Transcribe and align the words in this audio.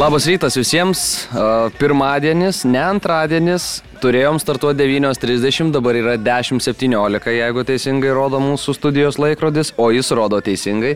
Labas 0.00 0.24
rytas 0.24 0.56
visiems. 0.56 1.00
Pirmadienis, 1.76 2.62
ne 2.64 2.80
antradienis. 2.80 3.82
Turėjom 4.00 4.38
startuoti 4.40 4.86
9.30, 4.88 5.68
dabar 5.74 5.98
yra 5.98 6.14
10.17, 6.16 7.26
jeigu 7.36 7.64
teisingai 7.68 8.14
rodo 8.16 8.40
mūsų 8.40 8.72
studijos 8.78 9.18
laikrodis, 9.20 9.74
o 9.76 9.90
jis 9.92 10.08
rodo 10.16 10.38
teisingai. 10.40 10.94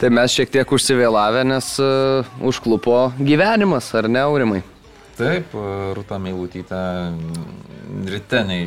Tai 0.00 0.08
mes 0.16 0.32
šiek 0.32 0.54
tiek 0.56 0.72
užsivėlavę, 0.72 1.44
nes 1.52 1.68
uh, 1.84 2.32
užklupo 2.40 3.10
gyvenimas, 3.20 3.90
ar 4.00 4.08
ne, 4.08 4.24
Aurimai? 4.24 4.62
Taip, 5.20 5.52
Rūta 5.98 6.16
Meilutytė 6.16 6.80
ryte 8.08 8.40
ne, 8.48 8.62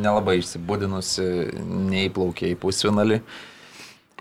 nelabai 0.00 0.38
išsibudinusi, 0.40 1.28
neįplaukė 1.92 2.54
į 2.54 2.60
pusfinalį. 2.64 3.20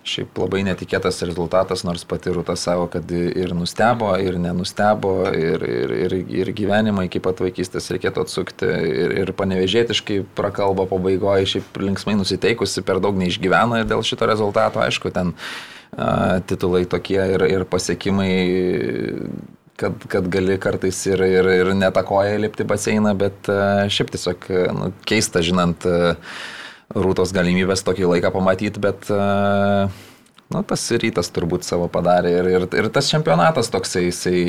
Šiaip 0.09 0.39
labai 0.41 0.63
netikėtas 0.65 1.21
rezultatas, 1.27 1.83
nors 1.85 2.05
pati 2.09 2.31
Rūta 2.33 2.55
savo, 2.57 2.87
kad 2.91 3.11
ir 3.13 3.53
nustebo, 3.57 4.09
ir 4.17 4.39
nenustebo, 4.41 5.13
ir, 5.35 5.65
ir, 5.65 5.93
ir, 6.07 6.15
ir 6.41 6.51
gyvenimą 6.57 7.05
iki 7.05 7.21
pat 7.23 7.43
vaikystės 7.43 7.91
reikėtų 7.93 8.25
atsukti, 8.25 8.69
ir, 8.89 9.13
ir 9.21 9.33
panevežėtiškai 9.37 10.21
prakalba 10.37 10.87
pabaigoje, 10.89 11.51
šiaip 11.53 11.79
linksmai 11.83 12.17
nusiteikusi, 12.17 12.85
per 12.87 13.01
daug 13.03 13.19
neišgyvena 13.21 13.83
dėl 13.89 14.01
šito 14.05 14.29
rezultato, 14.29 14.81
aišku, 14.81 15.13
ten 15.13 15.35
a, 15.35 16.39
titulai 16.49 16.85
tokie 16.89 17.21
ir, 17.35 17.45
ir 17.45 17.67
pasiekimai 17.69 18.33
kad, 19.79 20.05
kad 20.11 20.29
gali 20.31 20.57
kartais 20.61 20.99
ir, 21.07 21.21
ir, 21.23 21.53
ir 21.61 21.73
netakoja 21.77 22.39
lipti 22.41 22.65
baseiną, 22.67 23.13
bet 23.19 23.49
šiaip 23.93 24.15
tiesiog 24.15 24.49
nu, 24.75 24.93
keista, 25.07 25.43
žinant, 25.45 25.85
rūtos 26.95 27.33
galimybės 27.35 27.85
tokį 27.85 28.09
laiką 28.15 28.31
pamatyti, 28.33 28.81
bet 28.81 29.09
uh, 29.13 29.91
nu, 30.53 30.61
tas 30.65 30.85
rytas 31.01 31.29
turbūt 31.33 31.65
savo 31.67 31.85
padarė 31.91 32.31
ir, 32.39 32.49
ir, 32.55 32.65
ir 32.81 32.89
tas 32.93 33.09
čempionatas 33.11 33.69
toksai, 33.73 34.07
jisai 34.07 34.39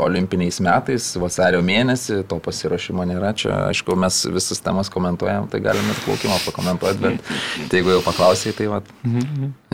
olimpiniais 0.00 0.60
metais, 0.64 1.10
vasario 1.20 1.60
mėnesį, 1.64 2.22
to 2.30 2.38
pasiruošimo 2.44 3.04
nėra. 3.10 3.34
Čia, 3.36 3.52
aišku, 3.68 3.96
mes 4.00 4.22
visas 4.32 4.62
temas 4.64 4.92
komentuojam, 4.92 5.50
tai 5.52 5.60
galime 5.64 5.92
ir 5.92 6.00
plaukimą 6.06 6.40
pakomentuoti, 6.46 7.02
bet 7.04 7.34
tai 7.68 7.82
jeigu 7.82 7.96
jau 7.96 8.02
paklausai, 8.06 8.54
tai 8.56 8.70
va. 8.72 8.82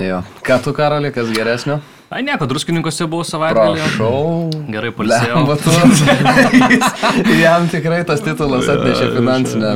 Jo. 0.00 0.20
Ką 0.46 0.60
tu, 0.64 0.74
Karali, 0.76 1.14
kas 1.14 1.30
geresnio? 1.36 1.78
Ai, 2.10 2.24
nieko, 2.26 2.42
druskininkose 2.50 3.06
buvo 3.06 3.22
savaitgalį. 3.22 3.78
Prašau. 3.78 4.48
Gerai 4.74 4.88
palsėjau. 4.98 5.44
Jam 7.38 7.68
tikrai 7.70 8.00
tas 8.08 8.24
titulas 8.24 8.66
atnešė 8.72 9.06
finansinę 9.14 9.70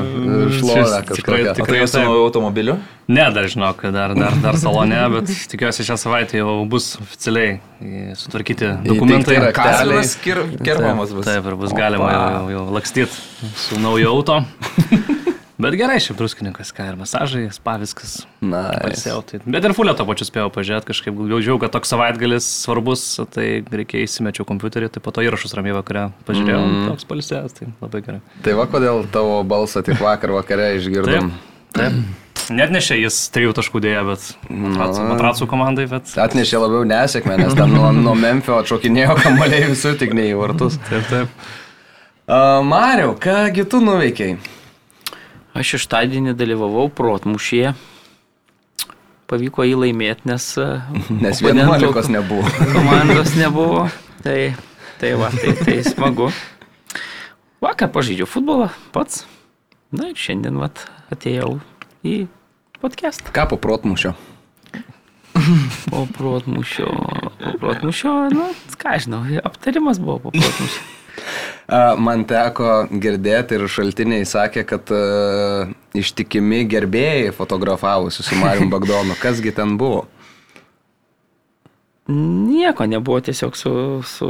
šlovę 0.57 0.99
Tikrai, 1.13 1.39
tai 1.47 1.55
tikrai 1.61 1.85
su 1.87 2.03
automobiliu? 2.03 2.75
Ne, 3.07 3.29
dar 3.37 3.47
žinok, 3.53 3.87
dar, 3.95 4.17
dar, 4.19 4.35
dar 4.43 4.59
salone, 4.59 4.99
bet 5.15 5.31
tikiuosi 5.53 5.87
šią 5.87 6.01
savaitę 6.01 6.43
jau 6.43 6.57
bus 6.67 6.97
oficialiai 6.99 7.61
sutvarkyti 8.19 8.73
dokumentai. 8.83 9.39
Kir, 10.25 10.43
kerpamas 10.59 11.15
bus. 11.15 11.29
Taip, 11.31 11.47
ir 11.47 11.61
bus 11.61 11.77
galima 11.77 12.11
jau, 12.17 12.47
jau, 12.57 12.65
lakstyti 12.75 13.55
su 13.69 13.79
nauju 13.79 14.11
auto. 14.11 14.43
Bet 15.55 15.77
gerai, 15.79 16.01
šiaip 16.03 16.19
druskininkas, 16.19 16.73
ką 16.75 16.89
ir 16.91 16.97
masažai, 16.99 17.45
spa 17.55 17.77
viskas. 17.79 18.25
Nice. 18.43 18.81
Pailsėjau, 18.83 19.21
tai. 19.29 19.39
Bet 19.47 19.67
ir 19.69 19.75
fulio 19.77 19.93
to 19.95 20.07
pačiu 20.09 20.27
spėjau 20.27 20.49
pažiūrėti, 20.55 20.89
kažkaip 20.89 21.21
jaučiau, 21.31 21.61
kad 21.63 21.71
toks 21.77 21.93
savaitgalis 21.95 22.49
svarbus, 22.65 23.05
tai 23.31 23.47
reikia 23.63 24.03
įsimečiau 24.03 24.49
kompiuterį, 24.49 24.89
tai 24.97 25.03
po 25.05 25.15
to 25.15 25.23
įrašus 25.23 25.55
ramiai 25.55 25.77
vakare 25.77 26.09
pažiūrėjau, 26.27 26.59
mm. 26.65 26.89
toks 26.91 27.07
palsėjęs, 27.07 27.55
tai 27.55 27.69
labai 27.71 28.01
gerai. 28.03 28.19
Tai 28.43 28.57
va, 28.59 28.67
kodėl 28.73 29.07
tavo 29.15 29.37
balsą 29.47 29.85
tik 29.87 30.03
vakar 30.03 30.35
vakare 30.35 30.73
išgirdom. 30.81 31.31
Taip. 31.79 32.03
Net 32.53 32.75
nešė 32.75 32.99
jis 32.99 33.21
trijų 33.33 33.55
taškų 33.57 33.81
dėja, 33.81 34.03
bet 34.05 34.27
matracų, 34.51 35.05
matracų 35.07 35.49
komandai, 35.49 35.87
bet... 35.89 36.11
Atnešė 36.21 36.61
labiau 36.61 36.83
nesėkmę, 36.89 37.39
nes 37.41 37.55
ten 37.57 37.73
nuo, 37.73 37.89
nuo 37.95 38.13
Memphio 38.19 38.59
atšokinėjo 38.59 39.15
kamaliai 39.23 39.71
visur, 39.71 39.95
tik 40.03 40.13
ne 40.19 40.27
į 40.33 40.35
vartus. 40.43 40.77
Taip, 40.91 41.07
taip. 41.09 41.47
Uh, 42.25 42.59
Mariau, 42.67 43.15
kągi 43.21 43.65
tu 43.71 43.81
nuveikiai? 43.85 44.37
Aš 45.55 45.77
šeštadienį 45.77 46.33
dalyvavau 46.35 46.89
protmušyje. 46.91 47.77
Pavyko 49.31 49.63
jį 49.63 49.77
laimėti, 49.85 50.27
nes, 50.27 50.47
e, 50.59 50.67
Nes 51.25 51.39
oponentų 51.39 51.93
11 51.93 52.11
nebuvo. 52.11 52.51
komandos 52.75 53.37
nebuvo. 53.39 53.85
Tai, 54.25 54.39
tai 54.99 55.13
va, 55.21 55.31
tai, 55.31 55.55
tai 55.61 55.77
smagu. 55.87 56.27
Vakar 57.63 57.93
pažaidžiau 57.95 58.27
futbolą 58.29 58.73
pats. 58.93 59.23
Na 59.95 60.11
ir 60.11 60.19
šiandien 60.19 60.59
vat, 60.59 60.89
atėjau 61.15 61.61
į 62.03 62.25
podcastą. 62.83 63.31
Ką 63.37 63.47
po 63.55 63.61
protmušio? 63.63 64.17
Po 65.87 66.03
protmušio. 66.19 66.91
Po 67.39 67.55
protmušio, 67.63 68.17
nu, 68.35 68.51
ką 68.81 68.99
žinau, 69.07 69.23
aptarimas 69.47 70.03
buvo 70.03 70.19
po 70.27 70.35
protmušio. 70.35 70.83
Man 71.99 72.25
teko 72.29 72.87
girdėti 72.91 73.57
ir 73.57 73.69
šaltiniai 73.73 74.27
sakė, 74.29 74.65
kad 74.69 74.91
ištikimi 75.97 76.65
gerbėjai 76.69 77.31
fotografavosi 77.37 78.27
su 78.27 78.37
Mariu 78.41 78.69
Bagdonu. 78.73 79.17
Kasgi 79.21 79.55
ten 79.57 79.79
buvo? 79.81 80.05
Nieko 82.09 82.85
nebuvo, 82.85 83.23
tiesiog 83.25 83.57
su, 83.57 83.73
su 84.05 84.29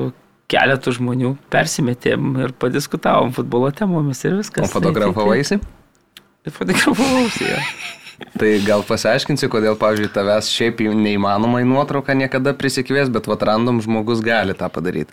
keletu 0.50 0.92
žmonių 0.94 1.34
persimetėm 1.50 2.36
ir 2.44 2.54
padiskutavom 2.60 3.32
futbolo 3.34 3.72
temomis 3.74 4.22
ir 4.28 4.38
viskas. 4.38 4.68
O 4.68 4.76
fotografavaisi? 4.76 5.58
Tai, 5.58 6.22
tai, 6.44 6.54
fotografavausi, 6.60 7.50
jo. 7.50 7.60
Tai 8.38 8.48
gal 8.62 8.84
pasiaiškinsi, 8.86 9.48
kodėl, 9.50 9.74
pavyzdžiui, 9.78 10.12
tavęs 10.14 10.46
šiaip 10.54 10.84
jau 10.84 10.92
neįmanoma 10.94 11.64
į 11.64 11.66
nuotrauką 11.66 12.14
niekada 12.14 12.52
prisikvies, 12.54 13.10
bet 13.10 13.26
vat 13.26 13.42
random 13.42 13.80
žmogus 13.82 14.22
gali 14.22 14.54
tą 14.54 14.68
padaryti. 14.70 15.10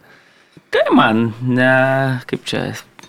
Tai 0.72 0.88
man, 0.96 1.34
ne, 1.44 1.68
kaip 2.30 2.46
čia, 2.48 2.62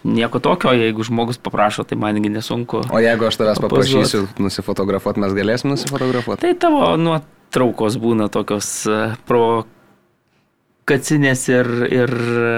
nieko 0.03 0.41
tokio, 0.43 0.73
jeigu 0.75 1.05
žmogus 1.07 1.39
paprašo, 1.39 1.85
tai 1.87 1.95
mangi 1.99 2.27
nesunku. 2.33 2.81
O 2.91 2.99
jeigu 3.03 3.27
aš 3.29 3.37
tavęs 3.39 3.61
paprašysiu 3.63 4.25
nusifotografuoti, 4.43 5.23
mes 5.23 5.35
galėsim 5.37 5.71
nusifotografuoti? 5.71 6.43
Tai 6.43 6.55
tavo 6.59 6.97
nuotraukos 6.99 7.99
būna 8.03 8.27
tokios 8.35 8.67
e, 8.91 8.97
provokacinės 9.31 11.45
ir, 11.53 11.71
ir 11.87 12.11
e, 12.19 12.57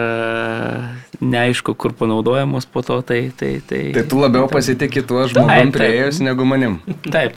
neaišku, 1.21 1.77
kur 1.77 1.93
panaudojamos 1.99 2.65
po 2.73 2.81
to, 2.87 3.03
tai... 3.05 3.29
Tai, 3.37 3.61
tai, 3.69 3.83
Tai 3.99 4.07
tu 4.09 4.17
labiau 4.25 4.49
pasitikė 4.49 5.05
tuo 5.05 5.29
žmogum 5.29 5.53
Taip, 5.53 5.69
taip. 5.69 5.77
prieėjus 5.77 6.23
negu 6.25 6.49
manim. 6.49 6.81
Taip. 7.11 7.37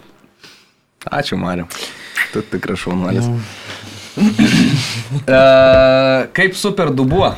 Ačiū, 1.11 1.35
Mariu. 1.39 1.67
Tu 2.31 2.39
tikras 2.47 2.79
šaunuolis. 2.79 3.27
Uh, 5.27 6.25
kaip 6.33 6.55
super 6.57 6.89
dubuo? 6.95 7.35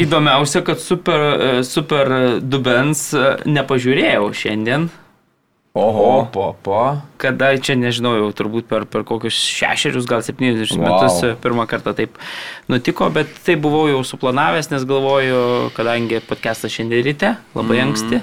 Įdomiausia, 0.00 0.62
kad 0.64 0.80
super, 0.80 1.20
e, 1.20 1.62
super 1.66 2.08
dubens 2.40 3.10
e, 3.12 3.24
nepažiūrėjau 3.44 4.30
šiandien. 4.32 4.88
Oho, 5.76 6.26
po, 6.32 6.56
po. 6.66 6.98
Kada 7.20 7.52
čia 7.62 7.76
nežinau, 7.78 8.16
jau 8.18 8.30
turbūt 8.34 8.66
per, 8.66 8.88
per 8.90 9.04
kokius 9.06 9.36
šešerius, 9.38 10.08
gal 10.08 10.24
septynis 10.26 10.72
Wow. 10.74 10.82
metus 10.82 11.20
e, 11.22 11.34
pirmą 11.38 11.68
kartą 11.70 11.94
taip 11.94 12.16
nutiko, 12.66 13.06
bet 13.14 13.30
tai 13.44 13.54
buvau 13.60 13.86
jau 13.86 14.00
suplanavęs, 14.02 14.72
nes 14.72 14.86
galvoju, 14.88 15.70
kadangi 15.76 16.22
podcastas 16.26 16.74
šiandien 16.74 17.04
ryte, 17.06 17.34
labai 17.54 17.78
mm. 17.78 17.84
anksti. 17.86 18.22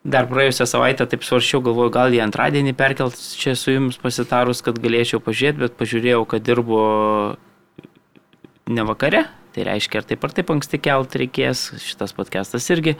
Dar 0.00 0.30
praėjusią 0.30 0.64
savaitę 0.64 1.04
taip 1.10 1.26
svaršiau, 1.26 1.60
galvoju, 1.66 1.92
gal 1.92 2.14
į 2.16 2.22
antradienį 2.24 2.72
perkelt 2.78 3.18
čia 3.36 3.52
su 3.58 3.74
jumis 3.74 4.00
pasitarus, 4.00 4.62
kad 4.64 4.80
galėčiau 4.80 5.20
pažiūrėti, 5.20 5.66
bet 5.66 5.76
pažiūrėjau, 5.76 6.22
kad 6.30 6.46
dirbu 6.46 6.80
ne 8.70 8.86
vakare. 8.86 9.26
Tai 9.50 9.64
reiškia, 9.66 9.98
ar 9.98 10.06
taip 10.06 10.22
ar 10.22 10.30
taip 10.30 10.50
anksti 10.54 10.78
kelt 10.78 11.14
reikės, 11.18 11.64
šitas 11.82 12.12
podcastas 12.14 12.68
irgi 12.70 12.92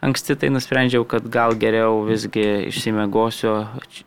anksti, 0.00 0.38
tai 0.40 0.48
nusprendžiau, 0.48 1.04
kad 1.04 1.26
gal 1.28 1.52
geriau 1.60 1.98
visgi 2.08 2.44
išsimegosiu 2.70 3.52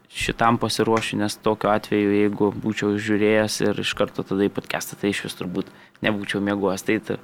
šitam 0.10 0.58
pasiruošiu, 0.58 1.20
nes 1.22 1.38
tokiu 1.46 1.70
atveju, 1.70 2.16
jeigu 2.18 2.50
būčiau 2.64 2.96
žiūrėjęs 2.98 3.60
ir 3.68 3.84
iš 3.86 3.94
karto 4.00 4.26
tada 4.26 4.48
į 4.48 4.54
podcastą, 4.56 4.98
tai 4.98 5.14
iš 5.14 5.22
vis 5.28 5.38
turbūt 5.38 5.70
nebūčiau 6.02 6.42
mėgojęs. 6.42 6.88
Tai 6.90 6.98
ta- 7.06 7.20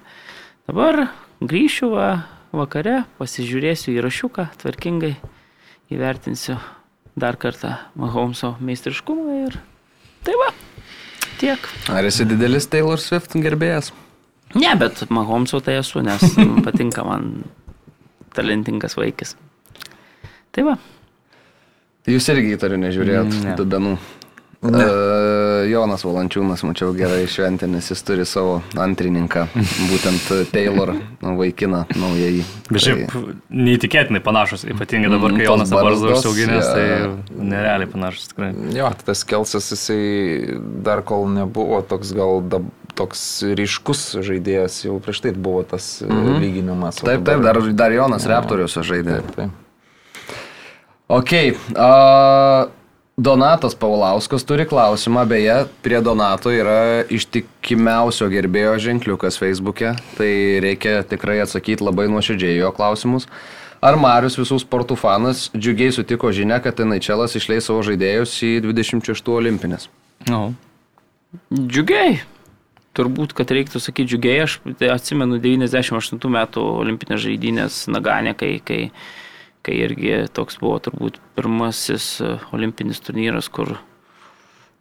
dabar 0.70 1.08
grįšiu 1.42 1.90
va, 1.98 2.08
vakare, 2.54 3.00
pasižiūrėsiu 3.18 3.98
įrašiuką 3.98 4.52
tvarkingai, 4.62 5.16
įvertinsiu 5.90 6.62
dar 7.18 7.42
kartą 7.42 7.80
Mahomeso 7.98 8.54
meistriškumą 8.62 9.42
ir 9.48 9.58
tai 10.22 10.38
va, 10.38 10.52
tiek. 11.42 11.70
Ar 11.94 12.06
esi 12.08 12.26
didelis 12.30 12.68
Taylor 12.72 13.00
Swift 13.02 13.36
gerbėjas? 13.38 13.92
Ne, 14.56 14.72
bet 14.80 15.04
Mahomeso 15.12 15.60
tai 15.64 15.78
esu, 15.82 16.02
nes 16.06 16.24
patinka 16.66 17.04
man 17.08 17.44
talentingas 18.38 18.96
vaikis. 18.98 19.36
Tai 20.56 20.64
va. 20.72 20.78
Jūs 22.08 22.30
irgi 22.32 22.54
įtariu 22.56 22.78
nežiūrėjot 22.80 23.34
Ne. 23.44 23.56
dubenų. 23.60 23.98
Ne. 24.66 24.82
Uh, 24.82 25.70
Jonas 25.70 26.02
Valančiūnas, 26.02 26.64
mačiau 26.66 26.90
gerai 26.98 27.28
šventė, 27.30 27.68
nes 27.70 27.86
jis 27.92 28.02
turi 28.06 28.24
savo 28.26 28.56
antrininką, 28.80 29.44
būtent 29.92 30.32
Taylor 30.50 30.96
vaikiną 31.22 31.84
naująjį. 31.94 32.46
Bet 32.72 32.82
šiaip 32.82 33.14
neįtikėtinai 33.54 34.22
panašus, 34.26 34.66
ypatingai 34.66 35.12
dabar, 35.14 35.36
Mm, 35.36 35.38
kai 35.38 35.46
tos 35.46 35.54
Jonas 35.54 35.74
dabar 35.74 35.90
barzdos, 35.92 36.26
užsiauginęs, 36.26 36.72
tai 36.74 37.44
nerealiai 37.52 37.92
panašus 37.92 38.32
tikrai. 38.32 38.50
Jo, 38.74 38.90
tai 38.98 39.10
tas 39.12 39.22
Kelsas, 39.30 39.70
jisai 39.76 40.02
dar 40.86 41.04
kol 41.06 41.28
nebuvo 41.36 41.84
toks 41.86 42.16
gal 42.18 42.42
dab, 42.42 42.66
toks 42.98 43.22
ryškus 43.60 44.08
žaidėjas, 44.26 44.80
jau 44.88 44.98
prieš 45.04 45.22
tai 45.28 45.36
buvo 45.38 45.62
tas 45.70 46.00
mhm. 46.02 46.42
lyginimas. 46.42 47.04
o 47.04 47.12
Taip, 47.12 47.22
taip, 47.28 47.46
dar, 47.46 47.62
dar 47.78 47.94
Jonas 47.94 48.26
Reptoriuose 48.26 48.82
žaidė. 48.88 49.22
Taip, 49.22 49.38
taip. 49.38 50.34
Ok. 51.08 51.34
Uh, 51.72 52.68
Donatas 53.18 53.74
Paulauskas 53.74 54.44
turi 54.46 54.66
klausimą, 54.70 55.24
beje, 55.26 55.66
prie 55.82 55.98
Donato 56.06 56.52
yra 56.54 57.02
ištikimiausio 57.10 58.28
gerbėjo 58.30 58.76
ženkliukas 58.84 59.40
Facebook'e, 59.42 59.96
tai 60.20 60.30
reikia 60.62 61.00
tikrai 61.02 61.40
atsakyti 61.42 61.82
labai 61.82 62.06
nuoširdžiai 62.14 62.60
jo 62.60 62.70
klausimus. 62.78 63.26
Ar 63.82 63.98
Marius 63.98 64.38
visų 64.38 64.60
sportų 64.62 65.00
fanas 65.02 65.48
džiugiai 65.58 65.96
sutiko 65.98 66.30
žinia, 66.30 66.62
kad 66.62 66.78
NHL 66.78 67.26
išleis 67.42 67.66
savo 67.66 67.82
žaidėjus 67.90 68.38
į 68.46 68.54
26 68.70 69.34
olimpinės? 69.34 69.90
No. 70.30 70.54
Džiugiai. 71.50 72.20
Turbūt, 72.94 73.34
kad 73.34 73.50
reiktų 73.50 73.82
sakyti 73.82 74.14
džiugiai, 74.14 74.44
aš 74.46 74.60
tai 74.78 74.94
atsimenu 74.94 75.42
98 75.42 76.22
metų 76.38 76.70
olimpinės 76.86 77.26
žaidynės 77.26 77.88
Naganė, 77.90 78.38
kai, 78.38 78.60
kai, 78.62 78.92
kai 79.68 79.82
irgi 79.84 80.14
toks 80.32 80.62
buvo 80.64 80.80
turbūt 80.80 81.20
pirmasis 81.36 82.08
e, 82.24 82.38
olimpinis 82.56 83.02
turnyras, 83.04 83.50
kur, 83.52 83.76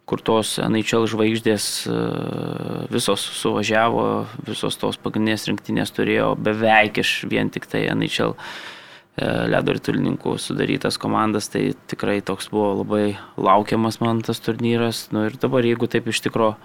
kur 0.07 0.23
tos 0.23 0.55
NHL 0.63 1.09
žvaigždės 1.11 1.67
e, 1.91 1.97
visos 2.93 3.25
suvažiavo, 3.41 4.07
visos 4.47 4.79
tos 4.79 4.99
pagrindinės 5.03 5.49
rinktinės 5.51 5.91
turėjo 5.97 6.31
beveik 6.39 7.01
iš 7.03 7.19
vien 7.27 7.51
tik 7.51 7.67
tai 7.67 7.83
NHL 7.91 8.31
e, 8.31 8.37
ledo 9.51 9.75
ritulininkų 9.75 10.37
sudarytas 10.39 10.99
komandas, 11.03 11.51
tai 11.51 11.73
tikrai 11.91 12.21
toks 12.23 12.47
buvo 12.53 12.77
labai 12.85 13.17
laukiamas 13.35 13.99
man 13.99 14.23
tas 14.23 14.39
turnyras. 14.43 15.09
Nu, 15.11 15.27
ir 15.27 15.35
dabar, 15.41 15.67
jeigu 15.67 15.91
taip 15.91 16.07
iš 16.07 16.23
tikrųjų 16.29 16.55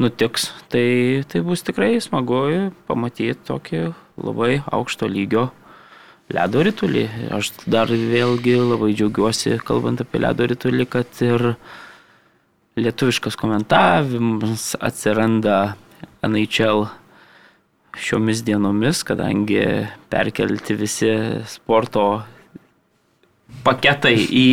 nutiks, 0.00 0.48
tai, 0.72 0.88
tai 1.28 1.44
bus 1.44 1.64
tikrai 1.64 1.94
smagu 2.04 2.72
pamatyti 2.88 3.36
tokį 3.48 3.86
labai 4.16 4.58
aukšto 4.72 5.08
lygio 5.12 5.50
ledo 6.32 6.62
ritulį. 6.66 7.06
Aš 7.34 7.52
dar 7.70 7.90
vėlgi 7.90 8.56
labai 8.60 8.92
džiaugiuosi, 8.96 9.56
kalbant 9.66 10.02
apie 10.02 10.22
ledo 10.22 10.46
ritulį, 10.50 10.86
kad 10.90 11.20
ir 11.24 11.52
lietuviškas 12.76 13.38
komentavimas 13.40 14.74
atsiranda 14.84 15.76
NHL 16.26 16.86
šiomis 17.96 18.42
dienomis, 18.44 19.00
kadangi 19.06 19.62
perkelti 20.12 20.76
visi 20.76 21.12
sporto 21.48 22.24
paketai 23.64 24.16
į 24.18 24.48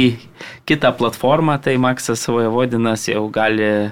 kitą 0.69 0.93
platformą, 0.95 1.57
tai 1.59 1.75
Maksas 1.81 2.23
Vojevodinas 2.29 3.09
jau 3.09 3.25
gali 3.33 3.91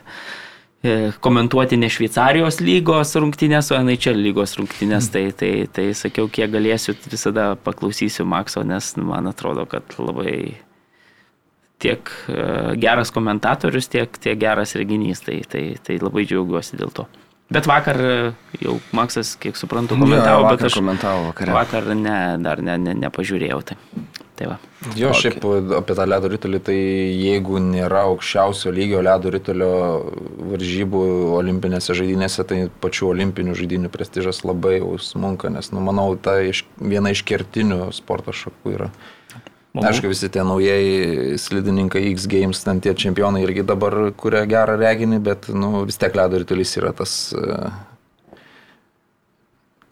komentuoti 1.22 1.78
ne 1.78 1.90
Šveicarijos 1.94 2.58
lygos 2.64 3.14
rungtynės, 3.22 3.70
o 3.74 3.78
NHL 3.78 4.18
lygos 4.18 4.56
rungtynės. 4.58 5.12
Tai, 5.14 5.28
tai, 5.38 5.52
tai 5.70 5.92
sakiau, 5.98 6.30
kiek 6.32 6.50
galėsiu, 6.54 6.96
visada 7.12 7.52
paklausysiu 7.62 8.26
Makso, 8.26 8.64
nes 8.66 8.96
man 8.98 9.30
atrodo, 9.30 9.68
kad 9.70 9.98
labai 10.02 10.58
tiek 11.82 12.10
e, 12.30 12.46
geras 12.82 13.14
komentatorius, 13.14 13.90
tiek, 13.94 14.18
tiek 14.22 14.40
geras 14.42 14.74
reginys. 14.78 15.22
Tai, 15.26 15.42
tai, 15.50 15.66
tai 15.86 16.00
labai 16.02 16.26
džiaugiuosi 16.26 16.82
dėl 16.82 16.94
to. 16.98 17.06
Bet 17.52 17.68
vakar 17.68 18.00
e, 18.02 18.18
jau 18.64 18.78
Maksas, 18.96 19.36
kiek 19.42 19.58
suprantu, 19.60 20.00
komentavo, 20.00 20.48
bet 20.50 20.66
aš 20.70 20.80
komentavo 20.80 21.30
vakarą. 21.30 21.56
vakar 21.58 21.94
ne, 21.94 22.20
dar 22.42 22.62
ne, 22.64 22.78
ne, 22.80 22.96
nepažiūrėjau. 23.06 23.62
Tai, 23.70 23.78
tai 24.42 24.50
va. 24.50 24.58
Jo, 24.98 25.12
okay. 25.12 25.30
šiaip 25.30 25.44
apie 25.78 25.96
tą 25.98 26.06
ledo 26.10 26.30
rytulį, 26.32 26.60
tai 26.66 26.76
jeigu 26.78 27.62
nėra 27.62 28.06
aukščiausio 28.10 28.74
lygio 28.74 29.02
ledo 29.06 29.30
rytulio 29.34 29.72
varžybų 30.52 31.04
olimpinėse 31.38 31.96
žaidynėse, 31.98 32.46
tai 32.50 32.64
pačių 32.82 33.12
olimpinių 33.12 33.56
žaidynių 33.58 33.92
prestižas 33.94 34.42
labai 34.48 34.80
smunka, 35.02 35.52
nes, 35.54 35.70
nu, 35.76 35.84
manau, 35.86 36.10
ta 36.18 36.40
iš, 36.42 36.64
viena 36.82 37.14
iš 37.14 37.22
kertinių 37.30 37.92
sporto 37.96 38.34
šakų 38.34 38.74
yra. 38.74 38.90
Manau. 39.72 39.88
Aišku, 39.88 40.10
visi 40.12 40.28
tie 40.28 40.42
naujieji 40.44 41.38
slidininkai 41.40 42.02
X 42.10 42.26
Games, 42.28 42.60
ten 42.66 42.82
tie 42.84 42.92
čempionai 42.92 43.46
irgi 43.46 43.64
dabar 43.64 43.96
kuria 44.20 44.44
gerą 44.50 44.76
reginį, 44.82 45.22
bet 45.24 45.48
nu, 45.54 45.86
vis 45.88 46.02
tiek 46.02 46.18
ledo 46.18 46.42
rytulys 46.42 46.76
yra 46.82 46.92
tas 46.98 47.14
uh, 47.38 47.70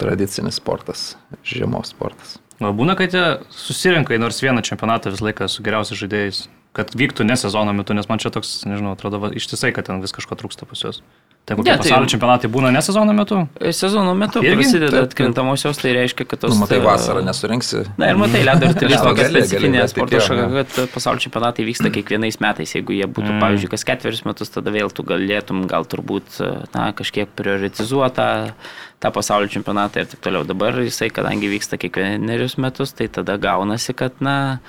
tradicinis 0.02 0.60
sportas, 0.60 1.14
žiemos 1.48 1.94
sportas. 1.94 2.40
O 2.60 2.74
būna, 2.76 2.96
kad 3.00 3.14
jie 3.16 3.26
susirinka 3.56 4.16
į 4.16 4.20
nors 4.20 4.42
vieną 4.44 4.64
čempionatą 4.68 5.14
visą 5.14 5.30
laiką 5.30 5.48
su 5.48 5.64
geriausiais 5.64 6.02
žaidėjais, 6.02 6.40
kad 6.76 6.92
vyktų 6.92 7.24
ne 7.24 7.38
sezono 7.40 7.72
metu, 7.76 7.96
nes 7.96 8.10
man 8.12 8.20
čia 8.20 8.34
toks, 8.36 8.66
nežinau, 8.68 8.98
atrodo 8.98 9.22
va, 9.24 9.32
ištisai, 9.32 9.72
kad 9.76 9.88
ten 9.88 10.04
vis 10.04 10.16
kažko 10.16 10.36
trūksta 10.40 10.68
pas 10.68 10.84
juos. 10.84 11.00
Tai 11.50 11.56
kokie 11.58 11.72
ne, 11.72 11.78
tai- 11.80 11.88
pasaulio 11.90 12.10
čempionatai 12.14 12.50
būna 12.54 12.70
ne 12.76 12.82
sezono 12.86 13.14
metu? 13.18 13.40
Sezono 13.74 14.12
metu 14.14 14.44
Irgi? 14.46 14.54
prasideda 14.60 14.92
Taip, 14.92 15.00
taip. 15.00 15.08
atkrintamosios, 15.10 15.80
tai 15.82 15.94
reiškia, 15.98 16.28
kad 16.30 16.44
tos... 16.44 16.54
Nu, 16.54 16.60
matai, 16.62 16.78
e, 16.78 16.84
vasarą 16.86 17.24
nesurinksi. 17.26 17.82
Na 17.98 18.12
ir 18.12 18.20
matai, 18.22 18.44
ledo 18.46 18.70
ritulys 18.70 19.02
tokia 19.02 19.26
specifinė 19.32 19.88
sporto 19.90 20.22
šaka, 20.22 20.46
kad 20.60 20.78
pasaulio 20.94 21.24
čempionatai 21.26 21.66
vyksta 21.66 21.90
kiekvienais 21.96 22.38
metais. 22.44 22.76
Jeigu 22.78 22.94
jie 23.00 23.08
būtų, 23.10 23.32
Mm. 23.34 23.42
pavyzdžiui, 23.42 23.72
kas 23.74 23.84
ketverius 23.90 24.22
metus, 24.30 24.54
tada 24.54 24.70
vėl 24.70 24.94
tu 24.94 25.02
galėtum 25.04 25.66
gal 25.68 25.86
turbūt 25.90 26.38
na, 26.76 26.92
kažkiek 26.94 27.34
prioritizuotą 27.36 28.54
tą 29.00 29.12
pasaulio 29.16 29.48
čempionatą 29.50 30.04
ir 30.04 30.06
taip 30.12 30.22
toliau. 30.22 30.46
Dabar 30.46 30.78
jisai, 30.84 31.10
kadangi 31.10 31.50
vyksta 31.50 31.78
kiekvienerius 31.82 32.58
metus, 32.62 32.94
tai 32.94 33.08
tada 33.08 33.38
gaunasi, 33.42 33.94
kad, 33.96 34.14
na, 34.22 34.60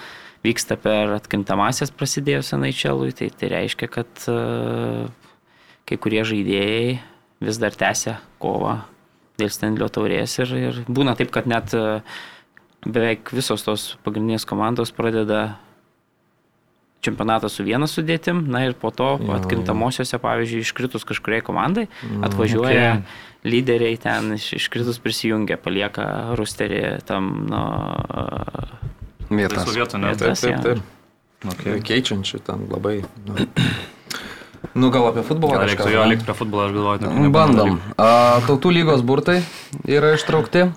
vyksta 0.45 0.77
per 0.81 1.11
atkrintamasias 1.19 1.91
prasidėjus 1.93 2.55
NHL, 2.57 3.11
tai 3.13 3.29
tai 3.37 3.49
reiškia, 3.53 3.89
kad 3.93 4.09
e, 4.33 5.09
kai 5.89 5.99
kurie 6.01 6.23
žaidėjai 6.27 6.99
vis 7.45 7.61
dar 7.61 7.77
tęsia 7.77 8.19
kovą 8.43 8.81
dėl 9.41 9.51
Stenlio 9.53 9.89
taurės 9.93 10.37
ir, 10.43 10.53
ir 10.57 10.83
būna 10.89 11.17
taip, 11.17 11.33
kad 11.33 11.49
net 11.49 11.73
e, 11.77 12.01
beveik 12.85 13.33
visos 13.33 13.65
tos 13.65 13.87
pagrindinės 14.05 14.47
komandos 14.49 14.93
pradeda 14.93 15.57
čempionatą 17.01 17.49
su 17.49 17.65
viena 17.65 17.89
sudėtim, 17.89 18.43
na 18.53 18.67
ir 18.67 18.75
po 18.77 18.91
to 18.93 19.15
Jo. 19.17 19.33
atkrintamosiose, 19.39 20.21
pavyzdžiui, 20.21 20.67
iškritus 20.67 21.07
kažkuriai 21.09 21.41
komandai, 21.41 21.87
atvažiuoja 22.29 22.91
okay. 22.99 23.23
lyderiai 23.49 23.97
ten 24.01 24.35
iš, 24.37 24.51
iškritus 24.59 25.01
prisijungia, 25.01 25.57
palieka 25.57 26.37
rusterį 26.37 26.83
tam, 27.09 27.31
nu, 27.49 27.63
Vietas. 29.31 29.69
Vietų, 29.71 30.01
ne? 30.03 30.13
Vietas. 30.13 30.43
Taip, 30.43 30.61
taip, 30.61 30.83
taip. 30.83 30.97
Okay. 31.55 31.81
Keičiančių 31.87 32.43
ten 32.45 32.67
labai. 32.69 32.99
Nu, 33.25 33.47
nu 34.75 34.91
gal 34.91 35.09
apie 35.11 35.25
futbolą. 35.27 35.59
Gal 35.59 35.69
reiktų 35.71 35.91
jo 35.95 36.05
likti 36.11 36.27
prie 36.29 36.37
futbolo, 36.39 36.67
aš 36.69 36.77
galvoju, 36.77 37.13
nu, 37.17 37.33
Bandom. 37.35 37.79
A, 37.97 38.41
tautų 38.47 38.73
lygos 38.75 39.05
burtai 39.07 39.41
yra 39.89 40.15
ištraukti. 40.19 40.69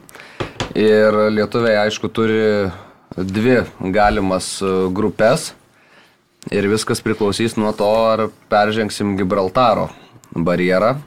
Ir 0.74 1.18
lietuviai, 1.36 1.84
aišku, 1.86 2.10
turi 2.10 2.72
dvi 3.18 3.60
galimas 3.94 4.56
e, 4.64 4.72
grupės. 4.94 5.52
Ir 6.52 6.68
viskas 6.68 7.00
priklausys 7.04 7.56
nuo 7.56 7.72
to, 7.78 7.90
ar 8.10 8.28
peržengsim 8.52 9.14
Gibraltaro 9.20 9.90
barjerą. 10.34 10.98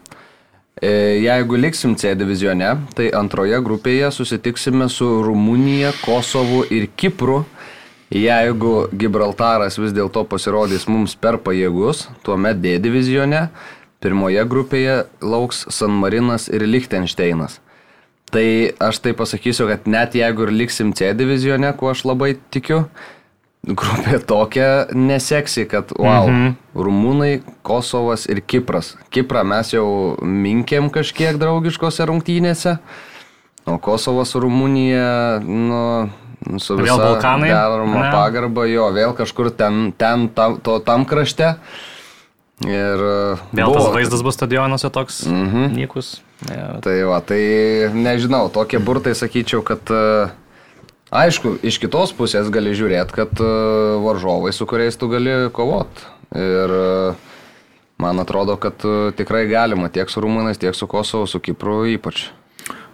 E, 0.76 0.90
Jeigu 1.24 1.58
liksim 1.58 1.96
C 1.96 2.14
divizione, 2.14 2.74
tai 2.96 3.10
antroje 3.16 3.58
grupėje 3.64 4.12
susitiksime 4.12 4.88
su 4.92 5.08
Rumunija, 5.24 5.92
Kosovu 6.04 6.62
ir 6.70 6.88
Kipru. 6.96 7.42
Jeigu 8.14 8.86
Gibraltaras 8.94 9.80
vis 9.82 9.94
dėlto 9.94 10.22
pasirodys 10.30 10.86
mums 10.86 11.16
per 11.18 11.40
pajėgus, 11.42 12.06
tuomet 12.22 12.60
D 12.62 12.76
divizione 12.78 13.48
pirmoje 14.02 14.44
grupėje 14.46 15.00
lauks 15.24 15.64
San 15.74 15.94
Marinas 15.98 16.46
ir 16.52 16.62
Liechtensteinas. 16.68 17.58
Tai 18.30 18.46
aš 18.82 19.00
tai 19.02 19.12
pasakysiu, 19.16 19.68
kad 19.70 19.86
net 19.90 20.16
jeigu 20.18 20.46
ir 20.46 20.54
liksim 20.54 20.92
C 20.94 21.12
divizione, 21.14 21.70
kuo 21.78 21.92
aš 21.92 22.04
labai 22.06 22.34
tikiu, 22.54 22.84
grupė 23.66 24.18
tokia 24.22 24.86
neseksi, 24.94 25.66
kad 25.70 25.94
wow, 25.98 26.28
mhm. 26.30 26.54
Rumunai, 26.74 27.40
Kosovas 27.66 28.26
ir 28.30 28.42
Kipras. 28.42 28.94
Kiprą 29.14 29.42
mes 29.46 29.72
jau 29.74 29.88
minkėm 30.22 30.90
kažkiek 30.94 31.38
draugiškose 31.42 32.06
rungtynėse, 32.10 32.76
o 33.66 33.78
Kosovas 33.82 34.34
su 34.34 34.42
Rumunija, 34.42 35.38
nu, 35.42 35.80
su 36.58 36.76
Vėl 36.78 36.98
Balkanai? 37.00 37.48
derama 37.50 38.02
Ne. 38.06 38.10
pagarba, 38.12 38.66
jo, 38.70 38.88
vėl 38.92 39.14
kažkur 39.18 39.50
ten, 39.56 39.92
ten 39.96 40.28
tam, 40.28 40.58
to, 40.60 40.78
tam 40.80 41.04
krašte. 41.04 41.56
Ir 42.64 42.96
e, 43.04 43.36
Vėl 43.52 43.68
buvo- 43.68 43.82
tas 43.84 43.94
vaizdas 43.94 44.22
bus 44.24 44.34
stadionuose 44.38 44.88
toks 44.90 45.26
Mhm. 45.26 45.74
nykus. 45.76 46.20
Ja, 46.48 46.80
Tai 46.80 46.96
va, 47.04 47.20
tai 47.20 47.88
nežinau, 47.92 48.48
tokie 48.52 48.78
burtai 48.78 49.12
sakyčiau, 49.14 49.62
kad 49.64 49.80
e, 49.90 50.28
Aišku, 51.12 51.60
iš 51.62 51.78
kitos 51.78 52.10
pusės 52.12 52.50
gali 52.50 52.72
žiūrėti, 52.74 53.12
kad 53.14 53.30
e, 53.40 53.44
varžovai, 54.02 54.52
su 54.52 54.66
kuriais 54.66 54.96
tu 54.98 55.06
gali 55.08 55.48
kovot. 55.54 55.86
Ir 56.34 57.14
man 57.98 58.18
atrodo, 58.18 58.56
kad 58.58 58.74
tikrai 59.16 59.46
galima 59.48 59.88
tiek 59.88 60.10
su 60.10 60.20
Rumunais, 60.20 60.58
tiek 60.58 60.74
su 60.74 60.86
Kosovo, 60.90 61.26
su 61.26 61.38
Kipru 61.38 61.84
ypač. 61.86 62.26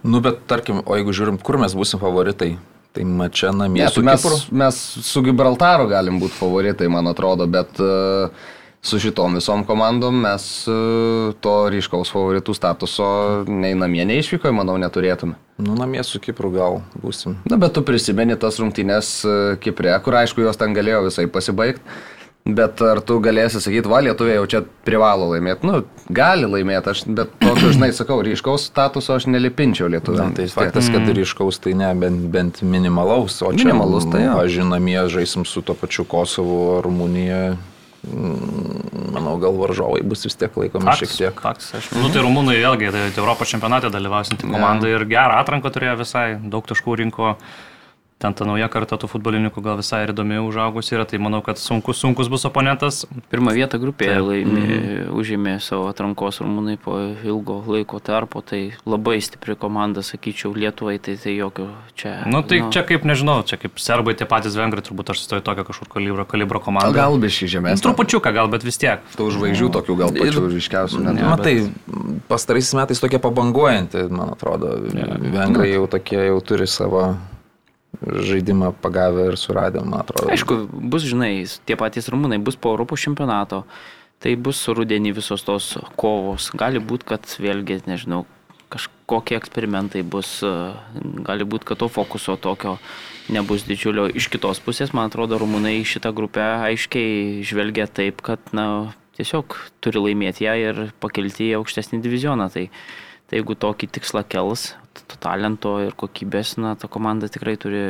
Nu, 0.05 0.21
bet 0.21 0.47
tarkim, 0.47 0.83
o 0.85 0.95
jeigu 0.95 1.11
žiūrim, 1.15 1.41
kur 1.43 1.57
mes 1.57 1.73
būsim 1.75 1.99
favoritai, 1.99 2.59
tai 2.93 3.05
mačia 3.09 3.53
namie 3.57 3.83
Ne, 3.85 3.89
su 3.89 4.01
su 4.01 4.03
mes, 4.05 4.23
Kipru. 4.23 4.39
mes 4.59 4.81
su 5.09 5.23
Gibraltaru 5.25 5.87
galim 5.89 6.21
būti 6.21 6.37
favoritai, 6.39 6.89
man 6.93 7.07
atrodo, 7.09 7.47
bet 7.49 7.81
e, 7.81 8.29
su 8.83 8.99
šitom 9.01 9.35
visom 9.39 9.65
komandom 9.65 10.21
mes 10.25 10.47
e, 10.69 10.77
to 11.41 11.55
ryškaus 11.73 12.11
favoritų 12.13 12.55
statuso 12.59 13.07
nei 13.49 13.75
namie, 13.79 14.05
nei 14.05 14.21
išvykoje, 14.21 14.53
manau, 14.55 14.77
neturėtume. 14.83 15.39
Nu, 15.63 15.77
namie 15.79 16.03
su 16.05 16.21
Kipru 16.21 16.51
gal 16.53 16.81
būsim. 17.03 17.37
Na, 17.49 17.57
bet 17.57 17.73
tu 17.77 17.85
prisimeni 17.87 18.37
tas 18.37 18.59
rungtynės 18.61 19.13
e, 19.25 19.37
Kipre, 19.63 19.95
kur 20.05 20.19
aišku, 20.21 20.43
jos 20.45 20.59
ten 20.61 20.75
galėjo 20.77 21.07
visai 21.09 21.29
pasibaigti. 21.31 21.81
Bet 22.43 22.81
ar 22.83 22.99
tu 23.07 23.21
galėsi 23.23 23.61
sakyti, 23.63 23.87
va, 23.87 24.01
lietuviai 24.03 24.41
jau 24.41 24.47
čia 24.51 24.61
privalo 24.83 25.29
laimėti? 25.31 25.63
Nu, 25.69 25.85
gali 26.11 26.49
laimėti, 26.51 26.91
aš, 26.91 27.05
bet 27.07 27.31
tokio, 27.39 27.71
žinai, 27.71 27.93
sakau, 27.95 28.17
ryškaus 28.27 28.65
statuso 28.67 29.15
aš 29.15 29.29
nelipinčiau 29.31 29.87
Na, 29.87 29.95
lietuviam. 29.95 30.33
tai 30.35 30.49
faktas, 30.51 30.89
kad 30.91 31.07
ryškaus 31.07 31.63
tai 31.63 31.77
ne, 31.79 31.93
bent, 31.95 32.27
bent 32.35 32.59
minimalaus, 32.67 33.39
o 33.47 33.53
čia 33.55 33.71
Minimalus, 33.71 34.09
tai 34.11 34.25
jo. 34.25 34.35
Aš 34.43 34.59
namie 34.67 34.99
žaisim 35.15 35.47
su 35.47 35.63
to 35.63 35.79
pačiu 35.79 36.03
Kosovu, 36.03 36.81
Rumunija. 36.83 37.55
Mm, 38.03 38.91
Manau, 39.15 39.37
gal 39.39 39.55
varžovai 39.55 40.01
bus 40.03 40.25
vis 40.27 40.35
tiek 40.35 40.57
laikomi 40.59 40.91
šiek 40.99 41.13
tiek. 41.15 41.43
Faktas, 41.47 41.69
aišku. 41.79 42.01
Nu, 42.03 42.09
tai 42.11 42.25
Rumūnai 42.27 42.57
vėlgi, 42.59 42.91
tai 42.91 43.05
Europos 43.13 43.53
čempionate 43.55 43.93
dalyvausinti 43.95 44.49
komanda 44.51 44.91
ir 44.91 45.05
gerą 45.07 45.39
atranką 45.39 45.71
turėjo 45.71 46.01
visai, 46.01 46.33
daug 46.43 46.67
taškų 46.67 46.97
rinko. 47.05 47.37
Ten 48.23 48.37
ta 48.39 48.47
nauja 48.47 48.69
karta 48.71 48.95
tų 49.03 49.09
futbolininkų 49.11 49.63
gal 49.65 49.81
visai 49.81 50.05
ir 50.05 50.13
įdomi 50.13 50.37
užaugus 50.45 50.93
yra, 50.95 51.03
tai 51.11 51.19
manau, 51.19 51.41
kad 51.43 51.59
sunkus, 51.59 51.99
sunkus 51.99 52.29
bus 52.31 52.45
oponentas. 52.47 53.01
Pirmą 53.33 53.51
vietą 53.57 53.81
grupėje 53.83 54.15
Taip. 54.15 54.29
laimė, 54.29 54.67
užėmė 55.11 55.57
savo 55.65 55.89
atrankos 55.91 56.39
rumūnai 56.39 56.77
po 56.79 57.01
ilgo 57.27 57.57
laiko 57.67 57.99
tarpo, 57.99 58.39
tai 58.47 58.61
labai 58.87 59.17
stipri 59.27 59.57
komanda, 59.59 60.05
sakyčiau, 60.07 60.53
Lietuvai, 60.55 61.01
tai, 61.03 61.17
tai 61.19 61.35
jokio 61.35 61.67
čia. 61.99 62.13
Nu, 62.31 62.45
tai 62.47 62.61
čia 62.71 62.85
kaip, 62.87 63.03
nežinau, 63.11 63.41
čia 63.43 63.59
kaip 63.59 63.83
serbai, 63.83 64.15
tie 64.15 64.31
patys 64.31 64.55
vengrai, 64.55 64.87
turbūt 64.87 65.11
aš 65.17 65.25
stoju 65.27 65.43
tokią 65.43 65.67
kažkur 65.73 65.91
kalibro, 65.97 66.29
kalibro 66.31 66.63
komandą. 66.63 66.95
Gal 67.01 67.19
biškai 67.27 67.51
žemesnė. 67.57 67.83
Trupučiuką 67.89 68.35
gal, 68.39 68.53
bet 68.55 68.63
vis 68.63 68.79
tiek. 68.79 69.03
Tų 69.19 69.33
žvaigždžių 69.35 69.73
tokių 69.81 69.99
gal 69.99 70.15
pačių 70.15 70.47
ryškiausių. 70.55 71.03
net. 71.09 71.27
Matai, 71.27 71.57
pastaraisiais 72.31 72.79
metais 72.79 73.03
tokie 73.03 73.19
pabanguojanti, 73.19 74.07
man 74.15 74.31
atrodo. 74.37 74.77
Vengrai 75.35 75.73
jau 75.73 75.91
tokie 75.91 76.23
jau 76.31 76.39
turi 76.47 76.71
savo 76.71 77.09
žaidimą 78.03 78.73
pagavę 78.83 79.29
ir 79.31 79.39
suradę, 79.41 79.83
man 79.85 80.01
atrodo. 80.03 80.31
Aišku, 80.33 80.67
bus, 80.73 81.07
žinai, 81.07 81.47
tie 81.67 81.77
patys 81.79 82.11
rumūnai 82.13 82.41
bus 82.43 82.59
po 82.59 82.75
Europos 82.75 83.03
čempionato, 83.05 83.63
tai 84.23 84.35
bus 84.37 84.61
rudenį 84.69 85.15
visos 85.19 85.45
tos 85.47 85.75
kovos. 85.99 86.51
Gali 86.59 86.83
būti, 86.83 87.09
kad 87.13 87.27
vėlgi, 87.43 87.83
nežinau, 87.91 88.25
kažkokie 88.73 89.37
eksperimentai 89.37 90.03
bus, 90.03 90.41
e, 90.47 90.53
gali 91.27 91.45
būti, 91.45 91.69
kad 91.69 91.83
to 91.83 91.89
fokuso 91.93 92.39
tokio 92.41 92.79
nebus 93.33 93.67
didžiulio. 93.69 94.09
Iš 94.09 94.31
kitos 94.33 94.63
pusės, 94.65 94.95
man 94.97 95.11
atrodo, 95.11 95.39
rumūnai 95.41 95.83
šitą 95.87 96.15
grupę 96.17 96.45
aiškiai 96.71 97.43
žvelgia 97.47 97.87
taip, 97.87 98.25
kad, 98.25 98.41
na, 98.57 98.95
tiesiog 99.19 99.59
turi 99.85 100.01
laimėti 100.09 100.47
ją 100.47 100.55
ir 100.59 100.85
pakelti 101.03 101.51
į 101.51 101.59
aukštesnį 101.61 102.01
divizioną. 102.05 102.49
Tai, 102.55 102.69
tai 103.29 103.41
jeigu 103.41 103.59
tokį 103.59 103.91
tikslą 103.99 104.25
kels, 104.29 104.73
to 104.95 105.19
talento 105.21 105.77
ir 105.85 105.97
kokybės, 105.99 106.57
na, 106.61 106.75
ta 106.77 106.89
komanda 106.91 107.31
tikrai 107.33 107.57
turi 107.61 107.85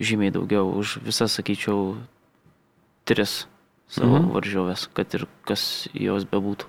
žymiai 0.00 0.34
daugiau 0.34 0.68
už 0.76 0.98
visas, 1.04 1.36
sakyčiau, 1.38 1.96
tris 3.06 3.46
savo 3.88 4.18
mhm. 4.18 4.34
varžovės, 4.34 4.88
kad 4.94 5.14
ir 5.14 5.26
kas 5.46 5.86
jos 5.94 6.26
bebūtų. 6.28 6.68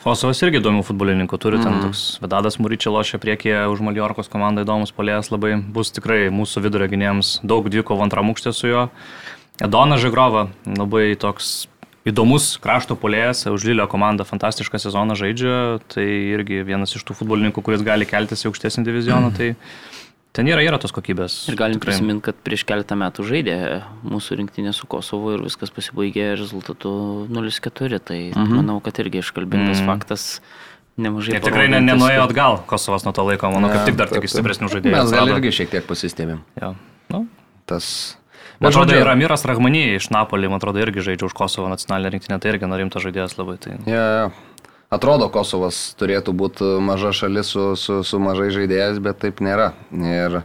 Kosovas 0.00 0.38
irgi 0.40 0.62
įdomių 0.62 0.80
futbolininkų 0.88 1.36
turi, 1.36 1.58
ten 1.60 1.74
Mhm. 1.76 1.82
toks 1.84 2.18
Vedadas 2.22 2.56
Muryčiai 2.56 2.92
lošia 2.92 3.18
priekyje 3.20 3.68
už 3.68 3.82
Maljorkos 3.84 4.32
komandą 4.32 4.64
įdomus 4.64 4.94
polėjas 4.96 5.28
labai, 5.28 5.60
bus 5.60 5.92
tikrai 5.92 6.32
mūsų 6.32 6.64
vidurio 6.64 6.88
gynėjams 6.88 7.44
daug 7.44 7.68
dvikovo 7.68 8.00
antram 8.00 8.32
aukštė 8.32 8.54
su 8.56 8.66
juo. 8.66 8.88
Edonas 9.60 10.00
Žigrova, 10.00 10.48
labai 10.64 11.12
toks 11.20 11.68
įdomus 12.08 12.54
krašto 12.62 12.96
polėjas, 12.96 13.44
už 13.50 13.64
Lilio 13.68 13.86
komandą 13.90 14.24
fantastišką 14.28 14.80
sezoną 14.80 15.16
žaidžia, 15.18 15.80
tai 15.92 16.06
irgi 16.34 16.62
vienas 16.64 16.94
iš 16.96 17.04
tų 17.04 17.16
futbolininkų, 17.18 17.62
kuris 17.66 17.82
gali 17.84 18.06
keltis 18.08 18.44
į 18.44 18.50
aukštesnį 18.50 18.84
divizioną, 18.86 19.32
tai 19.36 19.50
ten 20.32 20.48
yra, 20.48 20.62
yra 20.64 20.78
tos 20.80 20.94
kokybės. 20.96 21.42
Ir 21.50 21.58
galim 21.60 21.76
Tikrai. 21.76 21.90
prisiminti, 21.92 22.24
kad 22.30 22.38
prieš 22.46 22.64
keletą 22.64 22.96
metų 22.96 23.26
žaidė 23.28 23.56
mūsų 24.06 24.38
rinktinė 24.40 24.72
su 24.76 24.86
Kosovu 24.90 25.34
ir 25.36 25.44
viskas 25.44 25.72
pasibaigė 25.74 26.32
rezultatu 26.38 27.26
0-4. 27.28 28.00
Tai 28.00 28.20
mhm. 28.32 28.56
manau, 28.62 28.78
kad 28.80 28.96
irgi 29.02 29.20
iškalbintas 29.24 29.80
Mhm. 29.80 29.84
mhm. 29.84 29.90
faktas 29.90 30.40
nemažai. 31.00 31.34
Ir 31.36 31.44
tikrai 31.44 31.66
ne, 31.68 31.80
nenuėjo 31.80 32.22
kad- 32.22 32.30
atgal 32.30 32.58
Kosovas 32.70 33.04
nuo 33.04 33.12
to 33.12 33.24
laiko, 33.26 33.50
manau, 33.52 33.68
kaip 33.74 33.90
tik 33.90 33.96
dar 34.00 34.08
tik 34.08 34.24
stipresnių 34.30 34.70
žaidėjų. 34.72 34.94
Mes 34.96 35.10
gal 35.12 35.28
irgi 35.34 35.52
šiek 35.52 35.70
tiek 35.76 35.84
pasistėmėm. 35.88 36.40
Jo. 36.62 36.74
Nu, 37.10 37.26
Tas... 37.66 38.16
Man 38.60 38.74
atrodo, 38.74 38.92
ir 38.92 39.08
Amiras 39.08 39.46
Rahmanį 39.48 39.86
iš 39.96 40.10
Napolį, 40.12 40.50
man 40.52 40.60
atrodo, 40.60 40.82
irgi 40.82 41.00
žaidžia 41.06 41.30
už 41.30 41.34
Kosovo 41.36 41.70
nacionalinę 41.72 42.12
rinktinę, 42.12 42.36
tai 42.36 42.50
irgi 42.52 42.68
norimtas 42.68 43.06
žaidėjas 43.06 43.38
labai. 43.38 43.56
Tai... 43.56 43.78
Ja, 43.88 44.02
ja. 44.18 44.26
Atrodo, 44.92 45.28
Kosovas 45.30 45.78
turėtų 45.96 46.34
būti 46.34 46.66
maža 46.82 47.12
šalis 47.14 47.52
su, 47.54 47.62
su, 47.78 48.00
su 48.04 48.18
mažai 48.20 48.48
žaidėjais, 48.50 48.98
bet 49.00 49.20
taip 49.22 49.38
nėra. 49.40 49.70
Ir 49.94 50.40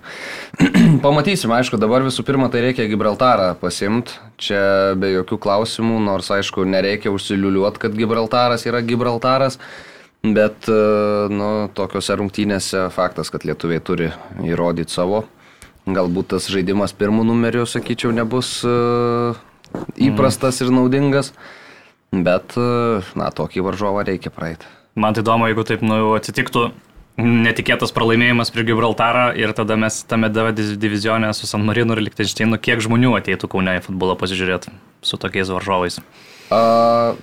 pamatysim, 1.05 1.51
aišku, 1.57 1.79
dabar 1.81 2.05
visų 2.05 2.23
pirma, 2.27 2.47
tai 2.53 2.61
reikia 2.67 2.85
Gibraltarą 2.87 3.49
pasimti, 3.59 4.15
čia 4.37 4.93
be 5.01 5.09
jokių 5.15 5.41
klausimų, 5.41 5.97
nors 6.05 6.29
aišku, 6.37 6.63
nereikia 6.69 7.11
užsiliuliuoti, 7.11 7.81
kad 7.83 7.97
Gibraltaras 7.97 8.63
yra 8.69 8.79
Gibraltaras. 8.85 9.59
Bet, 10.25 10.69
e, 10.71 10.77
nu, 11.33 11.49
tokiuose 11.75 12.15
rungtynėse 12.21 12.87
faktas, 12.93 13.33
kad 13.33 13.43
lietuviai 13.49 13.83
turi 13.83 14.13
įrodyti 14.45 14.93
savo. 14.93 15.25
Galbūt 15.85 16.31
tas 16.33 16.47
žaidimas 16.49 16.95
pirmų 16.97 17.27
numerių, 17.27 17.67
sakyčiau, 17.69 18.09
nebus 18.15 18.57
e, 18.65 18.73
įprastas 20.01 20.63
ir 20.65 20.71
naudingas. 20.73 21.29
Bet, 22.09 22.55
e, 22.57 23.03
na, 23.19 23.29
tokį 23.29 23.65
varžovą 23.67 24.05
reikia 24.07 24.33
praeiti. 24.33 24.65
Man 24.97 25.13
tai 25.13 25.21
įdomu, 25.25 25.49
jeigu 25.51 25.65
taip 25.67 25.83
nu, 25.85 25.99
atsitiktų 26.15 26.69
netikėtas 27.21 27.93
pralaimėjimas 27.95 28.51
prie 28.51 28.65
Gibraltarą 28.67 29.29
ir 29.39 29.53
tada 29.55 29.77
mes 29.79 30.01
tame 30.09 30.29
divizionė 30.31 31.31
su 31.35 31.47
San 31.47 31.63
Marinu 31.67 31.95
ir 31.95 32.03
Lichtensteinu, 32.07 32.59
kiek 32.59 32.81
žmonių 32.83 33.13
ateitų 33.19 33.49
Kaune 33.51 33.77
į 33.79 33.85
futbolą 33.85 34.17
pasižiūrėti 34.19 34.73
su 35.05 35.19
tokiais 35.21 35.51
varžovais. 35.53 36.01
A, 36.49 37.15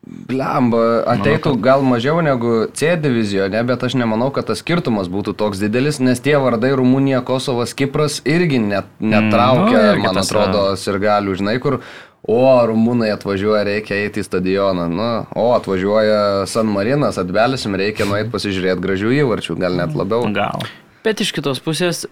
Blemba, 0.00 1.02
ateitų 1.12 1.52
gal 1.60 1.82
mažiau 1.84 2.22
negu 2.24 2.70
C 2.72 2.94
divizione, 2.96 3.60
bet 3.68 3.82
aš 3.84 3.98
nemanau, 4.00 4.30
kad 4.32 4.46
tas 4.48 4.62
skirtumas 4.64 5.10
būtų 5.12 5.34
toks 5.36 5.60
didelis, 5.60 5.98
nes 6.00 6.22
tie 6.24 6.38
vardai 6.40 6.70
Rumunija, 6.78 7.20
Kosovas, 7.26 7.74
Kipras 7.76 8.22
irgi 8.24 8.62
net, 8.64 8.88
netraukia, 8.96 9.74
nu, 9.76 9.82
mm, 9.82 9.90
irgi 9.90 10.06
man 10.06 10.22
atrodo, 10.22 10.62
sirgalių, 10.80 11.36
žinai, 11.42 11.58
kur, 11.60 11.82
o, 12.24 12.40
rumūnai 12.72 13.12
atvažiuoja, 13.12 13.60
reikia 13.68 14.00
eiti 14.06 14.24
į 14.24 14.26
stadioną, 14.30 14.88
nu, 14.88 15.10
o, 15.36 15.46
atvažiuoja 15.58 16.48
San 16.48 16.72
Marinas, 16.72 17.20
atbelisim, 17.20 17.76
reikia 17.76 18.08
nueiti 18.08 18.32
pasižiūrėti 18.32 18.86
gražių 18.88 19.14
įvarčių, 19.20 19.60
gal 19.60 19.76
net 19.84 19.92
labiau. 20.00 20.24
Gal. 20.32 20.64
Bet 21.04 21.20
iš 21.20 21.36
kitos 21.36 21.60
pusės, 21.60 22.06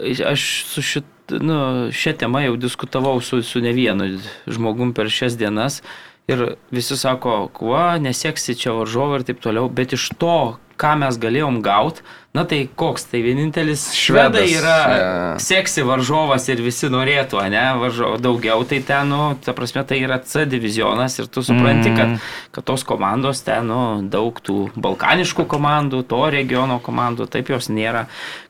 aš 0.00 0.50
su 0.72 0.88
šit, 0.94 1.14
nu, 1.44 1.92
šią 1.92 2.16
temą 2.24 2.46
jau 2.48 2.56
diskutavau 2.56 3.18
su, 3.20 3.44
su 3.44 3.60
ne 3.60 3.76
vienu 3.76 4.14
žmogum 4.48 4.96
per 4.96 5.12
šias 5.12 5.36
dienas 5.36 5.82
ir 6.28 6.44
visi 6.74 6.96
sako, 6.96 7.48
kuo 7.56 7.80
nesieksi 8.02 8.56
čia 8.58 8.74
varžovai 8.76 9.20
ir 9.20 9.26
taip 9.30 9.40
toliau, 9.44 9.70
bet 9.72 9.94
iš 9.96 10.10
to, 10.20 10.58
ką 10.78 10.94
mes 11.02 11.18
galėjom 11.20 11.60
gauti, 11.64 12.04
na 12.36 12.44
tai 12.44 12.68
koks, 12.76 13.06
tai 13.08 13.22
vienintelis 13.24 13.88
švedai 13.96 14.44
Švedas, 14.44 14.58
yra 14.60 14.74
jo. 14.84 15.06
seksi 15.42 15.82
varžovas 15.86 16.44
ir 16.52 16.60
visi 16.62 16.90
norėtų, 16.92 17.40
ne, 17.50 17.62
varžovų 17.80 18.20
daugiau, 18.22 18.62
tai 18.68 18.78
ten, 18.86 19.08
nu, 19.10 19.32
ta 19.42 19.54
prasme, 19.56 19.82
tai 19.88 19.98
yra 20.04 20.20
C 20.22 20.44
divizionas 20.48 21.16
ir 21.18 21.30
tu 21.32 21.42
supranti, 21.46 21.90
kad, 21.96 22.18
kad 22.54 22.68
tos 22.68 22.84
komandos 22.86 23.40
ten, 23.46 23.66
nu, 23.72 23.80
daug 24.12 24.38
tų 24.44 24.68
balkaniškų 24.76 25.48
komandų, 25.50 26.04
to 26.10 26.20
regiono 26.34 26.78
komandų, 26.84 27.30
taip 27.32 27.50
jos 27.54 27.70
nėra 27.72 28.06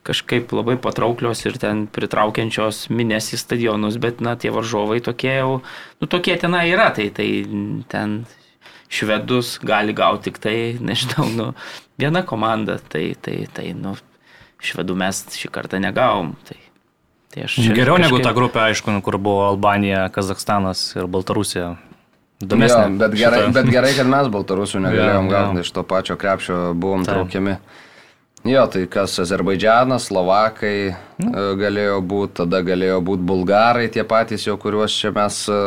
kažkaip 0.07 0.51
labai 0.53 0.75
patrauklios 0.81 1.45
ir 1.47 1.57
ten 1.61 1.87
pritraukiančios 1.87 2.87
minės 2.91 3.31
į 3.33 3.41
stadionus, 3.41 3.97
bet, 4.01 4.19
na, 4.21 4.35
tie 4.35 4.51
varžovai 4.53 4.99
tokie 5.05 5.39
jau, 5.39 5.61
nu, 6.03 6.11
tokie 6.11 6.35
tenai 6.41 6.67
yra, 6.73 6.91
tai, 6.93 7.09
tai 7.15 7.29
ten 7.89 8.19
švedus 8.89 9.57
gali 9.63 9.93
gauti 9.95 10.29
tik 10.29 10.41
tai, 10.43 10.57
nežinau, 10.91 11.29
nu, 11.31 11.53
viena 11.99 12.23
komanda, 12.25 12.79
tai, 12.89 13.11
tai, 13.21 13.43
tai, 13.53 13.73
nu, 13.77 13.95
švedų 14.63 14.95
mes 14.99 15.21
šį 15.35 15.51
kartą 15.55 15.79
negavom. 15.83 16.33
Tai, 16.47 16.57
tai 17.33 17.45
aš 17.47 17.59
čia 17.59 17.75
Geriau 17.77 17.99
negu 17.99 18.17
kažkaip- 18.17 18.25
ta 18.27 18.33
grupė, 18.37 18.63
aišku, 18.71 18.95
nu, 18.95 19.03
kur 19.05 19.17
buvo 19.21 19.45
Albanija, 19.51 20.07
Kazakstanas 20.15 20.87
ir 20.95 21.07
Baltarusija. 21.07 21.75
Jo, 22.39 22.47
Įdomesnė 22.47 22.97
bet, 22.97 23.11
gerai, 23.19 23.39
šita. 23.43 23.51
bet 23.57 23.67
gerai, 23.67 23.91
kad 23.97 24.07
mes 24.07 24.27
Baltarusių 24.31 24.79
negalėjom 24.85 25.25
Jo, 25.27 25.31
jo. 25.31 25.35
gauti, 25.35 25.59
iš 25.65 25.71
to 25.75 25.83
pačio 25.83 26.15
krepšio 26.15 26.59
buvom 26.73 27.03
Taip. 27.03 27.17
traukiami. 27.17 27.57
Jo, 28.47 28.61
tai 28.71 28.85
kas 28.87 29.17
Azerbaidžianas, 29.19 30.05
Slovakai 30.07 30.87
e, 30.87 30.93
galėjo 31.59 31.97
būti, 31.99 32.37
tada 32.39 32.61
galėjo 32.63 33.01
būti 33.03 33.25
Bulgarai, 33.27 33.89
tie 33.91 34.05
patys 34.07 34.45
jau, 34.47 34.55
kuriuos 34.55 34.95
čia 34.95 35.11
mes 35.11 35.41
e, 35.51 35.57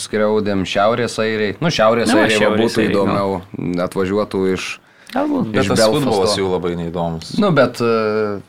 skriaudėm, 0.00 0.64
Šiaurės 0.64 1.18
airiai. 1.20 1.58
Nu, 1.60 1.68
Šiaurės 1.68 2.08
airiai 2.08 2.24
va 2.24 2.38
Šiaurės 2.38 2.62
būtų 2.64 2.80
airiai, 2.80 2.94
įdomiau, 2.94 3.42
atvažiuotų 3.84 4.40
iš... 4.54 4.70
Galbūt. 5.12 5.50
Bet 5.52 5.66
tas 5.68 5.76
Belfasto. 5.76 5.98
futbolas 6.00 6.36
jų 6.38 6.46
labai 6.48 6.72
neįdomus. 6.78 7.34
Nu, 7.42 7.50
bet 7.52 7.80
e, 7.84 7.90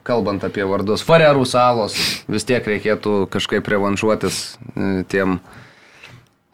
kalbant 0.08 0.46
apie 0.48 0.64
vardus, 0.70 1.04
Farerų 1.04 1.44
salos, 1.50 1.98
vis 2.32 2.48
tiek 2.48 2.64
reikėtų 2.64 3.26
kažkaip 3.34 3.68
revanšuotis 3.74 4.38
e, 4.72 4.92
tiem 5.12 5.40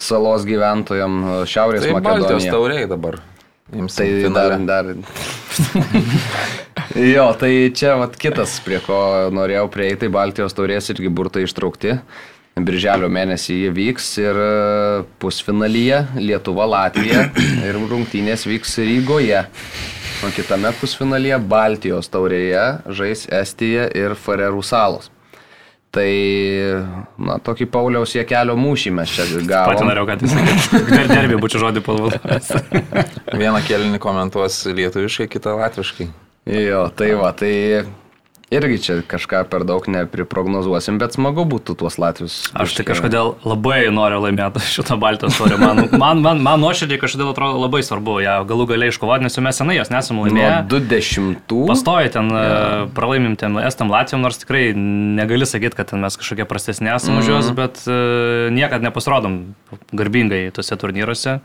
salos 0.01 0.47
gyventojam 0.49 1.19
e, 1.21 1.35
Šiaurės 1.51 1.85
Tai 1.85 1.93
Baltijos 1.99 2.25
Makedonijai. 2.25 2.55
tauriai 2.55 2.89
dabar. 2.89 3.19
Jums 3.69 3.99
Tai 3.99 4.07
dar, 4.33 4.55
dar. 4.65 4.87
jo, 7.13 7.27
tai 7.37 7.53
čia 7.77 7.93
vat 8.01 8.17
kitas, 8.17 8.57
prie 8.65 8.79
ko 8.81 8.97
norėjau 9.35 9.67
prieiti, 9.69 10.01
tai 10.07 10.09
Baltijos 10.17 10.57
taurės 10.57 10.89
irgi 10.89 11.11
burtai 11.13 11.45
ištraukti. 11.45 11.99
Birželio 12.59 13.07
mėnesį 13.13 13.55
jie 13.61 13.69
vyks 13.71 14.07
ir 14.19 14.37
pusfinalyje 15.21 16.01
Lietuva, 16.19 16.65
Latvija 16.67 17.29
ir 17.69 17.77
rungtynės 17.87 18.43
vyks 18.49 18.73
Rygoje. 18.83 19.45
O 20.19 20.29
kitame 20.35 20.73
pusfinalyje 20.75 21.38
Baltijos 21.47 22.09
taurėje 22.11 22.63
žais 22.91 23.21
Estija 23.31 23.85
ir 23.95 24.17
Farerų 24.19 24.59
salos. 24.67 25.07
Tai, 25.95 26.09
na, 27.17 27.39
tokį 27.41 27.65
Pauliaus 27.73 28.11
Jekelio 28.13 28.53
mūšį 28.59 28.91
mes 28.99 29.13
čia 29.15 29.23
Pati 29.31 29.47
gavome. 29.49 29.88
norėjau, 29.89 30.09
kad 30.11 30.25
jis 30.25 30.35
sakė. 30.35 31.07
Derbė 31.09 31.39
būčiau 31.41 31.63
žodį 31.63 31.81
palvas. 31.88 32.51
Vieną 33.33 33.63
kelinį 33.65 34.01
komentuos 34.03 34.59
lietuviškai, 34.69 35.29
kitą 35.31 35.55
latviškai. 35.57 36.09
Jo, 36.49 36.83
tai 36.99 37.09
va, 37.17 37.31
tai 37.38 37.53
irgi 38.53 38.77
čia 38.82 38.96
kažką 39.06 39.44
per 39.50 39.63
daug 39.68 39.86
nepriprognozuosim, 39.89 40.98
bet 41.01 41.15
smagu 41.15 41.46
būtų 41.50 41.75
tuos 41.79 42.00
Latvius. 42.01 42.38
Aš 42.58 42.74
tai 42.77 42.86
kažkodėl 42.88 43.36
labai 43.46 43.91
noriu 43.94 44.22
laimėti 44.24 44.63
šitą 44.75 44.98
Baltijos 45.01 45.38
taurę. 45.38 45.60
Man, 45.62 45.84
man, 45.94 46.24
man, 46.25 46.44
man 46.46 46.63
nuoširdžiai 46.63 47.01
kažkodėl 47.01 47.32
atrodo 47.34 47.62
labai 47.62 47.84
svarbu 47.86 48.20
ją 48.25 48.36
galų 48.50 48.70
galiai 48.74 48.94
iškovoti, 48.94 49.27
nes 49.27 49.38
jau 49.38 49.46
mes 49.46 49.62
senai 49.62 49.77
jos 49.77 49.94
nesame 49.94 50.20
Nuo 50.20 50.27
laimėję. 50.27 50.51
20. 50.74 51.58
Pastoja 51.70 52.13
ten, 52.18 52.34
yeah. 52.34 52.86
pralaimim 52.98 53.38
ten 53.39 53.58
Estam 53.62 53.94
Latvijom, 53.94 54.25
nors 54.25 54.41
tikrai 54.41 54.70
negali 54.75 55.48
sakyti, 55.50 55.77
kad 55.77 55.94
ten 55.94 56.03
mes 56.03 56.18
kažkokie 56.20 56.48
prastesni 56.50 56.91
esame 56.91 57.22
už 57.22 57.34
juos, 57.34 57.51
bet 57.56 57.84
uh, 57.86 58.50
niekad 58.53 58.86
nepasirodom 58.86 59.41
garbingai 59.94 60.48
tuose 60.56 60.77
turnyruose. 60.79 61.39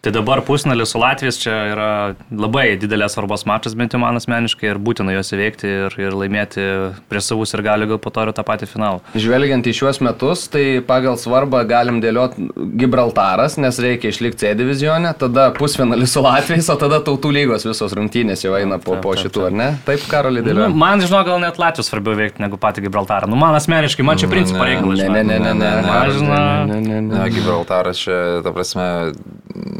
Tai 0.00 0.12
dabar 0.14 0.38
pusnalis 0.46 0.92
su 0.94 0.98
Latvijas 1.02 1.40
čia 1.42 1.52
yra 1.72 1.86
labai 2.30 2.76
didelės 2.78 3.16
svarbos 3.16 3.42
mačas, 3.50 3.72
bent 3.74 3.96
jau 3.96 3.98
man 3.98 4.14
asmeniškai, 4.14 4.68
ir 4.70 4.78
būtina 4.78 5.10
juos 5.16 5.32
įveikti 5.34 5.66
ir, 5.88 5.96
ir 5.98 6.14
laimėti 6.14 6.66
prieš 7.10 7.32
savus 7.32 7.50
ir 7.56 7.64
gali 7.66 7.88
gal 7.90 7.98
po 7.98 8.12
to 8.14 8.22
ir 8.22 8.30
tą 8.36 8.44
patį 8.46 8.68
finalą. 8.70 9.00
Žvelgiant 9.18 9.66
į 9.66 9.72
šiuos 9.74 9.98
metus, 10.06 10.44
tai 10.52 10.62
pagal 10.86 11.18
svarbą 11.18 11.64
galim 11.66 11.98
dėlioti 12.04 12.46
Gibraltaras, 12.78 13.56
nes 13.58 13.80
reikia 13.82 14.12
išlikti 14.14 14.38
C 14.44 14.52
divizione, 14.60 15.10
tada 15.18 15.48
pusfinalis 15.58 16.14
su 16.14 16.22
Latvijais, 16.22 16.70
o 16.70 16.78
tada 16.78 17.02
tautų 17.02 17.34
lygos 17.34 17.66
visos 17.66 17.96
rungtynės 17.98 18.46
jau 18.46 18.54
eina 18.54 18.78
po, 18.78 18.94
po 19.02 19.16
taip, 19.16 19.24
šitų, 19.26 19.44
ar 19.50 19.58
ne? 19.64 19.68
Taip, 19.88 20.06
Karolį 20.14 20.44
Nu, 20.44 20.46
dėliojam. 20.52 20.78
man, 20.78 21.02
žinau, 21.02 21.24
gal 21.26 21.42
net 21.42 21.58
Latvijos 21.58 21.90
svarbiau 21.90 22.14
veikti 22.22 22.46
negu 22.46 22.54
patį 22.62 22.86
Gibraltarą. 22.86 23.26
Nu, 23.26 23.34
man 23.42 23.58
asmeniškai, 23.58 24.06
man 24.06 24.22
čia 24.22 24.30
principo 24.30 24.62
Ne, 24.62 24.70
reikalas. 24.76 25.02
Ne, 25.02 25.10
ne, 25.10 25.26
ne, 25.26 25.42
ne, 25.42 25.58
ne, 25.58 25.74
ne, 25.82 25.92
Aš 25.98 26.14
žinau. 26.22 26.40
ne, 26.70 26.80
ne, 26.86 27.02
ne. 27.02 27.18
Ne, 27.18 27.28
Gibraltaras 27.34 27.98
čia, 28.06 28.22
ta 28.46 28.54
prasme, 28.54 28.88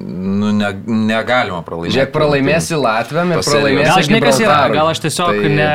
nu, 0.08 0.48
ne, 0.56 0.70
negalima 0.86 1.60
pralaimėti. 1.66 1.94
Žiūrėk, 1.98 2.10
pralaimėsi 2.14 2.78
Latviam 2.80 3.32
ir 3.34 3.42
pralaimėsi 3.44 3.88
Gal 3.90 4.02
žinai, 4.08 4.20
kas 4.24 4.40
yra, 4.42 4.56
gal 4.72 4.90
aš 4.92 5.02
tiesiog 5.04 5.30
Tai- 5.34 5.42
tai... 5.44 5.52
ne, 5.54 5.70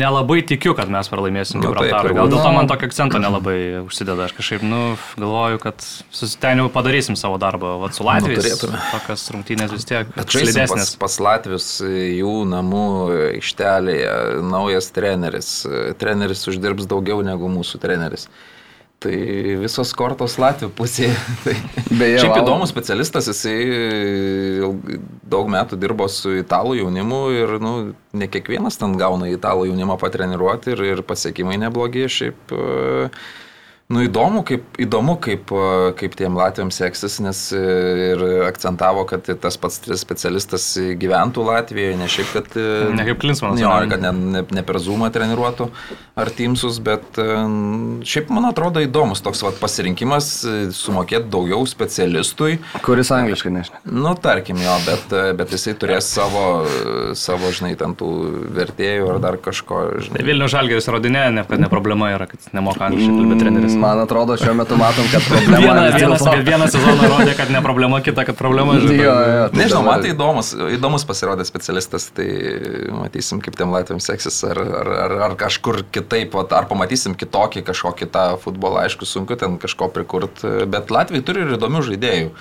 nelabai 0.00 0.40
tikiu, 0.48 0.74
kad 0.78 0.90
mes 0.92 1.10
pralaimėsim 1.12 1.60
Nu, 1.60 1.68
turbūt. 1.68 1.90
Gal 2.16 2.30
dėl 2.32 2.40
to 2.40 2.48
Nu. 2.48 2.54
man 2.56 2.70
tokio 2.70 2.88
akcento 2.90 3.20
nelabai 3.22 3.58
užsideda. 3.84 4.26
Aš 4.28 4.34
kažkaip, 4.38 4.64
nu, 4.66 4.82
galvoju, 5.20 5.60
kad 5.62 5.84
susiteniu 6.10 6.68
padarysim 6.74 7.16
savo 7.20 7.38
darbą. 7.38 7.76
Vat 7.84 7.94
su 7.94 8.06
Latvijais. 8.08 8.40
turėtume. 8.42 8.80
tokias 8.96 9.28
rungtynės 9.34 9.72
vis 9.76 9.84
tiek 9.88 10.06
žaisim 10.26 10.66
pas, 10.72 10.94
pas 11.04 11.18
Latvius 11.28 11.68
jų 11.84 12.34
namų 12.48 12.84
aikštelėje 13.36 14.42
naujas 14.48 14.90
treneris. 14.94 15.50
Treneris 16.00 16.46
uždirbs 16.50 16.88
daugiau 16.90 17.22
negu 17.26 17.48
mūsų 17.52 17.80
treneris. 17.82 18.28
Tai 18.98 19.14
visos 19.62 19.92
kortos 19.94 20.34
Latvijų 20.42 20.72
pusėje. 20.74 21.14
Tai 21.44 21.54
Beje, 22.00 22.18
Šiaip 22.18 22.32
Val- 22.32 22.40
įdomus 22.42 22.72
specialistas, 22.72 23.28
jisai 23.30 23.54
daug 25.30 25.50
metų 25.54 25.78
dirbo 25.78 26.08
su 26.10 26.32
italų 26.40 26.80
jaunimu 26.80 27.20
ir 27.36 27.54
nu, 27.62 27.74
ne 28.18 28.26
kiekvienas 28.30 28.80
ten 28.80 28.96
gauna 28.98 29.30
italų 29.30 29.68
jaunimą 29.70 29.98
patreniruoti 30.02 30.74
ir, 30.74 30.82
ir 30.96 31.04
pasiekimai 31.06 31.60
neblogi. 31.62 32.08
Šiaip 32.10 32.54
e, 32.58 33.08
nu, 33.88 34.02
įdomu, 34.04 34.42
kaip, 34.44 34.66
įdomu 34.76 35.14
kaip, 35.24 35.48
kaip 35.96 36.16
tiem 36.18 36.34
Latvijams 36.36 36.76
seksis, 36.76 37.14
nes 37.24 37.38
e, 37.56 37.60
ir 38.10 38.24
akcentavo, 38.44 39.06
kad 39.08 39.24
tas 39.40 39.56
pats 39.60 39.80
specialistas 39.96 40.66
gyventų 41.00 41.46
Latvijoje, 41.46 41.94
ne 41.96 42.08
šiaip, 42.12 42.28
kad... 42.34 42.50
e, 42.60 42.90
Ne 42.98 43.06
kaip 43.08 43.22
Klinsmanas, 43.22 43.62
Jo, 43.62 43.72
kad 43.88 44.04
ne, 44.04 44.12
ne, 44.12 44.42
ne 44.44 44.64
per 44.66 44.76
Zoomą 44.84 45.08
treniruotų 45.14 45.70
ar 46.20 46.30
Teamsus, 46.36 46.82
bet 46.84 47.16
e, 47.16 47.28
šiaip 48.04 48.28
man 48.34 48.50
atrodo 48.50 48.82
įdomus 48.84 49.24
toks 49.24 49.40
vat, 49.46 49.56
pasirinkimas 49.62 50.28
sumokėti 50.76 51.32
daugiau 51.32 51.64
specialistui. 51.68 52.58
Kuris 52.84 53.08
angliškai 53.16 53.54
nežinai. 53.56 53.80
Nu, 53.88 54.12
tarkim 54.20 54.60
jo, 54.60 54.76
bet, 54.84 55.16
bet 55.40 55.56
jisai 55.56 55.72
turės 55.80 56.10
savo, 56.12 56.44
savo, 57.16 57.54
žinai, 57.56 57.72
ten 57.80 57.96
tų 57.96 58.12
vertėjų 58.60 59.08
ar 59.14 59.22
dar 59.24 59.40
kažko, 59.40 59.80
žinai. 60.04 60.28
Vilnių 60.28 60.52
žalgeris 60.52 60.92
rodinė, 60.92 61.24
ne, 61.40 61.48
kad 61.48 61.64
ne 61.64 61.72
problema 61.72 62.12
yra, 62.12 62.28
kad 62.28 62.52
nemoka 62.52 62.90
angliškai 62.90 63.16
kalbėti 63.16 63.44
treneris. 63.46 63.77
Man 63.78 64.00
atrodo, 64.02 64.36
šiuo 64.40 64.54
metu 64.58 64.76
matom, 64.80 65.06
kad 65.12 65.22
problema 65.30 65.58
Vieną, 65.62 65.84
vis 65.86 66.02
vieną, 66.02 66.16
dėlto- 66.18 66.44
vieną 66.48 66.68
sezoną 66.74 67.08
rodė, 67.14 67.34
kad 67.38 67.52
ne 67.54 67.62
problema, 67.64 68.00
kitą, 68.04 68.24
kad 68.28 68.38
problema 68.38 68.74
Jo, 68.76 68.84
žinai. 68.84 68.98
jo, 69.06 69.14
tai 69.52 69.60
Nežinau, 69.62 69.82
man 69.86 70.04
tai 70.04 70.12
įdomus, 70.14 70.52
įdomus 70.76 71.06
pasirodė 71.08 71.46
specialistas, 71.48 72.08
tai 72.16 72.28
matysim, 72.98 73.40
kaip 73.44 73.56
tiem 73.58 73.72
Latvijams 73.74 74.08
seksis, 74.10 74.38
ar, 74.48 74.60
ar, 74.82 74.92
ar, 75.06 75.16
ar 75.30 75.36
kažkur 75.40 75.82
kitaip, 75.94 76.34
ar 76.44 76.68
pamatysim 76.70 77.16
kitokį 77.18 77.64
kažkokį 77.70 78.10
tą 78.14 78.24
futbolą, 78.42 78.84
aišku, 78.86 79.06
sunku 79.08 79.36
ten 79.40 79.58
kažko 79.62 79.90
prikurti, 79.94 80.54
bet 80.70 80.90
Latvijai 80.94 81.24
turi 81.26 81.44
ir 81.46 81.56
įdomių 81.58 81.84
žaidėjų. 81.92 82.32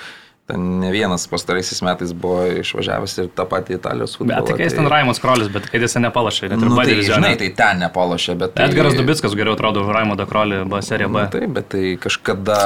Ten 0.47 0.62
ne 0.79 0.89
vienas 0.95 1.25
pastaraisiais 1.27 1.81
metais 1.83 2.13
buvo 2.15 2.45
išvažiavęs 2.62 3.17
ir 3.19 3.25
tą 3.36 3.43
patį 3.51 3.75
Italijos 3.81 4.13
futbolą. 4.15 4.38
Bet 4.39 4.47
tai 4.47 4.55
kai 4.55 4.67
jis 4.69 4.75
ten 4.77 4.88
Raimondas 4.88 5.19
Krolis, 5.19 5.49
bet 5.51 5.65
kai 5.67 5.81
jis 5.83 5.97
nepalašė, 5.99 6.47
net 6.53 6.62
ir 6.63 6.69
nu, 6.71 6.77
tai, 6.79 6.93
žinai, 7.03 7.31
tai 7.41 7.49
ten 7.57 7.81
nepalošė, 7.83 8.36
bet... 8.39 8.53
Tai, 8.55 8.69
Edgaras 8.69 8.95
Dubitskas 8.95 9.36
geriau 9.36 9.57
atrodo 9.57 9.83
už 9.83 9.91
Raimondą 9.91 10.23
Krolį, 10.29 10.62
B 10.71 10.79
serija 10.88 11.12
B. 11.12 11.25
Na, 11.25 11.33
taip, 11.33 11.51
bet 11.57 11.67
tai 11.75 11.83
kažkada... 11.99 12.62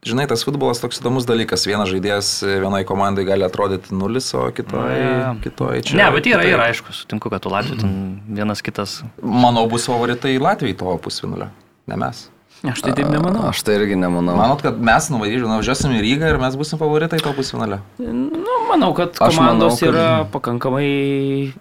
Žinai, 0.00 0.24
tas 0.32 0.40
futbolas 0.48 0.80
toks 0.80 1.02
įdomus 1.02 1.26
dalykas. 1.28 1.66
Vienas 1.68 1.90
žaidėjas 1.92 2.32
vienai 2.48 2.86
komandai 2.88 3.26
gali 3.28 3.44
atrodyti 3.44 3.92
nulis, 3.92 4.30
o 4.32 4.46
kitoj, 4.56 4.96
Na, 4.96 5.34
kitoj 5.44 5.82
čia... 5.84 5.98
Ne, 6.00 6.06
bet 6.16 6.24
yra, 6.24 6.40
kitaip. 6.40 6.56
yra, 6.56 6.72
aišku, 6.72 6.96
sutinku, 6.96 7.28
kad 7.28 7.44
tu 7.44 7.52
Latvijai 7.52 7.82
ten 7.82 7.98
vienas 8.32 8.64
kitas. 8.64 9.02
Manau, 9.20 9.68
bus 9.68 9.84
favoritai 9.92 10.38
Latvijai 10.40 10.80
to 10.80 10.96
pusvinulio, 11.04 11.52
ne 11.84 12.00
mes. 12.00 12.30
Aš 12.60 12.82
tai 12.84 12.92
taip 12.92 13.08
nemanau. 13.08 13.46
Aš 13.48 13.62
tai 13.64 13.78
irgi 13.78 13.96
nemanau. 13.96 14.34
Manot, 14.36 14.60
kad 14.60 14.76
mes 14.84 15.06
nuvažiuosim 15.08 15.94
į 15.96 16.00
Rygą 16.04 16.28
ir 16.34 16.38
mes 16.42 16.56
busim 16.60 16.76
favoritai 16.80 17.16
to 17.24 17.32
pusvinulio? 17.32 17.78
Nu, 17.98 18.56
manau, 18.68 18.90
kad 18.94 19.16
Aš 19.16 19.38
manau, 19.38 19.70
komandos 19.70 19.78
kad- 19.80 19.88
yra 19.94 20.26
pakankamai 20.32 20.90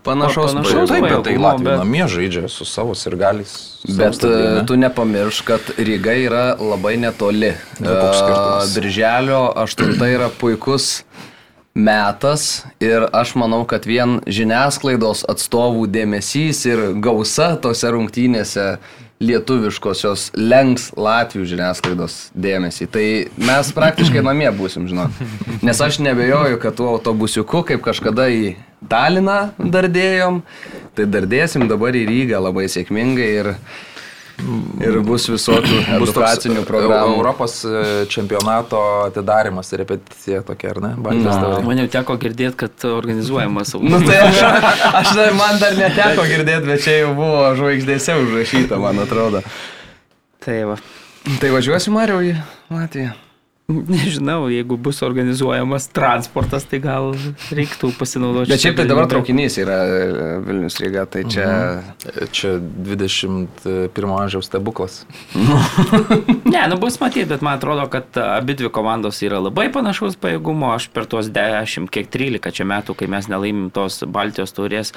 Panašaus 0.04 0.52
panašaus 0.58 0.90
Taip, 0.92 1.04
bet 1.08 1.24
tai 1.24 1.38
Latvija 1.38 1.70
bet- 1.70 1.80
namie 1.86 2.04
žaidžia 2.04 2.50
su 2.52 2.66
savo 2.68 2.92
sirgaliais. 3.00 3.54
Bet 3.88 4.16
stadioną. 4.20 4.62
e, 4.62 4.66
tu 4.68 4.76
nepamiršk, 4.76 5.44
kad 5.46 5.62
Ryga 5.78 6.16
yra 6.28 6.46
labai 6.60 6.98
netoli. 6.98 7.54
E, 7.56 7.56
Birželio 8.76 9.54
8 9.56 10.04
yra 10.04 10.28
puikus 10.40 11.04
metas 11.76 12.66
ir 12.82 13.08
aš 13.14 13.36
manau, 13.40 13.64
kad 13.66 13.86
vien 13.86 14.20
žiniasklaidos 14.28 15.24
atstovų 15.32 15.88
dėmesys 15.88 16.66
ir 16.68 16.82
gausa 17.00 17.56
tose 17.62 17.88
rungtynėse 17.88 18.78
lietuviškosios 19.20 20.30
lenks 20.40 20.90
Latvijų 20.96 21.48
žiniasklaidos 21.54 22.18
dėmesį. 22.40 22.88
Tai 22.92 23.06
mes 23.50 23.72
praktiškai 23.76 24.24
namie 24.24 24.48
būsim, 24.56 24.88
žinau. 24.88 25.10
Nes 25.66 25.82
aš 25.84 26.00
nebejoju, 26.04 26.60
kad 26.64 26.78
tuo 26.80 26.94
autobusiuku, 26.96 27.66
kaip 27.68 27.84
kažkada 27.86 28.30
į 28.32 28.56
Taliną 28.90 29.52
dardėjom, 29.60 30.40
tai 30.96 31.08
dardėsim 31.12 31.68
dabar 31.68 31.98
į 32.00 32.06
Rygą 32.08 32.40
labai 32.46 32.70
sėkmingai 32.72 33.28
ir, 33.42 33.52
ir 34.82 35.00
bus 35.06 35.28
visokių 35.30 35.80
edukacinių 35.98 36.62
Eu- 36.62 36.66
programų. 36.68 37.16
Europos 37.18 37.58
e, 37.66 38.06
čempionato 38.10 38.80
atidarimas, 39.08 39.72
repeticija 39.74 40.42
tokia, 40.48 40.72
ar 40.76 40.82
ne? 40.82 40.92
Baltijos 40.98 41.36
Na. 41.42 41.60
Man 41.66 41.78
jau 41.84 41.88
teko 42.00 42.18
girdėti, 42.22 42.56
kad 42.66 42.86
organizuojamas 42.90 43.74
Nu 43.82 44.02
tai 44.06 44.18
aš, 44.28 44.42
aš 45.02 45.14
dar- 45.16 45.34
man 45.38 45.60
dar 45.62 45.74
neteko 45.78 46.26
girdėti, 46.30 46.66
bet 46.72 46.84
čia 46.84 46.98
jau 47.04 47.14
buvo 47.18 47.56
žvaigždėse 47.60 48.16
užrašyta, 48.24 48.80
man 48.80 49.00
atrodo. 49.06 49.42
Tai 50.46 50.60
va. 50.74 50.78
Tai 51.40 51.50
važiuosim 51.52 51.94
Mariau 51.94 52.22
į 52.24 52.36
Latviją. 52.72 53.12
Nežinau, 53.94 54.48
jeigu 54.50 54.78
bus 54.82 55.02
organizuojamas 55.06 55.88
transportas, 55.94 56.66
tai 56.70 56.80
gal 56.82 57.12
reiktų 57.54 57.92
pasinaudoti. 58.00 58.50
Bet 58.50 58.64
šiaip 58.64 58.80
tai 58.80 58.86
dabar 58.90 59.10
traukinys 59.12 59.60
yra 59.62 59.78
e, 59.86 60.30
Vilnius 60.48 60.80
Ryga, 60.82 61.06
tai 61.10 61.26
čia... 61.30 61.48
Mhm. 61.50 62.30
Čia 62.34 62.56
21 62.60 64.14
amžiaus 64.16 64.50
stebuklas. 64.50 65.04
Ne, 66.50 66.62
nu 66.72 66.78
bus 66.82 66.98
matyti, 67.02 67.28
bet 67.30 67.44
man 67.46 67.60
atrodo, 67.60 67.86
kad 67.92 68.18
abi 68.18 68.56
dvi 68.58 68.72
komandos 68.74 69.20
yra 69.26 69.38
labai 69.42 69.68
panašaus 69.74 70.18
pajėgumo. 70.20 70.72
Aš 70.74 70.90
per 70.94 71.06
tuos 71.10 71.30
10, 71.34 71.90
kiek 71.94 72.10
13 72.12 72.56
čia 72.56 72.66
metų, 72.68 72.96
kai 72.98 73.10
mes 73.12 73.30
nelaimim 73.30 73.70
tos 73.74 74.02
Baltijos 74.10 74.56
taurės, 74.58 74.94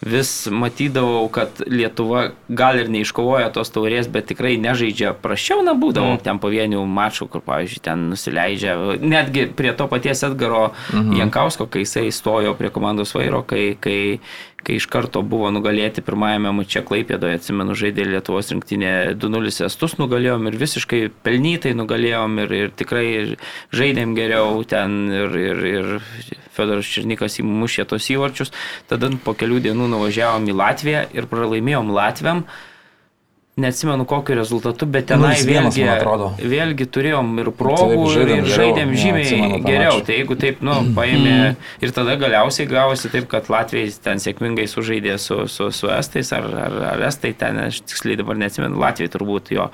vis 0.00 0.30
matydavau, 0.50 1.26
kad 1.32 1.62
Lietuva 1.66 2.28
gal 2.48 2.78
ir 2.78 2.90
neiškovoja 2.92 3.50
tos 3.54 3.72
taurės, 3.74 4.06
bet 4.10 4.28
tikrai 4.30 4.54
nežaidžia 4.60 5.14
prašiau, 5.18 5.64
na 5.66 5.74
būdavo 5.78 6.14
mm. 6.14 6.22
ten 6.26 6.38
pavienių 6.42 6.84
mačų, 6.86 7.26
kur, 7.32 7.42
pavyzdžiui, 7.46 7.82
ten 7.82 8.06
nusileidžia. 8.12 8.76
Netgi 9.02 9.48
prie 9.58 9.72
to 9.74 9.88
paties 9.90 10.22
Edgaro 10.22 10.68
mm 10.70 11.00
-hmm. 11.00 11.18
Jankausko, 11.18 11.66
kai 11.66 11.82
jisai 11.82 12.12
stojo 12.12 12.54
prie 12.54 12.70
komandos 12.70 13.14
vairo, 13.14 13.42
kai, 13.42 13.76
kai 13.80 14.20
kai 14.66 14.76
iš 14.78 14.88
karto 14.90 15.22
buvo 15.22 15.50
nugalėti 15.54 16.02
pirmajame 16.04 16.50
mače 16.56 16.82
Klaipėdoje, 16.88 17.38
atsimenu, 17.38 17.76
žaidė 17.78 18.06
Lietuvos 18.08 18.50
rinktinė 18.52 18.92
2-0 19.20 19.52
estus 19.68 19.96
nugalėjom 20.00 20.48
ir 20.50 20.58
visiškai 20.60 21.00
pelnytai 21.24 21.74
nugalėjom 21.78 22.38
ir, 22.44 22.54
ir 22.62 22.74
tikrai 22.78 23.06
žaidėm 23.74 24.16
geriau 24.18 24.62
ten 24.68 24.98
ir, 25.14 25.38
ir, 25.38 25.64
ir 25.72 25.92
Fedoras 26.58 26.90
Černikas 26.90 27.38
įmušė 27.42 27.86
tos 27.88 28.08
įvarčius. 28.12 28.52
Tada 28.90 29.12
po 29.24 29.36
kelių 29.38 29.62
dienų 29.68 29.88
nuvažiavom 29.94 30.48
į 30.50 30.58
Latviją 30.58 31.04
ir 31.14 31.30
pralaimėjom 31.30 31.94
Latviam. 31.94 32.44
Neatsimenu 33.58 34.04
kokiu 34.06 34.36
rezultatu, 34.38 34.86
bet 34.86 35.08
tenai 35.10 35.32
0-1, 35.34 35.48
vėlgi, 35.48 35.82
man 35.82 35.96
atrodo. 35.96 36.28
vėlgi 36.38 36.86
turėjom 36.94 37.32
ir 37.42 37.50
progų 37.58 38.04
Taip, 38.12 38.28
ir, 38.36 38.44
žaidėm 38.52 38.92
geriau. 38.92 39.00
žymiai 39.02 39.24
atsimenu 39.24 39.56
tą 39.56 39.66
geriau. 39.66 39.96
mačą. 39.96 40.04
Tai 40.06 40.18
jeigu 40.20 40.36
taip, 40.44 40.62
nu, 40.68 40.76
paėmė 40.94 41.34
ir 41.82 41.94
tada 41.96 42.14
galiausiai 42.22 42.70
gavosi 42.70 43.10
taip, 43.10 43.26
kad 43.32 43.50
Latvijai 43.50 43.90
ten 44.04 44.22
sėkmingai 44.22 44.68
sužaidė 44.70 45.18
su, 45.18 45.40
su, 45.50 45.72
su 45.74 45.90
Estais 45.90 46.30
ar, 46.38 46.46
ar, 46.68 46.78
ar 46.94 47.04
Estai 47.10 47.34
ten, 47.34 47.58
aš 47.66 47.82
tiksliai 47.82 48.20
dabar 48.22 48.38
neatsimenu, 48.38 48.78
Latvijai 48.78 49.10
turbūt 49.16 49.50
jo. 49.58 49.66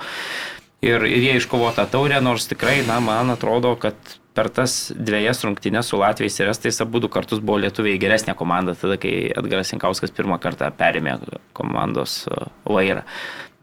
Ir, 0.85 1.05
ir 1.05 1.21
jie 1.29 1.37
iškovo 1.39 1.69
tą 1.77 1.85
taurę, 1.89 2.17
nors 2.25 2.49
tikrai, 2.49 2.79
na, 2.89 2.97
man 3.01 3.31
atrodo, 3.33 3.75
kad 3.81 3.95
per 4.35 4.49
tas 4.51 4.91
dviejas 4.91 5.45
rungtynės 5.45 5.89
su 5.89 5.97
Latvijais 6.01 6.35
ir 6.41 6.51
Estais 6.51 6.81
abu 6.83 6.99
du 6.99 7.09
kartus 7.09 7.39
buvo 7.39 7.61
lietuviai 7.63 8.01
geresnė 8.01 8.35
komanda, 8.37 8.75
tada 8.77 8.97
kai 9.01 9.31
Edgaras 9.31 9.71
Inkauskas 9.77 10.13
pirmą 10.13 10.37
kartą 10.43 10.67
perėmė 10.75 11.15
komandos 11.55 12.25
uh, 12.27 12.49
vairą. 12.67 13.05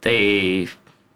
Tai, 0.02 0.16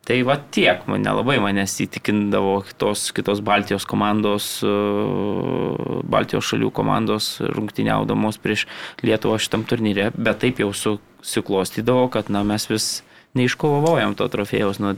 tai 0.06 0.20
va 0.22 0.36
tiek, 0.54 0.84
man 0.86 1.02
nelabai 1.02 1.40
manęs 1.42 1.74
įtikindavo 1.82 2.60
tos 2.78 3.08
kitos 3.16 3.42
Baltijos 3.42 3.86
komandos, 3.88 4.60
uh, 4.62 6.02
Baltijos 6.06 6.46
šalių 6.52 6.70
komandos 6.74 7.36
rungtyniaudamos 7.42 8.38
prieš 8.42 8.68
Lietuvą 9.02 9.40
šitam 9.42 9.66
turnyre, 9.66 10.12
bet 10.14 10.38
taip 10.44 10.62
jau 10.62 10.70
susiklostydavo, 10.70 12.06
kad 12.14 12.30
na, 12.30 12.44
mes 12.46 12.68
vis 12.70 12.90
neiškovojom 13.36 14.14
to 14.18 14.28
trofėjaus 14.32 14.78
nuo 14.82 14.94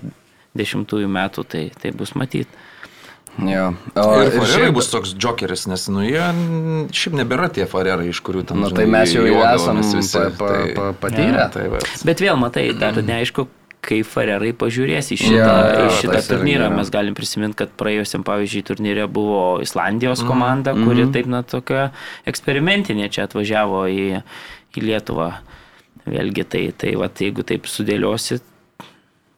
dešimtųjų 0.58 1.08
metų, 1.08 1.44
tai, 1.48 1.68
tai 1.80 1.94
bus 1.96 2.12
matyti. 2.18 2.50
Jo. 3.38 3.68
O, 3.94 4.04
ir 4.18 4.32
ir 4.32 4.34
farerai 4.34 4.48
šiaip, 4.50 4.74
bus 4.74 4.88
toks 4.90 5.12
džokeris, 5.14 5.68
nes, 5.70 5.84
nu, 5.94 6.02
jie 6.02 6.24
šiaip 6.90 7.14
nebėra 7.20 7.46
tie 7.54 7.68
farerai, 7.70 8.08
iš 8.10 8.18
kurių 8.26 8.42
ten... 8.48 8.58
nu, 8.58 8.70
žinai, 8.72 8.80
tai 8.82 8.86
mes 8.90 9.12
jau 9.14 9.22
esam 9.22 9.36
juokdavomės 9.36 9.92
visi, 9.94 10.16
pa, 10.18 10.24
pa, 10.40 10.48
tai- 10.50 10.72
pa, 10.74 10.88
patyrę. 11.04 11.44
Tai 11.54 11.66
va. 11.76 11.82
Bet 12.08 12.24
vėl 12.24 12.40
matai, 12.40 12.64
dar 12.80 12.98
neaišku, 12.98 13.46
kai 13.84 14.00
Farerai 14.06 14.50
pažiūrės 14.58 15.12
į 15.14 15.18
šitą, 15.20 15.36
Jo, 15.38 15.68
į 15.78 15.84
jo, 15.86 15.92
šitą 16.00 16.16
irgi 16.18 16.28
turnyrą. 16.32 16.66
yra. 16.66 16.76
Mes 16.76 16.90
galim 16.92 17.14
prisiminti, 17.16 17.56
kad 17.62 17.70
praėjusiam, 17.78 18.24
pavyzdžiui, 18.26 18.64
turnyre 18.66 19.06
buvo 19.10 19.60
Islandijos 19.64 20.24
komanda, 20.26 20.74
kuri 20.76 21.06
taip, 21.14 21.28
na, 21.30 21.44
tokia 21.46 21.88
eksperimentinė 22.28 23.08
čia 23.14 23.28
atvažiavo 23.28 23.84
į, 23.92 24.22
į 24.76 24.84
Lietuvą. 24.88 25.30
Vėlgi, 26.08 26.44
tai, 26.48 26.62
tai 26.72 26.94
va, 26.96 27.10
jeigu 27.12 27.44
taip 27.44 27.66
sudėliosit, 27.68 28.42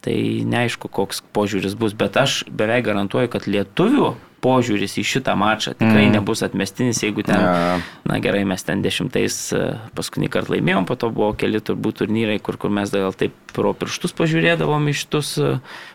tai 0.01 0.17
neaišku, 0.47 0.89
koks 0.89 1.21
požiūris 1.37 1.75
bus, 1.77 1.93
bet 1.99 2.17
aš 2.17 2.45
beveik 2.49 2.87
garantuoju, 2.87 3.29
kad 3.33 3.49
lietuvių 3.51 4.15
požiūris 4.45 4.97
į 5.01 5.05
šitą 5.07 5.35
mačą 5.39 5.75
tikrai 5.77 6.07
mm. 6.07 6.15
nebus 6.17 6.43
atmestinis, 6.47 7.03
jeigu 7.05 7.25
ten, 7.27 7.41
Jo. 7.41 7.81
na 8.09 8.21
gerai, 8.23 8.43
mes 8.49 8.65
ten 8.67 8.83
dešimtais 8.85 9.39
e, 9.57 9.63
paskutinį 9.97 10.31
kartą 10.33 10.57
laimėjom, 10.57 10.89
po 10.89 10.97
to 11.01 11.11
buvo 11.15 11.33
keli 11.39 11.61
turbūt 11.65 12.01
turnyrai, 12.03 12.39
kur, 12.43 12.59
kur 12.61 12.73
mes 12.75 12.93
gal 12.95 13.17
taip 13.17 13.37
pro 13.55 13.75
pirštus 13.77 14.17
pažiūrėdavom 14.19 14.89
į 14.91 14.97
šitus 15.03 15.35
e, 15.41 15.53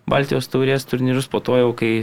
Baltijos 0.10 0.50
taurės 0.52 0.88
turnyrus, 0.90 1.30
po 1.32 1.42
to 1.44 1.58
jau, 1.62 1.74
kai 1.78 1.94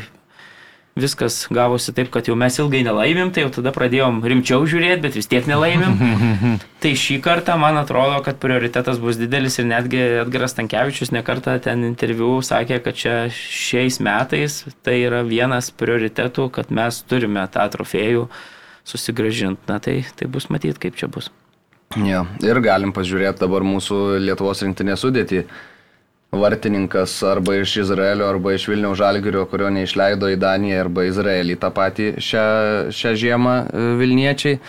viskas 0.98 1.46
gavosi 1.52 1.94
taip, 1.96 2.10
kad 2.12 2.28
jau 2.28 2.34
mes 2.38 2.56
ilgai 2.60 2.82
nelaimėm, 2.84 3.32
tai 3.32 3.46
jau 3.46 3.52
tada 3.56 3.72
pradėjom 3.72 4.20
rimčiau 4.28 4.66
žiūrėti, 4.68 5.00
bet 5.04 5.16
vis 5.16 5.28
tiek 5.30 5.48
nelaimėm. 5.48 5.96
tai 6.84 6.92
šį 6.98 7.18
kartą 7.24 7.56
man 7.60 7.80
atrodo, 7.80 8.20
kad 8.26 8.40
prioritetas 8.42 9.00
bus 9.02 9.20
didelis 9.20 9.56
ir 9.60 9.68
netgi 9.70 10.02
Edgaras 10.22 10.56
Tankievičius 10.58 11.14
nekartą 11.16 11.56
ten 11.64 11.86
interviu 11.88 12.34
sakė, 12.44 12.82
kad 12.84 12.98
čia 12.98 13.16
šiais 13.32 14.02
metais 14.04 14.62
tai 14.84 14.98
yra 15.06 15.22
vienas 15.24 15.72
prioritetų, 15.72 16.50
kad 16.52 16.72
mes 16.74 17.00
turime 17.08 17.46
tą 17.52 17.64
trofėjų 17.72 18.28
susigražinti. 18.84 19.64
Na 19.70 19.80
tai, 19.80 20.02
tai 20.18 20.28
bus 20.28 20.50
matyti, 20.52 20.80
kaip 20.88 20.98
čia 21.00 21.08
bus. 21.12 21.32
Jo. 22.00 22.24
Ir 22.44 22.60
galim 22.64 22.92
pažiūrėti 22.96 23.42
dabar 23.42 23.64
mūsų 23.68 24.18
Lietuvos 24.22 24.62
rinktinės 24.64 25.04
sudėtį. 25.04 25.44
Vartininkas 26.32 27.22
arba 27.22 27.54
iš 27.54 27.76
Izraelio, 27.76 28.26
arba 28.28 28.52
iš 28.52 28.68
Vilniaus 28.68 28.96
Žalgirio, 28.98 29.42
kurio 29.50 29.68
neišleido 29.70 30.30
į 30.32 30.38
Daniją, 30.40 30.78
arba 30.86 31.04
Izraelį 31.04 31.58
tą 31.60 31.68
patį 31.76 32.06
šią, 32.24 32.44
šią 32.96 33.10
žiemą 33.20 33.56
e, 33.60 33.82
Vilniečiai. 34.00 34.60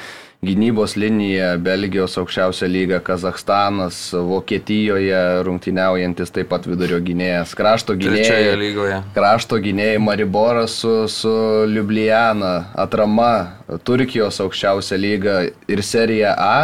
Gynybos 0.43 0.97
linija, 0.99 1.53
Belgijos 1.63 2.17
aukščiausia 2.19 2.67
lyga, 2.67 2.99
Kazahstanas, 2.99 3.95
Vokietijoje 4.11 5.21
rungtyniaujantis 5.47 6.35
taip 6.35 6.49
pat 6.51 6.67
vidurio 6.67 6.99
gynėjas, 6.99 7.53
krašto 7.55 7.95
lygoje. 8.59 8.97
Krašto 9.15 9.61
gynėjai 9.63 10.01
Mariboras 10.03 10.75
su, 10.83 10.91
su 11.07 11.31
Ljubljana, 11.71 12.73
atrama, 12.75 13.31
Turkijos 13.87 14.41
aukščiausia 14.43 14.99
lyga 14.99 15.39
ir 15.71 15.85
serija 15.93 16.35
A. 16.35 16.57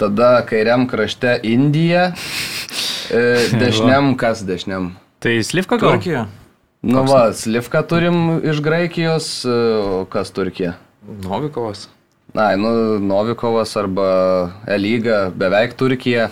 Tada 0.00 0.38
kairiam 0.48 0.88
krašte 0.88 1.36
Indija, 1.44 2.14
dešiniam 3.12 4.14
kas 4.20 4.44
dešiniam. 4.46 4.92
Tai 5.22 5.34
Slivka 5.44 5.78
gal? 5.78 5.96
Turkija. 5.96 6.26
Nu 6.82 7.04
va, 7.06 7.28
Slivka 7.36 7.82
turim 7.86 8.40
iš 8.42 8.62
Graikijos, 8.64 9.28
o 9.46 10.04
kas 10.10 10.32
Turkija? 10.34 10.74
Novikovas. 11.22 11.88
Na, 12.34 12.56
nu, 12.56 12.98
Novikovas 12.98 13.76
arba 13.76 14.08
Elyga, 14.66 15.26
beveik 15.36 15.76
Turkija. 15.78 16.30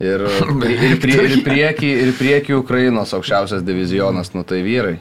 Ir, 0.00 0.24
ir, 0.24 0.94
prie, 1.00 1.16
ir, 1.28 1.40
prieki, 1.44 1.88
ir 2.06 2.14
prieki 2.16 2.54
Ukrainos 2.56 3.12
aukščiausias 3.12 3.60
divizionas, 3.64 4.32
nu 4.32 4.46
tai 4.48 4.62
vyrai. 4.64 4.96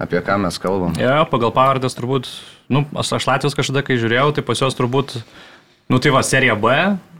Apie 0.00 0.20
ką 0.24 0.38
mes 0.40 0.56
kalbam? 0.60 0.96
Ja, 1.00 1.18
pagal 1.28 1.52
pavardės 1.56 1.96
turbūt, 1.96 2.28
nu, 2.72 2.82
aš, 2.96 3.14
aš 3.16 3.28
Latvijos 3.28 3.56
kažkada, 3.56 3.84
kai 3.84 3.98
žiūrėjau, 4.00 4.30
tai 4.36 4.44
pas 4.44 4.60
juos 4.60 4.76
turbūt, 4.76 5.18
nu 5.86 5.98
tai 5.98 6.10
va, 6.14 6.22
serija 6.26 6.56
B, 6.58 6.72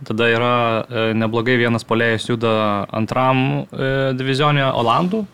tada 0.06 0.28
yra 0.30 0.54
e, 0.88 1.06
neblogai 1.18 1.56
vienas 1.60 1.86
polėjas 1.86 2.26
juda 2.28 2.52
antram 2.94 3.42
e, 3.70 3.90
divizionė 4.18 4.66
Olandų 4.72 5.24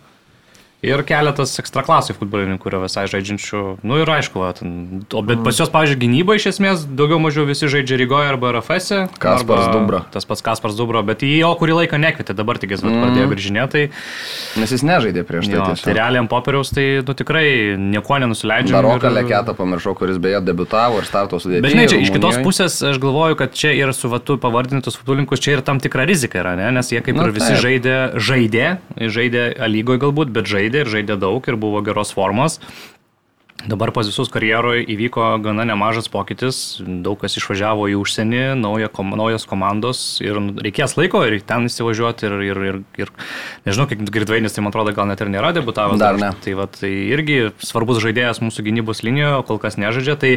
ir 0.83 1.03
keletas 1.07 1.55
ekstraklasų 1.63 2.17
futbolininkų, 2.19 2.63
kurie 2.65 2.81
visai 2.83 3.05
žaidžiančių, 3.11 3.61
nu 3.87 3.99
ir 4.03 4.11
aišku, 4.11 4.41
va, 4.43 4.51
ten, 4.59 5.03
o 5.15 5.23
bet 5.23 5.43
pas 5.47 5.55
juos, 5.61 5.71
pavyzdžiui, 5.71 5.99
gynyba 6.03 6.35
iš 6.39 6.49
esmės 6.51 6.83
daugiau 6.87 7.21
mažiau 7.23 7.47
visi 7.47 7.69
žaidžia 7.71 8.01
Rygoje 8.01 8.33
arba 8.33 8.51
RFS. 8.57 8.91
-e, 8.91 9.07
Kaspars 9.23 9.69
arba 9.69 9.79
Dubra. 9.79 10.01
Tas 10.11 10.27
pats 10.27 10.43
Kaspars 10.43 10.75
Dubro, 10.75 11.03
bet 11.07 11.23
jį 11.23 11.39
jo 11.45 11.53
kurį 11.61 11.77
laiką 11.83 12.01
nekvietė, 12.03 12.35
dabar 12.35 12.59
tik 12.59 12.75
jis 12.75 12.83
mm. 12.83 12.99
pradėjo 13.05 13.29
biržinė, 13.31 13.67
tai, 13.71 13.85
Nes 14.59 14.75
jis 14.75 14.83
nežaidė 14.83 15.23
prieš 15.29 15.47
tai. 15.47 15.55
jo, 15.55 15.65
tiesiog. 15.71 15.85
tai 15.87 15.95
realiai 15.97 16.21
ant 16.25 16.31
popieriaus 16.31 16.75
tai 16.75 16.87
nu, 17.07 17.15
tikrai 17.15 17.47
nieko 17.79 18.19
nenusileidžia. 18.19 18.75
Baroką 18.75 19.13
Leketą 19.15 19.55
pamiršau, 19.55 19.95
kuris 19.95 20.19
beje 20.19 20.41
debutavo 20.43 20.99
ir 20.99 21.07
starto 21.07 21.39
sudėtyje. 21.39 21.63
Bet 21.63 21.75
žinai, 21.77 21.87
čia 21.89 22.03
iš 22.03 22.11
kitos 22.11 22.41
pusės 22.43 22.81
aš 22.91 22.99
galvoju, 23.03 23.39
kad 23.39 23.55
čia 23.55 23.71
ir 23.77 23.95
su 23.95 24.11
vatu 24.11 24.35
pavardintus 24.43 24.99
futbolininkus 24.99 25.39
čia 25.41 25.57
ir 25.59 25.63
tam 25.63 25.79
tikra 25.79 26.05
rizika 26.11 26.43
yra, 26.43 26.57
ne? 26.59 26.71
nes 26.75 26.91
jie 26.91 27.01
kaip 27.01 27.15
Nu, 27.17 27.29
ir 27.29 27.35
visi 27.37 27.53
taip. 27.55 27.63
žaidė, 27.63 27.97
žaidė, 28.19 28.67
žaidė 28.99 29.43
lygoje 29.71 30.03
galbūt, 30.03 30.33
bet 30.35 30.49
žaidė 30.51 30.72
ir 30.81 30.91
žaidė 30.97 31.19
daug 31.21 31.45
ir 31.49 31.61
buvo 31.61 31.85
geros 31.85 32.15
formos. 32.17 32.61
Dabar 33.63 33.93
pas 33.95 34.09
visus 34.09 34.27
karjeroje 34.33 34.83
įvyko 34.91 35.23
gana 35.45 35.63
nemažas 35.69 36.09
pokytis, 36.11 36.81
daug 36.83 37.21
kas 37.21 37.37
išvažiavo 37.39 37.87
į 37.93 37.95
užsienį, 38.01 38.41
nauja, 38.59 38.89
kom, 38.91 39.13
naujas 39.15 39.47
komandos 39.47 40.01
ir 40.25 40.41
reikės 40.65 40.97
laiko 40.99 41.21
ir 41.29 41.37
ten 41.47 41.69
įsivažiuoti 41.71 42.27
ir, 42.27 42.35
ir, 42.49 42.63
ir, 42.73 42.81
ir 43.05 43.13
nežinau, 43.69 43.87
kiek 43.91 44.03
Girdvainis, 44.03 44.57
tai 44.57 44.65
man 44.67 44.75
atrodo, 44.75 44.97
gal 44.97 45.07
net 45.07 45.23
ir 45.23 45.31
nėra 45.31 45.53
debutavęs. 45.55 46.03
Dar 46.03 46.19
ne. 46.19 46.33
Tai, 46.43 46.57
va, 46.59 46.67
tai 46.75 46.91
irgi 47.15 47.53
svarbus 47.63 48.03
žaidėjas 48.03 48.43
mūsų 48.43 48.67
gynybos 48.67 49.05
linijoje, 49.07 49.45
kol 49.47 49.63
kas 49.63 49.79
nežaidžia. 49.79 50.19
Tai 50.19 50.33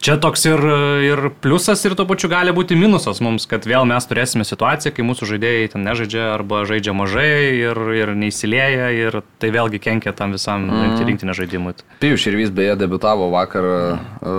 Čia 0.00 0.14
toks 0.16 0.46
ir, 0.48 0.62
ir 1.04 1.20
pliusas, 1.44 1.82
ir 1.84 1.92
tuo 1.92 2.06
pačiu 2.08 2.30
gali 2.32 2.54
būti 2.56 2.72
minusas 2.78 3.18
mums, 3.20 3.44
kad 3.44 3.66
vėl 3.68 3.84
mes 3.84 4.06
turėsime 4.08 4.46
situaciją, 4.48 4.94
kai 4.96 5.04
mūsų 5.04 5.28
žaidėjai 5.34 5.66
ten 5.74 5.84
nežaidžia 5.84 6.22
arba 6.38 6.62
žaidžia 6.68 6.94
mažai 6.96 7.26
ir, 7.58 7.80
ir 7.98 8.14
neįsilėja 8.16 8.86
ir 8.96 9.18
tai 9.42 9.50
vėlgi 9.52 9.82
kenkia 9.84 10.14
tam 10.16 10.32
visam 10.32 10.64
mm. 10.70 11.04
rinktinio 11.04 11.36
žaidimui. 11.36 11.74
Pijus 12.00 12.24
Širvys 12.24 12.48
beje 12.56 12.78
debitavo 12.80 13.28
vakar 13.34 13.68
e, 13.68 13.76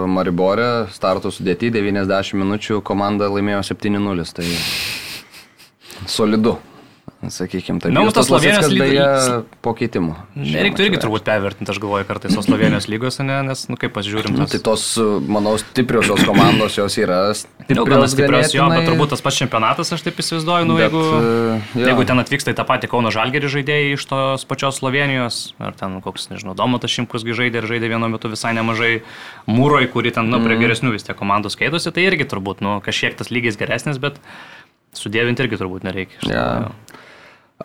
Mariborė, 0.09 0.71
starto 0.97 1.29
sudėti 1.29 1.69
90 1.77 2.41
minučių, 2.41 2.81
komanda 2.81 3.29
laimėjo 3.29 3.61
7-0, 3.69 4.25
tai 4.41 4.49
solidu. 6.09 6.57
Sakykime, 7.21 7.77
taip. 7.77 7.93
Na, 7.93 8.01
mums 8.01 8.15
tas 8.17 8.25
Slovenijos 8.25 8.65
lygas 8.65 8.81
beje 8.81 9.01
lyg- 9.05 9.43
po 9.61 9.75
keitimų. 9.77 10.13
Nereiktų 10.41 10.85
irgi 10.87 10.97
turbūt 11.03 11.21
pervertinti, 11.27 11.69
aš 11.69 11.77
galvoju, 11.77 12.05
kartais 12.09 12.33
tos 12.33 12.47
Slovenijos 12.47 12.87
lygos, 12.89 13.19
ne, 13.21 13.35
nes, 13.45 13.67
nu 13.69 13.77
kaip 13.77 13.93
pasižiūrim, 13.93 14.33
Nu, 14.33 14.47
tas... 14.47 14.55
tai 14.55 14.59
tos, 14.65 14.85
manau, 15.29 15.53
stipriosios 15.61 16.23
komandos 16.25 16.79
jos 16.79 16.97
yra 16.97 17.19
Nu, 17.69 17.85
gana 17.85 18.07
stiprios, 18.09 18.49
stiprios 18.49 18.55
jo, 18.57 18.65
bet 18.73 18.87
turbūt 18.89 19.13
tas 19.13 19.21
pats 19.21 19.37
čempionatas, 19.37 19.93
aš 19.93 20.01
taip 20.01 20.17
įsivaizduoju, 20.17 20.65
nu, 20.65 20.79
bet, 20.79 20.87
jeigu, 20.89 21.03
e, 21.21 21.61
jo. 21.77 21.85
jeigu 21.91 22.05
ten 22.09 22.23
atvyksta 22.25 22.55
į 22.55 22.57
tą 22.57 22.65
patį 22.65 22.89
Kauno 22.89 23.13
Žalgerį 23.13 23.51
žaidėjai 23.53 23.93
iš 23.99 24.05
tos 24.09 24.45
pačios 24.49 24.81
Slovenijos, 24.81 25.53
ar 25.61 25.77
ten 25.77 26.01
koks, 26.01 26.25
nežinau, 26.33 26.55
Domatas 26.57 26.89
Šimkusgi 26.89 27.37
žaidė 27.37 27.61
ir 27.61 27.69
žaidė 27.69 27.93
vienu 27.93 28.09
metu 28.09 28.33
visai 28.33 28.55
nemažai 28.57 29.03
mūroj, 29.45 29.91
kuri 29.93 30.09
ten, 30.11 30.25
nu, 30.25 30.39
Mhm. 30.41 30.45
prie 30.49 30.57
geresnių 30.57 30.91
vis 30.97 31.03
tiek 31.05 31.15
komandų 31.21 31.53
skaitosi, 31.53 31.93
tai 31.93 32.01
irgi 32.09 32.25
turbūt, 32.25 32.65
nu, 32.65 32.81
kažkiek 32.81 33.13
tas 33.15 33.29
lygis 33.29 33.61
geresnis, 33.61 34.01
bet 34.01 34.17
sudėvinti 34.97 35.45
irgi 35.45 35.59
turbūt 35.61 35.85
nereikia. 35.87 36.17
tikrųjų. 36.25 36.71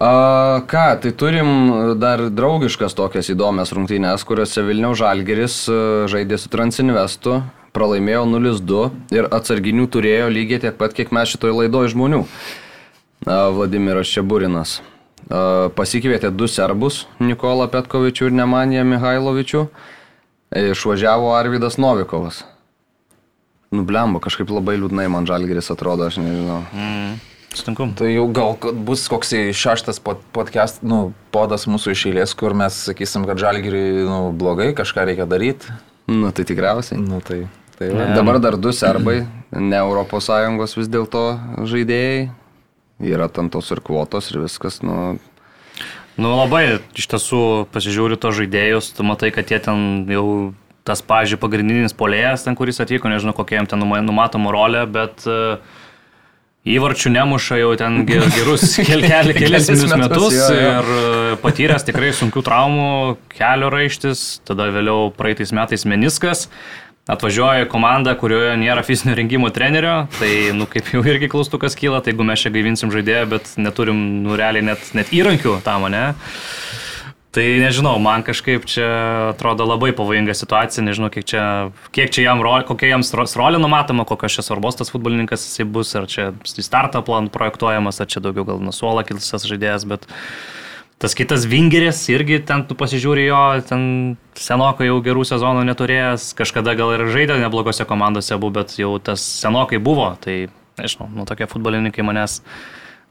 A, 0.01 0.61
ką, 0.69 1.01
tai 1.01 1.13
turim 1.17 1.49
dar 1.97 2.21
draugiškas 2.29 2.93
tokias 2.97 3.31
įdomias 3.33 3.73
rungtynės, 3.73 4.27
kuriuose 4.29 4.65
Vilniaus 4.67 4.99
Žalgeris 5.01 5.55
e, 5.73 5.77
žaidė 6.13 6.37
su 6.37 6.51
Transinvestu, 6.53 7.39
pralaimėjo 7.77 8.27
0-2 8.29 8.83
ir 9.17 9.29
atsarginių 9.33 9.87
turėjo 9.93 10.27
lygiai 10.33 10.61
tiek 10.67 10.77
pat, 10.77 10.93
kiek 10.97 11.15
mes 11.17 11.33
šitoj 11.33 11.55
laidoje 11.63 11.95
žmonių. 11.95 12.25
A, 13.25 13.47
Vladimiras 13.57 14.11
Čeburinas. 14.13 14.81
A, 15.31 15.71
Pasikvietė 15.77 16.29
du 16.35 16.49
serbus, 16.51 17.07
Nikola 17.23 17.69
Petkovičių 17.73 18.29
ir 18.29 18.37
Nemanija 18.37 18.85
Mihailovičių. 18.85 19.63
E, 20.51 20.67
Išvažiavo 20.75 21.33
Arvidas 21.39 21.81
Novikovas. 21.81 22.43
Nublembo, 23.73 24.21
kažkaip 24.21 24.53
labai 24.53 24.77
liūdnai 24.77 25.09
man 25.09 25.25
Žalgeris 25.29 25.73
atrodo, 25.73 26.11
aš 26.11 26.21
nežinau. 26.21 26.61
Sutinku. 27.57 27.89
Tai 27.97 28.09
jau 28.13 28.27
gal 28.37 28.57
kad 28.61 28.79
bus 28.87 29.07
koks 29.11 29.33
šeštas 29.57 30.01
pod, 30.05 30.21
podcast, 30.37 30.83
nu, 30.87 31.13
podas 31.35 31.65
mūsų 31.71 31.95
iš 31.95 32.07
eilės, 32.11 32.35
kur 32.39 32.55
mes 32.57 32.77
sakysim, 32.89 33.25
kad 33.29 33.41
žalgiriui 33.41 34.05
nu, 34.07 34.19
blogai, 34.37 34.73
kažką 34.77 35.07
reikia 35.09 35.29
daryti. 35.29 35.73
Nu, 36.11 36.31
tai 36.37 36.45
tikriausiai. 36.49 37.01
Nu, 37.03 37.23
tai, 37.25 37.45
tai 37.79 37.91
va. 37.95 38.11
Dabar 38.17 38.39
dar 38.45 38.59
du 38.61 38.75
serbai, 38.77 39.23
ne 39.51 39.81
ES 39.81 40.77
vis 40.79 40.93
dėlto 40.93 41.25
žaidėjai. 41.67 42.29
Yra 43.05 43.27
tam 43.29 43.51
tos 43.53 43.69
ir 43.75 43.83
kvotos 43.85 44.31
ir 44.33 44.45
viskas. 44.47 44.83
Nu, 44.85 45.17
Nu 46.17 46.31
labai, 46.33 46.79
iš 46.97 47.11
tiesų, 47.13 47.39
pasižiūri 47.75 48.17
to 48.17 48.31
žaidėjus, 48.33 48.95
tu 48.97 49.05
matai, 49.05 49.29
kad 49.37 49.51
jie 49.53 49.59
ten 49.61 50.07
jau 50.09 50.55
tas, 50.87 51.03
pažiūrėjau, 51.05 51.43
pagrindinis 51.43 51.93
polėjas, 51.93 52.47
ten 52.47 52.57
kuris 52.57 52.81
atvyko, 52.81 53.11
nežinau, 53.13 53.35
kokia 53.37 53.59
jam 53.61 53.69
ten 53.69 53.83
numa- 53.83 54.01
numatoma 54.01 54.55
rolė, 54.55 54.87
bet 54.89 55.27
uh, 55.29 55.59
įvarčių 56.67 57.13
nemuša 57.15 57.61
jau 57.61 57.75
ten 57.79 58.01
ge- 58.09 58.25
gerus 58.35 58.75
kel, 58.89 59.05
kel, 59.07 59.31
kelis 59.37 59.69
metus, 59.71 59.93
metus 59.93 60.35
jo, 60.35 60.49
jo. 60.51 60.73
ir 60.73 60.91
e, 60.97 61.37
patyręs 61.43 61.87
tikrai 61.87 62.11
sunkių 62.17 62.43
traumų, 62.47 62.89
kelio 63.37 63.71
raištis, 63.73 64.27
tada 64.49 64.69
vėliau 64.75 65.13
praeitais 65.15 65.55
metais 65.57 65.87
meniskas. 65.89 66.49
Atvažiuoja 67.07 67.69
komanda, 67.71 68.17
kurioje 68.19 68.57
nėra 68.59 68.83
fizinio 68.83 69.15
rengimo 69.15 69.47
trenerio, 69.55 70.09
tai, 70.19 70.51
nu, 70.59 70.67
kaip 70.67 70.89
jau 70.91 71.05
irgi 71.07 71.29
klaustukas 71.31 71.79
kyla, 71.79 72.01
tai 72.03 72.11
jeigu 72.11 72.27
mes 72.27 72.43
čia 72.43 72.51
gaivinsim 72.51 72.91
žaidėją, 72.91 73.29
bet 73.31 73.53
neturim, 73.63 74.01
nu, 74.25 74.35
realiai 74.35 74.67
net, 74.73 74.89
net 74.99 75.13
įrankių 75.15 75.61
tam, 75.63 75.87
ne? 75.95 76.09
Tai 77.37 77.45
nežinau, 77.61 77.99
man 78.01 78.23
kažkaip 78.25 78.65
čia 78.65 78.87
atrodo 79.35 79.67
labai 79.69 79.91
pavojinga 79.93 80.33
situacija, 80.33 80.81
nežinau, 80.87 81.11
kiek 81.13 81.27
čia, 81.29 81.43
kiek 81.93 82.09
čia 82.09 82.23
jam, 82.31 82.41
kokia 82.41 82.95
jam 82.95 83.03
ro- 83.05 83.27
rolė 83.29 83.59
numatoma, 83.61 84.07
kokios 84.09 84.39
čia 84.39 84.45
svarbos 84.47 84.79
tas 84.79 84.89
futbolininkas 84.89 85.45
jisai 85.45 85.67
bus, 85.69 85.91
ar 86.01 86.07
čia 86.09 86.31
startą 86.49 87.03
plan 87.05 87.29
projektuojamas, 87.29 88.01
ar 88.01 88.09
čia 88.09 88.23
daugiau 88.25 88.47
gal 88.49 88.63
nusuola 88.65 89.05
kilsas 89.05 89.45
žaidėjas, 89.45 89.85
bet 89.85 90.09
tas 90.97 91.13
kitas 91.19 91.45
Vingeris 91.45 92.01
irgi 92.09 92.41
ten 92.49 92.65
tu 92.65 92.73
pasižiūri 92.73 93.29
jo, 93.29 93.43
ten 93.69 93.85
senokai 94.41 94.89
jau 94.89 94.97
gerų 95.05 95.29
sezonų 95.29 95.67
neturėjęs, 95.69 96.31
kažkada 96.41 96.73
gal 96.81 96.95
ir 96.97 97.05
žaidė 97.13 97.37
neblogose 97.45 97.85
komandose 97.85 98.41
buvo, 98.41 98.63
bet 98.63 98.79
jau 98.81 98.95
tas 98.97 99.21
senokai 99.45 99.77
buvo, 99.77 100.09
tai 100.25 100.47
nežinau, 100.81 101.13
nu 101.13 101.29
tokie 101.29 101.53
futbolininkai 101.53 102.01
manęs 102.01 102.41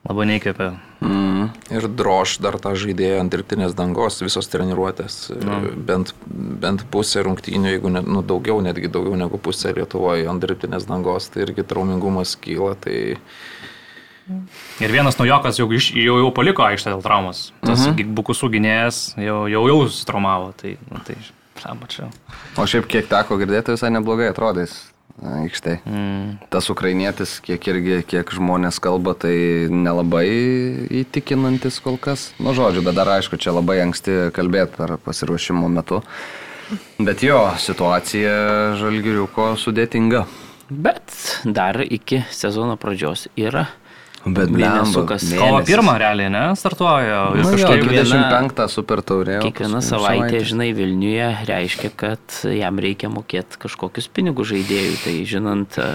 labai 0.06 0.28
neįkvėpia. 0.30 0.70
mm, 1.02 1.50
Ir 1.76 1.88
droš 1.90 2.38
dar 2.44 2.58
tą 2.62 2.76
žaidėją 2.78 3.20
ant 3.24 3.34
dirbtinės 3.34 3.76
dangos, 3.78 4.22
visos 4.22 4.50
treniruotės. 4.52 5.32
Nu. 5.42 5.60
Bent, 5.88 6.14
bent 6.26 6.86
pusė 6.94 7.26
rungtynių, 7.26 7.76
jeigu 7.76 7.92
ne, 7.94 8.02
nu, 8.06 8.22
daugiau, 8.22 8.62
netgi 8.62 8.92
daugiau 8.92 9.18
negu 9.20 9.42
pusė 9.42 9.74
Lietuvoje 9.76 10.28
ant 10.30 10.44
dirbtinės 10.44 10.88
dangos, 10.90 11.30
tai 11.34 11.48
irgi 11.48 11.66
traumingumas 11.68 12.36
kyla. 12.42 12.76
Tai 12.80 12.98
Ir 14.82 14.90
vienas 14.90 15.20
naujokas 15.20 15.60
jau, 15.60 15.68
jau, 15.70 16.16
jau 16.18 16.32
paliko 16.34 16.64
aikštę 16.66 16.96
dėl 16.96 17.04
traumos. 17.06 17.52
Tas 17.62 17.86
uh 17.86 17.94
-huh. 17.94 18.14
bukusų 18.18 18.50
gynėjas 18.56 19.14
jau, 19.22 19.46
jau, 19.48 19.68
jau 19.70 19.88
sustraumavo. 19.88 20.54
Tai, 20.58 20.78
nu, 20.90 21.00
tai 21.06 21.16
samačiau. 21.62 22.10
o 22.58 22.66
šiaip 22.66 22.88
kiek 22.88 23.08
teko 23.08 23.38
girdėti, 23.38 23.72
visai 23.72 23.92
neblogai 23.94 24.30
atrodys 24.30 24.95
aikštai. 25.24 25.80
Mm. 25.86 26.38
Tas 26.52 26.70
ukrainietis, 26.70 27.38
kiek 27.44 27.68
irgi, 27.72 28.00
kiek 28.08 28.32
žmonės 28.36 28.80
kalba, 28.84 29.16
tai 29.18 29.68
nelabai 29.72 30.28
įtikinantis 31.04 31.80
kol 31.84 32.00
kas. 32.02 32.30
Nu, 32.40 32.56
žodžiu, 32.58 32.84
bet 32.86 32.98
dar 32.98 33.10
aišku, 33.18 33.40
čia 33.42 33.56
labai 33.56 33.80
anksti 33.86 34.32
kalbėti 34.36 34.76
per 34.80 34.98
pasiruošimo 35.06 35.70
metu. 35.72 36.02
Bet 36.98 37.22
jo, 37.24 37.40
situacija 37.62 38.76
žalgiriuko 38.80 39.54
sudėtinga. 39.62 40.26
Bet 40.70 41.14
dar 41.46 41.78
iki 41.86 42.24
sezono 42.34 42.78
pradžios 42.82 43.28
yra. 43.38 43.68
Bet 44.26 44.50
blemba, 44.50 45.06
Kovo 45.38 45.60
pirmą 45.66 45.94
realiai, 46.02 46.32
ne, 46.34 46.44
startuoja. 46.58 47.20
Nu, 47.36 47.44
jo, 47.44 47.52
kažkaip... 47.54 47.84
kiekviena- 47.86 48.24
25 48.34 48.74
super 48.74 49.04
taurė. 49.06 49.38
paskui 49.38 49.70
savaitė, 49.70 49.86
savaitės. 49.86 50.48
žinai, 50.50 50.70
Vilniuje 50.74 51.28
reiškia, 51.46 51.92
kad 51.94 52.40
jam 52.50 52.82
reikia 52.82 53.12
mokėti 53.14 53.62
kažkokius 53.62 54.10
pinigus 54.10 54.50
žaidėjui. 54.50 54.98
Tai 55.04 55.16
žinant 55.30 55.78
e, 55.78 55.90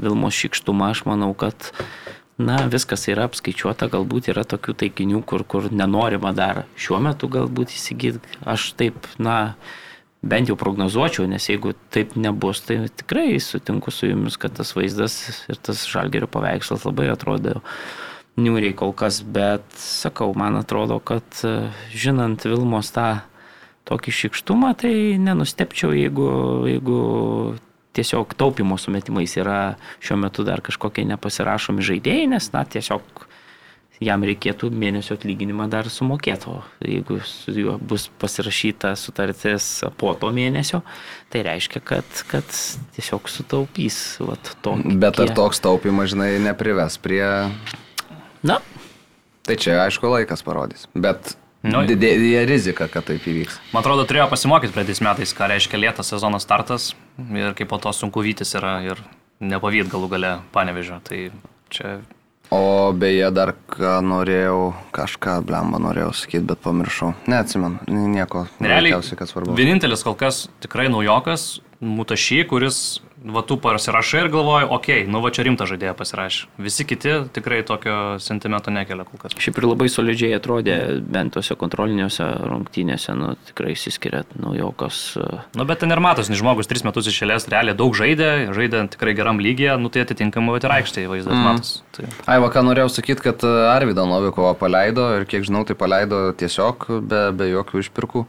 Vilmos 0.00 0.36
šikštumą, 0.36 0.90
aš 0.92 1.06
manau, 1.08 1.32
kad 1.32 1.70
na, 2.40 2.60
viskas 2.72 3.08
yra 3.08 3.24
apskaičiuota, 3.28 3.88
galbūt 3.92 4.28
yra 4.32 4.44
tokių 4.48 4.76
taikinių, 4.84 5.22
kur, 5.24 5.44
kur 5.48 5.70
nenorima 5.72 6.34
dar 6.36 6.66
šiuo 6.76 7.00
metu 7.00 7.28
galbūt 7.32 7.72
įsigyti. 7.76 8.20
Aš 8.44 8.74
taip, 8.76 9.08
na, 9.20 9.54
bent 10.22 10.50
jau 10.50 10.56
prognozuočiau, 10.60 11.24
nes 11.30 11.46
jeigu 11.48 11.72
taip 11.94 12.12
nebus, 12.20 12.60
tai 12.66 12.82
tikrai 12.92 13.38
sutinku 13.40 13.92
su 13.94 14.10
jumis, 14.10 14.36
kad 14.40 14.52
tas 14.58 14.74
vaizdas 14.76 15.16
ir 15.48 15.56
tas 15.56 15.86
žalgerio 15.88 16.28
paveikslas 16.30 16.84
labai 16.84 17.08
atrodo 17.12 17.60
niūriai 18.40 18.76
kol 18.76 18.92
kas, 18.96 19.20
bet 19.24 19.64
sakau, 19.80 20.32
man 20.36 20.58
atrodo, 20.60 21.00
kad 21.02 21.24
e, 21.44 21.70
žinant 21.92 22.44
Vilmos 22.46 22.92
tą 22.94 23.22
tokį 23.88 24.14
šikštumą, 24.16 24.70
tai 24.80 24.92
nenustepčiau, 25.20 25.92
jeigu, 25.96 26.28
jeigu 26.68 27.00
tiesiog 27.96 28.36
taupimo 28.38 28.78
sumetimais 28.78 29.34
yra 29.40 29.74
šiuo 30.04 30.20
metu 30.20 30.44
dar 30.46 30.62
kažkokie 30.64 31.04
nepasirašomi 31.10 31.84
žaidėjai, 31.84 32.28
nes, 32.36 32.52
na, 32.54 32.62
tiesiog 32.64 33.26
jam 34.00 34.22
reikėtų 34.24 34.70
mėnesio 34.72 35.16
atlyginimą 35.18 35.66
dar 35.70 35.88
sumokėti, 35.92 36.48
o 36.48 36.62
jeigu 36.80 37.18
su 37.28 37.52
juo 37.52 37.74
bus 37.78 38.06
pasirašyta 38.22 38.94
sutartis 38.96 39.66
po 40.00 40.14
to 40.16 40.30
mėnesio, 40.32 40.80
tai 41.32 41.42
reiškia, 41.44 41.82
kad, 41.84 42.22
kad 42.30 42.48
tiesiog 42.96 43.28
sutaupys. 43.28 43.98
Vat, 44.24 44.54
tokie- 44.64 44.96
Bet 45.02 45.20
ar 45.20 45.34
toks 45.36 45.60
taupimas, 45.60 46.12
žinai, 46.14 46.38
neprives 46.40 46.96
prie... 47.02 47.24
Na, 48.42 48.60
Tai 49.44 49.56
čia, 49.56 49.80
aišku, 49.86 50.04
laikas 50.08 50.42
parodys. 50.46 50.86
Bet 50.94 51.34
Nu, 51.60 51.82
didėja 51.84 52.46
rizika, 52.48 52.86
kad 52.88 53.04
taip 53.04 53.24
įvyks. 53.28 53.58
Man 53.74 53.82
atrodo, 53.82 54.06
turėjo 54.08 54.30
pasimokyti 54.32 54.72
praeitais 54.72 55.00
metais, 55.04 55.32
ką 55.36 55.48
reiškia 55.50 55.76
lėtas 55.80 56.08
sezono 56.08 56.38
startas 56.40 56.94
ir 57.20 57.52
kaip 57.58 57.68
po 57.68 57.76
to 57.82 57.92
sunku 57.92 58.22
vytis 58.24 58.54
yra 58.56 58.78
ir 58.86 59.00
nepavyt 59.44 59.90
galų 59.92 60.08
gale 60.14 60.30
panevežio. 60.54 61.00
Tai 61.04 61.18
čia 61.68 61.98
O 62.50 62.90
beje, 62.98 63.28
dar 63.30 63.52
ką 63.70 64.00
norėjau, 64.02 64.72
kažką 64.94 65.36
blemba 65.46 65.78
norėjau 65.78 66.10
sakyti, 66.18 66.42
bet 66.50 66.62
pamiršau. 66.64 67.12
Neatsimenu, 67.30 67.78
nieko. 67.86 68.48
Realiai, 68.58 68.98
kas 68.98 69.30
svarbu. 69.30 69.54
vienintelis 69.54 70.02
kol 70.06 70.18
kas 70.18 70.48
tikrai 70.62 70.88
naujokas, 70.90 71.60
Mutašy, 71.80 72.42
kuris 72.50 73.00
va 73.24 73.42
tu 73.44 73.56
pasirašai 73.60 74.22
ir 74.24 74.28
galvoji, 74.32 74.66
okei, 74.70 75.00
okay, 75.02 75.10
nu 75.12 75.20
va 75.20 75.30
čia 75.34 75.44
rimtą 75.44 75.66
žaidėją 75.68 75.92
pasirašai. 75.98 76.48
Visi 76.64 76.86
kiti 76.88 77.12
tikrai 77.34 77.60
tokio 77.68 77.96
sentimento 78.22 78.72
nekelia 78.72 79.04
kol 79.08 79.20
kas. 79.20 79.36
Šiaip 79.36 79.60
ir 79.60 79.66
labai 79.68 79.90
solidžiai 79.92 80.38
atrodė 80.38 80.76
bent 81.04 81.34
tose 81.36 81.56
kontroliniuose 81.60 82.26
rungtynėse, 82.48 83.12
nu 83.18 83.34
tikrai 83.50 83.74
įsiskiria 83.74 84.22
naujokos. 84.40 85.02
Nu 85.58 85.68
bet 85.68 85.82
ten 85.84 85.92
ir 85.92 86.00
matos, 86.00 86.32
nes 86.32 86.40
žmogus 86.40 86.70
tris 86.70 86.84
metus 86.86 87.10
išėlės 87.12 87.48
realiai 87.52 87.76
daug 87.76 87.96
žaidė, 87.96 88.30
žaidė 88.56 88.86
tikrai 88.96 89.14
geram 89.18 89.42
lygiai, 89.42 89.76
nu 89.80 89.92
tai 89.92 90.06
atitinkamai 90.06 90.56
ir 90.56 90.76
aikštėje 90.80 91.12
vaizdas 91.12 91.36
mm. 91.36 91.44
matos. 91.44 91.76
Tai... 91.96 92.08
Ai, 92.24 92.40
va 92.40 92.48
ką 92.52 92.64
norėjau 92.64 92.88
sakyti, 92.96 93.26
kad 93.28 93.44
e, 93.44 93.52
Arvidą 93.68 94.08
Novikovą 94.08 94.56
paleido 94.58 95.10
ir 95.18 95.28
kiek 95.28 95.44
žinau, 95.46 95.66
tai 95.68 95.76
paleido 95.76 96.30
tiesiog 96.40 96.88
be, 97.04 97.24
be 97.36 97.52
jokių 97.52 97.84
išpirkų. 97.84 98.26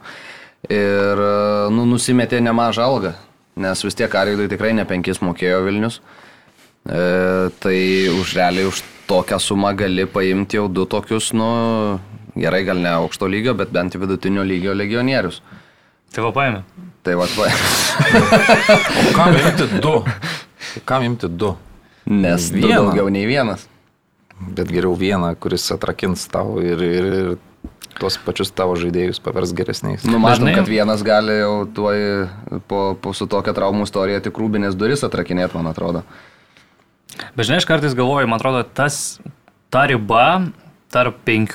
Ir, 0.68 1.26
e, 1.26 1.36
nu, 1.74 1.88
nusimetė 1.88 2.44
nemažą 2.44 2.84
algą 2.84 3.16
nes 3.56 3.84
vis 3.84 3.96
tiek 3.98 4.14
Arvidui 4.14 4.48
tikrai 4.50 4.72
ne 4.76 4.84
penkis 4.88 5.20
mokėjo 5.24 5.62
Vilnius. 5.66 6.00
E, 6.82 7.50
tai 7.62 7.78
už 8.10 8.34
realiai 8.38 8.68
už 8.70 8.82
tokią 9.10 9.38
sumą 9.42 9.74
gali 9.76 10.06
paimti 10.06 10.58
jau 10.58 10.68
du 10.68 10.86
tokius, 10.86 11.32
nu, 11.36 11.48
gerai, 12.34 12.64
gal 12.66 12.80
ne 12.82 12.94
aukšto 13.02 13.28
lygio, 13.30 13.54
bet 13.58 13.74
bent 13.74 13.94
vidutinio 13.98 14.44
lygio 14.46 14.74
legionierius. 14.74 15.42
Tai 16.12 16.26
va 16.26 16.32
paėmė. 16.36 16.62
Tai 17.02 17.18
va 17.20 17.28
paėmė. 17.36 17.68
o 19.08 19.12
kam 19.16 19.36
imti 19.36 19.68
du? 19.84 19.94
Kam 20.88 21.06
imti 21.06 21.30
du? 21.30 21.54
Nes 22.10 22.50
du 22.50 22.66
daugiau 22.66 23.08
nei 23.12 23.28
vienas. 23.28 23.68
Bet 24.42 24.72
geriau 24.74 24.96
vieną, 24.98 25.34
kuris 25.38 25.68
atrakins 25.70 26.26
tau 26.30 26.58
ir, 26.58 26.82
ir, 26.82 27.08
ir 27.20 27.34
tuos 28.00 28.18
pačius 28.24 28.50
tavo 28.56 28.74
žaidėjus 28.78 29.20
pavers 29.22 29.52
geresniais. 29.56 30.06
Nu, 30.08 30.18
matom, 30.18 30.46
Dažnai... 30.48 30.56
kad 30.58 30.70
vienas 30.70 31.04
gali 31.06 31.38
jau 31.38 31.54
tuoj 31.76 32.00
po, 32.70 32.82
po 32.98 33.14
su 33.16 33.28
tokia 33.30 33.54
traumų 33.56 33.86
istorija 33.88 34.22
tik 34.24 34.40
rūbinės 34.40 34.78
duris 34.78 35.04
atrakinėti, 35.06 35.58
man 35.58 35.70
atrodo. 35.70 36.02
Bet 37.36 37.46
žinai, 37.46 37.60
aš 37.60 37.68
kartais 37.68 37.94
galvoju, 37.96 38.30
man 38.30 38.40
atrodo, 38.40 38.64
tas, 38.64 39.20
ta 39.72 39.84
riba 39.90 40.52
tarp 40.92 41.22
5 41.24 41.54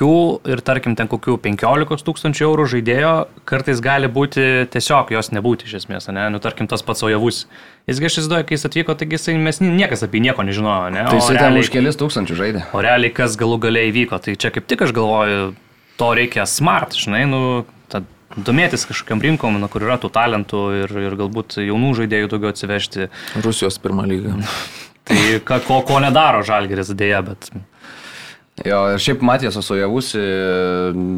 ir 0.50 0.62
tarkim 0.66 0.96
ten 0.98 1.10
kokių 1.10 1.36
15 1.44 2.06
tūkstančių 2.08 2.46
eurų 2.48 2.66
žaidėjo 2.74 3.12
kartais 3.50 3.82
gali 3.86 4.10
būti 4.10 4.66
tiesiog 4.74 5.14
jos 5.14 5.30
nebūti 5.36 5.70
iš 5.70 5.76
esmės, 5.84 6.10
ne? 6.10 6.26
Nu, 6.34 6.42
tarkim, 6.42 6.70
tas 6.70 6.82
pats 6.86 7.06
Ojavus. 7.06 7.44
Jisgi 7.90 8.10
aš 8.10 8.18
įsivaizduoju, 8.18 8.48
kai 8.50 8.58
jis 8.58 8.66
atvyko, 8.72 8.98
taigi 8.98 9.20
jisai 9.20 9.38
mes 9.42 9.62
niekas 9.62 10.02
apie 10.08 10.24
nieko 10.26 10.46
nežinojo, 10.48 10.90
ne? 10.96 11.06
Tai 11.06 11.20
jisai 11.22 11.38
ten 11.38 11.62
už 11.62 11.70
kelis 11.74 12.02
tūkstančių 12.02 12.40
žaidė. 12.42 12.66
O 12.74 12.82
realiai 12.82 13.14
kas 13.14 13.38
galų 13.38 13.62
galiai 13.68 13.94
įvyko, 13.94 14.18
tai 14.26 14.34
čia 14.42 14.50
kaip 14.56 14.66
tik 14.70 14.88
aš 14.88 14.96
galvoju, 14.98 15.54
to 15.98 16.12
reikia 16.18 16.46
smart, 16.50 16.96
žinai, 16.98 17.24
nu, 17.30 17.42
tad 17.92 18.08
domėtis 18.38 18.86
kažkokiam 18.90 19.24
rinkom, 19.24 19.58
nu, 19.62 19.70
kur 19.72 19.86
yra 19.88 19.98
tų 20.02 20.12
talentų 20.14 20.64
ir, 20.84 20.98
ir 21.08 21.16
galbūt 21.20 21.60
jaunų 21.64 21.94
žaidėjų 22.02 22.34
daugiau 22.34 22.54
atsivežti. 22.54 23.10
Rusijos 23.44 23.80
pirmą 23.84 24.06
lygą. 24.10 24.38
tai 25.08 25.24
ka, 25.48 25.62
ko, 25.66 25.82
ko 25.88 26.04
nedaro 26.04 26.46
Žalgeris 26.48 26.94
dėja, 26.98 27.24
bet... 27.26 27.52
Jo, 28.66 28.80
ir 28.96 29.02
šiaip 29.02 29.22
Matijas 29.22 29.54
Osojavus 29.60 30.16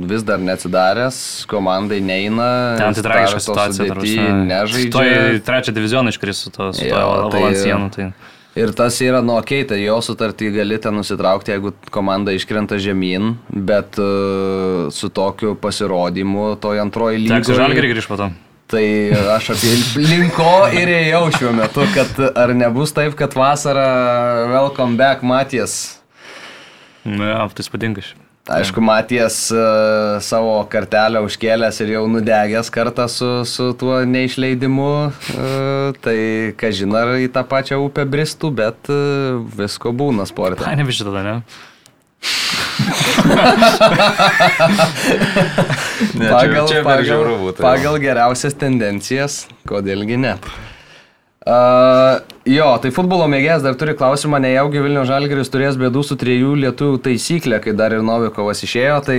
vis 0.10 0.24
dar 0.28 0.42
neatsidaręs, 0.44 1.20
komandai 1.48 2.02
neina. 2.04 2.50
Ten 2.76 2.98
tai 2.98 3.04
tragiška 3.06 3.39
situacija. 3.46 4.26
Nežaidžia. 4.50 4.92
To 4.92 5.04
į 5.08 5.39
trečią 5.48 5.72
divizioną 5.78 6.12
iškris 6.12 6.44
su 6.44 6.52
to, 6.52 6.74
su 6.76 6.84
to 6.84 7.06
Valencienu. 7.32 7.88
Tai... 7.96 8.10
Ir 8.57 8.71
tas 8.73 8.97
yra, 9.05 9.21
nu, 9.21 9.35
okei, 9.38 9.62
okay, 9.62 9.67
tai 9.69 9.77
jo 9.83 9.99
sutartį 10.01 10.49
gali 10.55 10.79
ten 10.81 10.95
nusitraukti, 10.97 11.53
jeigu 11.53 11.71
komanda 11.93 12.33
iškrenta 12.33 12.79
žemyn, 12.81 13.35
bet 13.53 13.99
uh, 14.01 14.89
su 14.93 15.12
tokiu 15.13 15.53
pasirodymu 15.62 16.55
toje 16.62 16.81
antroji 16.81 17.21
lyga. 17.21 17.43
Teks 17.43 17.59
žalgerį 17.59 17.91
grįž 17.93 18.09
po 18.09 18.17
to. 18.19 18.31
Tai 18.69 18.85
aš 19.35 19.51
apie 19.55 19.71
linko 20.01 20.49
ir 20.77 20.91
ėjau 20.93 21.23
šiuo 21.38 21.53
metu, 21.57 21.85
kad 21.93 22.19
ar 22.38 22.53
nebus 22.57 22.93
taip, 22.93 23.15
kad 23.17 23.33
vasarą 23.38 23.85
welcome 24.51 24.97
back 24.97 25.25
Matijas. 25.25 25.77
Na, 27.05 27.31
ja, 27.31 27.45
tai 27.53 27.65
spadingas. 27.65 28.12
Aišku, 28.49 28.81
Matijas 28.81 29.35
uh, 29.53 30.17
savo 30.25 30.55
kartelę 30.71 31.21
užkėlęs 31.21 31.77
ir 31.83 31.91
jau 31.93 32.03
nudegęs 32.09 32.71
kartą 32.73 33.05
su, 33.12 33.27
su 33.45 33.67
tuo 33.77 33.99
neišleidimu, 34.09 34.89
uh, 35.05 35.93
tai 36.01 36.17
ką 36.57 36.71
žinai, 36.73 37.03
ar 37.03 37.09
į 37.21 37.29
tą 37.35 37.43
pačią 37.45 37.77
upę 37.83 38.07
bristų, 38.09 38.49
bet 38.57 38.89
uh, 38.89 39.38
visko 39.59 39.93
būna 39.93 40.25
sporte. 40.29 40.65
Ne, 40.65 40.81
ne 40.81 40.88
vis 40.88 41.01
tada, 41.03 41.21
ne? 41.27 41.35
ne 46.17 46.29
pagal, 46.33 46.65
čia, 46.65 46.81
čia 46.81 46.83
pagal, 46.89 47.53
pagal 47.62 48.01
geriausias 48.01 48.57
tendencijas, 48.57 49.43
kodėlgi 49.69 50.17
ne. 50.25 50.33
Uh, 51.49 52.19
jo, 52.45 52.67
tai 52.83 52.91
futbolo 52.93 53.25
mėgėjas 53.31 53.63
dar 53.65 53.77
turi 53.79 53.95
klausimą, 53.97 54.38
nejaugi 54.43 54.83
Vilnių 54.85 55.05
Žalgeris 55.09 55.49
turės 55.49 55.79
bėdų 55.81 56.03
su 56.05 56.17
trijų 56.19 56.51
lietuvių 56.62 56.99
taisyklė, 57.07 57.57
kai 57.63 57.73
dar 57.79 57.95
ir 57.95 58.03
Novikovas 58.05 58.62
išėjo, 58.67 58.99
tai 59.07 59.15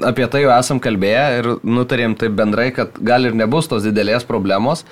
apie 0.00 0.28
tai 0.32 0.46
jau 0.46 0.54
esam 0.54 0.80
kalbėję 0.80 1.26
ir 1.40 1.50
nutarėm 1.60 2.16
taip 2.16 2.38
bendrai, 2.38 2.70
kad 2.76 2.96
gal 3.04 3.28
ir 3.28 3.36
nebus 3.36 3.68
tos 3.68 3.84
didelės 3.84 4.24
problemos, 4.28 4.86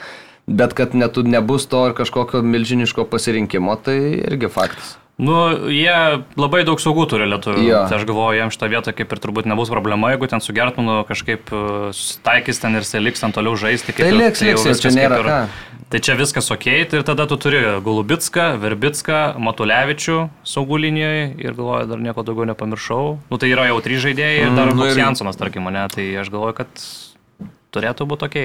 bet 0.44 0.76
kad 0.76 0.92
net 0.92 1.16
nebus 1.24 1.64
to 1.70 1.86
ir 1.88 1.96
kažkokio 1.96 2.44
milžiniško 2.44 3.08
pasirinkimo, 3.08 3.78
tai 3.80 3.96
irgi 4.26 4.52
faktas. 4.52 4.98
Nu, 5.14 5.70
jie 5.70 5.94
labai 6.34 6.64
daug 6.66 6.80
saugų 6.82 7.04
turi 7.12 7.28
lietuvių. 7.30 7.60
Ja. 7.62 7.84
Tai 7.86 8.00
aš 8.00 8.06
galvoju, 8.08 8.34
jiems 8.40 8.56
šitą 8.56 8.68
vietą 8.72 8.94
kaip 8.98 9.12
ir 9.14 9.20
turbūt 9.22 9.46
nebus 9.46 9.70
problema, 9.70 10.10
jeigu 10.10 10.26
ten 10.32 10.42
su 10.42 10.50
Gertmanu 10.56 11.04
kažkaip 11.06 11.52
e, 11.54 11.60
susitaikys 11.94 12.58
ten 12.58 12.74
ir 12.80 12.88
seliks 12.88 13.22
ten 13.22 13.34
toliau 13.34 13.54
žaisti. 13.54 13.94
Tai 13.94 14.10
liks, 14.10 14.42
tai 14.42 14.56
liks, 14.56 14.82
čia 14.82 14.90
nėra 14.90 15.20
ir. 15.22 15.30
Tai 15.94 16.00
čia 16.02 16.16
viskas 16.18 16.50
ok, 16.50 16.64
tai 16.90 16.98
ir 16.98 17.04
tada 17.06 17.22
tu 17.30 17.36
turi 17.38 17.60
Golubitską, 17.86 18.56
Verbitską, 18.58 19.18
Matulevičių 19.38 20.16
saugų 20.42 20.80
linijoje 20.82 21.20
ir 21.38 21.54
galvoju, 21.54 21.86
dar 21.86 22.00
nieko 22.02 22.24
daugiau 22.26 22.48
nepamiršau. 22.50 23.04
Nu, 23.30 23.38
tai 23.38 23.52
yra 23.52 23.68
jau 23.68 23.76
trys 23.78 24.00
žaidėjai 24.02 24.40
ir 24.40 24.56
dar 24.56 24.72
mm, 24.72 24.80
nu, 24.80 24.88
ir... 24.90 24.98
Jansonas, 24.98 25.38
tarkim, 25.38 25.62
mane, 25.62 25.84
tai 25.94 26.08
aš 26.18 26.32
galvoju, 26.34 26.56
kad 26.58 26.82
turėtų 27.76 28.08
būti 28.10 28.26
ok. 28.26 28.38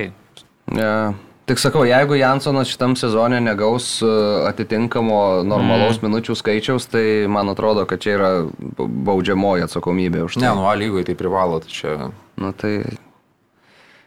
Ja. 0.77 0.91
Tik 1.49 1.57
sakau, 1.57 1.88
jeigu 1.89 2.19
Jansonas 2.19 2.69
šitam 2.69 2.93
sezonė 3.01 3.39
negaus 3.41 3.88
e, 4.05 4.12
atitinkamo 4.45 5.41
normalaus 5.41 5.97
mm. 5.97 6.05
minučių 6.05 6.35
skaičiaus, 6.38 6.85
tai 6.93 7.25
man 7.33 7.49
atrodo, 7.49 7.88
kad 7.89 8.03
čia 8.03 8.13
yra 8.19 8.29
baudžiamoji 8.77 9.65
atsakomybė 9.65 10.21
už 10.27 10.38
tai. 10.38 10.43
Ne, 10.45 10.53
nu 10.53 10.69
A 10.69 10.75
lygoje 10.77 11.09
tai 11.09 11.17
privalo, 11.17 11.57
tai 11.65 11.73
čia. 11.73 11.97
Nu 12.38 12.53
tai. 12.53 12.75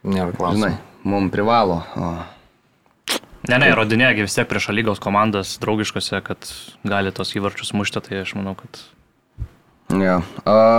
Nėra 0.07 0.31
klausimų. 0.31 0.63
Žinai, 0.63 0.79
mums 1.11 1.35
privalo. 1.35 1.81
O. 1.99 2.13
Ne, 3.49 3.59
ne, 3.59 3.73
įrodinėgi 3.73 4.27
vis 4.27 4.37
tiek 4.39 4.47
prieš 4.47 4.71
lygos 4.71 5.03
komandas 5.03 5.57
draugiškose, 5.63 6.21
kad 6.23 6.47
gali 6.87 7.11
tos 7.15 7.35
įvarčius 7.35 7.73
mušti, 7.75 8.03
tai 8.07 8.23
aš 8.23 8.37
manau, 8.39 8.55
kad 8.59 8.83
Ja. 9.93 10.23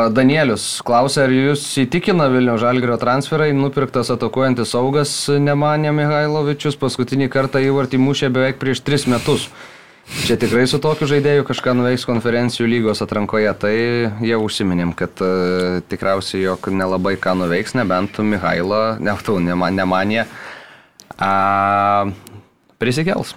Danielius 0.09 0.81
klausia, 0.85 1.27
ar 1.27 1.33
jūs 1.33 1.61
įtikina 1.83 2.25
Vilnių 2.33 2.55
Žalgrio 2.61 2.95
transferai, 2.97 3.51
nupirktas 3.53 4.09
atakuojantis 4.13 4.73
saugas 4.73 5.11
Nemanė 5.29 5.91
Mihailovičius, 5.93 6.79
paskutinį 6.81 7.29
kartą 7.33 7.61
įvartį 7.61 7.99
mušė 8.01 8.31
beveik 8.33 8.57
prieš 8.63 8.81
tris 8.81 9.05
metus. 9.11 9.45
Čia 10.25 10.35
tikrai 10.35 10.65
su 10.67 10.81
tokiu 10.83 11.07
žaidėju 11.07 11.45
kažką 11.47 11.77
nuveiks 11.77 12.03
konferencijų 12.09 12.67
lygos 12.67 13.03
atrankoje, 13.05 13.53
tai 13.61 13.75
jau 14.25 14.41
užsiminėm, 14.43 14.91
kad 14.99 15.21
uh, 15.23 15.77
tikriausiai 15.87 16.43
jog 16.43 16.67
nelabai 16.73 17.13
ką 17.21 17.37
nuveiks, 17.39 17.77
nebent 17.77 18.19
Mihailo, 18.19 18.97
ne, 18.99 19.15
tu, 19.23 19.37
Nemanė, 19.39 20.25
uh, 21.15 22.11
prisikels. 22.81 23.35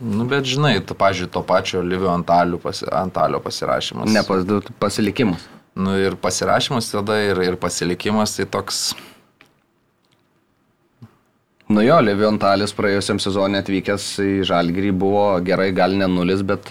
Nu, 0.00 0.26
bet 0.28 0.46
žinai, 0.48 0.78
tu, 0.84 0.94
pažiūrėjau, 0.98 1.32
to 1.32 1.42
pačio 1.46 1.82
Livio 1.84 2.10
Antalio, 2.12 2.60
pasi, 2.60 2.86
Antalio 2.92 3.40
pasirašymas. 3.42 4.10
Ne 4.12 4.22
pas, 4.26 4.44
pasilikimas. 4.80 5.46
Nu, 5.76 5.96
ir 6.00 6.16
pasirašymas 6.20 6.88
tada, 6.92 7.18
ir, 7.24 7.40
ir 7.44 7.58
pasilikimas, 7.60 8.36
tai 8.38 8.48
toks... 8.48 8.88
Nu 11.66 11.82
jo, 11.82 11.96
Livio 12.04 12.28
Antalis 12.30 12.70
praėjusiam 12.76 13.18
sezonė 13.18 13.58
atvykęs 13.64 14.04
į 14.22 14.34
Žalgirį 14.46 14.92
buvo 14.94 15.24
gerai, 15.44 15.72
gal 15.74 15.96
ne 15.98 16.06
nulis, 16.06 16.44
bet, 16.46 16.70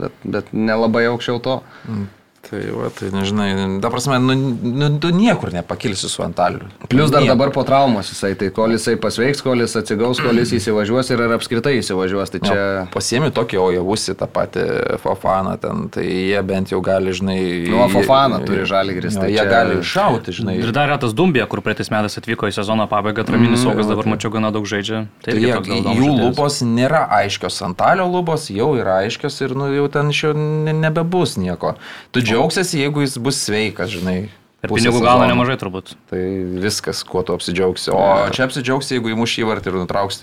bet, 0.00 0.16
bet 0.26 0.50
nelabai 0.50 1.04
aukščiau 1.12 1.38
to. 1.44 1.60
Mm. 1.86 2.08
Tai, 2.52 2.60
va, 2.76 2.90
tai 2.92 3.08
nežinai, 3.08 3.80
ta 3.80 3.88
prasme, 3.88 4.18
nu, 4.20 4.34
nu, 4.60 4.88
tu 5.00 5.08
niekur 5.08 5.54
nepakilsi 5.56 6.04
su 6.12 6.20
Antaliu. 6.20 6.66
Plius 6.84 7.08
dar 7.08 7.22
niekur. 7.22 7.32
dabar 7.32 7.52
po 7.54 7.62
traumos 7.64 8.10
jisai, 8.12 8.34
tai 8.36 8.50
kol 8.52 8.74
jisai 8.76 8.98
pasveiks, 9.00 9.40
kol 9.40 9.62
jis 9.64 9.72
atsigaus, 9.80 10.20
kol 10.20 10.36
jis 10.36 10.52
įsivažiuos 10.58 11.08
ir 11.14 11.22
ar 11.24 11.32
apskritai 11.38 11.78
įsivažiuos, 11.78 12.28
tai 12.34 12.40
čia... 12.44 12.52
No, 12.52 12.82
pasiemi 12.92 13.30
tokį 13.32 13.56
ojavusi 13.62 14.12
tą 14.20 14.28
patį 14.28 14.66
Fofaną 15.00 15.54
ten, 15.62 15.86
tai 15.94 16.04
jie 16.04 16.42
bent 16.44 16.74
jau 16.74 16.82
gali, 16.84 17.14
žinai... 17.16 17.38
Nu, 17.72 17.86
Fofaną 17.94 18.42
turi 18.44 18.68
žalį 18.68 18.98
gris, 18.98 19.16
tai 19.16 19.30
jie 19.32 19.40
čia... 19.40 19.48
gali 19.48 19.80
šauti, 19.80 20.36
žinai. 20.36 20.58
Ir 20.60 20.74
dar 20.76 20.92
yra 20.92 21.00
tas 21.00 21.16
Dumbija, 21.16 21.48
kur 21.48 21.64
praeitais 21.64 21.88
metais 21.88 22.20
atvyko 22.20 22.52
į 22.52 22.56
sezono 22.58 22.84
pabaigą, 22.92 23.24
Traminis 23.24 23.62
mm, 23.62 23.64
saugas 23.64 23.88
dabar 23.88 24.04
tai- 24.04 24.12
mačiau 24.12 24.34
gana 24.36 24.52
daug 24.52 24.68
žaidžia. 24.68 25.06
Tai, 25.24 25.32
tai 25.32 25.40
jie, 25.40 25.56
jų 25.56 25.56
žaidėjas. 25.56 26.20
lubos 26.20 26.60
nėra 26.68 27.06
aiškios, 27.22 27.62
Antalio 27.64 28.10
lubos 28.12 28.50
jau 28.52 28.74
yra 28.76 29.00
aiškios 29.06 29.40
ir 29.40 29.56
nu, 29.56 29.72
jau 29.72 29.88
ten 29.96 30.12
iš 30.12 30.24
jo 30.28 30.36
nebebus 30.36 31.38
nieko. 31.40 31.78
Tu 32.12 32.20
džiaugsiesi, 32.42 32.80
jeigu 32.82 33.00
jis 33.06 33.16
bus 33.22 33.38
sveikas, 33.46 33.90
žinai. 33.94 34.28
Ir 34.62 34.70
pinigų 34.70 35.00
gauna 35.02 35.26
nemažai 35.26 35.56
turbūt. 35.58 35.94
Tai 36.10 36.20
viskas, 36.62 37.00
kuo 37.06 37.22
tu 37.26 37.34
apsidžiaugsi. 37.34 37.90
O 37.94 38.02
čia 38.34 38.44
apsidžiaugsi, 38.46 38.94
jeigu 38.98 39.10
įmuš 39.14 39.38
įvartį 39.42 39.72
ir 39.72 39.78
nutrauks 39.80 40.20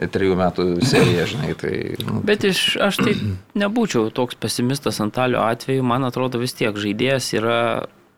trijų 0.00 0.36
metų 0.40 0.64
seriją, 0.88 1.26
žinai. 1.34 1.50
Tai, 1.60 1.72
nu, 2.08 2.22
Bet 2.24 2.46
iš, 2.48 2.62
aš 2.80 3.02
tai 3.02 3.12
nebūčiau 3.60 4.06
toks 4.16 4.38
pesimistas 4.40 4.96
Antalio 5.04 5.42
atveju, 5.44 5.84
man 5.84 6.08
atrodo 6.08 6.40
vis 6.40 6.56
tiek 6.56 6.72
žaidėjas 6.72 7.28
yra 7.36 7.58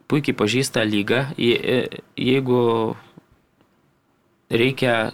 puikiai 0.06 0.36
pažįsta 0.38 0.84
lygą. 0.86 1.24
Je- 1.42 1.88
Jeigu 2.14 2.94
reikia 4.54 5.10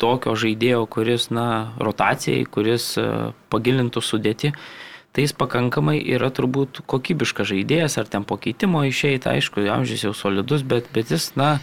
tokio 0.00 0.34
žaidėjo, 0.34 0.86
kuris, 0.90 1.28
na, 1.30 1.72
rotacijai, 1.78 2.46
kuris 2.48 2.94
e, 2.98 3.04
pagilintų 3.52 4.00
sudėti, 4.02 4.50
tai 5.12 5.24
jis 5.26 5.34
pakankamai 5.34 5.98
yra 6.14 6.30
turbūt 6.34 6.82
kokybiškas 6.90 7.50
žaidėjas, 7.50 7.98
ar 7.98 8.10
ten 8.10 8.26
po 8.26 8.38
keitimo 8.38 8.84
išeita, 8.86 9.34
aišku, 9.34 9.64
amžius 9.72 10.06
jau 10.06 10.14
solidus, 10.14 10.62
bet, 10.62 10.86
bet 10.94 11.10
jis, 11.10 11.32
na, 11.38 11.56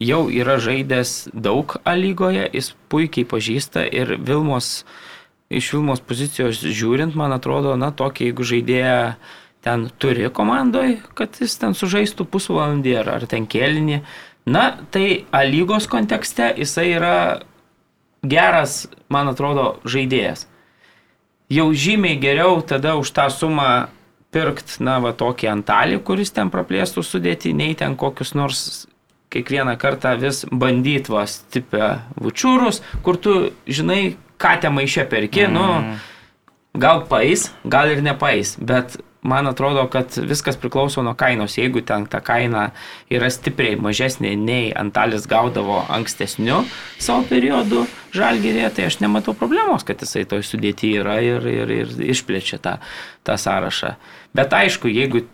jau 0.00 0.26
yra 0.32 0.56
žaidęs 0.62 1.28
daug 1.34 1.76
A 1.84 1.94
lygoje, 1.98 2.46
jis 2.54 2.72
puikiai 2.88 3.28
pažįsta 3.28 3.84
ir 3.84 4.16
Vilmos, 4.16 4.86
iš 5.52 5.72
Vilmos 5.74 6.00
pozicijos 6.00 6.62
žiūrint, 6.62 7.16
man 7.18 7.36
atrodo, 7.36 7.76
na, 7.76 7.92
tokį, 7.92 8.30
jeigu 8.30 8.48
žaidėją 8.52 8.98
ten 9.66 9.88
turi 10.00 10.30
komandoje, 10.32 11.00
kad 11.18 11.36
jis 11.42 11.58
ten 11.60 11.76
sužaistų 11.76 12.24
pusvalandį 12.30 12.94
ar, 13.02 13.14
ar 13.18 13.28
ten 13.28 13.44
kėlinį, 13.44 14.00
na, 14.48 14.70
tai 14.94 15.26
A 15.34 15.44
lygos 15.44 15.90
kontekste 15.90 16.54
jisai 16.56 16.92
yra 16.96 17.16
geras, 18.24 18.86
man 19.12 19.28
atrodo, 19.28 19.74
žaidėjas. 19.84 20.46
Jau 21.48 21.70
žymiai 21.72 22.18
geriau 22.20 22.60
tada 22.60 22.96
už 23.00 23.08
tą 23.16 23.28
sumą 23.32 23.88
pirkt, 24.34 24.76
na, 24.84 24.98
va 25.00 25.14
tokį 25.16 25.48
antalį, 25.54 26.02
kuris 26.04 26.34
ten 26.36 26.50
praplėstų 26.52 27.04
sudėti, 27.06 27.54
nei 27.56 27.72
ten 27.78 27.96
kokius 27.96 28.34
nors 28.36 28.60
kiekvieną 29.32 29.76
kartą 29.80 30.14
vis 30.20 30.44
bandyt 30.48 31.08
va 31.12 31.24
stipę 31.28 31.98
vučiūrus, 32.20 32.82
kur 33.04 33.16
tu 33.16 33.38
žinai, 33.64 34.16
ką 34.40 34.54
te 34.60 34.72
maišė 34.72 35.08
perki, 35.08 35.46
mm. 35.48 35.56
nu, 35.56 35.96
gal 36.76 37.04
pais, 37.08 37.48
gal 37.64 37.92
ir 37.92 38.04
nepais, 38.04 38.54
bet 38.60 38.98
man 39.22 39.46
atrodo, 39.46 39.86
kad 39.90 40.16
viskas 40.16 40.56
priklauso 40.56 41.02
nuo 41.02 41.14
kainos. 41.14 41.58
Jeigu 41.58 41.80
ten 41.86 42.06
ta 42.06 42.20
kaina 42.24 42.70
yra 43.10 43.30
stipriai 43.30 43.78
mažesnė 43.80 44.34
nei 44.38 44.68
Antalis 44.76 45.26
gaudavo 45.30 45.80
ankstesniu 45.88 46.62
savo 46.98 47.24
periodu 47.28 47.86
žalgyrėje, 48.14 48.70
tai 48.76 48.88
aš 48.88 49.00
nematau 49.02 49.34
problemos, 49.36 49.84
kad 49.86 50.00
jisai 50.02 50.24
toj 50.28 50.44
sudėti 50.46 50.94
yra 51.00 51.18
ir, 51.24 51.46
ir, 51.46 51.74
ir 51.82 51.96
išplečia 52.14 52.60
tą, 52.62 52.78
tą 53.26 53.38
sąrašą. 53.40 53.96
Bet 54.38 54.54
aišku, 54.54 54.90
jeigu, 54.92 55.26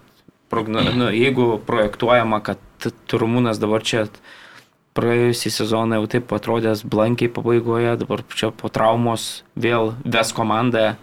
progno, 0.51 0.82
nu, 0.95 1.11
jeigu 1.12 1.59
projektuojama, 1.66 2.41
kad 2.45 2.62
Turmūnas 3.09 3.61
dabar 3.61 3.85
čia 3.85 4.09
praėjusį 4.95 5.51
sezoną 5.51 5.99
jau 5.99 6.09
taip 6.11 6.32
atrodęs 6.37 6.85
blankiai 6.87 7.32
pabaigoje, 7.32 7.97
dabar 8.01 8.22
čia 8.35 8.51
po 8.55 8.70
traumos 8.72 9.43
vėl 9.59 9.95
ves 10.05 10.30
komandą 10.37 10.95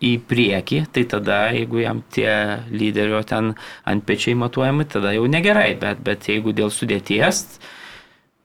į- 0.00 0.20
priekį, 0.30 0.84
tai 0.92 1.04
tada, 1.04 1.42
jeigu 1.54 1.82
jam 1.82 2.02
tie 2.12 2.30
lyderio 2.70 3.20
ten 3.26 3.54
ant 3.84 4.06
pečiai 4.06 4.34
matuojami, 4.38 4.88
tada 4.88 5.12
jau 5.16 5.26
negerai, 5.28 5.74
bet, 5.80 6.00
bet 6.04 6.26
jeigu 6.28 6.52
dėl 6.56 6.72
sudėties, 6.72 7.44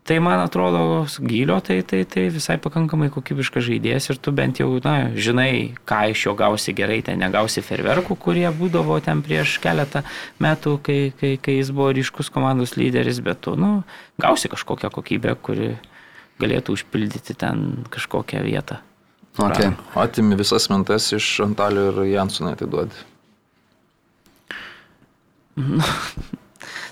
tai 0.06 0.20
man 0.22 0.38
atrodo 0.44 1.08
gylio, 1.18 1.58
tai, 1.66 1.80
tai, 1.82 2.04
tai 2.06 2.28
visai 2.30 2.60
pakankamai 2.62 3.10
kokybiškas 3.10 3.66
žaidėjas 3.66 4.12
ir 4.12 4.20
tu 4.22 4.34
bent 4.38 4.60
jau, 4.62 4.68
na, 4.86 5.10
žinai, 5.18 5.74
ką 5.90 6.12
iš 6.14 6.28
jo 6.28 6.36
gausi 6.38 6.76
gerai, 6.78 7.00
ten 7.02 7.18
negausi 7.24 7.64
ferverkų, 7.66 8.18
kurie 8.22 8.46
būdavo 8.54 9.00
ten 9.02 9.24
prieš 9.26 9.58
keletą 9.64 10.04
metų, 10.44 10.78
kai, 10.86 11.00
kai, 11.20 11.36
kai 11.42 11.58
jis 11.58 11.74
buvo 11.74 11.90
ryškus 11.98 12.30
komandos 12.30 12.76
lyderis, 12.78 13.24
bet 13.26 13.42
tu, 13.42 13.56
nu, 13.58 13.80
gausi 14.22 14.52
kažkokią 14.54 14.94
kokybę, 14.94 15.34
kuri 15.42 15.74
galėtų 16.38 16.76
užpildyti 16.78 17.34
ten 17.40 17.88
kažkokią 17.90 18.44
vietą. 18.46 18.84
Okay. 19.36 19.74
Atimi 20.00 20.38
visas 20.40 20.70
mintas 20.72 21.10
iš 21.16 21.28
Antalio 21.44 21.90
ir 21.92 22.02
Jansono 22.14 22.54
atiduodi. 22.56 22.96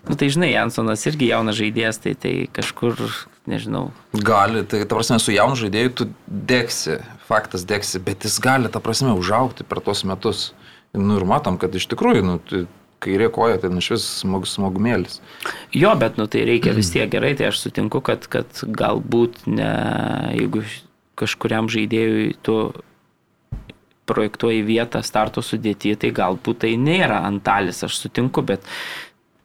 Nu, 0.03 0.17
tai 0.19 0.27
žinai, 0.27 0.49
Jansonas 0.51 1.05
irgi 1.07 1.29
jaunas 1.29 1.55
žaidėjas, 1.55 2.01
tai, 2.03 2.11
tai 2.19 2.31
kažkur, 2.51 2.99
nežinau, 3.47 3.85
Gali, 4.11 4.65
tai 4.67 4.81
ta 4.83 4.97
prasme, 4.97 5.15
su 5.23 5.31
jaunu 5.31 5.55
žaidėju 5.55 5.93
tu 5.95 6.07
dėksi, 6.27 6.97
faktas 7.29 7.63
dėksi, 7.69 8.01
bet 8.03 8.27
jis 8.27 8.35
gali, 8.43 8.67
ta 8.67 8.81
prasme, 8.83 9.13
užaukti 9.15 9.63
per 9.63 9.79
tuos 9.85 10.03
metus. 10.03 10.49
Nu 10.91 11.15
ir 11.15 11.23
matom, 11.25 11.55
kad 11.61 11.71
iš 11.71 11.87
tikrųjų, 11.93 12.25
nu, 12.27 12.35
tu- 12.43 12.65
kairė 13.03 13.29
koja, 13.35 13.57
tai 13.59 13.71
nu 13.71 13.81
iš 13.83 13.89
vis 13.95 14.05
smog, 14.21 14.45
smogumėlis. 14.47 15.17
Jo, 15.75 15.91
bet 15.99 16.19
nu 16.19 16.27
tai 16.31 16.45
reikia 16.47 16.75
vis 16.75 16.91
tiek 16.93 17.09
gerai, 17.11 17.33
tai 17.39 17.49
aš 17.49 17.59
sutinku, 17.65 17.99
kad, 18.05 18.27
kad 18.31 18.63
galbūt 18.63 19.41
ne, 19.51 19.71
jeigu 20.37 20.63
kažkuriam 21.19 21.69
žaidėjui 21.71 22.33
tu 22.45 22.57
projektuoji 24.09 24.63
vietą 24.67 25.01
starto 25.05 25.43
sudėti, 25.45 25.95
tai 25.99 26.11
galbūt 26.15 26.63
tai 26.65 26.75
nėra 26.79 27.21
antalis, 27.27 27.83
aš 27.85 28.01
sutinku, 28.03 28.43
bet 28.45 28.65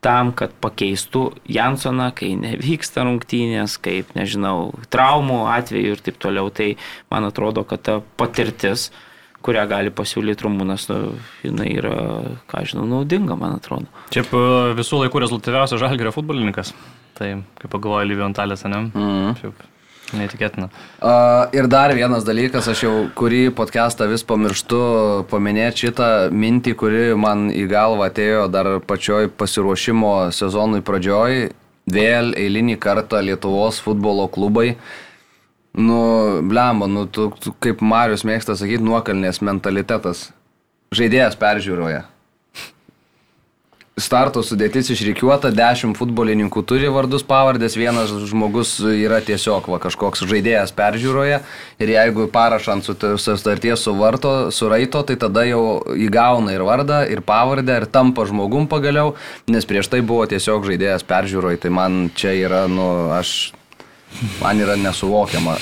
tam, 0.05 0.31
kad 0.37 0.55
pakeistų 0.63 1.25
Jansoną, 1.51 2.11
kai 2.17 2.33
nevyksta 2.39 3.05
rungtynės, 3.07 3.79
kaip, 3.83 4.15
nežinau, 4.19 4.73
traumų 4.93 5.45
atveju 5.53 5.97
ir 5.97 6.03
taip 6.03 6.19
toliau, 6.23 6.51
tai 6.55 6.73
man 7.13 7.27
atrodo, 7.29 7.65
kad 7.69 7.85
ta 7.87 7.99
patirtis, 8.21 8.89
kurią 9.45 9.65
gali 9.71 9.95
pasiūlyti 9.95 10.47
Rumūnas, 10.47 10.89
nu, 10.91 11.15
jinai 11.47 11.71
yra, 11.79 11.97
ką 12.51 12.65
žinau, 12.67 12.87
naudinga, 12.91 13.39
man 13.39 13.59
atrodo. 13.59 13.87
Šiaip 14.15 14.35
e, 14.35 14.45
visų 14.79 15.05
laikų 15.05 15.23
rezultatyviausias 15.23 15.83
žalgerio 15.83 16.15
futbolininkas. 16.15 16.75
Tai, 17.19 17.31
kaip 17.59 17.71
pagalvoju, 17.71 18.11
Livio 18.11 18.27
Antalės, 18.27 18.67
ne? 18.67 18.83
Mm. 18.91 19.37
Šiaip 19.39 19.63
neįtikėtina. 20.17 20.69
Uh, 20.99 21.49
ir 21.57 21.69
dar 21.71 21.93
vienas 21.97 22.25
dalykas, 22.27 22.69
aš 22.71 22.85
jau 22.85 22.93
kurį 23.19 23.49
podcastą 23.57 24.09
vis 24.11 24.25
pamirštu 24.27 24.81
paminėti 25.31 25.87
šitą 25.87 26.11
mintį, 26.33 26.75
kuri 26.79 27.03
man 27.19 27.49
į 27.53 27.67
galvą 27.71 28.09
atėjo 28.09 28.47
dar 28.53 28.71
pačioj 28.89 29.31
pasiruošimo 29.41 30.15
sezonui 30.35 30.85
pradžioj. 30.87 31.51
Vėl 31.89 32.35
eilinį 32.37 32.77
kartą 32.81 33.23
Lietuvos 33.25 33.81
futbolo 33.81 34.27
klubai. 34.29 34.75
Nu, 35.79 36.01
blemba, 36.45 36.89
nu, 36.91 37.07
tu, 37.07 37.31
tu, 37.41 37.55
kaip 37.65 37.81
Marius 37.85 38.25
mėgsta 38.29 38.57
sakyti, 38.59 38.85
nuokalnės 38.85 39.41
mentalitetas. 39.45 40.29
Žaidėjas 40.97 41.37
peržiūroje. 41.39 42.03
Starto 43.99 44.45
sudėtis 44.47 44.93
išrikiuota, 44.95 45.51
10 45.55 45.97
futbolininkų 45.99 46.63
turi 46.69 46.87
vardus 46.93 47.25
pavardės, 47.27 47.75
vienas 47.79 48.13
žmogus 48.31 48.77
yra 48.87 49.19
tiesiog 49.25 49.67
va, 49.73 49.81
kažkoks 49.83 50.23
žaidėjas 50.29 50.71
peržiūroje 50.77 51.41
ir 51.83 51.93
jeigu 51.93 52.29
parašą 52.31 52.77
ant 52.77 52.87
sut- 52.87 53.07
sutarties 53.19 53.83
su 53.83 53.95
varto, 53.99 54.53
suraito, 54.55 55.03
tai 55.03 55.19
tada 55.19 55.43
jau 55.49 55.83
įgauna 55.99 56.55
ir 56.55 56.63
vardą, 56.67 57.03
ir 57.11 57.25
pavardę, 57.27 57.81
ir 57.83 57.89
tampa 57.91 58.27
žmogum 58.29 58.71
pagaliau, 58.71 59.17
nes 59.51 59.67
prieš 59.67 59.91
tai 59.91 60.01
buvo 60.01 60.29
tiesiog 60.31 60.69
žaidėjas 60.71 61.07
peržiūroje, 61.09 61.65
tai 61.67 61.75
man 61.75 62.09
čia 62.15 62.37
yra, 62.39 62.65
nu, 62.71 63.11
aš, 63.19 63.53
man 64.39 64.63
yra 64.63 64.79
nesuvokiama. 64.79 65.59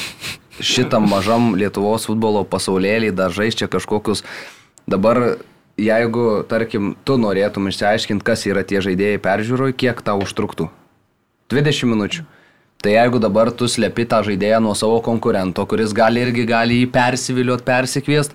Šitam 0.57 1.09
mažam 1.09 1.55
Lietuvos 1.57 2.07
futbolo 2.09 2.45
pasaulėlį 2.49 3.11
dar 3.17 3.33
žais 3.33 3.57
čia 3.57 3.69
kažkokius 3.69 4.25
dabar 4.89 5.37
jeigu, 5.81 6.27
tarkim, 6.49 6.95
tu 7.05 7.19
norėtum 7.21 7.69
išsiaiškinti, 7.71 8.25
kas 8.25 8.47
yra 8.49 8.65
tie 8.67 8.81
žaidėjai 8.85 9.21
peržiūroj, 9.23 9.77
kiek 9.77 10.01
tau 10.05 10.21
užtruktų? 10.25 10.71
20 11.53 11.93
minučių. 11.93 12.25
Tai 12.83 12.93
jeigu 12.93 13.19
dabar 13.23 13.51
tu 13.51 13.69
slepi 13.71 14.05
tą 14.09 14.21
žaidėją 14.27 14.61
nuo 14.63 14.75
savo 14.77 14.99
konkurento, 15.05 15.65
kuris 15.69 15.95
gali 15.97 16.21
irgi 16.23 16.45
gali 16.49 16.83
jį 16.83 16.89
persiviliuot, 16.93 17.65
persikviest, 17.67 18.35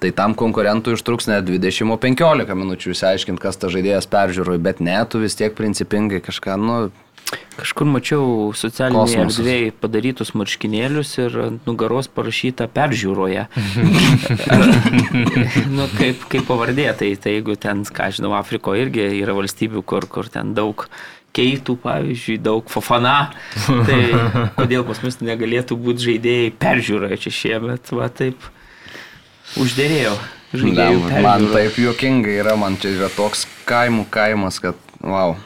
tai 0.00 0.10
tam 0.16 0.34
konkurentui 0.36 0.94
užtruks 0.96 1.28
ne 1.30 1.38
20, 1.44 1.88
o 1.92 1.96
15 2.00 2.56
minučių 2.56 2.92
išsiaiškinti, 2.94 3.40
kas 3.40 3.60
tas 3.60 3.72
žaidėjas 3.72 4.08
peržiūroj, 4.10 4.60
bet 4.64 4.80
ne, 4.84 4.96
tu 5.08 5.20
vis 5.22 5.36
tiek 5.36 5.56
principingai 5.56 6.20
kažką, 6.24 6.56
nu, 6.60 6.76
Kažkur 7.60 7.86
mačiau 7.86 8.50
socialinėje 8.56 9.18
Kosmosas. 9.20 9.38
erdvėje 9.38 9.72
padarytus 9.82 10.32
marškinėlius 10.38 11.12
ir 11.20 11.36
ant 11.44 11.68
nugaros 11.68 12.08
parašyta 12.10 12.66
peržiūroje. 12.72 13.46
nu, 15.76 15.86
kaip, 15.98 16.24
kaip 16.32 16.48
pavardė, 16.48 16.88
tai, 16.98 17.12
tai 17.20 17.36
jeigu 17.36 17.58
ten, 17.60 17.84
ką 17.84 18.10
žinau, 18.16 18.32
Afrikoje 18.38 18.86
irgi 18.86 19.06
yra 19.20 19.36
valstybių, 19.36 19.84
kur, 19.86 20.08
kur 20.10 20.30
ten 20.32 20.54
daug 20.56 20.86
keitų, 21.36 21.76
pavyzdžiui, 21.84 22.40
daug 22.42 22.66
fofana, 22.72 23.30
tai 23.68 24.00
kodėl 24.56 24.82
pas 24.88 24.98
mus 25.04 25.20
negalėtų 25.22 25.78
būti 25.78 26.08
žaidėjai 26.08 26.50
peržiūroje 26.58 27.20
čia 27.26 27.34
šiemet, 27.36 27.92
va 27.94 28.10
taip 28.10 28.50
uždėrėjau. 29.60 30.16
Man 31.22 31.46
taip 31.52 31.78
juokingai 31.78 32.40
yra, 32.40 32.56
man 32.58 32.74
čia 32.82 32.96
yra 32.96 33.12
toks 33.14 33.46
kaimų 33.68 34.08
kaimas, 34.10 34.58
kad, 34.62 34.78
wow. 34.98 35.36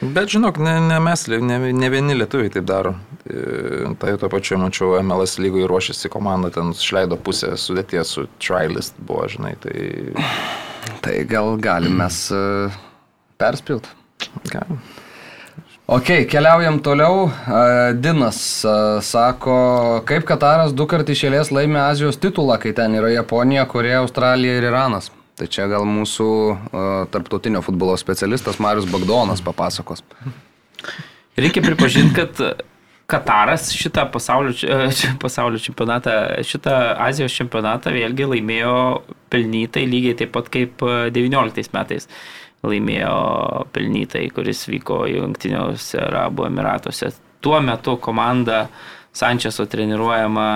Bet 0.00 0.30
žinok, 0.32 0.56
ne, 0.64 0.78
ne 0.80 0.96
mes, 1.04 1.26
ne, 1.28 1.58
ne 1.76 1.88
vieni 1.92 2.14
lietuviai 2.16 2.52
taip 2.54 2.64
daro. 2.64 2.94
E, 3.28 3.90
Tai 4.00 4.14
to 4.16 4.30
pačiu 4.32 4.56
mačiau, 4.60 4.94
MLS 5.04 5.36
lygoj 5.42 5.66
ruošiasi 5.68 6.08
komanda, 6.08 6.48
ten 6.54 6.72
išleido 6.72 7.18
pusę 7.20 7.52
sudėties 7.60 8.14
su 8.16 8.24
Trilist 8.40 8.96
buvo, 8.96 9.26
žinai, 9.28 9.52
tai 9.60 9.76
Tai 11.04 11.14
gal 11.28 11.54
galim 11.60 11.98
mes 12.00 12.16
uh, 12.32 12.72
perspilt. 13.40 13.88
galim. 14.48 14.80
Ok, 15.90 16.10
keliaujam 16.30 16.78
toliau. 16.80 17.28
A, 17.50 17.92
Dinas 17.92 18.40
sako, 19.04 19.56
kaip 20.06 20.24
Kataras 20.28 20.72
du 20.76 20.86
kart 20.86 21.08
išėlės 21.10 21.50
laimė 21.52 21.80
Azijos 21.90 22.16
titulą, 22.22 22.56
kai 22.62 22.72
ten 22.72 22.94
yra 22.94 23.10
Japonija, 23.10 23.66
Koreja, 23.68 24.00
Australija 24.04 24.60
ir 24.60 24.68
Iranas. 24.70 25.10
Tai 25.40 25.46
čia 25.48 25.64
gal 25.72 25.86
mūsų 25.88 26.26
a, 26.52 26.82
tarptautinio 27.12 27.62
futbolo 27.64 27.94
specialistas 28.00 28.58
Marius 28.60 28.88
Bagdonas 28.90 29.40
papasakos. 29.44 30.02
Reikia 31.40 31.62
pripažinti, 31.64 32.12
kad 32.18 32.42
Kataras 33.10 33.72
šitą 33.74 34.04
pasaulio, 34.12 34.52
či- 34.54 35.08
pasaulio 35.18 35.58
čempionatą, 35.58 36.12
šitą 36.46 36.74
Azijos 37.02 37.34
čempionatą 37.34 37.90
vėlgi 37.90 38.28
laimėjo 38.36 38.74
pelnytai 39.32 39.82
lygiai 39.90 40.14
taip 40.20 40.30
pat 40.36 40.50
kaip 40.52 40.84
e, 40.86 41.08
19 41.16 41.72
metais 41.74 42.06
laimėjo 42.62 43.16
pelnytai, 43.74 44.26
kuris 44.36 44.62
vyko 44.70 45.00
Junktiniuose 45.10 45.98
Arabų 46.04 46.46
Emiratuose. 46.50 47.10
Tuo 47.42 47.58
metu 47.64 47.96
komanda 48.04 48.66
Sančeso 49.16 49.64
treniruojama 49.66 50.46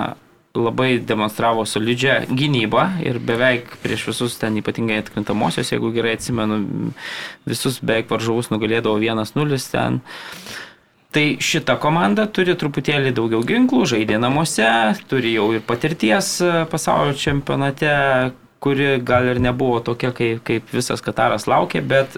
labai 0.59 0.99
demonstravo 0.99 1.65
solidžią 1.67 2.19
gynybą 2.31 2.85
ir 3.05 3.19
beveik 3.19 3.75
prieš 3.83 4.07
visus 4.11 4.37
ten 4.41 4.57
ypatingai 4.61 5.01
atkrintamosios, 5.03 5.71
jeigu 5.73 5.91
gerai 5.95 6.15
atsimenu, 6.17 6.61
visus 7.47 7.81
beveik 7.81 8.11
varžovus 8.11 8.51
nugalėdavo 8.53 8.99
1-0 9.01 9.59
ten. 9.71 9.99
Tai 11.15 11.25
šita 11.39 11.77
komanda 11.79 12.25
turi 12.27 12.57
truputėlį 12.59 13.13
daugiau 13.15 13.43
ginklų, 13.47 13.85
žaidė 13.93 14.17
namuose, 14.19 14.67
turi 15.07 15.31
jau 15.31 15.45
ir 15.55 15.61
patirties 15.63 16.31
e, 16.43 16.49
pasaulio 16.67 17.15
čempionate, 17.15 17.91
kuri 18.59 18.97
gal 18.99 19.29
ir 19.31 19.39
nebuvo 19.39 19.79
tokia, 19.79 20.11
kaip, 20.11 20.41
kaip 20.43 20.73
visas 20.75 20.99
Kataras 21.05 21.47
laukė, 21.47 21.79
bet 21.87 22.17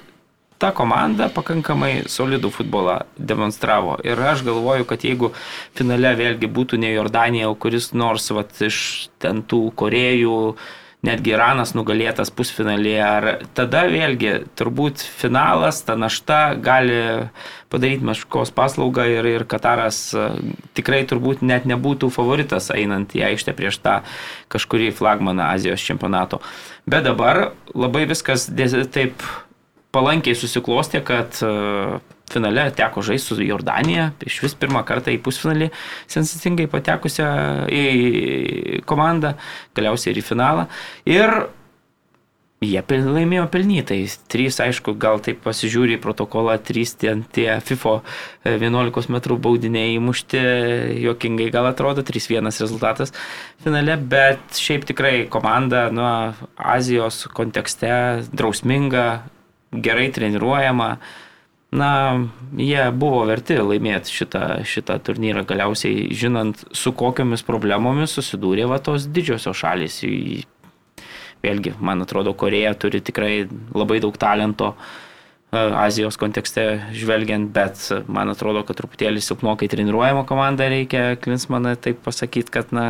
ta 0.61 0.71
komanda 0.75 1.29
pakankamai 1.33 2.07
solidų 2.09 2.51
futbolą 2.53 2.97
demonstravo. 3.17 3.97
Ir 4.05 4.19
aš 4.31 4.43
galvoju, 4.47 4.87
kad 4.89 5.05
jeigu 5.05 5.31
finale 5.77 6.15
vėlgi 6.17 6.49
būtų 6.49 6.81
ne 6.81 6.91
Jordanija, 6.95 7.51
o 7.51 7.55
kuris 7.55 7.93
nors 7.93 8.31
vat, 8.33 8.55
iš 8.65 9.09
ten 9.21 9.43
tų 9.45 9.67
Korejų, 9.77 10.41
netgi 11.05 11.35
Iranas 11.35 11.75
nugalėtas 11.77 12.31
pusfinalėje, 12.33 13.01
ar 13.05 13.27
tada 13.55 13.83
vėlgi 13.91 14.33
turbūt 14.57 15.03
finalas, 15.19 15.83
ta 15.85 15.95
našta 15.99 16.57
gali 16.57 17.29
padaryti 17.71 18.07
meškos 18.07 18.51
paslaugą 18.55 19.05
ir, 19.11 19.27
ir 19.29 19.45
Kataras 19.49 19.99
e, 20.17 20.27
tikrai 20.77 21.03
turbūt 21.07 21.43
net 21.45 21.67
nebūtų 21.69 22.09
favoritas 22.13 22.71
einant 22.73 23.13
į 23.13 23.27
aikštę 23.29 23.53
prieš 23.57 23.77
tą 23.83 23.99
kažkurį 24.53 24.89
flagmaną 24.97 25.51
Azijos 25.53 25.85
čempionato. 25.85 26.41
Bet 26.89 27.05
dabar 27.05 27.51
labai 27.75 28.07
viskas 28.09 28.49
taip 28.95 29.21
palankiai 29.97 30.37
susiklostė, 30.37 31.01
kad 31.05 31.41
e, 31.41 31.51
finale 32.31 32.69
teko 32.77 33.03
žaisti 33.05 33.33
su 33.33 33.43
Jordanija, 33.43 34.11
iš 34.27 34.41
vis 34.45 34.57
pirmą 34.59 34.83
kartą 34.87 35.13
į 35.15 35.21
pusfinalį 35.25 35.71
sensacingai 36.11 36.69
patekusią 36.71 37.29
į 37.71 38.81
komandą, 38.89 39.35
galiausiai 39.77 40.13
ir 40.13 40.21
į 40.21 40.27
finalą. 40.27 40.67
Ir 41.09 41.39
jie 42.63 42.81
laimėjo 42.89 43.45
pelnytai. 43.53 43.99
Trys, 44.31 44.57
aišku, 44.63 44.95
gal 44.97 45.21
taip 45.21 45.43
pasižiūri 45.45 45.97
į 45.97 46.01
protokolą, 46.01 46.57
trys 46.57 46.95
ten 46.97 47.23
tie 47.33 47.59
FIFO 47.61 47.99
e, 48.43 48.57
11 48.57 49.11
m 49.13 49.19
baudiniai 49.37 49.95
įmušti, 49.97 50.41
jokingai 51.05 51.51
gal 51.53 51.69
atrodo, 51.69 52.01
3-1 52.01 52.49
rezultatas 52.49 53.13
finale, 53.63 53.97
bet 53.97 54.57
šiaip 54.57 54.87
tikrai 54.89 55.15
komanda 55.29 55.87
nuo 55.93 56.33
Azijos 56.57 57.27
kontekste 57.37 58.25
drausminga, 58.33 59.07
gerai 59.71 60.11
treniruojama. 60.11 60.97
Na, 61.77 61.89
jie 62.55 62.83
buvo 62.95 63.25
verti 63.27 63.57
laimėti 63.59 64.13
šitą, 64.15 64.43
šitą 64.63 64.95
turnyrą 65.03 65.43
galiausiai, 65.49 66.05
žinant, 66.15 66.61
su 66.71 66.93
kokiamis 66.95 67.43
problemomis 67.43 68.13
susidūrė 68.15 68.69
va 68.71 68.79
tos 68.79 69.09
didžiosios 69.11 69.59
šalis. 69.59 69.99
Vėlgi, 71.43 71.75
man 71.83 72.05
atrodo, 72.05 72.31
Koreja 72.39 72.71
turi 72.79 73.01
tikrai 73.03 73.49
labai 73.75 73.99
daug 74.01 74.15
talento 74.17 74.71
e, 74.71 75.59
Azijos 75.59 76.15
kontekste 76.17 76.63
žvelgiant, 76.95 77.51
bet 77.53 77.83
man 78.07 78.31
atrodo, 78.31 78.63
kad 78.65 78.79
truputėlį 78.79 79.21
silpnokai 79.21 79.67
treniruojama 79.69 80.23
komanda 80.29 80.71
reikia 80.71 81.19
Klinsmaną 81.19 81.75
taip 81.83 81.99
pasakyti, 82.07 82.53
kad 82.57 82.71
na, 82.71 82.87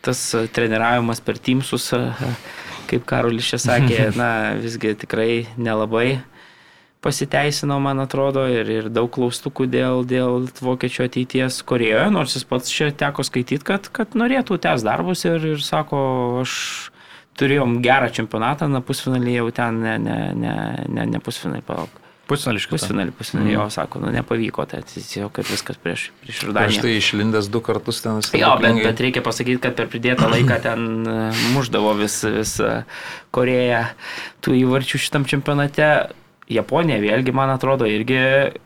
tas 0.00 0.22
treniravimas 0.54 1.20
per 1.26 1.42
Teamsus, 1.42 1.90
e, 1.92 2.06
kaip 2.90 3.06
Karolis 3.08 3.48
čia 3.52 3.60
sakė, 3.62 4.10
na, 4.20 4.30
visgi 4.60 4.96
tikrai 4.98 5.46
nelabai 5.56 6.20
pasiteisino, 7.00 7.78
man 7.80 8.02
atrodo, 8.02 8.44
ir, 8.50 8.68
ir 8.68 8.88
daug 8.92 9.08
klaustukų 9.14 9.66
dėl, 9.72 10.02
dėl 10.04 10.50
vokiečių 10.60 11.06
ateities 11.06 11.62
Korejoje, 11.64 12.10
nors 12.12 12.36
jis 12.36 12.44
pats 12.48 12.72
čia 12.72 12.90
teko 12.92 13.24
skaityti, 13.24 13.64
kad, 13.64 13.88
kad 13.94 14.16
norėtų 14.18 14.60
tęs 14.60 14.84
darbus 14.84 15.24
ir, 15.24 15.40
ir 15.54 15.64
sako, 15.64 16.02
aš 16.42 16.52
turėjom 17.40 17.78
gerą 17.84 18.10
čempionatą, 18.12 18.68
na 18.68 18.82
pusfinalį 18.84 19.38
jau 19.38 19.48
ten, 19.56 19.80
ne, 19.80 19.96
ne, 20.02 20.18
ne, 20.36 20.54
ne, 20.92 21.08
ne 21.14 21.22
pusfinalį, 21.24 21.64
palauk. 21.64 22.00
Pusfinališkas. 22.30 22.76
Pusfinalį, 22.76 23.14
pusfinalį, 23.18 23.52
jo, 23.56 23.64
sako, 23.74 24.00
nu 24.04 24.12
nepavyko, 24.14 24.64
tai 24.70 24.80
tiesiog, 24.86 25.32
kad 25.34 25.48
viskas 25.50 25.80
prieš, 25.82 26.06
prieš 26.22 26.38
Prieš 26.40 26.44
Jordaniją. 26.46 26.84
tai 26.84 26.92
išlindęs 27.00 27.50
du 27.50 27.60
kartus 27.66 28.00
ten 28.04 28.22
Jo, 28.38 28.52
bet, 28.62 28.78
bet 28.84 29.02
reikia 29.02 29.22
pasakyti, 29.26 29.58
kad 29.66 29.74
per 29.78 29.90
pridėtą 29.90 30.30
laiką 30.30 30.60
ten 30.68 30.86
e, 31.10 31.18
muždavo 31.56 31.92
vis, 31.98 32.20
vis 32.30 32.54
e, 32.62 32.72
Koreja 33.34 33.82
tų 34.44 34.54
įvarčių 34.62 35.02
šitam 35.02 35.26
čempionate. 35.30 35.90
Japonija 36.50 36.96
vėlgi, 36.98 37.30
man 37.34 37.52
atrodo, 37.52 37.86
irgi 37.86 38.18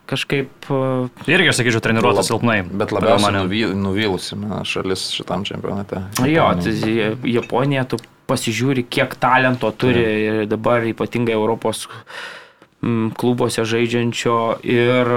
kažkaip... 0.09 0.69
e, 0.73 1.29
Irgi, 1.29 1.51
aš 1.51 1.59
sakyčiau, 1.59 1.83
treniruota 1.85 2.23
silpnai. 2.25 2.63
Bet 2.65 2.93
labiausiai 2.95 3.27
mane. 3.27 3.43
nuvy, 3.45 3.65
nuvylusi 3.77 4.37
man 4.41 4.65
šalis 4.65 5.09
šitam 5.13 5.45
čempionate. 5.45 6.01
Jo, 6.25 6.47
Japonija. 6.49 7.11
tai 7.13 7.33
Japonija, 7.35 7.85
tu 7.89 8.01
pasižiūri, 8.25 8.87
kiek 8.89 9.13
talento 9.21 9.69
turi 9.77 10.01
ir 10.01 10.39
dabar 10.49 10.81
ypatingai 10.89 11.35
Europos 11.37 11.83
klubuose 13.17 13.63
žaidžiančio 13.65 14.37
ir, 14.67 15.09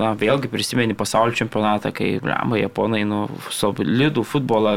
na, 0.00 0.12
vėlgi 0.18 0.50
prisimeni 0.52 0.96
pasaulio 0.98 1.36
čempionatą, 1.38 1.92
kai, 1.96 2.18
blemba, 2.22 2.58
Japonai, 2.60 3.04
nu, 3.08 3.24
solidų 3.54 4.26
futbolą 4.28 4.74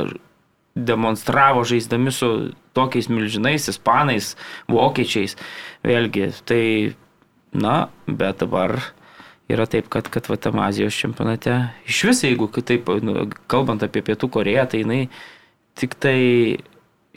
demonstravo 0.77 1.63
žaisdami 1.67 2.13
su 2.13 2.29
tokiais 2.77 3.09
milžinais, 3.09 3.67
ispanais, 3.71 4.35
vokiečiais. 4.69 5.35
Vėlgi, 5.87 6.29
tai, 6.47 6.63
na, 7.51 7.89
bet 8.07 8.43
dabar 8.43 8.77
yra 9.51 9.65
taip, 9.67 9.89
kad, 9.91 10.07
kad 10.13 10.29
va, 10.29 10.37
tam 10.39 10.61
Azijos 10.63 10.95
čempionate, 10.95 11.57
iš 11.89 12.03
vis, 12.09 12.23
jeigu 12.27 12.49
kitaip, 12.53 12.89
nu, 13.03 13.27
kalbant 13.51 13.83
apie 13.83 14.03
Pietų 14.05 14.29
Koreją, 14.37 14.67
tai 14.69 14.83
jinai 14.83 15.01
tik 15.77 15.97
tai 15.99 16.19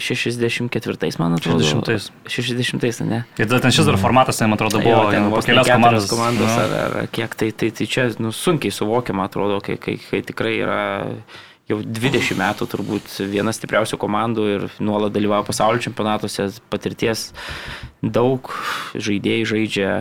64, 0.01 1.11
man 1.21 1.37
atrodo. 1.37 1.65
60. 1.65 2.11
60, 2.27 3.05
ne? 3.09 3.23
Ir 3.39 3.47
tada 3.47 3.61
ten 3.67 3.75
šis 3.75 3.89
dar 3.89 3.99
formatas, 4.01 4.41
man 4.43 4.57
atrodo, 4.57 4.81
buvo 4.83 5.05
Jo, 5.07 5.13
ten 5.13 5.29
vos 5.33 5.47
kelias 5.49 5.69
komandas. 5.69 6.09
komandos 6.11 6.51
Nu. 6.51 6.65
ar, 6.65 6.97
ar 7.03 7.13
kiek 7.13 7.37
tai, 7.37 7.53
tai, 7.53 7.71
tai 7.77 7.87
čia 7.91 8.09
nu, 8.23 8.33
sunkiai 8.35 8.75
suvokiama, 8.75 9.29
atrodo, 9.31 9.61
kai, 9.65 9.77
kai, 9.81 9.99
kai 10.01 10.23
tikrai 10.27 10.57
yra 10.65 10.81
jau 11.71 11.79
20 11.85 12.39
metų 12.41 12.67
turbūt 12.71 13.13
viena 13.31 13.53
stipriausių 13.55 13.99
komandų 14.01 14.47
ir 14.55 14.65
nuolat 14.83 15.15
dalyvauja 15.15 15.47
pasaulio 15.47 15.83
čempionatuose, 15.85 16.49
patirties 16.73 17.29
daug, 18.03 18.51
žaidėjai 18.97 19.47
žaidžia 19.53 19.93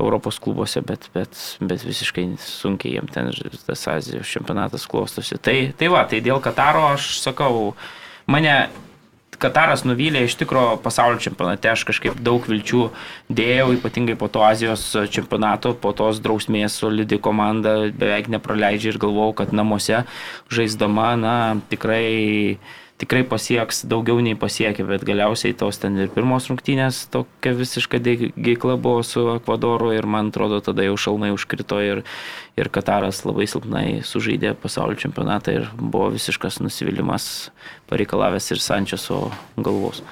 Europos 0.00 0.40
klubuose, 0.42 0.82
bet, 0.82 1.06
bet, 1.14 1.38
bet 1.62 1.84
visiškai 1.86 2.26
sunkiai 2.42 2.96
jiem 2.96 3.10
ten 3.14 3.30
tas 3.66 3.84
Azijos 3.92 4.30
čempionatas 4.30 4.88
klostosi. 4.90 5.38
Tai, 5.38 5.54
tai 5.78 5.90
va, 5.92 6.02
tai 6.10 6.18
dėl 6.24 6.42
Kataro 6.42 6.88
aš 6.96 7.12
sakau, 7.22 7.74
mane 8.26 8.56
Kataras 9.40 9.84
nuvylė 9.86 10.24
iš 10.26 10.36
tikro 10.40 10.64
pasaulio 10.82 11.20
čempionate, 11.22 11.70
aš 11.72 11.84
kažkaip 11.88 12.18
daug 12.24 12.44
vilčių 12.48 12.88
dėjau, 13.32 13.72
ypatingai 13.78 14.16
po 14.20 14.28
to 14.32 14.44
Azijos 14.46 14.86
čempionato, 15.14 15.74
po 15.74 15.92
tos 15.96 16.20
drausmės 16.24 16.78
solidi 16.80 17.18
komanda 17.22 17.76
beveik 17.90 18.30
nepraleidžia 18.32 18.94
ir 18.94 19.00
galvojau, 19.02 19.34
kad 19.42 19.54
namuose 19.56 20.04
žaisdama, 20.52 21.14
na, 21.20 21.36
tikrai, 21.70 22.58
tikrai 23.02 23.24
pasieks 23.26 23.82
daugiau 23.90 24.20
nei 24.22 24.36
pasiekė, 24.38 24.86
bet 24.86 25.04
galiausiai 25.06 25.54
tos 25.58 25.80
ten 25.82 25.96
ir 25.98 26.10
pirmos 26.14 26.46
rungtynės 26.50 27.04
tokia 27.12 27.54
visiška 27.58 27.98
geikla 28.00 28.76
buvo 28.80 29.02
su 29.06 29.24
Ekvadoru 29.34 29.90
ir 29.96 30.06
man 30.06 30.30
atrodo 30.30 30.60
tada 30.64 30.86
jau 30.86 30.96
šalnai 31.06 31.32
užkrito 31.34 31.80
ir, 31.82 32.04
ir 32.60 32.70
Kataras 32.74 33.24
labai 33.26 33.48
silpnai 33.50 33.86
sužaidė 34.06 34.54
pasaulio 34.62 35.00
čempionatą 35.02 35.56
ir 35.58 35.70
buvo 35.78 36.12
visiškas 36.14 36.60
nusivylimas 36.62 37.50
pareikalavęs 37.90 38.52
ir 38.54 38.62
Sančeso 38.62 39.24
galvos. 39.58 40.04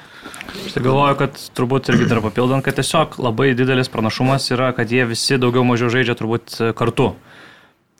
Aš 0.66 0.74
tai 0.74 0.82
galvoju, 0.82 1.18
kad 1.18 1.38
turbūt 1.54 1.90
irgi 1.92 2.08
dar 2.10 2.20
papildant, 2.22 2.64
kad 2.66 2.76
tiesiog 2.78 3.18
labai 3.22 3.52
didelis 3.58 3.90
pranašumas 3.90 4.50
yra, 4.54 4.72
kad 4.74 4.90
jie 4.90 5.06
visi 5.06 5.38
daugiau 5.38 5.64
mažiau 5.66 5.90
žaidžia 5.92 6.18
turbūt 6.18 6.58
kartu. 6.78 7.12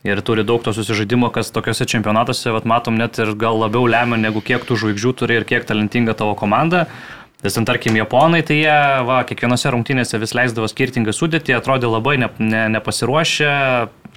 Ir 0.02 0.18
turi 0.26 0.42
daug 0.42 0.64
to 0.66 0.72
susižaidimo, 0.74 1.28
kas 1.30 1.52
tokiuose 1.54 1.86
čempionatuose, 1.86 2.50
vat, 2.50 2.64
matom, 2.66 2.96
net 2.98 3.20
ir 3.22 3.36
gal 3.38 3.60
labiau 3.62 3.86
lemia, 3.86 4.18
negu 4.18 4.42
kiek 4.42 4.64
tų 4.66 4.80
žvaigždžių 4.80 5.12
turi 5.20 5.36
ir 5.38 5.46
kiek 5.46 5.66
talentinga 5.68 6.16
tavo 6.18 6.34
komanda. 6.38 6.88
Nes 7.42 7.56
ten 7.56 7.66
tarkim 7.66 7.96
japonai, 7.98 8.44
tai 8.46 8.60
jie 8.60 8.76
va, 9.02 9.22
kiekvienose 9.26 9.72
rungtynėse 9.74 10.20
vis 10.22 10.34
leisdavo 10.38 10.68
skirtingą 10.70 11.10
sudėtį, 11.10 11.56
atrodė 11.56 11.90
labai 11.90 12.14
ne, 12.22 12.28
ne, 12.38 12.68
nepasiruošę, 12.76 13.50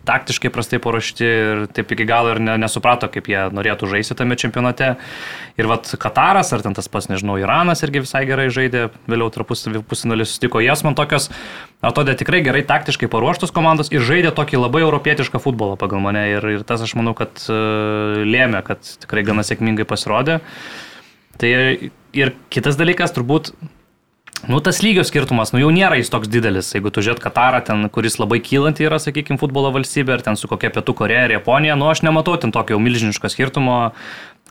taktiškai 0.06 0.52
prastai 0.54 0.78
paruošti 0.82 1.26
ir 1.26 1.64
taip 1.74 1.90
iki 1.96 2.06
galo 2.06 2.36
ir 2.36 2.42
ne, 2.44 2.60
nesuprato, 2.62 3.10
kaip 3.10 3.26
jie 3.32 3.48
norėtų 3.50 3.90
žaisti 3.90 4.18
tame 4.20 4.38
čempionate. 4.38 4.94
Ir 5.58 5.70
vat 5.72 5.90
Kataras, 5.98 6.54
ar 6.54 6.62
ten 6.62 6.78
tas 6.78 6.90
pats, 6.92 7.10
nežinau, 7.10 7.40
Iranas 7.42 7.82
irgi 7.86 8.04
visai 8.06 8.26
gerai 8.30 8.48
žaidė, 8.54 8.92
vėliau 9.10 9.32
pusinalį 9.34 10.30
susitiko. 10.30 10.62
Jas 10.62 10.86
man 10.86 10.94
tokios, 10.94 11.32
atrodė 11.82 12.14
tikrai 12.22 12.44
gerai 12.46 12.62
taktiškai 12.68 13.10
paruoštos 13.10 13.56
komandos 13.56 13.90
ir 13.90 14.06
žaidė 14.06 14.36
tokį 14.38 14.62
labai 14.62 14.86
europietišką 14.86 15.42
futbolą 15.42 15.82
pagal 15.82 16.04
mane. 16.06 16.28
Ir, 16.38 16.52
ir 16.60 16.68
tas 16.68 16.86
aš 16.86 16.94
manau, 17.00 17.18
kad 17.18 17.42
uh, 17.50 18.22
lėmė, 18.22 18.62
kad 18.70 18.86
tikrai 19.02 19.26
gana 19.26 19.48
sėkmingai 19.48 19.90
pasirodė. 19.90 20.44
Tai 21.42 21.52
ir 22.16 22.36
kitas 22.54 22.78
dalykas, 22.80 23.14
turbūt, 23.16 23.52
nu, 24.48 24.60
tas 24.64 24.82
lygio 24.86 25.04
skirtumas, 25.08 25.52
nu, 25.54 25.62
jau 25.64 25.72
nėra 25.74 26.00
jis 26.00 26.12
toks 26.14 26.32
didelis. 26.32 26.72
Jeigu 26.76 26.92
tu 26.94 27.04
žiūrėt 27.06 27.24
Katarą, 27.24 27.64
ten, 27.66 27.88
kuris 27.94 28.20
labai 28.22 28.40
kylanti 28.44 28.88
yra, 28.88 29.02
sakykime, 29.02 29.40
futbolo 29.42 29.74
valstybė, 29.76 30.18
ar 30.18 30.24
ten 30.26 30.40
su 30.40 30.50
kokia 30.52 30.72
Pietų 30.76 30.96
Koreja 31.02 31.26
ir 31.28 31.36
Japonija, 31.40 31.76
nu, 31.80 31.90
aš 31.92 32.06
nematau 32.08 32.38
ten 32.40 32.56
tokio 32.56 32.80
milžiniško 32.82 33.32
skirtumo, 33.34 33.80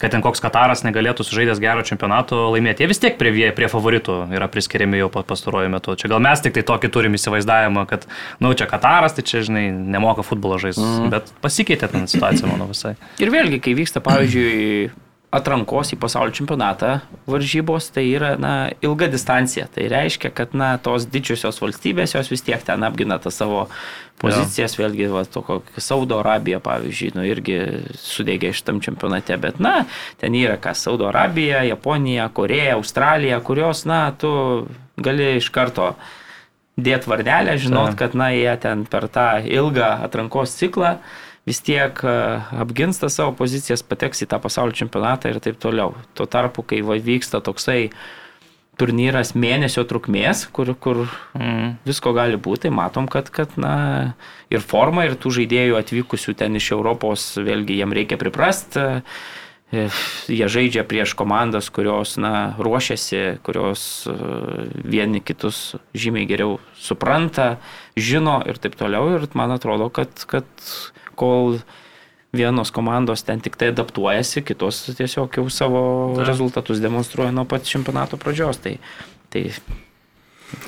kad 0.03 0.11
ten 0.11 0.25
koks 0.25 0.43
Kataras 0.43 0.83
negalėtų 0.83 1.23
sužaidęs 1.23 1.61
gero 1.63 1.85
čempionato 1.87 2.49
laimėti. 2.51 2.83
Jie 2.83 2.91
vis 2.91 2.99
tiek 2.99 3.15
prie, 3.15 3.31
prie 3.55 3.69
favoritų 3.71 4.25
yra 4.35 4.49
priskiriami 4.51 4.99
jau 4.99 5.07
pastaruoju 5.15 5.71
metu. 5.71 5.95
Čia 5.95 6.11
gal 6.11 6.23
mes 6.25 6.43
tik 6.43 6.57
tai 6.57 6.65
tokį 6.67 6.91
turim 6.97 7.15
įsivaizdavimą, 7.15 7.87
kad, 7.89 8.09
nu, 8.43 8.51
čia 8.59 8.67
Kataras, 8.71 9.15
tai 9.15 9.23
čia, 9.23 9.45
žinai, 9.47 9.69
nemoka 9.71 10.27
futbolo 10.27 10.59
žaisti. 10.59 10.83
Mm. 10.83 11.15
Bet 11.15 11.31
pasikeitė 11.45 11.93
ten 11.95 12.11
situacija, 12.11 12.51
manau, 12.51 12.67
visai. 12.75 12.97
Ir 13.23 13.31
vėlgi, 13.31 13.63
kai 13.63 13.77
vyksta, 13.79 14.03
pavyzdžiui, 14.03 14.91
atrankos 15.35 15.91
į 15.95 15.99
pasaulio 16.01 16.35
čempionatą 16.37 16.99
varžybos, 17.31 17.91
tai 17.95 18.05
yra 18.13 18.35
na, 18.41 18.55
ilga 18.85 19.09
distancija. 19.11 19.67
Tai 19.75 19.89
reiškia, 19.91 20.31
kad 20.35 20.55
na, 20.57 20.75
tos 20.83 21.09
didžiosios 21.11 21.61
valstybės 21.63 22.15
jos 22.15 22.31
vis 22.31 22.45
tiek 22.47 22.63
ten 22.65 22.87
apgina 22.87 23.19
tą 23.23 23.33
savo 23.35 23.65
pozicijas, 24.23 24.77
ja. 24.77 24.85
vėlgi, 24.85 25.09
va, 25.11 25.25
to, 25.27 25.61
Saudo 25.83 26.21
Arabija, 26.23 26.61
pavyzdžiui, 26.65 27.13
nu, 27.17 27.27
irgi 27.27 27.59
sudėgė 27.99 28.53
šitam 28.55 28.79
čempionate, 28.85 29.37
bet, 29.43 29.59
na, 29.63 29.89
ten 30.21 30.37
yra 30.39 30.57
kas 30.63 30.85
Saudo 30.87 31.09
Arabija, 31.11 31.65
Japonija, 31.67 32.29
Koreja, 32.35 32.79
Australija, 32.79 33.41
kurios, 33.45 33.85
na, 33.91 34.07
tu 34.15 34.31
gali 34.95 35.35
iš 35.41 35.51
karto 35.55 35.95
dėti 36.79 37.11
varnelę, 37.11 37.59
žinot, 37.59 37.95
ja. 37.95 37.99
kad, 38.05 38.15
na, 38.19 38.31
jie 38.35 38.55
ten 38.63 38.87
per 38.91 39.11
tą 39.11 39.29
ilgą 39.43 39.97
atrankos 40.07 40.55
ciklą 40.61 40.97
vis 41.47 41.61
tiek 41.65 42.01
e, 42.05 42.17
apgins 42.61 43.01
tą 43.01 43.11
savo 43.13 43.35
pozicijas, 43.37 43.85
pateks 43.87 44.25
į 44.25 44.31
tą 44.33 44.41
pasaulio 44.43 44.77
čempionatą 44.77 45.33
ir 45.33 45.41
taip 45.45 45.61
toliau. 45.61 45.95
Tuo 46.17 46.27
tarpu, 46.31 46.65
kai 46.67 46.81
vyksta 46.83 47.43
toksai 47.45 47.91
turnyras 48.81 49.35
mėnesio 49.39 49.85
trukmės, 49.87 50.49
kur, 50.55 50.73
kur 50.75 51.05
mm, 51.37 51.77
visko 51.87 52.15
gali 52.17 52.41
būti, 52.41 52.67
tai 52.67 52.75
matom, 52.75 53.07
kad, 53.11 53.31
kad 53.35 53.55
na, 53.61 53.77
ir 54.51 54.65
forma, 54.65 55.07
ir 55.07 55.15
tų 55.21 55.37
žaidėjų 55.39 55.79
atvykusių 55.79 56.35
ten 56.41 56.59
iš 56.59 56.73
Europos, 56.75 57.35
vėlgi 57.39 57.79
jiem 57.79 57.95
reikia 57.95 58.19
priprasti. 58.21 58.89
E, 59.75 59.87
jie 60.31 60.49
žaidžia 60.51 60.85
prieš 60.87 61.15
komandas, 61.19 61.71
kurios 61.75 62.17
na, 62.21 62.55
ruošiasi, 62.59 63.39
kurios 63.47 64.07
e, 64.11 64.17
vieni 64.83 65.23
kitus 65.23 65.77
žymiai 65.95 66.27
geriau 66.31 66.59
supranta, 66.75 67.57
žino 67.95 68.41
ir 68.49 68.59
taip 68.63 68.79
toliau. 68.81 69.15
Ir 69.15 69.29
man 69.39 69.55
atrodo, 69.55 69.91
kad, 69.95 70.27
kad 70.31 70.51
kol 71.15 71.59
vienos 72.35 72.73
komandos 72.75 73.23
ten 73.23 73.41
tik 73.41 73.57
tai 73.57 73.71
adaptuojasi, 73.73 74.43
kitos 74.43 74.83
tiesiog 74.99 75.39
jau 75.39 75.47
savo 75.51 75.83
ja. 76.19 76.27
rezultatus 76.27 76.83
demonstruoja 76.83 77.33
nuo 77.33 77.47
pat 77.49 77.67
čempionato 77.69 78.19
pradžios. 78.19 78.59
Tai, 78.65 78.77
tai 79.31 79.47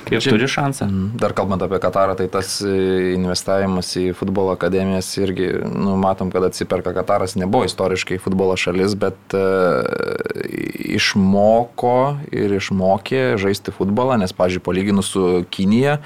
Ir 0.07 0.21
Čia, 0.23 0.31
turi 0.31 0.47
šansą. 0.47 0.87
Mm, 0.87 1.07
dar 1.19 1.33
kalbant 1.35 1.63
apie 1.65 1.79
Katarą, 1.83 2.15
tai 2.19 2.29
tas 2.31 2.57
e, 2.63 3.13
investavimas 3.15 3.89
į 3.99 4.05
futbolo 4.15 4.53
akademijas 4.55 5.09
irgi, 5.19 5.49
nu, 5.67 5.97
matom, 5.99 6.31
kad 6.31 6.45
atsiperka 6.47 6.93
Kataras, 6.95 7.35
nebuvo 7.39 7.67
istoriškai 7.67 8.19
futbolo 8.23 8.55
šalis, 8.59 8.95
bet 8.99 9.35
uh, 9.35 9.83
išmoko 10.97 11.97
ir 12.31 12.55
išmokė 12.57 13.23
žaisti 13.41 13.73
futbolą, 13.75 14.15
nes, 14.21 14.31
pažiūrėjau, 14.35 14.65
palyginus 14.69 15.11
su 15.11 15.25
Kinija, 15.51 15.97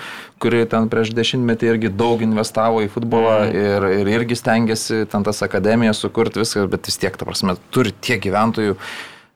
kuri 0.41 0.63
ten 0.69 0.89
prieš 0.91 1.13
dešimtmetį 1.17 1.71
irgi 1.75 1.93
daug 1.93 2.23
investavo 2.25 2.82
į 2.82 2.89
futbolą 2.93 3.38
mm. 3.45 3.61
ir, 3.61 3.88
ir 4.01 4.11
irgi 4.17 4.39
stengiasi 4.39 5.05
ten 5.11 5.27
tas 5.27 5.45
akademijas 5.45 6.01
sukurti 6.01 6.41
viską, 6.41 6.65
bet 6.73 6.89
vis 6.89 6.97
tiek, 7.01 7.13
ta 7.13 7.29
prasme, 7.29 7.57
turi 7.69 7.93
tiek 7.93 8.21
gyventojų, 8.25 8.75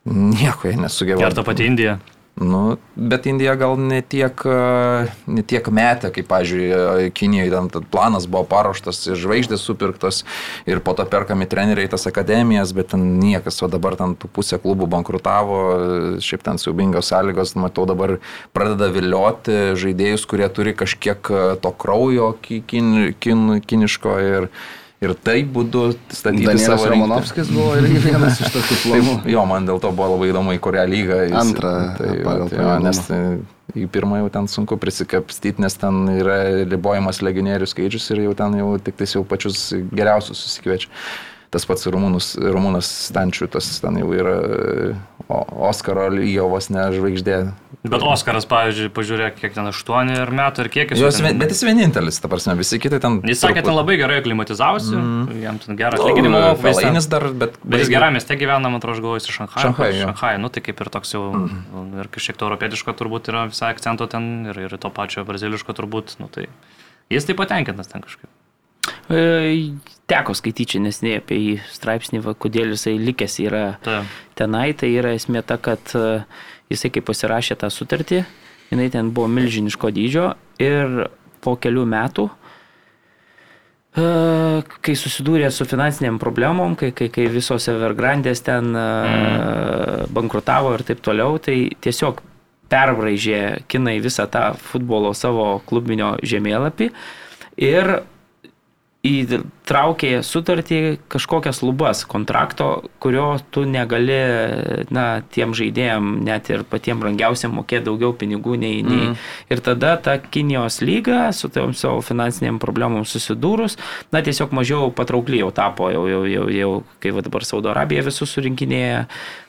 nieko 0.10 0.72
jie 0.72 0.78
nesugeba. 0.82 1.22
Ir 1.22 1.38
ta 1.38 1.46
pati 1.46 1.70
Indija. 1.70 2.00
Nu, 2.36 2.76
bet 2.96 3.26
Indija 3.32 3.54
gal 3.56 3.78
netiek, 3.80 4.42
netiek 5.24 5.68
metė, 5.72 6.10
kaip, 6.18 6.28
pažiūrėjau, 6.28 7.06
Kinijoje 7.16 7.54
ten 7.54 7.86
planas 7.94 8.28
buvo 8.28 8.44
paruoštas, 8.52 9.00
žvaigždės 9.16 9.64
supirktos 9.64 10.26
ir 10.68 10.82
po 10.84 10.92
to 11.00 11.06
perkami 11.08 11.48
treneriai 11.48 11.88
tas 11.88 12.04
akademijas, 12.12 12.76
bet 12.76 12.92
ten 12.92 13.08
niekas, 13.22 13.62
o 13.64 13.72
dabar 13.72 13.96
ten 13.96 14.18
pusė 14.20 14.60
klubų 14.60 14.90
bankrutavo, 14.98 15.62
šiaip 16.20 16.44
ten 16.44 16.60
siubingos 16.60 17.14
sąlygos, 17.14 17.56
matau 17.56 17.88
dabar 17.88 18.18
pradeda 18.52 18.92
vilioti 18.92 19.78
žaidėjus, 19.80 20.28
kurie 20.28 20.52
turi 20.52 20.76
kažkiek 20.76 21.32
to 21.64 21.76
kraujo 21.80 22.34
kin, 22.44 23.14
kin, 23.16 23.62
kiniško 23.64 24.20
ir 24.20 24.52
ir 25.04 25.14
taip 25.28 25.50
būdu 25.56 25.88
statyti 26.08 26.48
Danielis 26.48 26.68
savo 26.70 26.88
Romanovskis 26.92 27.52
buvo 27.52 27.74
irgi 27.80 28.00
vienas 28.08 28.40
iš 28.40 28.54
tokių 28.54 28.80
planų. 28.84 29.18
Taip, 29.20 29.30
jo, 29.36 29.44
man 29.50 29.68
dėl 29.68 29.82
to 29.84 29.92
buvo 29.96 30.16
labai 30.16 30.32
įdomu, 30.32 30.56
į 30.56 30.64
kurią 30.64 30.88
lygą 30.92 31.20
jis. 31.26 31.36
Antrą. 31.42 31.76
Tai, 32.00 32.16
pagal 32.24 32.50
tai, 32.52 32.62
jo, 32.62 32.74
nes 32.86 33.04
tai, 33.10 33.22
į 33.76 33.86
pirmą 33.92 34.24
jau 34.24 34.32
ten 34.38 34.50
sunku 34.52 34.80
prisikapstyti, 34.82 35.64
nes 35.64 35.78
ten 35.82 36.04
yra 36.16 36.40
ribojamas 36.64 37.22
legionierių 37.26 37.70
skaičius 37.70 38.10
ir 38.16 38.26
jau 38.30 38.36
ten 38.40 38.60
jau 38.62 38.74
tik 38.84 39.00
tais 39.02 39.18
jau 39.18 39.24
pačius 39.28 39.68
geriausius 39.92 40.46
susikviečia 40.48 40.92
tas 41.56 41.68
pats 41.68 41.88
Rumunus, 41.88 42.34
Rumunas 42.36 42.90
Stančių, 43.08 43.48
tas 43.56 43.70
ten 43.80 44.02
jau 44.02 44.12
yra 44.16 44.36
Oskaro 45.26 46.10
lygio 46.14 46.50
vos 46.52 46.68
ne 46.70 46.84
žvaigždė. 46.94 47.38
Bet 47.86 48.04
Oskaras, 48.06 48.46
pavyzdžiui, 48.50 48.90
pažiūrėk, 48.94 49.38
kiek 49.40 49.54
ten 49.56 49.70
8 49.70 50.12
metų 50.34 50.64
ir 50.66 50.70
kiek 50.74 50.92
jis. 50.94 51.02
Jos, 51.02 51.20
ten... 51.22 51.38
Bet 51.42 51.54
jis 51.54 51.62
vienintelis, 51.66 52.18
ta 52.22 52.30
prasme, 52.30 52.56
visi 52.58 52.80
kiti 52.82 53.00
ten. 53.02 53.20
Jis 53.26 53.42
sakė, 53.44 53.64
ten 53.66 53.78
labai 53.78 53.98
gerai 54.00 54.20
aklimatizavosi, 54.22 54.94
mm. 54.98 55.40
jam 55.44 55.60
ten 55.62 55.80
gerą 55.80 56.00
atlyginimą. 56.00 56.42
Felainis 56.62 57.10
dar, 57.12 57.28
bet... 57.34 57.60
Bet 57.64 57.86
jis 57.86 57.92
gerame 57.94 58.18
mieste 58.20 58.38
gyvena, 58.42 58.70
man 58.70 58.82
atrodo, 58.82 58.98
aš 58.98 59.04
galvoju, 59.06 59.24
iš 59.26 59.38
Šanhai. 59.40 59.66
Šanhai, 59.68 59.90
Šanhai, 60.02 60.34
nu 60.42 60.50
tai 60.54 60.66
kaip 60.66 60.82
ir 60.82 60.94
toks 60.94 61.14
jau, 61.14 61.26
mm. 61.42 61.92
ir 62.02 62.10
kažkiek 62.14 62.42
to 62.42 62.50
europietiško 62.50 62.98
turbūt 62.98 63.30
yra 63.34 63.46
visai 63.52 63.74
akcento 63.76 64.10
ten, 64.10 64.32
ir, 64.50 64.66
ir 64.66 64.78
to 64.82 64.94
pačio 64.94 65.26
braziliško 65.28 65.78
turbūt, 65.78 66.18
nu 66.22 66.30
tai 66.34 66.50
jis 67.14 67.30
tai 67.30 67.38
patenkintas 67.38 67.94
ten 67.94 68.06
kažkaip. 68.06 68.30
E, 69.10 69.22
teko 70.10 70.36
skaityti 70.38 70.80
nesnei 70.84 71.18
apie 71.20 71.38
jį 71.40 71.54
straipsnį, 71.74 72.22
va, 72.26 72.36
kodėl 72.38 72.76
jisai 72.76 72.96
likęs 73.02 73.40
yra 73.46 73.66
ta. 73.84 74.04
tenai. 74.38 74.70
Tai 74.78 74.90
yra 74.94 75.16
esmė 75.18 75.42
ta, 75.48 75.58
kad 75.58 75.96
e, 75.98 76.22
jisai 76.74 76.92
kai 76.94 77.04
pasirašė 77.06 77.58
tą 77.62 77.72
sutartį, 77.74 78.24
jinai 78.72 78.90
ten 78.94 79.12
buvo 79.16 79.30
milžiniško 79.34 79.92
dydžio 79.96 80.32
ir 80.62 81.08
po 81.46 81.56
kelių 81.62 81.88
metų, 81.90 82.28
e, 83.98 84.06
kai 84.86 84.98
susidūrė 85.02 85.50
su 85.54 85.66
finansiniam 85.70 86.22
problemom, 86.22 86.78
kai, 86.80 86.92
kai, 86.94 87.10
kai 87.14 87.28
visos 87.34 87.70
Evergrandės 87.74 88.46
ten 88.46 88.72
mm. 88.78 90.14
bankrutavo 90.14 90.78
ir 90.78 90.86
taip 90.86 91.02
toliau, 91.06 91.42
tai 91.42 91.58
tiesiog 91.82 92.22
perbraižė 92.70 93.66
kinai 93.70 94.00
visą 94.02 94.26
tą 94.30 94.52
futbolo 94.58 95.14
savo 95.18 95.60
klubinio 95.70 96.16
žemėlapį 96.26 96.90
ir 97.62 97.98
įtraukė 99.06 100.20
sutartį 100.26 100.80
kažkokias 101.12 101.62
lubas 101.62 102.02
kontrakto, 102.10 102.86
kurio 103.04 103.36
tu 103.54 103.66
negali, 103.70 104.18
na, 104.94 105.06
tiem 105.36 105.54
žaidėjim, 105.58 106.10
net 106.26 106.50
ir 106.50 106.64
patiem 106.70 107.04
brangiausiam 107.04 107.54
mokėti 107.56 107.86
daugiau 107.90 108.16
pinigų 108.18 108.58
nei, 108.62 108.82
mm. 108.82 108.90
nei. 108.90 109.12
Ir 109.54 109.62
tada 109.66 109.96
ta 110.02 110.18
Kinijos 110.18 110.82
lyga 110.86 111.30
su 111.36 111.52
tom 111.54 111.76
savo 111.78 112.02
finansiniam 112.06 112.58
problemom 112.62 113.06
susidūrus, 113.06 113.78
na, 114.16 114.24
tiesiog 114.26 114.56
mažiau 114.56 114.90
patraukliai 114.96 115.44
jau 115.44 115.52
tapo, 115.56 115.92
jau, 115.94 116.08
jau, 116.10 116.24
jau, 116.32 116.48
jau 116.56 116.74
kai 117.04 117.14
va 117.16 117.26
dabar 117.26 117.46
Saudo 117.46 117.74
Arabija 117.74 118.06
visus 118.10 118.34
surinkinėja 118.34 119.06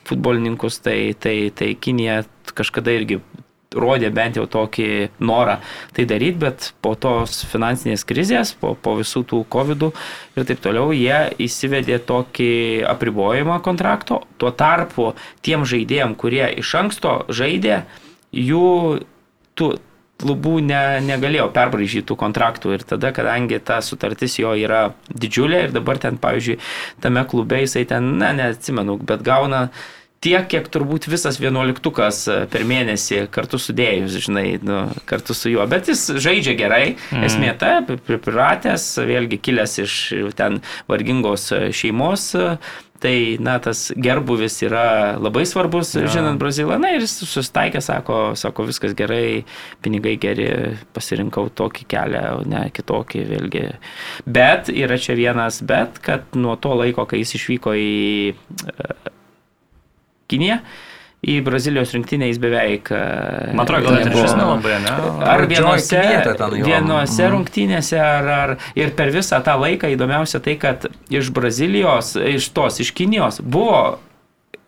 futbolininkus, 0.07 0.81
tai, 0.85 0.99
tai, 1.19 1.37
tai 1.55 1.73
Kinija 1.81 2.21
kažkada 2.57 2.93
irgi 2.95 3.21
rodė 3.75 4.09
bent 4.13 4.37
jau 4.39 4.45
tokį 4.47 4.89
norą 5.19 5.57
tai 5.95 6.05
daryti, 6.07 6.39
bet 6.39 6.69
po 6.81 6.93
tos 6.95 7.41
finansinės 7.51 8.05
krizės, 8.07 8.53
po, 8.59 8.75
po 8.79 8.95
visų 8.99 9.25
tų 9.27 9.41
COVID 9.51 9.87
ir 10.37 10.47
taip 10.47 10.61
toliau, 10.63 10.93
jie 10.95 11.33
įsivedė 11.43 11.99
tokį 12.07 12.51
apribojimą 12.87 13.59
kontrakto. 13.65 14.21
Tuo 14.39 14.53
tarpu 14.55 15.11
tiem 15.45 15.67
žaidėjim, 15.67 16.15
kurie 16.19 16.45
iš 16.61 16.73
anksto 16.79 17.19
žaidė, 17.27 17.83
jų 18.31 19.03
tų 19.57 19.75
klubų 20.17 20.55
ne, 20.65 20.81
negalėjo 21.05 21.49
perbražyti 21.53 22.07
tų 22.09 22.17
kontraktų 22.17 22.73
ir 22.73 22.85
tada, 22.89 23.11
kadangi 23.13 23.59
ta 23.61 23.79
sutartis 23.85 24.39
jo 24.39 24.55
yra 24.57 24.87
didžiulė 25.13 25.67
ir 25.67 25.75
dabar 25.75 25.99
ten, 26.01 26.17
pavyzdžiui, 26.21 26.57
tame 27.03 27.21
klube 27.29 27.61
jisai 27.61 27.85
ten, 27.89 28.15
na, 28.21 28.31
neatsimenu, 28.37 28.97
bet 28.97 29.21
gauna 29.25 29.67
tiek, 30.23 30.47
kiek 30.51 30.69
turbūt 30.73 31.07
visas 31.11 31.39
vienuoliktukas 31.41 32.23
e, 32.31 32.39
per 32.51 32.65
mėnesį 32.67 33.25
kartu 33.33 33.59
sudėjus, 33.61 34.17
žinai, 34.27 34.47
nu, 34.65 34.87
kartu 35.09 35.35
su 35.37 35.51
juo. 35.53 35.65
Bet 35.69 35.91
jis 35.91 36.07
žaidžia 36.17 36.57
gerai, 36.59 36.95
mm. 36.95 37.27
esmė 37.27 37.53
ta, 37.59 37.77
pripratęs, 37.85 38.89
vėlgi 39.07 39.39
kilęs 39.43 39.77
iš 39.85 40.01
ten 40.39 40.61
vargingos 40.89 41.51
e, 41.53 41.63
šeimos. 41.75 42.33
Tai, 42.97 43.13
na, 43.45 43.59
tas 43.61 43.91
gerbuvis 43.93 44.55
yra 44.65 45.19
labai 45.21 45.43
svarbus, 45.45 45.91
ja. 45.93 46.07
žinant 46.09 46.39
Brazilą. 46.41 46.79
Na 46.81 46.95
ir 46.95 47.03
jis 47.03 47.13
susitaikė, 47.29 47.77
sako, 47.85 48.31
sako, 48.33 48.65
viskas 48.71 48.95
gerai, 48.97 49.43
pinigai 49.85 50.15
geri, 50.17 50.47
pasirinkau 50.97 51.51
tokį 51.61 51.85
kelią, 51.93 52.23
o 52.39 52.41
ne 52.49 52.63
kitokį, 52.73 53.21
vėlgi. 53.29 53.61
Bet 54.25 54.73
yra 54.73 54.97
čia 54.97 55.13
vienas 55.19 55.61
bet, 55.61 56.01
kad 56.01 56.33
nuo 56.33 56.57
to 56.57 56.73
laiko, 56.79 57.05
kai 57.05 57.21
jis 57.21 57.35
išvyko 57.37 57.75
į 57.77 57.93
Kiniją. 60.27 60.59
Į 61.27 61.39
Brazilijos 61.41 61.89
rinktinę 61.95 62.27
jis 62.29 62.37
beveik... 62.37 62.91
e, 62.93 63.53
Man 63.57 63.63
atrodo, 63.65 63.87
gal 63.89 63.95
net 63.97 64.11
ir 64.11 64.17
šis 64.21 64.35
nelabai, 64.37 64.75
ne? 64.83 64.91
Ar 65.25 65.41
vienose, 65.49 66.01
vienose 66.61 67.23
Mhm. 67.23 67.31
rungtynėse, 67.33 67.97
ar, 67.97 68.27
ar 68.35 68.53
ir 68.77 68.91
per 68.95 69.09
visą 69.15 69.39
tą 69.43 69.55
laiką 69.59 69.89
įdomiausia 69.95 70.39
tai, 70.45 70.53
kad 70.61 70.85
iš 71.09 71.31
Brazilijos, 71.33 72.13
iš 72.21 72.51
tos, 72.53 72.77
iš 72.85 72.93
Kinijos 72.93 73.41
buvo 73.41 73.97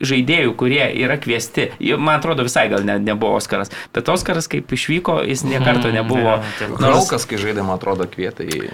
žaidėjų, 0.01 0.55
kurie 0.55 0.83
yra 1.03 1.17
kviesti. 1.19 1.69
Man 1.99 2.17
atrodo, 2.17 2.43
visai 2.47 2.65
gal 2.71 2.85
ne, 2.87 2.97
nebuvo 3.03 3.35
Oskaras. 3.37 3.69
Bet 3.93 4.07
Oskaras, 4.09 4.47
kaip 4.51 4.71
išvyko, 4.71 5.19
jis 5.27 5.43
niekarto 5.43 5.91
nebuvo. 5.91 6.37
jo, 6.39 6.53
taip. 6.59 6.69
Nors, 6.79 6.79
Kraukas, 6.81 7.25
kai 7.29 7.37
žaidė, 7.41 7.61
man 7.67 7.75
atrodo, 7.77 8.07
kvietė 8.09 8.47
į... 8.47 8.69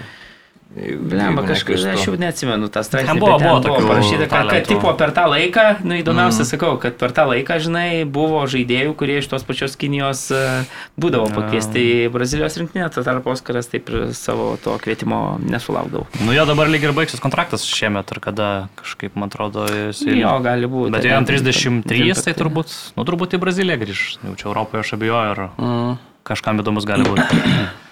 kažkaip, 0.76 1.76
neklystu. 1.78 1.88
aš 1.94 2.06
jau 2.06 2.14
neatsimenu 2.20 2.68
tą 2.68 2.82
straipsnį. 2.84 3.08
Ten 3.14 3.20
buvo- 3.20 3.38
bet 3.38 3.48
buvo 3.48 3.78
buvo 3.78 3.88
parašyta, 3.88 4.26
kad, 4.28 4.50
kad 4.50 4.66
tipo 4.68 4.92
per 4.98 5.10
tą 5.16 5.24
laiką, 5.30 5.64
nu 5.84 5.94
įdomiausia 5.96 6.42
mm. 6.44 6.48
sakau, 6.50 6.76
kad 6.82 6.96
per 7.00 7.12
tą 7.16 7.24
laiką, 7.30 7.56
žinai, 7.64 8.04
buvo 8.04 8.42
žaidėjų, 8.50 8.92
kurie 8.98 9.18
iš 9.22 9.28
tos 9.30 9.46
pačios 9.46 9.76
Kinijos 9.76 10.30
e, 10.34 10.64
būdavo 11.00 11.30
pakviesti 11.32 11.80
į 11.80 12.10
Brazilijos 12.12 12.58
rinktinę, 12.60 12.90
tuo 12.92 13.04
tarpu 13.06 13.30
Oskaras 13.32 13.70
taip 13.72 13.88
ir 13.88 14.12
savo 14.12 14.56
to 14.62 14.76
kvietimo 14.82 15.38
nesulaukdavo. 15.40 16.06
Nu 16.26 16.36
jo 16.36 16.44
dabar 16.44 16.68
lyg 16.68 16.84
ir 16.84 16.92
baigsis 16.92 17.20
kontraktas 17.24 17.64
šiemet, 17.64 18.12
ar 18.12 18.20
kada 18.20 18.50
kažkaip, 18.76 19.16
man 19.16 19.30
atrodo, 19.32 19.64
jis... 19.70 20.02
Jo, 20.04 20.36
gali 20.44 20.68
būti. 20.68 20.92
Bet 20.92 21.08
jam 21.08 21.24
33, 21.24 22.12
tai 22.26 22.36
turbūt, 22.36 22.74
nu 22.98 23.06
turbūt 23.08 23.38
į 23.38 23.40
Braziliją 23.40 23.80
grįž. 23.80 24.04
Jau 24.26 24.36
čia 24.36 24.50
Europoje 24.50 24.84
aš 24.84 24.92
abejoju, 24.98 25.32
ar 25.32 25.48
Mm. 25.56 25.96
kažkam 26.26 26.60
įdomus 26.60 26.84
gali 26.84 27.04
būti. 27.06 27.40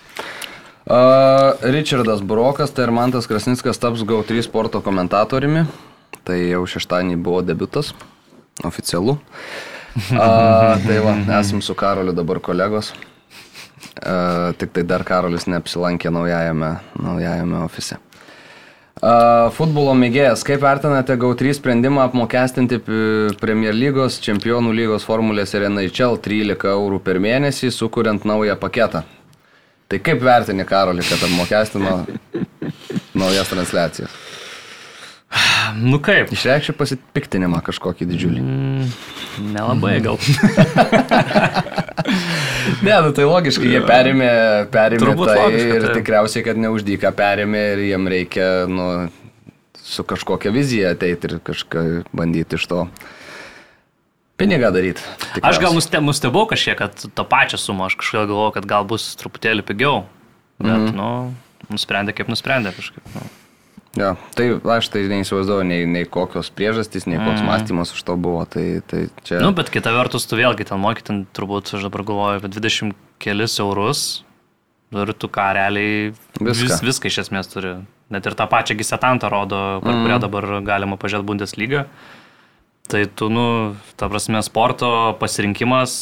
Uh, 0.85 1.57
Richardas 1.73 2.21
Brokas, 2.21 2.69
tai 2.71 2.85
ir 2.85 2.91
Mantas 2.93 3.25
Krasnickas 3.25 3.79
taps 3.81 4.03
GAU3 4.05 4.43
sporto 4.45 4.83
komentatoriumi. 4.85 5.63
Tai 6.29 6.37
jau 6.37 6.61
šeštadienį 6.69 7.17
buvo 7.25 7.41
debutas, 7.41 7.95
oficialu. 8.65 9.17
Uh, 9.95 10.77
tai 10.85 10.99
va, 11.01 11.15
esam 11.39 11.63
su 11.65 11.73
Karoliu 11.73 12.13
dabar 12.13 12.41
kolegos. 12.45 12.93
Uh, 13.95 14.53
tik 14.61 14.75
tai 14.77 14.85
dar 14.85 15.07
Karolis 15.09 15.49
neapsilankė 15.49 16.13
naujajame, 16.13 16.75
naujajame 17.01 17.65
ofise. 17.65 17.97
Uh, 19.01 19.49
futbolo 19.57 19.97
mėgėjas, 19.97 20.45
kaip 20.45 20.61
vertinate 20.61 21.17
GAU3 21.17 21.57
sprendimą 21.63 22.05
apmokestinti 22.11 22.83
Premier 23.41 23.73
lygos, 23.73 24.21
Čempionų 24.21 24.77
lygos 24.77 25.09
formulės 25.09 25.57
ir 25.57 25.65
NHL 25.73 26.21
13 26.21 26.73
eurų 26.77 27.01
per 27.09 27.25
mėnesį, 27.25 27.73
sukuriant 27.73 28.29
naują 28.29 28.61
paketą? 28.61 29.07
Tai 29.95 30.01
kaip 30.03 30.23
vertini 30.27 30.65
Karolį, 30.67 31.05
kad 31.07 31.21
apmokestino 31.23 31.91
naujas 33.15 33.47
transliacijas? 33.47 34.17
Nu 35.79 36.01
kaip? 36.03 36.33
Išreikščiau 36.35 36.75
pasipiktinimą 36.81 37.61
kažkokį 37.63 38.09
didžiulį. 38.11 38.43
Nelabai 39.55 40.01
gal. 40.03 40.19
Ne, 42.85 42.93
nu 43.05 43.11
tai 43.17 43.25
logiškai, 43.25 43.69
jie 43.71 43.81
perėmė, 43.85 44.29
perėmė 44.73 45.01
Turbūt 45.03 45.29
tai 45.31 45.37
logiška, 45.39 45.77
ir 45.77 45.85
taip. 45.85 45.97
tikriausiai, 45.99 46.43
kad 46.47 46.59
neuždyka 46.61 47.11
perėmė 47.17 47.63
ir 47.75 47.83
jiem 47.87 48.09
reikia 48.13 48.49
nu, 48.71 48.87
su 49.79 50.05
kažkokia 50.09 50.53
vizija 50.55 50.93
ateiti 50.95 51.31
ir 51.31 51.39
kažką 51.45 51.85
bandyti 52.15 52.59
iš 52.59 52.67
to 52.71 52.85
pinigą 54.41 54.73
daryti. 54.75 55.05
Aš 55.43 55.61
gal 55.63 55.75
nuste- 55.77 56.03
nustebau 56.03 56.47
kažkiek, 56.51 56.77
kad 56.79 57.07
tą 57.15 57.25
pačią 57.29 57.61
sumą, 57.61 57.87
aš 57.87 57.99
kažkaip 58.01 58.29
galvojau, 58.29 58.55
kad 58.59 58.67
gal 58.67 58.85
bus 58.85 59.15
truputėlį 59.21 59.65
pigiau. 59.67 60.05
Bet, 60.59 60.91
mm. 60.91 60.95
nu, 60.99 61.35
nusprendė 61.71 62.15
kaip 62.15 62.31
nusprendė 62.31 62.75
kažkaip. 62.75 63.03
Nu. 63.15 63.27
Ja, 63.95 64.15
tai 64.35 64.49
aš 64.59 64.89
tai 64.91 65.05
neįsivaizduoju 65.07 65.67
nei, 65.67 65.85
nei 65.87 66.07
kokios 66.11 66.51
priežastys, 66.51 67.07
nei 67.07 67.21
koks 67.21 67.39
mm. 67.39 67.47
mąstymas 67.47 67.95
už 67.95 68.03
to 68.03 68.17
buvo. 68.19 68.43
Tai, 68.51 68.83
tai 68.91 69.07
čia... 69.23 69.39
Nu, 69.43 69.53
bet 69.55 69.71
kita 69.71 69.95
vertus, 69.95 70.27
tu 70.27 70.39
vėlgi 70.39 70.67
ten 70.67 70.83
moki, 70.83 71.05
ten 71.07 71.25
turbūt, 71.31 71.77
aš 71.79 71.87
dabar 71.87 72.03
galvoju, 72.07 72.43
apie 72.43 72.51
20 72.51 72.95
kelis 73.23 73.59
eurus. 73.63 74.25
Ir 74.95 75.11
tu 75.19 75.31
ką 75.31 75.47
realiai 75.57 76.11
Viską. 76.39 76.55
vis, 76.63 76.83
viską 76.87 77.11
iš 77.11 77.23
esmės 77.25 77.51
turi. 77.51 77.77
Net 78.15 78.27
ir 78.27 78.35
tą 78.39 78.47
pačią 78.51 78.77
gisetantą 78.79 79.31
rodo, 79.33 79.63
per 79.83 79.95
mm. 79.95 80.03
kurią 80.05 80.19
dabar 80.23 80.51
galima 80.67 80.99
pažiūrėti 81.01 81.27
Bundesliga. 81.31 81.87
Tai 82.89 83.01
tu, 83.17 83.31
nu, 83.33 83.47
ta 83.97 84.11
prasme, 84.13 84.43
sporto 84.45 84.89
pasirinkimas 85.21 85.95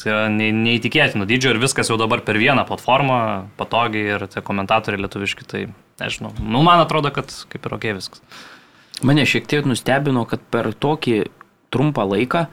tai 0.00 0.10
yra 0.12 0.22
neįtikėtino 0.32 1.26
dydžio 1.28 1.52
ir 1.52 1.60
viskas 1.62 1.90
jau 1.90 1.98
dabar 2.00 2.22
per 2.24 2.38
vieną 2.40 2.64
platformą, 2.68 3.18
patogiai 3.58 4.16
ir 4.16 4.24
tie 4.32 4.42
komentatoriai 4.44 5.04
lietuviški, 5.04 5.46
tai 5.48 5.66
nežinau. 6.00 6.32
Nu, 6.40 6.62
man 6.64 6.82
atrodo, 6.82 7.12
kad 7.14 7.30
kaip 7.52 7.68
ir 7.68 7.76
ok 7.76 7.86
viskas. 7.98 8.24
Mane 9.04 9.26
šiek 9.28 9.48
tiek 9.50 9.68
nustebino, 9.68 10.24
kad 10.30 10.42
per 10.52 10.70
tokį 10.72 11.18
trumpą 11.74 12.06
laiką 12.08 12.46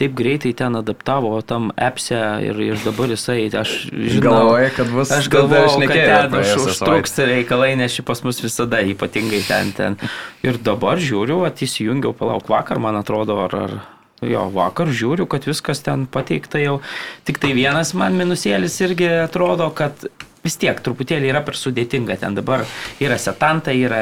taip 0.00 0.14
greitai 0.16 0.54
ten 0.56 0.78
adaptavo 0.80 1.34
tam 1.44 1.68
appse 1.76 2.16
ir, 2.46 2.56
ir 2.72 2.80
dabar 2.84 3.12
jisai, 3.12 3.44
aš 3.52 3.74
žinau, 3.92 4.32
Galvoji, 4.40 4.70
kad 4.78 4.88
bus- 4.94 5.12
Aš 5.12 5.28
galvoju, 5.32 5.86
kad 5.86 6.00
ten 6.32 6.38
už, 6.40 6.54
užtruks 6.64 7.18
reikalai, 7.28 7.74
nes 7.76 7.92
ši 7.92 8.02
pas 8.08 8.24
mus 8.24 8.40
visada 8.40 8.80
ypatingai 8.80 9.44
ten 9.44 9.72
ten. 9.76 9.96
Ir 10.42 10.56
dabar 10.56 10.96
žiūriu, 10.96 11.42
at 11.46 11.60
įsijungiau, 11.60 12.16
palauk 12.16 12.48
vakar, 12.48 12.80
man 12.80 12.96
atrodo, 12.96 13.38
ar... 13.44 13.56
ar 13.68 13.80
Jo, 14.20 14.48
vakar 14.52 14.90
žiūriu, 14.92 15.24
kad 15.30 15.46
viskas 15.48 15.80
ten 15.84 16.04
pateikta 16.10 16.60
jau. 16.60 16.80
Tik 17.24 17.40
tai 17.40 17.54
vienas 17.56 17.94
man 17.96 18.18
minusėlis 18.20 18.76
irgi 18.84 19.08
atrodo, 19.22 19.70
kad 19.72 20.04
vis 20.44 20.56
tiek 20.60 20.78
truputėlį 20.80 21.30
yra 21.30 21.42
per 21.44 21.56
sudėtinga. 21.58 22.16
Ten 22.20 22.36
dabar 22.36 22.64
yra 23.02 23.16
setanta, 23.20 23.72
yra 23.76 24.00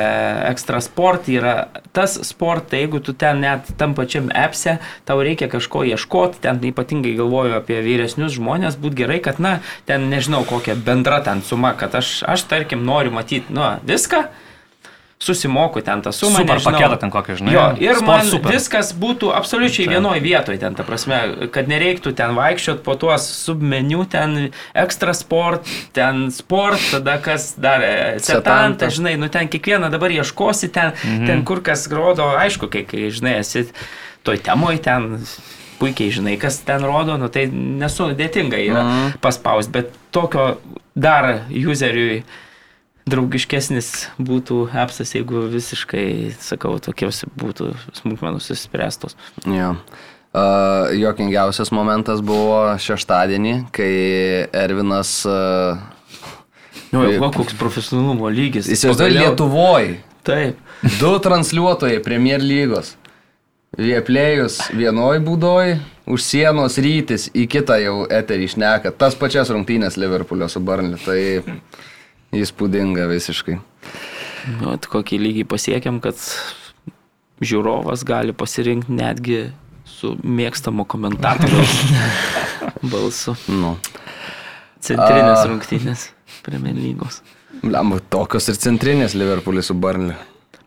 ekstra 0.51 0.81
sport, 0.85 1.29
yra 1.31 1.55
tas 1.97 2.15
sport, 2.27 2.69
tai 2.71 2.85
jeigu 2.85 3.03
tu 3.05 3.15
ten 3.19 3.43
net 3.43 3.71
tam 3.79 3.95
pačiam 3.99 4.31
appse, 4.35 4.79
tau 5.09 5.23
reikia 5.25 5.51
kažko 5.51 5.85
ieškoti, 5.93 6.43
ten 6.47 6.63
ypatingai 6.71 7.17
galvoju 7.19 7.59
apie 7.59 7.81
vyresnius 7.87 8.37
žmonės, 8.39 8.79
būt 8.81 8.99
gerai, 8.99 9.21
kad, 9.25 9.43
na, 9.43 9.59
ten 9.89 10.09
nežinau 10.13 10.45
kokia 10.49 10.79
bendra 10.79 11.23
ten 11.27 11.43
suma, 11.47 11.75
kad 11.79 11.95
aš, 11.99 12.21
aš 12.27 12.47
tarkim, 12.51 12.87
noriu 12.87 13.15
matyti, 13.15 13.55
nu, 13.55 13.67
viską. 13.89 14.27
Susimoku 15.19 15.81
ten 15.83 16.03
tą 16.03 16.13
sumą. 16.15 16.37
Super 16.37 16.61
nežinau. 16.61 16.79
paketą 16.79 16.97
ten 17.03 17.11
kokį, 17.11 17.37
žinai. 17.41 17.55
Jo, 17.57 17.65
ir 17.83 17.97
Sport 17.99 18.07
man 18.07 18.29
super. 18.31 18.55
viskas 18.55 18.93
būtų 18.95 19.33
absoliučiai 19.35 19.89
vienoje 19.91 20.23
vietoje, 20.23 20.61
ten, 20.63 20.77
ta 20.79 20.87
prasme, 20.87 21.49
kad 21.51 21.67
nereiktų 21.67 22.13
ten 22.15 22.37
vaikščioti 22.39 22.85
po 22.87 22.95
tuos 22.95 23.27
submeniu, 23.27 24.07
ten 24.07 24.53
ekstra 24.79 25.17
sport, 25.19 25.67
ten 25.97 26.29
sport, 26.35 26.79
tada 26.95 27.19
kas 27.25 27.51
dar 27.59 27.83
e, 27.83 27.93
Setanta. 28.23 28.31
setantą, 28.31 28.93
žinai, 28.95 29.17
nu 29.19 29.27
ten 29.27 29.51
kiekvieną 29.51 29.91
dabar 29.91 30.15
ieškosi, 30.15 30.71
ten, 30.71 30.95
mhm. 30.95 31.27
ten 31.27 31.47
kur 31.49 31.67
kas 31.67 31.89
rodo, 31.91 32.31
aišku, 32.39 32.71
kai, 32.71 32.87
kai 32.87 33.11
žinai, 33.11 33.41
esi 33.43 33.67
toj 34.23 34.39
temoj, 34.47 34.79
ten 34.87 35.17
puikiai 35.83 36.15
žinai, 36.15 36.39
kas 36.39 36.63
ten 36.67 36.87
rodo, 36.87 37.19
nu 37.19 37.27
tai 37.27 37.49
nesudėtinga 37.51 38.61
yra 38.71 38.83
mhm. 38.85 39.17
paspausti, 39.25 39.75
bet 39.81 39.97
tokio 40.15 40.53
dar 40.99 41.49
useriui 41.51 42.23
draugiškesnis 43.11 43.89
būtų 44.21 44.69
appsas, 44.77 45.15
jeigu 45.17 45.47
visiškai, 45.53 46.35
sakau, 46.41 46.77
tokios 46.83 47.25
būtų 47.39 47.73
smulkmenos 48.01 48.51
įspręstos. 48.55 49.17
Jo. 49.47 49.75
Uh, 50.29 50.93
jokingiausias 50.93 51.71
momentas 51.73 52.21
buvo 52.21 52.75
šeštadienį, 52.79 53.55
kai 53.73 53.93
Ervinas... 54.53 55.23
Uh, 55.29 55.79
Nu, 56.89 57.03
va, 57.21 57.29
koks 57.35 57.53
profesionalumo 57.61 58.31
lygis. 58.33 58.65
Įsivaizduoju, 58.73 59.13
Pagaliau- 59.13 59.27
Lietuvoje 59.35 59.97
Taip. 60.25 60.57
du 61.01 61.11
transliuotojai 61.21 61.99
Premier 62.01 62.41
lygos. 62.41 62.95
Vieplėjus 63.77 64.57
vienoj 64.73 65.19
būdoj, 65.27 65.75
už 66.09 66.25
sienos 66.25 66.79
rytis 66.81 67.29
į 67.37 67.45
kitą 67.53 67.77
jau 67.83 67.99
eterį 68.09 68.49
išneka. 68.49 68.95
Tas 68.97 69.19
pačias 69.21 69.53
rungtynės 69.53 69.99
Liverpoolio 70.01 70.49
su 70.49 70.63
Barnley. 70.65 70.97
Tai 71.05 71.21
įspūdinga 72.37 73.07
visiškai. 73.11 73.59
Nu, 74.59 74.75
kokį 74.81 75.19
lygį 75.21 75.45
pasiekėm, 75.51 76.01
kad 76.05 76.21
žiūrovas 77.45 78.05
gali 78.09 78.35
pasirinkti 78.37 78.95
netgi 78.95 79.41
su 79.89 80.15
mėgstamo 80.23 80.87
komentatoriaus 80.89 81.75
balsu. 82.93 83.35
Nu. 83.51 83.77
Centrinės 84.85 85.43
A. 85.43 85.49
rungtynės 85.51 86.09
Premier 86.47 86.77
lygos. 86.77 87.23
Lemba, 87.65 87.99
tokios 88.13 88.47
ir 88.53 88.59
centrinės 88.61 89.17
Liverpoolis 89.19 89.73
su 89.73 89.75
Barnley. 89.75 90.15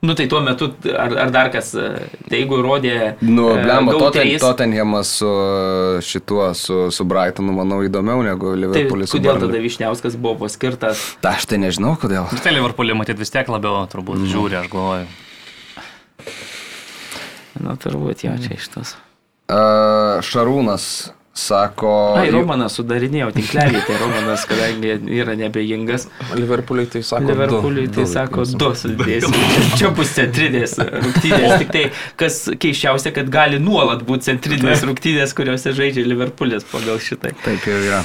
Nu 0.02 0.14
tai 0.18 0.26
tuo 0.26 0.40
metu, 0.42 0.66
ar, 0.98 1.14
ar 1.14 1.30
dar 1.30 1.52
kas, 1.54 1.68
e, 1.78 1.90
tai 2.26 2.40
jeigu 2.40 2.58
rodė... 2.66 2.94
Nu, 3.22 3.52
e, 3.54 3.60
blemba, 3.62 3.94
Totten, 4.02 4.32
Tottenhamas 4.42 5.12
su 5.20 5.30
šituo, 6.08 6.48
su, 6.58 6.78
su 6.90 7.06
Brightonu, 7.06 7.54
manau, 7.54 7.84
įdomiau 7.86 8.24
negu 8.26 8.56
Tai 8.56 8.62
Liverpoolis 8.64 9.14
su 9.14 9.20
kodėl 9.20 9.44
tada. 9.44 9.62
Višniauskas 9.62 10.18
buvo 10.18 10.40
paskirtas? 10.42 11.04
Ta, 11.22 11.36
aš 11.38 11.46
tai 11.52 11.62
nežinau, 11.62 11.94
kodėl. 12.02 12.26
Ir 12.34 12.42
tai 12.42 12.56
Liverpoolį 12.56 12.98
matyt 12.98 13.22
vis 13.22 13.30
tiek 13.30 13.54
labiau 13.54 13.86
turbūt 13.94 14.26
žiūri, 14.26 14.58
aš 14.64 14.74
galvoju. 14.74 15.06
Nu, 17.62 17.78
turbūt 17.86 18.26
jo 18.26 18.34
čia 18.42 18.58
iš 18.58 18.72
tos. 18.74 18.98
Uh, 19.52 20.18
Šarūnas 20.26 21.12
sako... 21.48 21.92
Ai, 22.20 22.30
Romanas 22.34 22.78
sudarinėjo 22.78 23.32
tinklelį, 23.36 23.82
tai 23.88 23.98
Romanas, 24.02 24.46
kadangi 24.50 24.96
yra 25.18 25.36
nebejingas, 25.40 26.08
Liverpooliui 26.38 26.90
tai 26.94 27.04
sako. 27.08 27.32
Liverpooliui 27.32 27.88
du, 27.90 27.96
tai 28.00 28.08
sako 28.14 28.46
du 28.54 28.72
sudėsim. 28.84 29.38
Čia 29.80 29.92
bus 29.98 30.14
centrinės 30.18 30.78
rungtynės. 30.80 31.58
Tik 31.64 31.76
tai, 31.76 31.86
kas 32.22 32.42
keiščiausia, 32.62 33.14
kad 33.18 33.32
gali 33.34 33.62
nuolat 33.62 34.06
būti 34.08 34.32
centrinės 34.32 34.86
rungtynės, 34.88 35.36
kuriuose 35.38 35.76
žaidžia 35.78 36.08
Liverpoolis 36.08 36.68
pagal 36.72 37.02
šitai. 37.02 37.36
Taip 37.46 37.70
jau 37.70 37.80
yra. 37.82 38.04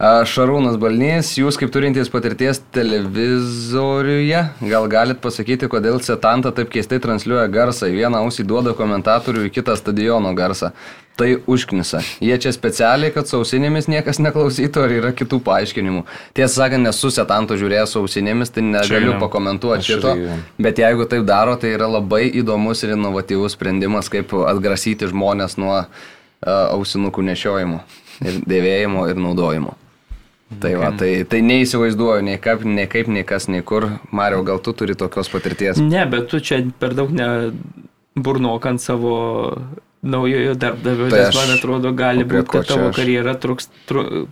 A, 0.00 0.22
Šarūnas 0.24 0.78
Balnys, 0.80 1.34
jūs 1.36 1.58
kaip 1.60 1.68
turintys 1.74 2.08
patirties 2.08 2.62
televizoriuje, 2.72 4.38
gal 4.70 4.86
galit 4.88 5.20
pasakyti, 5.20 5.68
kodėl 5.68 5.98
Setanta 6.00 6.54
taip 6.56 6.70
keistai 6.72 6.96
transliuoja 7.04 7.44
garsą. 7.52 7.90
Į 7.90 7.98
vieną 7.98 8.22
ausį 8.24 8.46
duoda 8.48 8.72
komentatorių, 8.78 9.44
į 9.50 9.52
kitą 9.58 9.76
stadiono 9.76 10.32
garsą. 10.38 10.72
Tai 11.20 11.28
užknisa. 11.50 12.00
Jie 12.24 12.36
čia 12.40 12.52
specialiai, 12.54 13.12
kad 13.12 13.28
sausinėmis 13.28 13.90
niekas 13.92 14.22
neklausytų, 14.24 14.84
ar 14.86 14.94
yra 14.94 15.10
kitų 15.12 15.40
paaiškinimų. 15.44 16.06
Tiesą 16.36 16.62
sakant, 16.62 16.86
nesu 16.86 17.10
Setanto 17.12 17.58
žiūrėjęs 17.60 17.92
sausinėmis, 17.96 18.52
tai 18.54 18.64
negaliu 18.64 19.12
ne. 19.12 19.18
pakomentuoti 19.20 19.84
šito. 19.84 20.14
Bet 20.56 20.80
jeigu 20.80 21.04
taip 21.10 21.26
daro, 21.28 21.58
tai 21.60 21.74
yra 21.76 21.90
labai 21.90 22.22
įdomus 22.40 22.86
ir 22.86 22.94
inovatyvus 22.96 23.58
sprendimas, 23.58 24.08
kaip 24.12 24.32
atgrasyti 24.32 25.10
žmonės 25.12 25.58
nuo 25.60 25.76
uh, 25.82 25.92
ausinukų 26.48 27.26
nešiojimo 27.28 27.82
ir 28.24 28.40
dėvėjimo 28.48 29.04
ir 29.10 29.20
naudojimo. 29.20 29.76
Tai, 30.50 30.72
va, 30.80 30.88
tai, 30.98 31.12
tai 31.30 31.44
neįsivaizduoju 31.46 32.24
nei 32.26 32.40
kaip, 32.42 32.64
nei 32.66 32.88
kaip, 32.90 33.06
nei 33.12 33.22
kas, 33.28 33.46
nei 33.52 33.62
kur. 33.62 33.86
Mario, 34.10 34.40
gal 34.46 34.58
tu 34.58 34.74
turi 34.74 34.96
tokios 34.98 35.30
patirties? 35.30 35.78
Ne, 35.78 36.02
bet 36.10 36.26
tu 36.32 36.40
čia 36.42 36.64
per 36.80 36.96
daug 36.98 37.12
ne 37.14 37.28
burnok 38.18 38.66
ant 38.66 38.82
savo 38.82 39.14
naujojo 40.02 40.54
darbdavio, 40.54 41.08
Tai 41.12 41.24
nes 41.24 41.36
man 41.36 41.56
atrodo 41.56 41.92
gali 41.96 42.24
būti, 42.24 42.48
kad 42.50 42.68
tavo 42.68 42.88
karjera 42.96 43.34
truks 43.40 43.68
tru, 43.88 44.26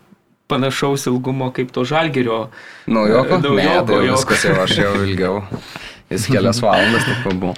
panašaus 0.49 1.07
ilgumo 1.11 1.51
kaip 1.53 1.73
to 1.75 1.85
žalgerio. 1.85 2.49
Naujoko? 2.87 3.41
Naujoko, 3.43 3.57
ne, 3.61 3.87
tai 3.87 4.01
jau 4.01 4.07
jo. 4.07 4.17
viskas 4.17 4.45
jau 4.49 4.59
aš 4.65 4.77
jau 4.81 4.95
ilgiau. 5.05 5.43
Jis 6.13 6.29
kelias 6.33 6.63
valandas 6.65 7.05
tik 7.05 7.21
pabuvo. 7.27 7.57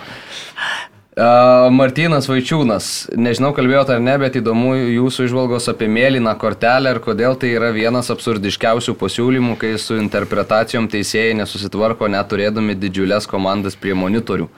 Uh, 1.21 1.67
Martinas 1.75 2.29
Vaičiūnas, 2.31 2.87
nežinau 3.19 3.51
kalbėjote 3.55 3.93
ar 3.97 4.03
ne, 4.03 4.15
bet 4.23 4.39
įdomu 4.39 4.73
jūsų 4.79 5.27
išvalgos 5.27 5.67
apie 5.71 5.89
mėlyną 5.91 6.33
kortelę 6.39 6.95
ir 6.95 7.01
kodėl 7.05 7.35
tai 7.39 7.51
yra 7.59 7.73
vienas 7.75 8.09
absurdiškiausių 8.15 8.95
pasiūlymų, 8.99 9.57
kai 9.61 9.73
su 9.79 9.99
interpretacijom 10.01 10.87
teisėjai 10.91 11.35
nesusitvarko 11.43 12.09
neturėdami 12.15 12.79
didžiulės 12.79 13.27
komandas 13.31 13.77
prie 13.79 13.95
monitorių. 13.99 14.49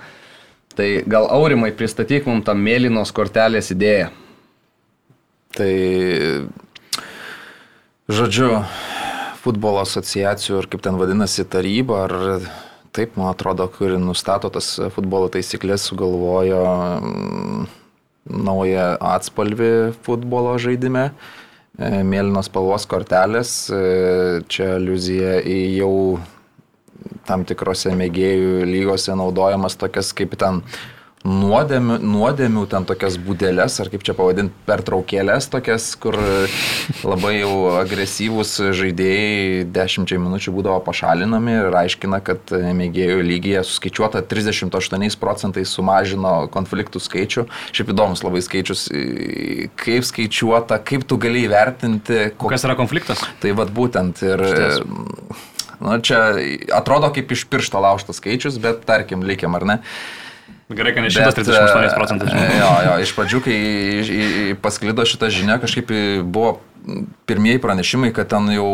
Tai 0.76 0.88
gal 1.04 1.28
aurimai 1.28 1.72
pristatyk 1.76 2.26
mums 2.28 2.46
tą 2.46 2.54
mėlynos 2.56 3.12
kortelės 3.12 3.68
idėją. 3.74 4.08
Tai, 5.52 5.72
žodžiu, 8.08 8.48
futbolo 9.42 9.82
asociacijų 9.82 10.62
ir 10.62 10.68
kaip 10.72 10.84
ten 10.84 10.96
vadinasi 10.96 11.44
taryba, 11.44 12.06
ar 12.06 12.48
taip, 12.96 13.18
man 13.20 13.32
atrodo, 13.32 13.66
kuri 13.74 13.98
nustato 14.00 14.48
tas 14.52 14.74
futbolo 14.94 15.28
taisyklės, 15.32 15.84
sugalvojo 15.90 16.62
mm, 17.02 17.66
naują 18.48 18.88
atspalvį 19.12 19.72
futbolo 20.06 20.56
žaidime. 20.62 21.10
E, 21.76 22.02
Mėlynos 22.04 22.48
spalvos 22.48 22.88
kortelės, 22.88 23.54
e, 23.72 24.40
čia 24.52 24.74
aliuzija 24.78 25.38
į 25.48 25.58
jau 25.80 25.94
tam 27.28 27.46
tikrose 27.48 27.94
mėgėjų 27.98 28.66
lygose 28.68 29.14
naudojamas 29.18 29.78
tokias 29.80 30.12
kaip 30.16 30.36
ten 30.40 30.62
nuodėmių, 31.22 31.98
nuodėmių 32.02 32.64
ten 32.70 32.86
tokias 32.86 33.16
būdelės, 33.22 33.78
ar 33.82 33.90
kaip 33.92 34.02
čia 34.06 34.14
pavadinti, 34.18 34.54
pertraukėlės 34.66 35.48
tokias, 35.52 35.92
kur 36.00 36.16
labai 37.06 37.34
jau 37.38 37.52
agresyvūs 37.78 38.56
žaidėjai 38.78 39.62
dešimčiai 39.72 40.20
minučių 40.22 40.54
būdavo 40.56 40.80
pašalinami 40.86 41.54
ir 41.60 41.78
aiškina, 41.82 42.22
kad 42.26 42.54
mėgėjų 42.78 43.22
lygyje 43.28 43.62
suskaičiuota 43.68 44.24
38 44.26 45.18
procentais 45.22 45.70
sumažino 45.70 46.34
konfliktų 46.52 47.02
skaičių. 47.02 47.46
Šiaip 47.70 47.94
įdomus 47.94 48.24
labai 48.26 48.42
skaičius, 48.44 48.88
kaip 49.78 50.08
skaičiuota, 50.08 50.80
kaip 50.82 51.06
tu 51.06 51.20
gali 51.22 51.46
įvertinti, 51.46 52.32
Kokias 52.42 52.66
yra 52.66 52.74
konfliktas? 52.78 53.22
Tai 53.42 53.54
vad 53.58 53.70
būtent 53.74 54.24
ir... 54.26 54.42
Išties. 54.50 55.50
Na, 55.82 55.98
čia 55.98 56.18
atrodo 56.72 57.10
kaip 57.14 57.32
iš 57.34 57.46
piršto 57.50 57.80
laužtas 57.82 58.22
skaičius, 58.22 58.58
bet 58.62 58.84
tarkim, 58.88 59.24
likiam 59.26 59.58
ar 59.58 59.66
ne. 59.66 59.78
Gerai, 60.72 60.94
kad 60.94 61.04
ne 61.04 61.10
Bet, 61.12 61.36
138 61.36 61.94
procentai. 61.96 62.28
e, 62.28 62.32
žinau. 62.32 62.60
Jo, 62.60 62.70
jo, 62.86 62.92
iš 63.04 63.12
pradžių, 63.16 63.40
kai 63.44 63.56
pasklido 64.62 65.04
šitą 65.04 65.28
žinią, 65.34 65.58
kažkaip 65.60 65.90
buvo 66.24 66.60
pirmieji 67.26 67.60
pranešimai, 67.62 68.10
kad 68.12 68.28
ten 68.28 68.48
jau 68.50 68.66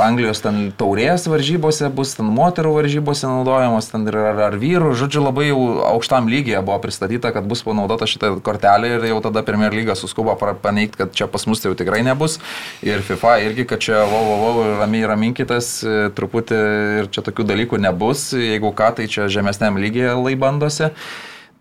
Anglijos 0.00 0.40
ten 0.42 0.70
taurės 0.78 1.26
varžybose 1.28 1.90
bus, 1.92 2.14
ten 2.16 2.28
moterų 2.32 2.72
varžybose 2.78 3.28
naudojamos, 3.28 3.90
ten 3.92 4.06
ir 4.08 4.16
ar, 4.16 4.40
ar 4.48 4.56
vyrų, 4.60 4.94
žodžiu, 4.98 5.22
labai 5.26 5.48
jau 5.50 5.60
aukštam 5.92 6.30
lygiai 6.32 6.62
buvo 6.64 6.78
pristatyta, 6.82 7.32
kad 7.34 7.48
bus 7.48 7.64
panaudota 7.66 8.08
šitą 8.08 8.32
kortelę 8.44 8.94
ir 8.96 9.08
jau 9.10 9.20
tada 9.24 9.44
Premier 9.46 9.74
lyga 9.76 9.96
suskubo 9.98 10.34
paneigti, 10.38 11.02
kad 11.02 11.12
čia 11.16 11.28
pas 11.30 11.44
mus 11.50 11.60
tai 11.60 11.72
jau 11.72 11.78
tikrai 11.78 12.00
nebus. 12.06 12.38
Ir 12.84 13.04
FIFA 13.04 13.36
irgi, 13.48 13.66
kad 13.68 13.84
čia, 13.84 14.00
wow, 14.08 14.30
wow, 14.30 14.46
wow, 14.46 14.62
ramiai 14.80 15.10
raminkitas, 15.12 15.74
e, 15.84 15.98
truputį 16.16 16.62
ir 17.02 17.12
čia 17.12 17.24
tokių 17.26 17.46
dalykų 17.52 17.82
nebus, 17.82 18.30
jeigu 18.36 18.72
ką, 18.76 18.94
tai 18.96 19.10
čia 19.12 19.28
žemesniam 19.32 19.76
lygiai 19.80 20.16
lai 20.16 20.34
bandosi. 20.38 20.92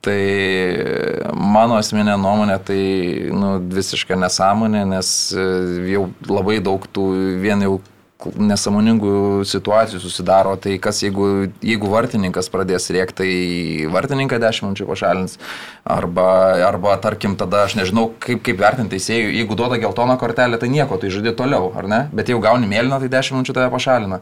Tai 0.01 0.21
mano 1.37 1.77
asmenė 1.77 2.15
nuomonė 2.17 2.57
tai 2.65 2.81
nu, 3.37 3.53
visiška 3.69 4.17
nesąmonė, 4.17 4.81
nes 4.89 5.09
e, 5.37 5.43
jau 5.93 6.07
labai 6.25 6.57
daug 6.65 6.87
tų 6.89 7.05
vien 7.43 7.61
jau 7.61 7.75
nesąmoningų 8.21 9.41
situacijų 9.49 10.01
susidaro, 10.03 10.53
tai 10.61 10.75
kas 10.81 11.01
jeigu, 11.01 11.27
jeigu 11.65 11.89
vartininkas 11.89 12.49
pradės 12.53 12.89
rėkti, 12.93 13.17
tai 13.21 13.91
vartininką 13.93 14.37
10 14.41 14.67
minučių 14.67 14.87
pašalins, 14.89 15.37
arba, 15.85 16.27
arba 16.67 16.95
tarkim 17.01 17.35
tada 17.39 17.65
aš 17.65 17.77
nežinau, 17.79 18.11
kaip, 18.21 18.43
kaip 18.45 18.61
vertinti 18.61 18.97
teisėjų, 18.97 19.33
jeigu 19.39 19.57
duoda 19.57 19.79
geltoną 19.81 20.17
kortelę, 20.21 20.61
tai 20.61 20.69
nieko, 20.73 20.99
tai 21.01 21.13
žaidži 21.13 21.33
toliau, 21.37 21.71
ar 21.77 21.89
ne, 21.89 22.01
bet 22.13 22.29
jeigu 22.29 22.43
gauni 22.43 22.69
mėlyną, 22.69 23.01
tai 23.01 23.11
10 23.21 23.37
minučių 23.37 23.57
tave 23.57 23.73
pašalina. 23.73 24.21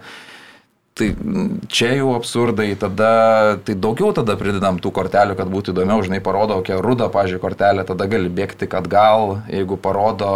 Tai 1.00 1.08
mm, 1.16 1.68
čia 1.72 1.94
jau 1.96 2.10
absurdai, 2.18 2.74
tada 2.76 3.56
tai 3.64 3.76
daugiau 3.80 4.12
tada 4.16 4.36
pridedam 4.40 4.82
tų 4.84 4.92
kortelių, 4.98 5.38
kad 5.40 5.48
būtų 5.48 5.72
įdomiau, 5.72 6.02
žinai, 6.04 6.20
parodo 6.24 6.58
kokią 6.60 6.82
rudą, 6.84 7.08
pažiūrėjau, 7.14 7.44
kortelę, 7.46 7.86
tada 7.88 8.08
gali 8.12 8.28
bėgti, 8.28 8.68
kad 8.68 8.90
gal, 8.92 9.38
jeigu 9.48 9.78
parodo 9.80 10.28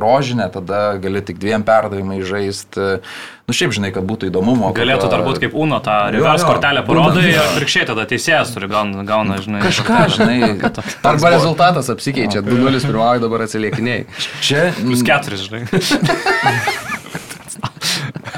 rožinę, 0.00 0.48
tada 0.54 0.96
gali 1.02 1.20
tik 1.20 1.36
dviem 1.42 1.66
perdavimai 1.66 2.22
žaisti. 2.24 3.02
Nu 3.48 3.56
šiaip, 3.56 3.72
žinai, 3.76 3.90
kad 3.92 4.04
būtų 4.08 4.28
įdomumo. 4.28 4.72
Galėtų 4.76 5.08
dar 5.12 5.22
būti 5.24 5.46
kaip 5.46 5.54
Uno, 5.56 5.78
tą 5.84 5.98
Jo, 6.08 6.18
reverse 6.18 6.44
jo. 6.44 6.50
kortelę 6.52 6.82
parodai 6.88 7.22
ir 7.30 7.38
atvirkščiai 7.40 7.86
tada 7.88 8.04
teisėjas 8.08 8.52
turi 8.52 8.68
gauna, 8.68 9.04
gauna 9.08 9.38
žinai. 9.44 9.62
Kažką, 9.64 10.02
žinai. 10.16 10.38
Arba 11.12 11.32
rezultatas 11.36 11.88
apsikeičia, 11.92 12.44
2-0 12.44 12.84
pirmauja, 12.84 13.24
dabar 13.24 13.44
atsiliekiniai. 13.48 14.04
Čia, 14.44 14.70
Plus 14.82 15.04
keturis, 15.04 15.48
žinai. 15.48 15.64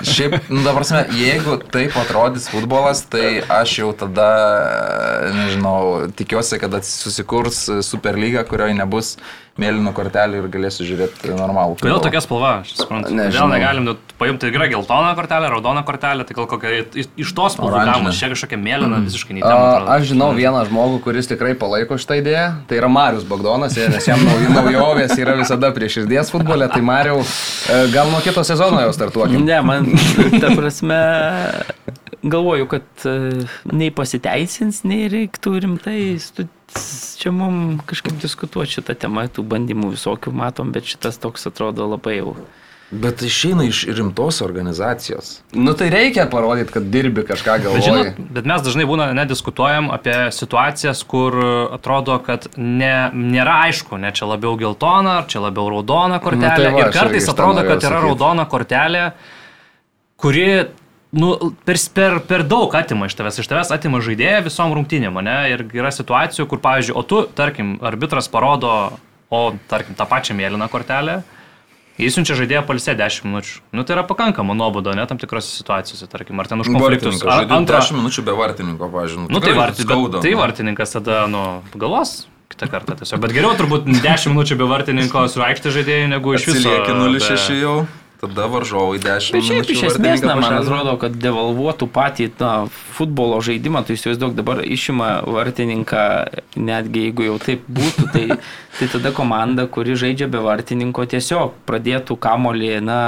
Šiaip, 0.06 0.48
nu, 0.48 0.62
dabar, 0.64 0.84
jeigu 1.16 1.58
taip 1.72 1.96
atrodys 2.00 2.48
futbolas, 2.52 3.02
tai 3.12 3.42
aš 3.52 3.76
jau 3.82 3.90
tada, 3.96 4.28
nežinau, 5.34 6.08
tikiuosi, 6.16 6.58
kad 6.62 6.78
susikurs 6.86 7.66
Superlyga, 7.84 8.46
kurioje 8.48 8.78
nebus 8.78 9.14
mėlynų 9.58 9.92
kortelių 9.96 10.38
ir 10.44 10.48
galėsiu 10.52 10.86
žiūrėti 10.88 11.32
normalų. 11.36 11.74
Kodėl 11.82 11.98
tokia 12.04 12.20
spalva, 12.22 12.52
aš 12.62 12.74
suprantu. 12.78 13.10
Nežinau. 13.12 13.48
Kodėl 13.48 13.50
negalim 13.56 13.88
paimti 14.20 14.46
tikrai 14.50 14.68
geltoną 14.70 15.14
kortelę, 15.18 15.48
raudoną 15.50 15.82
kortelę, 15.84 16.24
tai 16.28 16.34
gal 16.38 16.46
kokia 16.46 16.84
iš- 16.94 17.08
tos 17.34 17.58
Oranžinę. 17.58 17.92
gamas, 17.98 18.18
čia 18.20 18.28
kažkokia 18.32 18.56
mėlyna, 18.60 19.00
visiškai 19.04 19.32
A, 19.32 19.36
neįtema. 19.40 19.88
aš 19.96 20.02
žinau 20.12 20.30
vieną 20.36 20.62
žmogų, 20.68 21.00
kuris 21.02 21.26
tikrai 21.26 21.54
palaiko 21.58 21.98
šitą 21.98 22.20
idėją. 22.22 22.46
Tai 22.68 22.76
yra 22.76 22.88
Marius 22.88 23.24
Bagdonas, 23.24 23.76
nes 23.76 24.06
jam 24.06 24.18
nauji 24.24 24.48
naujovės 24.54 25.16
yra 25.18 25.36
visada 25.36 25.72
prie 25.72 25.88
širdies 25.88 26.30
futbole. 26.30 26.68
Tai 26.70 26.80
Mariau, 26.80 27.20
e, 27.20 27.86
gal 27.92 28.10
nuo 28.10 28.20
kito 28.20 28.44
sezono 28.44 28.80
jau 28.80 28.92
startuokim. 28.92 29.44
Ne, 29.44 29.60
man, 29.62 29.86
ta 30.40 30.54
prasme, 30.56 31.00
galvoju, 32.22 32.66
kad 32.68 32.82
e, 33.08 33.44
nei 33.72 33.90
pasiteisins, 33.90 34.82
nei 34.84 35.08
reiktų 35.12 35.54
rimtai 35.64 36.00
stu- 36.20 36.48
čia 37.20 37.32
mums 37.34 37.84
kažkaip 37.90 38.20
diskutuoti 38.22 38.78
šitą 38.78 38.96
temą, 39.06 39.26
tų 39.28 39.44
bandymų 39.50 39.92
visokių 39.96 40.32
matom, 40.32 40.72
bet 40.74 40.88
šitas 40.88 41.20
toks 41.22 41.48
atrodo 41.50 41.88
labai 41.90 42.20
jau 42.20 42.34
Bet 42.90 43.22
išeina 43.22 43.64
iš 43.64 43.84
rimtos 43.86 44.40
organizacijos. 44.42 45.40
Nu 45.52 45.74
tai 45.78 45.90
reikia 45.90 46.24
parodyti, 46.30 46.72
kad 46.72 46.88
dirbi 46.90 47.22
kažką 47.22 47.52
Bet, 47.52 47.62
galvoji. 47.62 47.82
žinot, 47.82 48.18
bet 48.34 48.48
mes 48.50 48.64
dažnai 48.66 48.86
būna 48.90 49.12
nediskutuojam 49.14 49.92
apie 49.94 50.16
situacijas, 50.34 51.04
kur 51.06 51.36
atrodo, 51.76 52.18
kad 52.26 52.48
ne, 52.56 53.10
nėra 53.14 53.60
aišku, 53.68 53.94
ne 53.94 54.10
čia 54.10 54.26
labiau 54.26 54.56
geltona, 54.58 55.20
ar 55.20 55.30
čia 55.30 55.44
labiau 55.44 55.68
raudona 55.70 56.18
kortelė. 56.18 56.50
Nu, 56.50 56.64
tai 56.64 56.72
va, 56.74 56.82
ir 56.82 56.90
kartais 56.96 57.30
atrodo, 57.30 57.62
kad 57.62 57.78
yra 57.78 57.94
sakyt. 57.94 58.08
raudona 58.08 58.48
kortelė, 58.50 59.04
kuri 60.18 60.48
nu, 61.12 61.32
per, 61.66 61.78
per, 61.94 62.18
per 62.28 62.44
daug 62.46 62.74
atima 62.78 63.08
iš 63.10 63.16
tavęs. 63.18 63.40
Iš 63.42 63.50
tavęs 63.50 63.72
atima 63.74 64.00
žaidėją 64.04 64.44
visom 64.46 64.74
rungtynėm, 64.76 65.20
ne? 65.26 65.36
Ir 65.52 65.66
yra 65.74 65.92
situacijų, 65.94 66.46
kur, 66.50 66.62
pavyzdžiui, 66.62 66.96
o 66.96 67.02
tu, 67.06 67.24
tarkim, 67.36 67.76
arbitras 67.82 68.30
parodo, 68.30 68.72
o, 69.30 69.42
tarkim, 69.70 69.98
tą 69.98 70.06
pačią 70.10 70.38
mėlyną 70.38 70.70
kortelę. 70.72 71.20
Jis 72.00 72.14
siunčia 72.16 72.36
žaidėją 72.38 72.62
palsė 72.64 72.94
10 72.96 73.26
minučių. 73.28 73.58
Nu 73.76 73.84
tai 73.84 73.92
yra 73.98 74.06
pakankama 74.08 74.54
nuoboda, 74.56 74.94
ne 74.96 75.04
tam 75.10 75.18
tikrose 75.20 75.50
situacijose, 75.52 76.06
tarkim, 76.08 76.38
ar 76.40 76.48
ten 76.48 76.62
už 76.62 76.70
konfliktus. 76.72 77.18
Vartininkas, 77.20 77.50
Ar 77.50 77.58
antrą, 77.58 77.80
10 77.84 77.98
minučių 78.00 78.24
be 78.24 78.36
vartininko, 78.38 78.88
pažiūrėjau. 78.94 79.32
Nu 79.34 79.42
tai, 79.44 79.52
varti, 79.58 79.84
bet, 79.84 80.20
tai 80.24 80.32
vartininkas 80.38 80.96
tada, 80.96 81.26
nu, 81.28 81.42
galvos 81.74 82.22
kitą 82.50 82.70
kartą 82.72 82.96
tiesiog. 82.98 83.20
Bet 83.22 83.34
geriau 83.36 83.52
turbūt 83.58 83.86
10 83.90 84.32
minučių 84.32 84.56
be 84.62 84.68
vartininko 84.70 85.26
su 85.30 85.44
aikštė 85.44 85.74
žaidėjai, 85.76 86.08
negu 86.14 86.34
iš 86.38 86.48
viso. 86.50 86.72
Be- 86.72 86.96
0-6 86.96 87.60
jau, 87.60 87.74
tada 88.20 88.46
varžovai 88.52 89.00
10 89.00 89.32
Bet 89.32 89.44
šiaip 89.46 89.64
minučių. 89.64 89.74
iš 89.76 89.84
esmės, 89.88 90.24
na, 90.26 90.36
man 90.36 90.56
atrodo, 90.58 90.94
kad 91.00 91.16
devalvuotų 91.16 91.88
patį 91.88 92.28
tą 92.36 92.54
futbolo 92.96 93.40
žaidimą, 93.44 93.84
tai 93.86 93.96
įsivaizduok 93.96 94.34
dabar 94.36 94.60
išima 94.64 95.10
vartininką, 95.24 96.06
netgi 96.60 97.06
jeigu 97.08 97.30
jau 97.30 97.36
taip 97.40 97.68
būtų, 97.68 98.08
tai, 98.12 98.26
tai 98.78 98.90
tada 98.92 99.14
komanda, 99.16 99.64
kuri 99.72 99.96
žaidžia 99.96 100.28
be 100.32 100.42
vartininko, 100.44 101.08
tiesiog 101.08 101.62
pradėtų 101.68 102.18
kamolį, 102.20 102.74
na, 102.84 103.00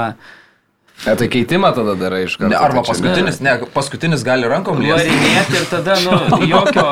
E, 1.03 1.15
tai 1.19 1.27
keitimą 1.27 1.73
tada 1.75 1.97
darai 1.99 2.21
iš 2.23 2.37
karto. 2.37 2.53
Ne, 2.53 2.55
arba 2.55 2.79
tai 2.79 2.93
paskutinis, 2.93 3.39
ne, 3.43 3.53
paskutinis 3.73 4.21
gali 4.23 4.47
rankom 4.47 4.79
liesti. 4.79 5.09
varinėti 5.09 5.57
ir 5.59 5.65
tada, 5.67 5.97
nu, 6.05 6.13
jokio... 6.53 6.85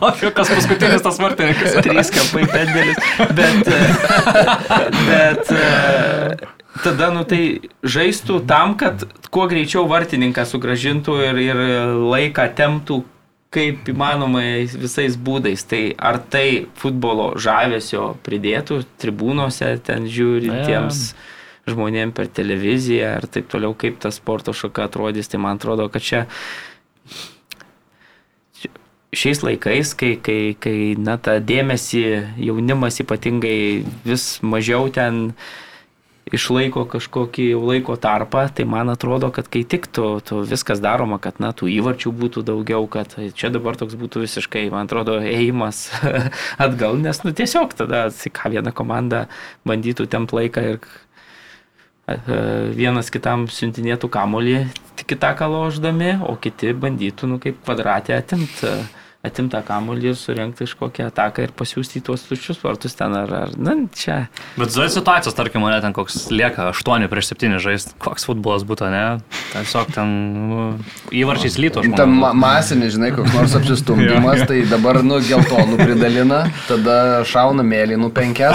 O 0.00 0.12
kas 0.38 0.52
paskutinis 0.54 1.04
tas 1.04 1.18
vartininkas? 1.20 1.74
Trys 1.84 2.12
kapai 2.14 2.46
pendelis. 2.48 3.02
Bet, 3.36 3.68
bet 5.10 5.52
e, 5.52 6.48
tada, 6.82 7.10
nu 7.14 7.24
tai 7.28 7.70
žaistų 7.82 8.40
tam, 8.48 8.74
kad 8.80 9.06
kuo 9.32 9.46
greičiau 9.50 9.86
vartininką 9.90 10.44
sugražintų 10.48 11.14
ir, 11.28 11.40
ir 11.50 11.62
laiką 12.08 12.48
temptų 12.58 13.02
kaip 13.54 13.88
įmanoma 13.88 14.42
visais 14.76 15.16
būdais. 15.16 15.64
Tai 15.68 15.82
ar 15.96 16.20
tai 16.20 16.68
futbolo 16.78 17.32
žavesio 17.40 18.12
pridėtų 18.26 18.82
tribūnose 19.00 19.72
ten 19.86 20.08
žiūrintiems 20.10 21.12
žmonėms 21.68 22.16
per 22.16 22.28
televiziją 22.32 23.16
ar 23.18 23.26
taip 23.28 23.48
toliau, 23.52 23.74
kaip 23.76 23.98
ta 24.00 24.12
sporto 24.14 24.54
šaka 24.56 24.88
atrodys, 24.88 25.28
tai 25.28 25.40
man 25.42 25.60
atrodo, 25.60 25.88
kad 25.92 26.04
čia 26.04 26.22
šiais 29.12 29.40
laikais, 29.44 29.94
kai, 29.96 30.14
kai, 30.20 30.56
kai 30.60 30.94
na, 31.00 31.16
tą 31.20 31.38
dėmesį 31.44 32.04
jaunimas 32.44 33.00
ypatingai 33.04 33.84
vis 34.04 34.26
mažiau 34.44 34.88
ten 34.92 35.32
išlaiko 36.34 36.84
kažkokį 36.90 37.48
laiko 37.56 37.96
tarpą, 38.00 38.46
tai 38.54 38.66
man 38.68 38.92
atrodo, 38.92 39.30
kad 39.34 39.48
kai 39.50 39.64
tik 39.64 39.88
tu, 39.92 40.06
tu 40.24 40.42
viskas 40.48 40.82
daroma, 40.84 41.20
kad 41.22 41.40
na, 41.42 41.52
tų 41.56 41.70
įvarčių 41.78 42.12
būtų 42.22 42.44
daugiau, 42.48 42.86
kad 42.90 43.16
čia 43.38 43.52
dabar 43.54 43.78
toks 43.80 43.96
būtų 43.98 44.24
visiškai, 44.26 44.68
man 44.74 44.88
atrodo, 44.88 45.18
ėjimas 45.22 45.88
atgal, 46.66 46.98
nes 47.00 47.22
nu, 47.24 47.34
tiesiog 47.36 47.76
tada, 47.78 48.08
ką 48.12 48.54
viena 48.54 48.74
komanda 48.74 49.26
bandytų 49.68 50.08
tempt 50.10 50.34
laiką 50.36 50.64
ir 50.74 50.88
vienas 52.78 53.10
kitam 53.12 53.44
siuntinėtų 53.52 54.08
kamolį 54.08 54.62
kitą 55.08 55.34
kaloždami, 55.38 56.18
o 56.24 56.36
kiti 56.40 56.72
bandytų, 56.76 57.28
nu, 57.28 57.38
kaip 57.42 57.60
kvadratė 57.64 58.16
atimti 58.16 58.72
atimtą 59.26 59.58
kamolį 59.66 60.12
ir 60.12 60.16
surenkti 60.16 60.62
kažkokią 60.62 61.08
ataką 61.10 61.42
ir 61.42 61.50
pasiūsti 61.58 61.98
į 61.98 62.02
tuos 62.06 62.22
tuščius 62.28 62.60
vartus 62.62 62.94
ten 62.94 63.16
ar, 63.18 63.32
ar 63.34 63.50
na, 63.58 63.72
čia. 63.90 64.28
Bet 64.54 64.70
zai 64.70 64.86
situacijos, 64.94 65.34
tarkim, 65.34 65.64
mane 65.64 65.80
ten 65.82 65.90
koks 65.96 66.28
lieka 66.30 66.68
8 66.70 67.08
prieš 67.10 67.32
7 67.32 67.56
žaisti, 67.64 67.96
koks 67.98 68.28
futbolas 68.28 68.62
būtų, 68.68 68.86
ne? 68.94 69.02
Tiesiog 69.50 69.90
ten 69.96 70.12
nu, 70.50 70.60
įvarčiais 71.10 71.56
lyto 71.58 71.82
Ten 71.82 71.96
žmonės. 71.98 72.20
ma 72.22 72.30
masinis, 72.38 72.94
žinai, 72.94 73.10
koks 73.16 73.34
nors 73.34 73.56
apsistumdymas, 73.58 74.44
tai 74.50 74.60
dabar, 74.70 75.00
nu, 75.02 75.18
geltonų 75.26 75.80
pridalina, 75.82 76.44
tada 76.68 77.24
šauna 77.26 77.66
mėlynų 77.66 78.12
penkias. 78.14 78.54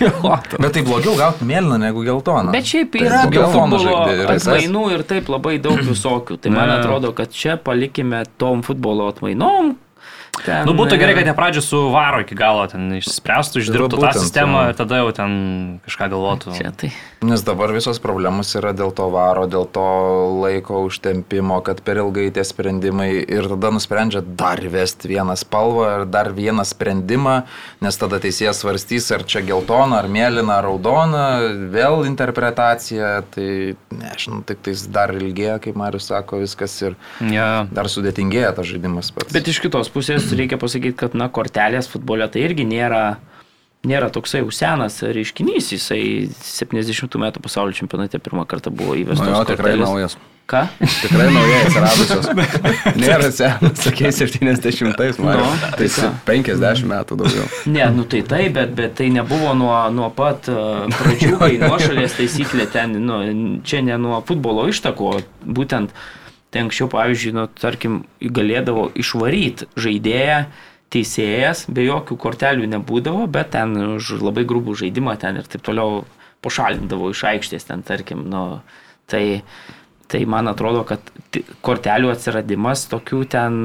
Bet 0.62 0.70
tai 0.76 0.84
blogiau 0.86 1.16
gauti 1.18 1.48
mėlyną 1.50 1.80
negu 1.82 2.04
geltoną. 2.06 2.54
Bet 2.54 2.68
šiaip 2.70 2.94
Tai 2.94 3.02
yra 3.02 3.24
ir 3.26 4.30
visas. 4.30 4.46
atmainų 4.46 4.84
ir 4.94 5.02
taip 5.10 5.32
labai 5.34 5.56
daug 5.62 5.82
visokių. 5.82 6.38
Tai 6.46 6.54
man 6.54 6.72
atrodo, 6.78 7.10
kad 7.16 7.34
čia 7.34 7.58
palikime 7.58 8.22
tom 8.38 8.62
futbolo 8.66 9.10
atmainom. 9.10 9.74
Ten, 10.44 10.66
Nu, 10.68 10.74
būtų 10.76 10.98
gerai, 11.00 11.14
e, 11.14 11.16
kad 11.20 11.26
jie 11.30 11.34
pradžio 11.36 11.62
su 11.64 11.78
varo 11.94 12.20
iki 12.20 12.36
galo 12.36 12.66
ten 12.70 12.90
išspręstų, 12.98 13.62
išdirbtų 13.62 13.96
tą 13.96 14.02
būtent, 14.02 14.20
sistemą 14.20 14.64
jo. 14.66 14.72
ir 14.72 14.78
tada 14.78 14.98
jau 15.00 15.10
ten 15.16 15.32
kažką 15.86 16.08
galvotų. 16.12 16.54
Čia 16.58 16.72
tai. 16.76 16.90
Nes 17.26 17.40
dabar 17.42 17.72
visos 17.72 17.98
problemos 18.02 18.50
yra 18.58 18.74
dėl 18.76 18.92
to 18.94 19.06
varo, 19.10 19.46
dėl 19.50 19.64
to 19.72 19.84
laiko 20.42 20.82
užtempimo, 20.86 21.62
kad 21.64 21.80
per 21.86 22.02
ilgai 22.02 22.28
tie 22.36 22.44
sprendimai 22.44 23.08
ir 23.24 23.48
tada 23.54 23.70
nusprendžia 23.74 24.20
dar 24.22 24.60
įvesti 24.60 25.08
vieną 25.14 25.34
spalvą 25.40 25.86
ir 26.02 26.04
dar 26.12 26.30
vieną 26.36 26.64
sprendimą, 26.68 27.36
nes 27.80 27.96
tada 27.96 28.20
teisėjas 28.22 28.60
svarstys, 28.62 29.08
ar 29.16 29.24
čia 29.24 29.40
geltona, 29.46 30.02
ar 30.02 30.10
mėlyna, 30.12 30.58
ar 30.60 30.68
raudona, 30.68 31.24
vėl 31.72 32.04
interpretacija, 32.06 33.22
tai 33.34 33.74
nežinau, 33.90 34.42
tik 34.46 34.60
tais 34.68 34.84
dar 34.92 35.14
ilgėja, 35.16 35.58
kaip 35.64 35.76
Marius 35.80 36.10
sako, 36.12 36.42
viskas 36.44 36.76
ir 36.84 36.96
Ja. 37.24 37.66
dar 37.72 37.88
sudėtingėja 37.90 38.52
tas 38.56 38.66
žaidimas 38.68 39.10
pats. 39.14 39.32
Bet 39.32 39.48
iš 39.48 39.60
kitos 39.64 39.88
pusės 39.92 40.25
reikia 40.34 40.58
pasakyti, 40.60 40.96
kad 40.98 41.16
na, 41.18 41.28
kortelės 41.32 41.90
futbole 41.92 42.26
tai 42.32 42.44
irgi 42.46 42.66
nėra, 42.68 43.18
nėra 43.86 44.10
toksai 44.14 44.42
jau 44.42 44.52
senas 44.54 45.00
reiškinys. 45.02 45.72
Jisai 45.76 46.00
70 46.30 47.20
metų 47.22 47.44
pasaulio 47.44 47.76
čempionate 47.76 48.22
pirmą 48.22 48.46
kartą 48.48 48.72
buvo 48.74 48.96
įvestas. 48.98 49.26
Nu 49.26 49.36
jo, 49.36 49.44
tikrai 49.44 49.76
kortelės. 49.76 49.86
naujas. 49.90 50.18
Ką? 50.46 50.60
Tikrai 50.78 51.24
naujai 51.34 51.62
atsiradusios. 51.64 52.26
Nėra 53.02 53.30
senas, 53.34 53.80
sakė 53.82 54.12
70-ais, 54.14 55.16
man. 55.18 55.40
Nu, 55.42 55.48
tai 55.74 55.88
tai 55.88 55.88
ką? 55.90 56.10
50 56.28 56.86
metų 56.92 57.18
daugiau. 57.18 57.46
Ne, 57.74 57.82
nu 57.96 58.04
tai 58.06 58.20
taip, 58.26 58.52
bet, 58.54 58.76
bet 58.78 58.94
tai 59.00 59.08
nebuvo 59.14 59.56
nuo, 59.58 59.74
nuo 59.90 60.06
pat 60.14 60.46
uh, 60.52 60.84
pradžių, 60.94 61.32
kai 61.40 61.56
nuošalės 61.64 62.14
taisyklė 62.20 62.68
ten, 62.70 62.94
nu, 63.08 63.18
čia 63.66 63.82
ne 63.82 63.98
nuo 63.98 64.20
futbolo 64.28 64.68
ištako, 64.70 65.16
būtent 65.58 65.90
tai 66.50 66.64
anksčiau, 66.64 66.88
pavyzdžiui, 66.92 67.34
nu, 67.36 67.46
tarkim, 67.60 68.02
galėdavo 68.20 68.88
išvaryti 68.98 69.68
žaidėją, 69.80 70.44
teisėjas, 70.94 71.64
be 71.72 71.86
jokių 71.86 72.16
kortelių 72.22 72.68
nebūdavo, 72.76 73.26
bet 73.30 73.50
ten 73.56 73.74
už 73.96 74.16
labai 74.22 74.46
grubų 74.48 74.76
žaidimą 74.78 75.16
ten 75.20 75.40
ir 75.40 75.48
taip 75.50 75.64
toliau 75.66 76.04
pošalindavo 76.46 77.10
iš 77.10 77.24
aikštės 77.32 77.66
ten, 77.68 77.82
tarkim, 77.86 78.22
nu, 78.30 78.44
tai, 79.10 79.42
tai 80.06 80.22
man 80.30 80.48
atrodo, 80.52 80.84
kad 80.86 81.02
kortelių 81.66 82.14
atsiradimas 82.14 82.86
tokių 82.92 83.22
ten 83.34 83.60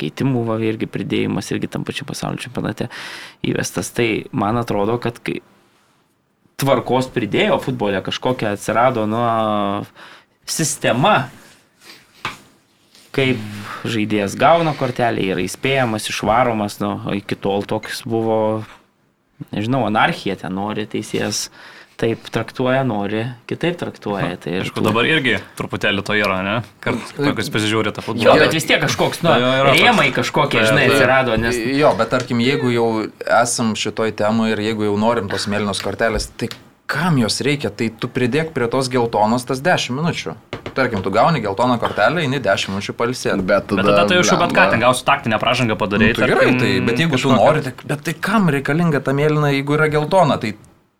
keitimų 0.00 0.44
va, 0.48 0.58
irgi 0.60 0.88
pridėjimas 0.90 1.50
irgi 1.52 1.70
tam 1.72 1.84
pačiam 1.88 2.08
pasaulio 2.08 2.40
čempionate 2.42 2.90
įvestas. 3.46 3.90
Tai 3.96 4.08
man 4.36 4.60
atrodo, 4.60 4.98
kad 5.02 5.18
kai 5.24 5.40
tvarkos 6.60 7.08
pridėjo 7.14 7.58
futbole 7.64 8.00
kažkokia 8.04 8.54
atsirado 8.56 9.06
nuo 9.08 9.86
sistema, 10.46 11.30
kaip 13.16 13.40
žaidėjas 13.86 14.34
gauna 14.38 14.74
kortelę, 14.78 15.22
yra 15.32 15.42
įspėjamas, 15.46 16.08
išvaromas, 16.12 16.78
nu, 16.82 16.94
iki 17.16 17.38
tol 17.38 17.64
toks 17.68 18.02
buvo, 18.08 18.38
nežinau, 19.54 19.84
anarchija 19.88 20.36
ten 20.44 20.54
nori 20.56 20.86
teisėjas. 20.90 21.48
Taip 21.96 22.26
traktuoja, 22.28 22.82
nori, 22.84 23.22
kitaip 23.48 23.78
traktuoja. 23.80 24.34
Tai 24.36 24.50
Aišku, 24.60 24.82
dabar 24.84 25.06
irgi 25.08 25.38
truputėlį 25.56 26.02
to 26.04 26.12
yra, 26.20 26.42
ne? 26.44 26.56
Kartais, 26.84 27.48
pasižiūrė 27.54 27.88
tą 27.96 28.02
Jo, 28.02 28.10
futbolą. 28.10 28.34
bet 28.42 28.52
vis 28.52 28.66
tiek 28.68 28.82
kažkoks, 28.82 29.22
nu, 29.24 29.30
Jo, 29.32 29.52
toks. 29.64 29.78
rėmai 29.80 30.04
kažkokie, 30.12 30.58
Jo, 30.60 30.66
žinai, 30.74 30.82
jo. 30.90 30.92
atsirado, 30.92 31.38
nes 31.40 31.56
Jo, 31.56 31.94
bet 31.96 32.12
tarkim, 32.12 32.42
jeigu 32.44 32.68
jau 32.74 32.88
esam 33.40 33.72
šitoj 33.80 34.12
temui 34.12 34.50
ir 34.52 34.60
jeigu 34.60 34.84
jau 34.90 34.98
norim 35.00 35.30
tos 35.32 35.48
mėlynos 35.48 35.80
kortelės, 35.80 36.28
tai 36.36 36.50
kam 36.86 37.18
jos 37.18 37.40
reikia? 37.44 37.70
Tai 37.74 37.88
tu 38.00 38.10
pridėk 38.12 38.52
prie 38.54 38.68
tos 38.72 38.90
geltonos 38.92 39.46
tas 39.48 39.62
10 39.64 39.96
minučių. 39.98 40.36
Tarkim, 40.76 41.00
tu 41.02 41.10
gauni 41.10 41.40
geltoną 41.40 41.78
kortelę, 41.80 42.22
eini 42.24 42.38
10 42.42 42.74
minučių 42.74 42.94
palsėti. 42.98 43.44
Bet 43.48 43.68
tada... 43.70 43.80
Bet 43.80 43.90
tada 43.90 44.04
tai 44.10 44.20
jau 44.20 44.38
bet 44.42 44.54
ką, 44.56 44.66
ten 44.74 44.84
gausiu 44.84 45.06
taktinę 45.08 45.38
pražangą 45.40 45.76
padaryti. 45.80 46.20
Nu, 46.20 46.26
tai 46.26 46.30
gerai, 46.34 46.48
tai, 46.60 46.72
bet 46.84 47.00
jeigu 47.00 47.20
tu 47.22 47.32
nori, 47.32 47.64
tai, 47.64 47.72
bet 47.92 48.04
tai 48.06 48.16
kam 48.28 48.50
reikalinga 48.52 49.00
ta 49.04 49.14
mėlyna, 49.16 49.54
jeigu 49.56 49.78
yra 49.78 49.88
geltona? 49.92 50.36
Tai, 50.42 50.52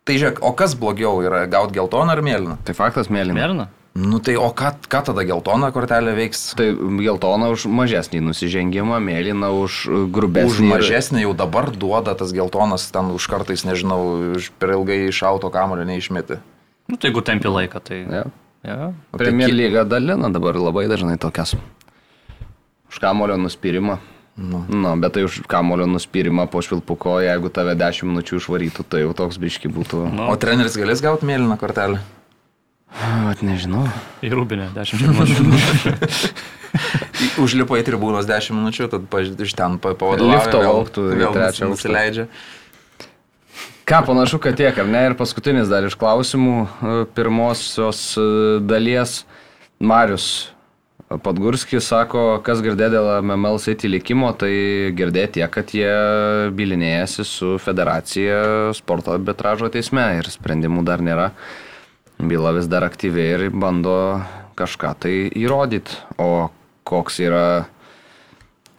tai 0.07 0.17
žiūrėk, 0.17 0.41
o 0.41 0.53
kas 0.57 0.73
blogiau 0.79 1.21
yra 1.25 1.45
gauti 1.51 1.77
geltoną 1.77 2.15
ar 2.15 2.23
mėlyną? 2.25 2.57
Tai 2.65 2.77
faktas 2.77 3.11
mėlyna. 3.13 3.37
Merna. 3.37 3.69
Nu 3.97 4.19
tai 4.21 4.35
o 4.37 4.51
ką, 4.53 4.69
ką 4.85 4.99
tada 5.09 5.23
geltona 5.25 5.71
kortelė 5.73 6.11
veiks? 6.13 6.51
Tai 6.59 6.67
geltona 7.01 7.47
už 7.49 7.63
mažesnį 7.65 8.19
nusižengimą, 8.27 8.99
mėlyna 9.01 9.49
už 9.57 9.77
Už 9.89 10.09
grubesnį. 10.13 10.67
mažesnį 10.69 11.23
jau 11.23 11.31
dabar 11.33 11.71
duoda 11.73 12.13
tas 12.19 12.29
geltonas, 12.35 12.85
ten 12.93 13.09
už 13.15 13.25
kartais, 13.31 13.63
nežinau, 13.65 14.35
už 14.37 14.51
per 14.59 14.75
ilgai 14.75 15.07
iš 15.09 15.23
auto 15.25 15.49
kamulio 15.49 15.87
neišmeti. 15.87 16.37
Nu, 16.87 16.97
tai 16.97 17.09
jeigu 17.09 17.23
tempi 17.25 17.49
laiką, 17.49 17.81
tai... 17.81 18.03
Ja. 18.05 18.23
Ja. 18.67 18.91
Tai 19.13 19.17
Premier 19.21 19.49
ki- 19.49 19.55
lyga 19.55 19.83
dalina 19.87 20.29
dabar 20.29 20.53
labai 20.59 20.85
dažnai 20.91 21.17
tokias. 21.17 21.55
Už 22.91 22.99
kamulio 23.01 23.37
nuspirimą. 23.37 23.97
Nu. 24.37 24.61
Nu, 24.69 24.91
bet 25.01 25.13
tai 25.17 25.23
už 25.25 25.41
kamulio 25.49 25.87
nuspirimą 25.89 26.45
po 26.51 26.61
švilpuko, 26.61 27.17
jeigu 27.25 27.49
tave 27.49 27.73
10 27.73 28.05
minučių 28.05 28.37
išvarytų, 28.37 28.85
tai 28.85 29.01
jau 29.01 29.13
toks 29.17 29.39
biški 29.41 29.71
būtų. 29.73 30.03
Nu, 30.13 30.27
O 30.29 30.35
treneris 30.37 30.77
galės 30.77 31.01
gauti 31.01 31.25
mėlyną 31.25 31.57
kortelę? 31.57 32.03
Vat 33.27 33.41
nežinau. 33.43 33.83
į 34.23 34.31
Rūbinę 34.33 34.69
10 34.73 35.03
minučių. 35.03 35.93
Užlipo 37.43 37.77
į 37.77 37.83
tribūnos 37.87 38.27
10 38.29 38.55
minučių, 38.57 38.87
tad 38.93 39.17
iš 39.43 39.53
ten 39.57 39.77
pa- 39.81 39.93
pavadovauja. 39.97 40.39
Lifto 40.39 40.61
lauktų 40.63 41.05
vėl 41.19 41.35
trečią 41.35 41.69
nusileidžia. 41.71 42.27
Ką 43.87 44.01
panašu, 44.03 44.39
kad 44.43 44.57
tiek, 44.59 44.75
ar 44.75 44.87
ne? 44.89 45.05
Ir 45.07 45.15
paskutinis 45.19 45.69
dar 45.71 45.85
iš 45.87 45.95
klausimų 45.99 46.55
e, 46.65 46.95
pirmosios 47.15 48.01
e, 48.19 48.25
dalies. 48.67 49.21
Marius 49.79 50.49
Padgurskis 51.07 51.85
sako, 51.87 52.41
kas 52.43 52.59
girdė 52.65 52.89
dėl 52.91 53.05
MML 53.21 53.61
City 53.63 53.87
likimo, 53.87 54.33
tai 54.35 54.91
girdė 54.97 55.23
tiek, 55.37 55.47
kad 55.53 55.69
jie 55.71 55.87
bilinėjasi 56.57 57.23
su 57.23 57.53
federacija 57.63 58.73
sporto 58.75 59.13
arbitražo 59.15 59.69
teisme 59.71 60.03
ir 60.17 60.27
sprendimų 60.33 60.83
dar 60.89 60.99
nėra. 61.05 61.29
Byla 62.17 62.51
vis 62.57 62.67
dar 62.67 62.83
aktyviai 62.83 63.33
ir 63.37 63.49
bando 63.53 64.21
kažką 64.57 64.93
tai 64.99 65.15
įrodyti. 65.37 65.93
O 66.17 66.49
koks 66.87 67.19
yra 67.21 67.67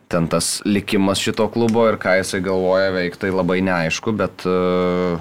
ten 0.09 0.26
tas 0.28 0.62
likimas 0.64 1.20
šito 1.20 1.47
klubo 1.53 1.84
ir 1.89 2.01
ką 2.01 2.18
jisai 2.18 2.41
galvoja 2.43 2.91
veikti, 2.97 3.26
tai 3.26 3.30
labai 3.30 3.61
neaišku, 3.62 4.14
bet 4.16 4.47
e, 4.49 5.18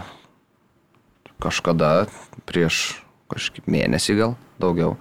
kažkada 1.43 2.07
prieš 2.47 3.03
kažkaip 3.28 3.68
mėnesį 3.68 4.15
gal 4.18 4.38
daugiau 4.61 4.95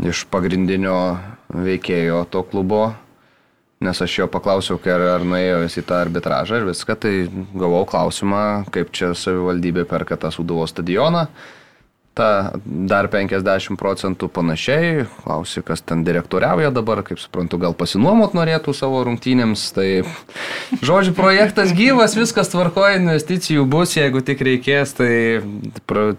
iš 0.00 0.24
pagrindinio 0.32 1.18
veikėjo 1.52 2.22
to 2.32 2.40
klubo, 2.48 2.92
nes 3.82 3.98
aš 4.00 4.22
jo 4.22 4.28
paklausiau, 4.30 4.78
ar, 4.94 5.02
ar 5.18 5.26
nuėjo 5.26 5.58
jis 5.66 5.80
į 5.82 5.84
tą 5.90 5.98
arbitražą 6.06 6.60
ir 6.60 6.68
viską, 6.70 6.96
tai 6.96 7.14
gavau 7.52 7.82
klausimą, 7.88 8.70
kaip 8.72 8.94
čia 8.94 9.12
savivaldybė 9.18 9.84
perka 9.90 10.16
tą 10.16 10.30
Sūduvo 10.32 10.64
stadioną. 10.70 11.26
Ta 12.12 12.52
dar 12.64 13.06
50 13.08 13.78
procentų 13.80 14.26
panašiai, 14.28 15.06
klausi, 15.22 15.62
kas 15.64 15.80
ten 15.80 16.02
direktoriauja 16.04 16.68
dabar, 16.68 17.00
kaip 17.06 17.16
suprantu, 17.16 17.56
gal 17.62 17.72
pasinuomot 17.72 18.34
norėtų 18.36 18.74
savo 18.76 18.98
rungtynėms, 19.08 19.62
tai 19.72 19.86
žodžiu, 20.84 21.14
projektas 21.16 21.72
gyvas, 21.72 22.12
viskas 22.18 22.52
tvarkoja, 22.52 22.98
investicijų 23.00 23.64
bus, 23.64 23.94
jeigu 23.96 24.20
tik 24.20 24.44
reikės, 24.44 24.92
tai 24.98 25.14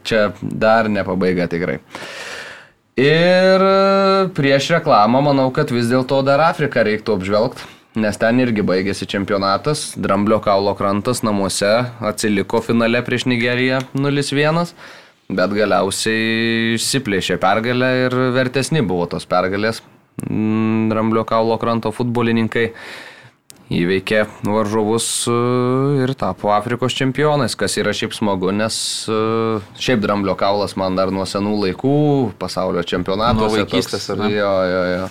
čia 0.02 0.24
dar 0.42 0.90
ne 0.90 1.06
pabaiga 1.06 1.46
tikrai. 1.52 1.78
Ir 2.98 3.68
prieš 4.34 4.72
reklamą 4.74 5.22
manau, 5.30 5.48
kad 5.54 5.70
vis 5.74 5.94
dėlto 5.94 6.24
dar 6.26 6.42
Afriką 6.50 6.88
reiktų 6.90 7.20
apžvelgti, 7.20 7.70
nes 8.02 8.18
ten 8.18 8.42
irgi 8.42 8.66
baigėsi 8.66 9.06
čempionatas, 9.10 9.92
Dramblio 9.94 10.42
kaulo 10.42 10.74
krantas 10.78 11.22
namuose 11.22 11.72
atsiliko 12.02 12.66
finale 12.66 13.06
prieš 13.06 13.30
Nigeriją 13.30 13.86
0-1, 13.94 14.74
bet 15.38 15.56
galiausiai 15.56 16.76
išsiplėšė 16.78 17.40
pergalę 17.42 17.90
ir 18.06 18.18
vertesni 18.36 18.84
buvo 18.86 19.08
tos 19.12 19.28
pergalės. 19.30 19.82
Mm, 20.28 20.92
Dramblio 20.92 21.24
kaulo 21.28 21.58
kranto 21.62 21.92
futbolininkai 21.96 22.68
įveikė 23.74 24.26
varžovus 24.46 25.08
e, 25.32 25.38
ir 26.04 26.14
tapo 26.20 26.52
Afrikos 26.54 26.94
čempionais, 26.98 27.56
kas 27.58 27.80
yra 27.82 27.96
šiaip 27.96 28.14
smagu, 28.14 28.52
nes 28.54 28.76
e, 29.10 29.18
šiaip 29.82 30.04
dramblio 30.04 30.36
kaulas 30.38 30.78
man 30.78 31.00
dar 31.00 31.14
nuo 31.16 31.26
senų 31.30 31.56
laikų 31.64 31.96
pasaulio 32.42 32.84
čempionato. 32.86 33.50
Vaikystės, 33.56 34.12
ne? 34.20 34.30
Jo, 34.36 34.54
jo, 34.70 34.84
jo. 34.94 35.10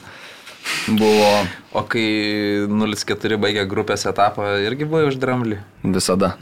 Buvo 0.94 1.32
O 1.72 1.82
kai 1.88 2.66
0-4 2.68 3.38
baigė 3.40 3.62
grupės 3.68 4.04
etapą, 4.08 4.44
irgi 4.60 4.84
buvo 4.88 5.06
už 5.08 5.16
dramblį. 5.20 5.62
visada. 5.82 6.34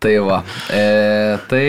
Tai 0.00 0.14
va, 0.24 0.38
e, 0.72 1.36
tai 1.44 1.64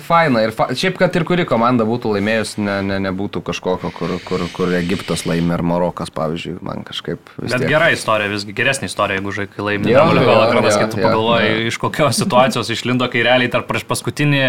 faina. 0.00 0.40
Ir 0.46 0.52
fa 0.56 0.70
šiaip, 0.72 0.94
kad 0.96 1.12
ir 1.18 1.26
kuri 1.28 1.44
komanda 1.44 1.84
būtų 1.84 2.14
laimėjus, 2.14 2.54
ne, 2.56 2.78
ne, 2.80 2.96
nebūtų 3.04 3.42
kažkokio, 3.44 3.90
kur, 3.92 4.14
kur, 4.24 4.44
kur 4.54 4.72
Egiptas 4.78 5.26
laimė 5.28 5.58
ar 5.58 5.64
Marokas, 5.74 6.08
pavyzdžiui, 6.16 6.54
man 6.64 6.86
kažkaip 6.88 7.20
Bet 7.36 7.58
tiek. 7.58 7.66
gera 7.74 7.90
istorija, 7.92 8.32
visgi 8.32 8.54
geresnė 8.56 8.88
istorija, 8.88 9.20
jeigu 9.20 9.34
žaikai 9.36 9.66
laimė 9.66 9.92
jo, 9.92 10.06
kaulo 10.08 10.46
kranas, 10.54 10.72
jo, 10.72 10.80
kai 10.80 10.88
tu 10.94 11.02
jo, 11.02 11.04
pagalvoji, 11.04 11.50
jo. 11.52 11.66
iš 11.68 11.78
kokios 11.82 12.22
situacijos 12.22 12.72
išlindo, 12.72 13.10
kai 13.12 13.26
realiai 13.28 13.52
tarp 13.52 13.68
prieš 13.68 13.84
paskutinį 13.92 14.42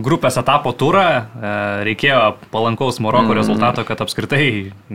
grupės 0.00 0.40
etapo 0.40 0.72
turą 0.72 1.04
e, 1.12 1.52
reikėjo 1.90 2.22
palankaus 2.56 3.02
Maroko 3.04 3.34
mm. 3.34 3.36
rezultato, 3.42 3.84
kad 3.84 4.00
apskritai 4.00 4.48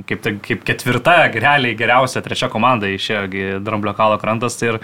kaip, 0.09 0.25
tai- 0.25 0.33
kaip 0.49 0.65
ketvirta, 0.65 1.19
realiai 1.37 1.77
geriausia 1.77 2.25
trečia 2.25 2.49
komanda 2.49 2.89
išėjo 2.89 3.61
Dramblio 3.61 3.93
kaulo 3.93 4.17
krantas 4.17 4.57
ir 4.65 4.81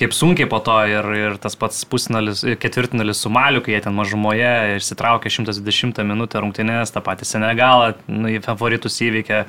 kaip 0.00 0.14
sunkiai 0.16 0.48
po 0.48 0.58
to 0.64 0.76
ir, 0.88 1.06
ir 1.16 1.36
tas 1.42 1.56
pats 1.60 1.82
pusnalis, 1.88 2.42
ketvirtinalis 2.62 3.20
su 3.20 3.32
Maliu, 3.32 3.60
kai 3.64 3.76
jie 3.76 3.82
ten 3.84 3.96
mažumoje 3.96 4.78
išsitraukė 4.78 5.32
120 5.32 6.00
minutę 6.08 6.40
rungtynės, 6.40 6.94
tą 6.94 7.02
patį 7.04 7.28
Senegalą, 7.28 7.92
nu, 8.08 8.32
į 8.32 8.40
favoritus 8.46 8.96
įveikė. 9.04 9.44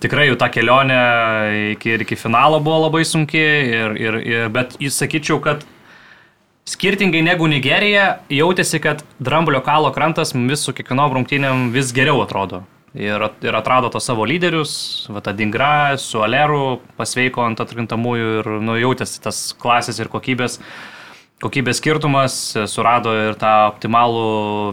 Tikrai 0.00 0.30
jų 0.30 0.38
ta 0.40 0.48
kelionė 0.48 1.00
iki, 1.74 1.98
iki 2.06 2.16
finalo 2.16 2.62
buvo 2.64 2.86
labai 2.86 3.02
sunki, 3.04 3.42
ir, 3.76 3.98
ir, 4.00 4.18
ir, 4.24 4.48
bet 4.54 4.78
jis 4.80 4.96
sakyčiau, 5.02 5.42
kad 5.44 5.66
skirtingai 6.70 7.20
negu 7.26 7.50
Nigerija, 7.50 8.20
jautėsi, 8.32 8.80
kad 8.80 9.04
Dramblio 9.20 9.60
kalo 9.66 9.92
krantas 9.92 10.32
vis 10.36 10.64
su 10.64 10.72
kiekvienom 10.76 11.18
rungtynėm 11.18 11.68
vis 11.74 11.92
geriau 11.96 12.22
atrodo. 12.24 12.62
Ir, 12.90 13.22
ir 13.46 13.54
atrado 13.54 13.86
tos 13.86 14.08
savo 14.08 14.24
lyderius, 14.26 15.06
va 15.14 15.20
tą 15.22 15.30
Dingra, 15.38 15.94
su 16.02 16.24
Aleru 16.26 16.80
pasveiko 16.98 17.44
ant 17.46 17.60
atkrintamųjų 17.62 18.30
ir 18.40 18.48
nu, 18.66 18.74
jautėsi 18.80 19.20
tas 19.22 19.52
klasės 19.54 20.00
ir 20.02 20.10
kokybės, 20.10 20.58
kokybės 21.38 21.78
skirtumas, 21.78 22.38
surado 22.66 23.12
ir 23.14 23.38
tą 23.38 23.52
optimalų 23.68 24.24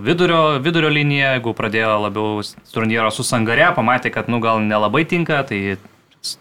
vidurio, 0.08 0.42
vidurio 0.66 0.90
liniją, 0.90 1.36
jeigu 1.36 1.54
pradėjo 1.60 1.94
labiau 2.08 2.42
turnyrą 2.74 3.14
su 3.14 3.22
Sangare, 3.28 3.70
pamatė, 3.78 4.10
kad 4.16 4.34
nu 4.34 4.42
gal 4.42 4.66
nelabai 4.66 5.06
tinka, 5.06 5.44
tai 5.46 5.78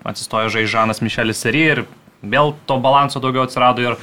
atsistojo 0.08 0.48
žaižanas 0.56 1.04
Mišelis 1.04 1.44
Seri 1.44 1.66
ir 1.74 1.84
vėl 2.24 2.54
to 2.64 2.80
balanso 2.80 3.20
daugiau 3.20 3.44
atsirado 3.44 3.84
ir 3.84 4.00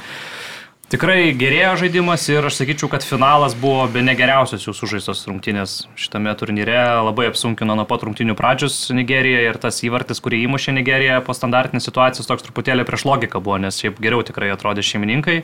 Tikrai 0.94 1.32
gerėjo 1.34 1.72
žaidimas 1.80 2.22
ir 2.30 2.44
aš 2.46 2.60
sakyčiau, 2.60 2.86
kad 2.92 3.02
finalas 3.02 3.56
buvo 3.58 3.80
be 3.90 3.98
negeriausios 4.06 4.62
jų 4.62 4.74
sužaistos 4.78 5.24
rungtynės 5.26 5.72
šitame 5.98 6.30
turnyre. 6.38 6.76
Labai 7.02 7.24
apsunkino 7.32 7.74
nuo 7.74 7.82
pat 7.90 8.04
rungtynių 8.06 8.36
pradžios 8.38 8.76
Nigerija 8.94 9.40
ir 9.48 9.58
tas 9.58 9.80
įvartis, 9.82 10.20
kurį 10.22 10.44
įmušė 10.44 10.76
Nigerija 10.76 11.16
po 11.26 11.34
standartinės 11.34 11.88
situacijos, 11.88 12.28
toks 12.28 12.46
truputėlį 12.46 12.84
prieš 12.86 13.06
logiką 13.08 13.42
buvo, 13.42 13.56
nes 13.64 13.80
šiaip 13.82 13.98
geriau 14.06 14.22
tikrai 14.28 14.52
atrodė 14.54 14.86
šeimininkai. 14.86 15.40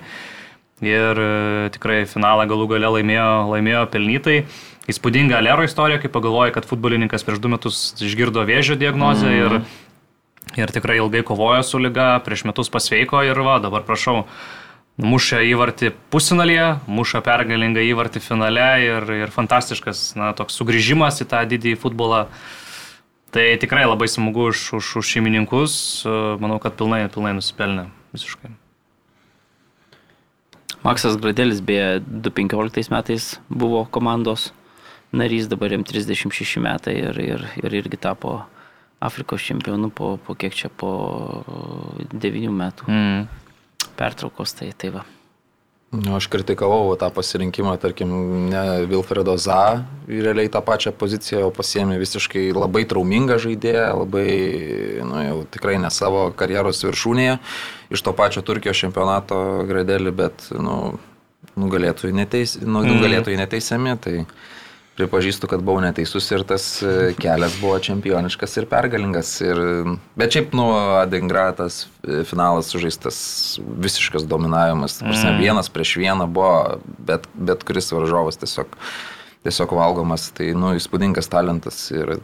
Ir 0.87 1.23
e, 1.25 1.35
tikrai 1.75 1.99
finalą 2.07 2.47
galų 2.55 2.71
gale 2.77 2.95
laimėjo, 3.01 3.27
laimėjo 3.51 3.83
pelnytai. 3.91 4.39
Įspūdinga 4.95 5.41
Alero 5.43 5.67
istorija, 5.67 5.99
kai 5.99 6.13
pagalvoja, 6.15 6.55
kad 6.55 6.71
futbolininkas 6.71 7.27
prieš 7.27 7.43
du 7.43 7.51
metus 7.51 7.83
išgirdo 7.99 8.47
vėžio 8.47 8.79
diagnozę 8.79 9.27
mm. 9.27 9.43
ir, 9.43 10.63
ir 10.63 10.79
tikrai 10.79 11.03
ilgai 11.03 11.27
kovojo 11.27 11.67
su 11.67 11.83
lyga, 11.83 12.13
prieš 12.23 12.47
metus 12.47 12.71
pasveiko 12.71 13.27
ir 13.27 13.43
va, 13.51 13.59
dabar 13.67 13.83
prašau, 13.91 14.29
mušia 15.01 15.41
įvartį 15.49 15.93
pusinalyje, 16.13 16.67
muša 16.91 17.23
pergalingą 17.25 17.83
įvartį 17.91 18.23
finale 18.25 18.69
ir, 18.85 19.13
ir 19.25 19.35
fantastiškas, 19.35 20.11
na, 20.19 20.33
toks 20.37 20.59
sugrįžimas 20.61 21.23
į 21.25 21.29
tą 21.31 21.43
didįjį 21.51 21.81
futbolą. 21.81 22.27
Tai 23.31 23.45
tikrai 23.63 23.85
labai 23.87 24.09
smagu 24.11 24.49
už, 24.51 24.65
už, 24.81 24.95
už 25.01 25.13
šeimininkus, 25.15 25.75
manau, 26.43 26.59
kad 26.63 26.75
pilnai, 26.79 27.05
pilnai 27.15 27.37
nusipelnė 27.39 27.87
visiškai. 28.15 28.51
Maksas 30.83 31.19
Gradelis 31.21 31.61
beje 31.61 32.01
2015 32.01 32.91
metais 32.91 33.35
buvo 33.49 33.85
komandos 33.85 34.49
narys, 35.13 35.47
dabar 35.51 35.73
jam 35.75 35.85
36 35.85 36.63
metai 36.63 36.97
ir, 37.03 37.21
ir, 37.21 37.45
ir 37.61 37.77
irgi 37.83 38.01
tapo 38.01 38.41
Afrikos 39.01 39.45
čempionu 39.45 39.91
po, 39.93 40.17
po 40.25 40.35
kiek 40.35 40.55
čia, 40.57 40.69
po 40.69 40.91
9 42.13 42.51
metų 42.51 42.89
Mm. 42.89 43.29
Pertraukos. 44.01 44.57
Tai, 44.57 44.73
tai 44.77 44.95
va. 44.97 45.07
Nu, 45.91 46.13
aš 46.15 46.29
kritikavau 46.31 46.85
va 46.87 46.95
tą 46.95 47.09
pasirinkimą, 47.11 47.73
tarkim, 47.83 48.11
ne 48.47 48.61
Vilfredo 48.87 49.35
Za, 49.35 49.83
realiai 50.07 50.47
tą 50.47 50.61
pačią 50.63 50.93
poziciją, 50.95 51.49
o 51.49 51.51
pasiemi 51.51 51.97
visiškai 51.99 52.45
labai 52.55 52.85
traumingą 52.87 53.41
žaidėją, 53.43 53.89
labai, 54.05 54.27
nu, 55.03 55.25
jau 55.25 55.41
tikrai 55.51 55.81
ne 55.83 55.91
savo 55.91 56.29
karjeros 56.31 56.85
viršūnėje, 56.87 57.41
iš 57.91 58.05
to 58.07 58.15
pačio 58.15 58.45
Turkijos 58.47 58.79
čempionato 58.79 59.41
gradelį, 59.67 60.15
bet, 60.23 60.47
nu, 60.55 60.77
nugalėtojai 61.59 62.15
neteis, 62.23 62.55
nu, 62.63 62.85
nugalėtojai 62.87 63.43
neteisiami, 63.43 63.97
tai 63.99 64.15
pripažįstu, 65.01 65.49
kad 65.51 65.65
buvau 65.67 65.83
neteisus 65.83 66.29
ir 66.31 66.45
tas 66.49 66.67
e, 66.85 67.13
kelias 67.19 67.57
buvo 67.61 67.79
čempioniškas 67.83 68.61
ir 68.61 68.69
pergalingas. 68.71 69.33
Ir, 69.43 69.61
bet 70.21 70.37
šiaip, 70.37 70.55
nu, 70.57 70.69
Adingratas 71.01 71.83
finalas 72.29 72.71
sužaistas 72.73 73.21
visiškas 73.59 74.29
dominavimas. 74.31 75.01
Mm. 75.01 75.11
Prasme, 75.11 75.39
vienas 75.41 75.73
prieš 75.73 75.97
vieną 76.01 76.29
buvo, 76.31 76.81
bet, 76.99 77.27
bet 77.35 77.65
kuris 77.67 77.91
varžovas 77.97 78.41
tiesiog 78.41 78.77
tiesiog 79.43 79.73
valgomas. 79.77 80.31
Tai, 80.37 80.51
nu, 80.59 80.75
įspūdingas 80.79 81.31
talentas. 81.33 81.83
Ir, 81.95 82.19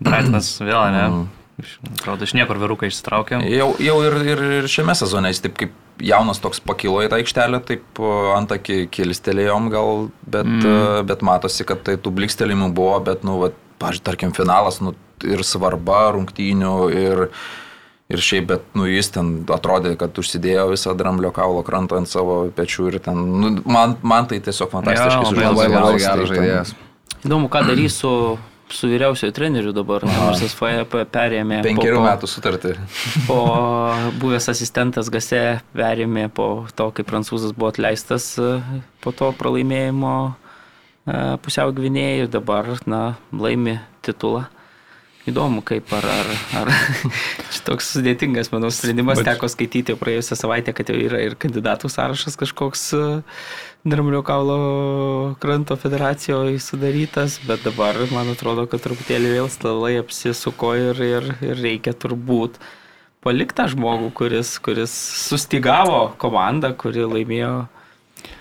Brightonas 0.00 0.54
vėl, 0.60 0.82
ne? 0.92 1.04
Mm. 1.08 1.26
Atrodo, 1.56 2.26
iš 2.26 2.34
niekur 2.36 2.58
vyrukai 2.60 2.90
išsitraukė. 2.90 3.40
Jau, 3.48 3.70
jau 3.80 3.96
ir, 4.04 4.16
ir, 4.28 4.42
ir 4.58 4.66
šiame 4.68 4.92
sezone 4.98 5.30
jis 5.32 5.40
taip 5.46 5.54
kaip 5.56 5.76
jaunas 6.04 6.40
toks 6.42 6.60
pakilo 6.60 7.00
į 7.00 7.08
tą 7.08 7.20
aikštelę, 7.22 7.62
taip 7.64 8.00
ant 8.36 8.50
akį 8.52 8.82
kilistelėjom 8.92 9.70
gal, 9.72 10.08
bet, 10.26 10.48
mm. 10.48 11.06
bet 11.08 11.24
matosi, 11.24 11.64
kad 11.68 11.80
tai 11.86 11.96
tų 11.96 12.12
blikstelimų 12.18 12.68
buvo, 12.76 12.98
bet, 13.06 13.24
nu, 13.24 13.38
va, 13.40 13.52
pažiūrėjau, 13.80 14.04
tarkim, 14.04 14.34
finalas, 14.36 14.82
nu, 14.84 14.92
ir 15.24 15.40
svarba 15.48 16.10
rungtynių, 16.16 16.74
ir, 16.92 17.22
ir 18.12 18.24
šiaip, 18.28 18.48
bet, 18.50 18.66
nu, 18.76 18.84
jis 18.90 19.08
ten 19.14 19.32
atrodė, 19.56 19.94
kad 20.00 20.18
užsidėjo 20.20 20.68
visą 20.74 20.92
dramblio 20.98 21.32
kaulo 21.36 21.62
krantą 21.64 22.02
ant 22.02 22.12
savo 22.12 22.42
pečių 22.56 22.90
ir 22.92 22.98
ten, 23.06 23.22
nu, 23.40 23.54
man, 23.64 23.96
man 24.04 24.28
tai 24.28 24.42
tiesiog 24.44 24.74
fantastiškai 24.74 25.30
sužaidė. 25.30 25.48
Labai 25.48 25.70
labai 25.70 25.80
gavosi, 25.80 26.04
geras 26.04 26.20
tai 26.20 26.34
žaidėjas. 26.34 26.76
Įdomu, 27.24 27.48
ką 27.50 27.64
darys 27.70 27.96
su, 28.04 28.12
su 28.68 28.88
vyriausiojo 28.88 29.32
treneriu 29.32 29.72
dabar, 29.74 30.04
nors 30.08 30.42
jis 30.42 30.54
FAP 30.58 30.96
perėmė. 31.12 31.60
Penkerių 31.66 32.00
metų 32.04 32.30
sutartį. 32.30 32.74
Po 33.28 33.38
buvęs 34.20 34.50
asistentas 34.52 35.10
Gase 35.12 35.60
perėmė 35.76 36.28
po 36.34 36.66
to, 36.76 36.90
kai 36.96 37.06
prancūzas 37.06 37.54
buvo 37.56 37.70
atleistas 37.72 38.32
e, 38.42 38.58
po 39.04 39.14
to 39.14 39.30
pralaimėjimo 39.38 40.16
e, 40.26 40.34
pusiau 41.44 41.72
gvinėjai 41.76 42.24
ir 42.24 42.30
dabar, 42.32 42.74
na, 42.90 43.02
laimi 43.32 43.78
titulą. 44.06 44.46
Įdomu, 45.26 45.58
kaip 45.66 45.90
ar, 45.90 46.04
ar, 46.06 46.28
ar 46.60 46.68
šitoks 47.54 47.88
sudėtingas, 47.96 48.52
manau, 48.52 48.70
sprendimas 48.70 49.18
Bet... 49.18 49.32
teko 49.32 49.50
skaityti 49.50 49.96
praėjusią 49.98 50.38
savaitę, 50.38 50.74
kad 50.76 50.92
jau 50.92 50.98
yra 51.02 51.24
ir 51.24 51.34
kandidatų 51.42 51.90
sąrašas 51.90 52.38
kažkoks 52.38 52.84
e, 52.94 53.06
Dramblio 53.86 54.22
kaulo 54.26 55.34
kranto 55.38 55.76
federacijoje 55.78 56.58
sudarytas, 56.58 57.36
bet 57.46 57.62
dabar 57.62 57.94
man 58.10 58.32
atrodo, 58.32 58.64
kad 58.66 58.82
truputėlį 58.82 59.28
vėl 59.36 59.50
stalai 59.52 59.92
apsisuko 60.00 60.72
ir, 60.74 61.02
ir, 61.06 61.28
ir 61.46 61.60
reikia 61.60 61.94
turbūt 61.94 62.58
palikti 63.22 63.54
tą 63.60 63.68
žmogų, 63.70 64.08
kuris, 64.18 64.56
kuris 64.58 64.94
sustigavo 65.28 66.00
komandą, 66.18 66.72
kuri 66.74 67.06
laimėjo 67.06 67.52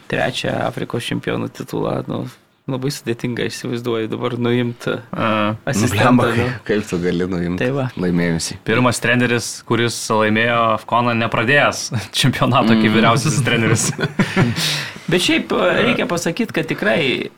trečią 0.09 0.55
Afrikos 0.65 1.05
čempionų 1.11 1.51
titulą. 1.53 1.99
Nu, 2.09 2.23
labai 2.65 2.89
sudėtinga, 2.97 3.45
įsivaizduoju, 3.45 4.09
dabar 4.09 4.39
nuimti 4.41 4.97
asistentą. 5.13 6.31
Nu. 6.41 6.49
kaip 6.71 6.89
tu 6.89 7.01
gali 7.05 7.29
nuimti 7.29 7.61
Tai 7.61 7.69
va. 7.77 7.87
laimėjusi. 8.01 8.57
Pirmas 8.65 8.97
treneris, 9.03 9.53
kuris 9.69 10.01
laimėjo 10.09 10.57
Afkoną 10.79 11.13
nepradėjęs 11.21 11.87
čempionato 12.17 12.73
kaip 12.81 12.97
vyriausiasis 12.97 13.45
treneris. 13.45 13.89
Bet 15.07 15.25
šiaip 15.25 15.53
e, 15.53 15.65
reikia 15.85 16.07
pasakyti, 16.09 16.53
kad 16.55 16.69
tikrai 16.69 17.29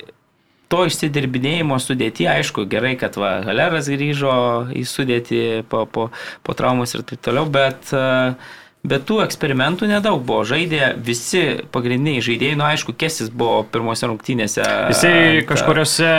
to 0.72 0.84
išsidirbinėjimo 0.88 1.80
sudėti, 1.80 2.28
aišku, 2.28 2.68
gerai, 2.72 2.96
kad 3.00 3.16
va, 3.20 3.38
Galeras 3.46 3.90
grįžo 3.92 4.36
į 4.76 4.84
sudėtį 4.88 5.42
po, 5.72 5.86
po, 5.88 6.10
po 6.44 6.56
traumos 6.58 6.96
ir 6.96 7.06
taip 7.08 7.24
toliau, 7.24 7.48
bet, 7.52 7.92
e, 7.96 8.36
bet 8.88 9.08
tų 9.08 9.22
eksperimentų 9.26 9.90
nedaug 9.92 10.24
buvo. 10.28 10.44
Žaidė 10.48 10.94
visi 11.04 11.44
pagrindiniai 11.76 12.24
žaidėjai, 12.24 12.60
nu 12.60 12.68
aišku, 12.68 12.96
Kesis 13.00 13.32
buvo 13.32 13.62
pirmose 13.72 14.08
rungtynėse. 14.12 14.64
Jisai 14.94 15.16
e, 15.18 15.44
kažkuriuose, 15.48 16.14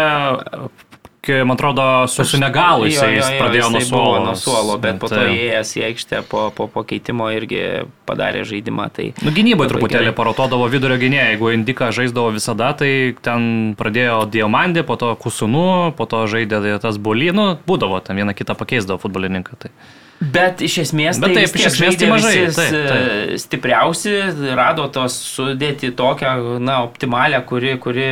man 1.44 1.56
atrodo, 1.56 1.84
su 2.08 2.24
Senegalu 2.28 2.88
jis 2.88 2.98
jo, 3.00 3.28
pradėjo 3.38 3.68
nuo 3.74 3.82
suolo. 3.84 4.24
Nuo 4.24 4.34
suolo, 4.38 4.78
bet 4.82 4.98
po 5.02 5.10
to 5.12 5.20
įėjęs 5.28 5.74
į 5.78 5.84
aikštę 5.90 6.22
po, 6.30 6.48
po, 6.54 6.68
po 6.72 6.84
keitimo 6.88 7.28
irgi 7.34 7.62
padarė 8.08 8.44
žaidimą. 8.48 8.88
Tai 8.96 9.10
Nu, 9.22 9.32
labai 9.34 9.68
truputėlį 9.72 10.14
parotodavo 10.16 10.68
vidurio 10.72 10.98
gynėjai. 11.00 11.34
Jeigu 11.34 11.52
Indika 11.54 11.92
žaisdavo 11.94 12.32
visada, 12.34 12.72
tai 12.78 12.90
ten 13.22 13.74
pradėjo 13.78 14.24
Diamandė, 14.32 14.84
po 14.88 14.98
to 15.00 15.12
Kusunu, 15.20 15.94
po 15.98 16.08
to 16.10 16.24
žaidė 16.30 16.78
tas 16.82 16.98
Bolynų. 16.98 17.48
Būdavo, 17.68 18.00
ten 18.04 18.18
vieną 18.18 18.36
kitą 18.36 18.56
pakeisdavo 18.58 19.00
futbolininką. 19.02 19.58
Tai. 19.64 19.72
Bet 20.18 20.62
iš 20.66 20.80
esmės, 20.82 21.20
Bet 21.22 21.30
tai 21.30 21.44
taip, 21.44 21.56
iš 21.60 21.66
esmės 21.70 21.98
tai 21.98 22.08
mažai, 22.10 22.32
taip, 22.50 22.72
taip. 22.74 23.34
stipriausi, 23.38 24.14
rado 24.58 24.88
tos 24.90 25.14
sudėti 25.36 25.92
tokią, 25.94 26.58
na, 26.58 26.80
optimalią, 26.88 27.38
kuri, 27.46 27.76
kuri 27.78 28.08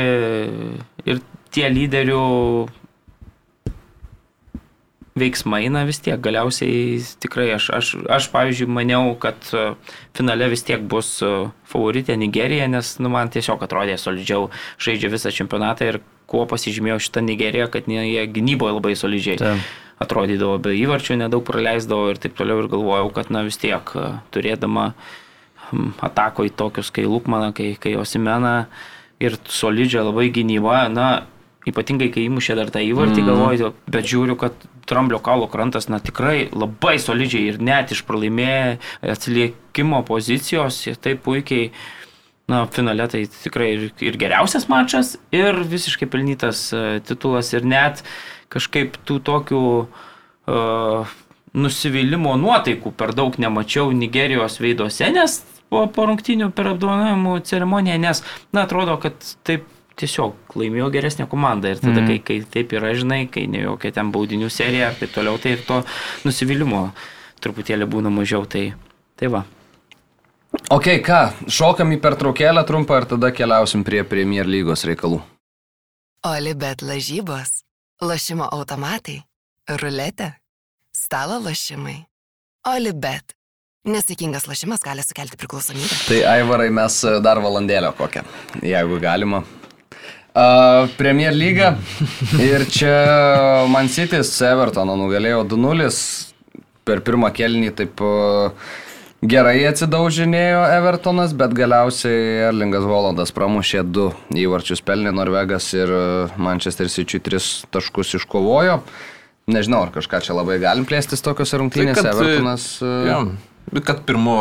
ir 1.10 1.18
tie 1.50 1.66
lyderių 1.72 2.20
veiksmai, 5.16 5.64
na 5.72 5.84
vis 5.88 5.98
tiek, 6.04 6.18
galiausiai 6.20 7.00
tikrai 7.22 7.48
aš, 7.56 7.70
aš, 7.72 7.92
aš 8.12 8.28
pavyzdžiui, 8.34 8.68
maniau, 8.68 9.14
kad 9.20 9.38
e, 9.56 9.70
finale 10.16 10.50
vis 10.52 10.64
tiek 10.66 10.82
bus 10.84 11.08
e, 11.24 11.30
favoritė 11.68 12.18
Nigerija, 12.20 12.68
nes, 12.68 12.96
nu, 13.00 13.10
man 13.12 13.32
tiesiog 13.32 13.64
atrodė 13.64 13.96
solidžiau 14.00 14.50
žaidžia 14.82 15.10
visą 15.12 15.32
čempionatą 15.32 15.88
ir 15.88 16.00
kuo 16.28 16.44
pasižymėjo 16.50 16.98
šitą 17.06 17.22
Nigeriją, 17.24 17.68
kad 17.72 17.88
jie 17.88 18.26
gynyboje 18.28 18.76
labai 18.76 18.96
solidžiai 18.98 19.38
Taip. 19.40 19.70
atrodydavo 20.02 20.58
be 20.62 20.74
įvarčių, 20.76 21.20
nedaug 21.22 21.46
praleisdavo 21.48 22.10
ir 22.12 22.20
taip 22.20 22.36
toliau 22.36 22.60
ir 22.64 22.68
galvojau, 22.72 23.08
kad 23.16 23.32
na 23.32 23.46
vis 23.46 23.56
tiek 23.62 23.94
e, 23.96 24.10
turėdama 24.36 24.90
hm, 25.70 25.94
atako 26.04 26.44
į 26.48 26.52
tokius 26.60 26.92
kai 26.92 27.06
Lukmaną, 27.08 27.54
kai, 27.56 27.72
kai 27.80 27.96
Osimena 27.96 28.66
ir 29.22 29.38
solidžią 29.48 30.04
labai 30.10 30.28
gynybą, 30.34 30.82
na 30.92 31.08
ypatingai 31.66 32.08
kai 32.14 32.26
įmušė 32.28 32.56
dar 32.58 32.70
tą 32.74 32.82
įvartį, 32.84 33.20
mm. 33.22 33.28
galvoju, 33.28 33.70
bet 33.90 34.08
žiūriu, 34.08 34.38
kad 34.40 34.66
Tramblio 34.86 35.18
kaulo 35.18 35.48
krantas, 35.50 35.88
na 35.90 35.98
tikrai 35.98 36.46
labai 36.54 36.96
solidžiai 37.02 37.50
ir 37.50 37.60
net 37.62 37.90
iš 37.90 38.04
pralaimėjo 38.06 38.76
atsiliekimo 39.16 40.04
pozicijos, 40.06 40.84
jie 40.86 40.94
taip 40.94 41.24
puikiai 41.26 41.72
Na, 42.46 42.60
finale 42.70 43.08
tai 43.10 43.24
tikrai 43.26 43.72
ir, 43.74 43.80
ir 44.06 44.16
geriausias 44.22 44.68
mačas, 44.70 45.16
ir 45.34 45.56
visiškai 45.66 46.06
pelnytas 46.06 46.60
uh, 46.70 47.00
titulas, 47.02 47.50
ir 47.50 47.66
net 47.66 48.04
kažkaip 48.54 48.94
tų 49.02 49.16
tokių 49.26 49.62
uh, 49.82 51.16
nusivylimų 51.58 52.36
nuotaikų 52.38 52.92
per 52.94 53.16
daug 53.18 53.34
nemačiau 53.42 53.90
Nigerijos 53.90 54.60
veiduose, 54.62 55.08
nes 55.10 55.40
po, 55.72 55.82
po 55.90 56.06
rungtinių 56.06 56.52
per 56.54 56.70
apdovanojimų 56.76 57.40
ceremoniją, 57.50 57.98
nes, 58.06 58.22
na, 58.54 58.62
atrodo, 58.62 58.94
kad 59.02 59.18
taip 59.42 59.66
tiesiog 60.00 60.56
laimėjo 60.58 60.90
geresnė 60.94 61.26
komanda 61.30 61.72
ir 61.72 61.80
tada, 61.80 62.02
mm. 62.02 62.08
kai, 62.08 62.18
kai 62.20 62.54
taip 62.56 62.72
yra, 62.76 62.92
žinai, 62.96 63.24
kai 63.32 63.46
ne 63.50 63.64
jokia 63.64 63.94
ten 63.96 64.12
baudinių 64.14 64.50
serija 64.52 64.92
ir 64.92 64.98
taip 65.00 65.14
toliau, 65.14 65.40
tai 65.40 65.56
ir 65.56 65.62
to 65.66 65.82
nusivylimo 66.26 66.88
truputėlį 67.44 67.88
būna 67.90 68.12
mažiau, 68.12 68.44
tai, 68.48 68.70
tai 69.16 69.30
va. 69.32 69.44
Ok, 70.72 70.88
ką, 71.04 71.20
šokam 71.52 71.92
į 71.96 72.00
pertraukėlę 72.02 72.64
trumpą 72.68 73.00
ir 73.00 73.08
tada 73.10 73.32
keliausim 73.34 73.84
prie 73.86 74.02
Premier 74.08 74.48
lygos 74.48 74.86
reikalų. 74.88 75.20
Olibet 76.26 76.82
lažybos, 76.82 77.62
lošimo 78.02 78.48
automatai, 78.52 79.20
ruletė, 79.80 80.32
stalo 80.96 81.38
lošimai. 81.44 82.00
Olibet. 82.66 83.36
Nesėkmingas 83.86 84.48
lošimas 84.50 84.82
gali 84.82 85.04
sukelti 85.06 85.38
priklausomybę. 85.38 86.00
Tai 86.08 86.16
Aivarai 86.32 86.72
mes 86.74 86.96
e, 87.06 87.12
dar 87.22 87.38
valandėlę 87.38 87.92
kokią, 87.94 88.24
jeigu 88.66 88.98
galima. 88.98 89.44
Uh, 90.36 90.84
Premier 90.98 91.32
lyga 91.32 91.70
ir 92.44 92.66
čia 92.68 93.64
Man 93.72 93.88
City's 93.88 94.34
Evertoną 94.44 94.92
nugalėjo 95.00 95.46
2-0 95.48 95.86
per 96.84 97.00
pirmą 97.06 97.30
kelnį 97.32 97.70
taip 97.78 98.02
uh, 98.04 98.52
gerai 99.24 99.62
atsidaužinėjo 99.70 100.60
Evertonas, 100.74 101.32
bet 101.32 101.56
galiausiai 101.56 102.50
Erlingas 102.50 102.84
Volandas 102.84 103.32
pramušė 103.32 103.80
du 103.88 104.10
įvarčius 104.36 104.84
pelnė 104.84 105.14
Norvegas 105.16 105.70
ir 105.72 105.88
uh, 105.96 106.36
Manchester 106.36 106.92
City 106.92 107.16
3 107.32 107.40
taškus 107.72 108.12
iškovojo. 108.20 108.82
Nežinau, 109.48 109.86
ar 109.86 109.94
kažką 109.94 110.20
čia 110.26 110.36
labai 110.36 110.60
galim 110.60 110.84
plėstis 110.84 111.24
tokiose 111.24 111.62
rungtynėse. 111.62 112.02
kad, 112.02 112.12
Evertonas. 112.12 112.74
uh, 112.84 113.06
Jo. 113.08 113.20
Kad 113.66 114.04
pirmu 114.06 114.36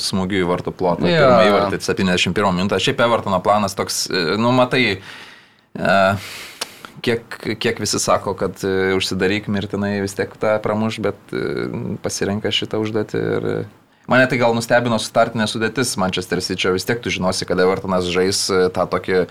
smūgiu 0.00 0.40
į 0.40 0.48
vartų 0.48 0.72
plotą, 0.76 1.04
yeah. 1.08 1.20
pirmą 1.20 1.42
įvartį 1.50 1.80
71 1.84 2.56
minutę. 2.56 2.80
Šiaip 2.80 3.02
Evertono 3.04 3.38
planas 3.44 3.76
toks, 3.76 4.06
e, 4.08 4.22
nu 4.40 4.54
matai, 4.56 4.82
e, 5.76 5.96
kiek, 7.04 7.38
kiek 7.60 7.82
visi 7.84 8.00
sako, 8.00 8.32
kad 8.40 8.64
e, 8.64 8.94
užsidaryk 8.96 9.50
mirtinai 9.52 9.98
vis 10.04 10.16
tiek 10.16 10.32
tą 10.40 10.56
pramuš, 10.64 11.02
bet 11.04 11.36
pasirenka 12.04 12.52
šitą 12.54 12.80
užduotį 12.80 13.24
ir 13.36 13.50
Mane 14.10 14.28
tai 14.28 14.36
gal 14.36 14.52
nustebino 14.52 14.98
startinė 15.00 15.48
sudėtis 15.48 15.94
Manchester 16.00 16.42
City, 16.44 16.68
vis 16.74 16.84
tiek 16.84 17.00
tu 17.00 17.12
žinosi, 17.12 17.46
kad 17.48 17.60
Evertonas 17.64 18.08
žais 18.12 18.46
e, 18.52 18.66
tą 18.74 18.84
tokį 18.92 19.22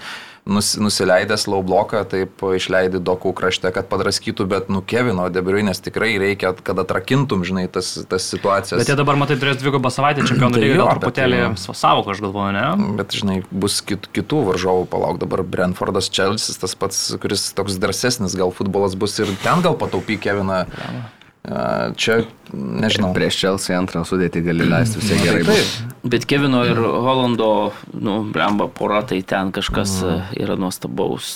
nus, 0.50 0.74
nusileidęs 0.82 1.45
low 1.48 1.62
bloką, 1.62 2.02
taip 2.10 2.41
išleidi 2.58 2.98
dokų 2.98 3.36
krašte, 3.38 3.70
kad 3.76 3.88
padraskytų, 3.91 4.48
bet 4.50 4.74
nu 4.74 4.82
Kevino 4.82 5.28
Debriuinės 5.30 5.84
tikrai 5.86 6.16
reikia, 6.22 6.56
kad 6.66 6.82
atrakintum, 6.82 7.45
žinai, 7.48 7.68
tas, 7.72 7.94
tas 8.10 8.28
situacijas. 8.34 8.82
Bet 8.82 8.91
jie 8.91 8.98
dabar, 9.00 9.20
matai, 9.20 9.38
turės 9.41 9.62
dvigubą 9.62 9.94
savaitę 9.94 10.26
čempionų 10.26 10.58
Tai 10.58 10.66
lygoje, 10.66 10.78
jo, 10.80 10.84
gal 10.84 10.98
truputėlį 10.98 11.41
jau. 11.44 11.56
savo, 11.78 12.06
aš 12.10 12.26
galvoju, 12.26 12.58
ne? 12.58 12.94
Bet, 13.00 13.18
žinai, 13.22 13.40
bus 13.54 13.80
kit, 13.86 14.10
kitų 14.16 14.44
varžovų, 14.52 14.88
palauk 14.91 15.22
dabar 15.24 15.45
Brentfordas, 15.45 16.12
Chelsea, 16.14 16.58
tas 16.60 16.74
pats, 16.74 17.12
kuris 17.22 17.52
toks 17.54 17.78
drąsesnis, 17.82 18.38
gal 18.41 18.54
futbolas 18.56 18.98
bus 18.98 19.20
ir 19.22 19.32
ten 19.45 19.62
gal 19.66 19.78
pataupy 19.80 20.18
Keviną. 20.18 20.64
A, 20.66 21.23
Čia, 21.44 22.22
nežinau. 22.56 23.10
Prieš 23.11 23.36
Chelsea 23.41 23.76
antrą 23.76 24.06
sudėtį 24.07 24.45
gali 24.45 24.64
leisti 24.64 25.02
visai 25.02 25.18
gerai. 25.20 25.41
bus. 25.44 25.72
Bet 26.07 26.24
Kevino 26.28 26.61
ir 26.64 26.80
Holando, 26.80 27.74
nu, 27.91 28.22
blemba 28.32 28.70
pora, 28.72 29.02
tai 29.03 29.20
ten 29.28 29.52
kažkas 29.56 29.98
mm. 30.03 30.38
yra 30.40 30.56
nuostabaus. 30.60 31.28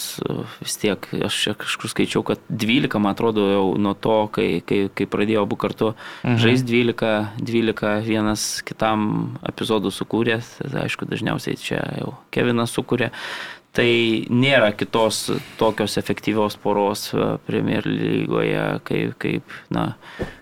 Vis 0.64 0.78
tiek, 0.80 1.10
aš 1.28 1.40
čia 1.44 1.54
kažkur 1.60 1.92
skaičiau, 1.92 2.24
kad 2.28 2.40
12, 2.48 2.96
man 3.04 3.18
atrodo, 3.18 3.50
jau 3.52 3.66
nuo 3.84 3.94
to, 4.00 4.16
kai, 4.32 4.48
kai, 4.64 4.86
kai 4.96 5.10
pradėjo 5.12 5.44
abu 5.44 5.60
kartu 5.60 5.92
mhm. 6.24 6.40
žaisti 6.40 6.72
12, 6.72 7.44
12 7.44 8.08
vienas 8.08 8.48
kitam 8.68 9.10
epizodų 9.48 9.92
sukūrė. 9.92 10.40
Tai, 10.64 10.86
aišku, 10.86 11.08
dažniausiai 11.12 11.60
čia 11.60 11.84
jau 12.00 12.16
Kevinas 12.32 12.72
sukūrė. 12.80 13.12
Tai 13.78 13.90
nėra 14.34 14.72
kitos 14.74 15.28
tokios 15.60 16.00
efektyvios 16.02 16.56
poros 16.58 17.12
e, 17.14 17.28
Premier 17.46 17.86
lygoje, 17.86 18.64
kaip, 18.88 19.12
kaip 19.22 19.54
na, 19.74 19.92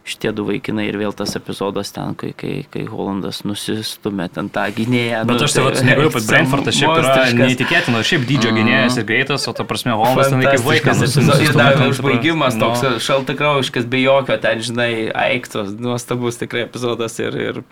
šitie 0.07 0.31
du 0.37 0.45
vaikinai 0.47 0.85
ir 0.87 0.95
vėl 1.01 1.11
tas 1.17 1.35
epizodas 1.35 1.91
ten, 1.91 2.15
kai, 2.15 2.31
kai, 2.37 2.53
kai 2.71 2.85
Holandas 2.87 3.41
nusistumė 3.43 4.29
ten 4.31 4.47
tą 4.55 4.63
gynėją. 4.77 5.25
Bet 5.27 5.41
nu, 5.41 5.49
aš 5.49 5.57
tai 5.57 5.67
vat 5.67 5.83
negaliu, 5.83 6.13
kad 6.15 6.29
Brentfordas 6.31 6.79
šiaip 6.79 6.95
yra 7.01 7.27
neįtikėtina, 7.41 8.03
šiaip 8.07 8.27
dydžio 8.31 8.55
gynėjas 8.55 8.99
ir 9.01 9.09
greitas, 9.11 9.49
o 9.51 9.55
ta 9.57 9.67
prasme 9.67 9.97
Holandas 9.99 10.31
ten 10.31 10.45
kaip 10.45 10.63
vaikas. 10.69 11.03
Ir 11.35 11.59
dar 11.59 11.81
užbaigimas 11.89 12.55
nu. 12.55 12.69
toks 12.69 13.03
šaltakraujiškas, 13.03 13.89
be 13.91 14.05
jokio 14.05 14.39
ten, 14.39 14.63
žinai, 14.63 14.91
aiktos, 15.27 15.75
nuostabus 15.75 16.39
tikrai 16.39 16.69
epizodas 16.69 17.19
ir, 17.19 17.35
ir 17.49 17.65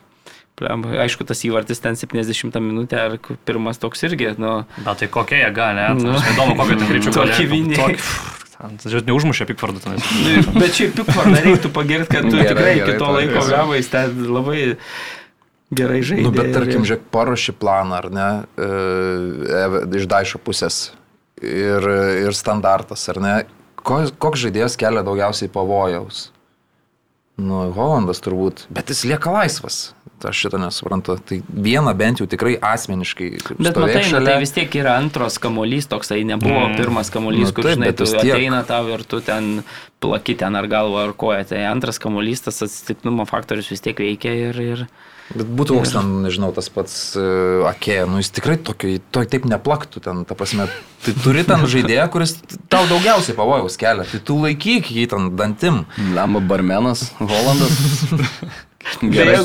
aišku, 0.61 1.25
tas 1.27 1.41
įvartis 1.47 1.81
ten 1.83 1.97
70 1.99 2.59
minutę, 2.61 2.99
ar 2.99 3.17
pirmas 3.47 3.81
toks 3.81 4.05
irgi, 4.07 4.33
nu, 4.41 4.63
Bet 4.83 5.01
tai 5.01 5.09
kokia 5.11 5.47
jėga, 5.47 5.71
ne? 5.77 5.87
Nu. 5.97 6.13
Nu. 6.13 6.21
Įdomu, 6.33 6.57
kokio 6.59 6.77
ten 6.77 6.91
greičiau 6.91 7.15
Tokį 7.19 7.49
vinį. 7.51 7.79
Žiūrėt, 8.83 9.09
neužmušė 9.09 9.47
Pikvardą 9.49 9.81
tenais. 9.83 10.05
Bet 10.55 10.77
šiaip 10.77 10.93
Pikvardą 11.01 11.41
reiktų 11.43 11.73
pagirti, 11.75 12.11
kad 12.13 12.29
tu 12.29 12.37
Gerai, 12.37 12.45
tikrai 12.47 12.69
gerai, 12.69 12.85
iki 12.85 13.01
to 13.01 13.09
laiko 13.11 13.41
gavai, 13.49 13.81
ten 13.91 14.21
labai 14.29 14.61
gerai 15.73 15.99
žaidė. 16.05 16.29
Nu, 16.29 16.35
bet 16.37 16.53
tarkim, 16.55 16.85
žiūrėk, 16.87 17.09
paruoši 17.11 17.57
planą, 17.59 17.97
ar 17.99 18.07
ne, 18.13 18.29
e, 18.55 19.89
iš 19.99 20.07
Daišo 20.13 20.39
pusės 20.45 20.85
ir, 21.43 21.89
ir 22.23 22.37
standartas, 22.37 23.03
ar 23.11 23.19
ne, 23.19 23.35
Ko, 23.83 23.99
koks 24.19 24.45
žaidėjas 24.45 24.77
kelia 24.79 25.03
daugiausiai 25.03 25.51
pavojaus? 25.51 26.29
Nu, 27.39 27.65
Holandas 27.75 28.21
turbūt, 28.23 28.67
bet 28.71 28.91
jis 28.93 29.03
lieka 29.09 29.33
laisvas. 29.33 29.91
Aš 30.29 30.43
šitą 30.45 30.59
nesuprantu. 30.61 31.15
Tai 31.29 31.39
vieną 31.47 31.93
bent 31.97 32.21
jau 32.21 32.27
tikrai 32.29 32.55
asmeniškai. 32.57 33.29
Bet 33.57 33.79
matai, 33.79 34.03
nu, 34.09 34.21
tai 34.25 34.37
vis 34.41 34.53
tiek 34.55 34.77
yra 34.79 34.97
antras 35.01 35.39
kamuolys, 35.43 35.89
toksai 35.91 36.21
nebuvo 36.27 36.67
mm. 36.67 36.77
pirmas 36.79 37.11
kamuolys, 37.13 37.49
Nu 37.51 37.57
kur 37.57 37.69
taip, 37.69 37.79
žinai, 37.79 37.93
tu 37.97 38.07
tiek. 38.09 38.21
ateina 38.23 38.61
tau 38.67 38.91
ir 38.93 39.05
tu 39.07 39.21
ten 39.25 39.63
plaki 40.03 40.35
ten 40.39 40.55
ar 40.59 40.67
galvą 40.71 41.07
ar 41.07 41.15
koją. 41.17 41.47
Tai 41.53 41.63
antras 41.71 41.99
kamuolys, 42.03 42.43
tas 42.47 42.63
atsitiktinumo 42.65 43.27
faktorius 43.29 43.71
vis 43.73 43.83
tiek 43.83 43.99
veikia 43.99 44.35
ir... 44.49 44.63
ir... 44.75 44.85
Bet 45.33 45.47
būtų 45.47 45.77
koks 45.79 45.93
ten, 45.95 46.09
nežinau, 46.25 46.49
tas 46.53 46.67
pats 46.69 46.95
uh, 47.15 47.63
Akė, 47.69 48.01
nu 48.11 48.19
jis 48.19 48.29
tikrai 48.35 48.57
tokio, 48.59 48.91
to 49.15 49.23
taip 49.31 49.47
neplaktų 49.47 50.03
ten, 50.03 50.25
ta 50.27 50.35
prasme, 50.37 50.67
tai 51.05 51.13
turi 51.23 51.45
ten 51.47 51.63
žaidėją, 51.73 52.09
kuris 52.13 52.35
tau 52.67 52.83
daugiausiai 52.91 53.37
pavojaus 53.37 53.79
kelia, 53.79 54.05
tai 54.09 54.19
tu 54.27 54.35
laikyk 54.43 54.91
jį 54.93 55.07
ten 55.15 55.31
dantim. 55.39 55.81
Lamba 56.13 56.43
barmenas, 56.43 57.07
Holandas. 57.23 57.79
Gerai, 59.13 59.37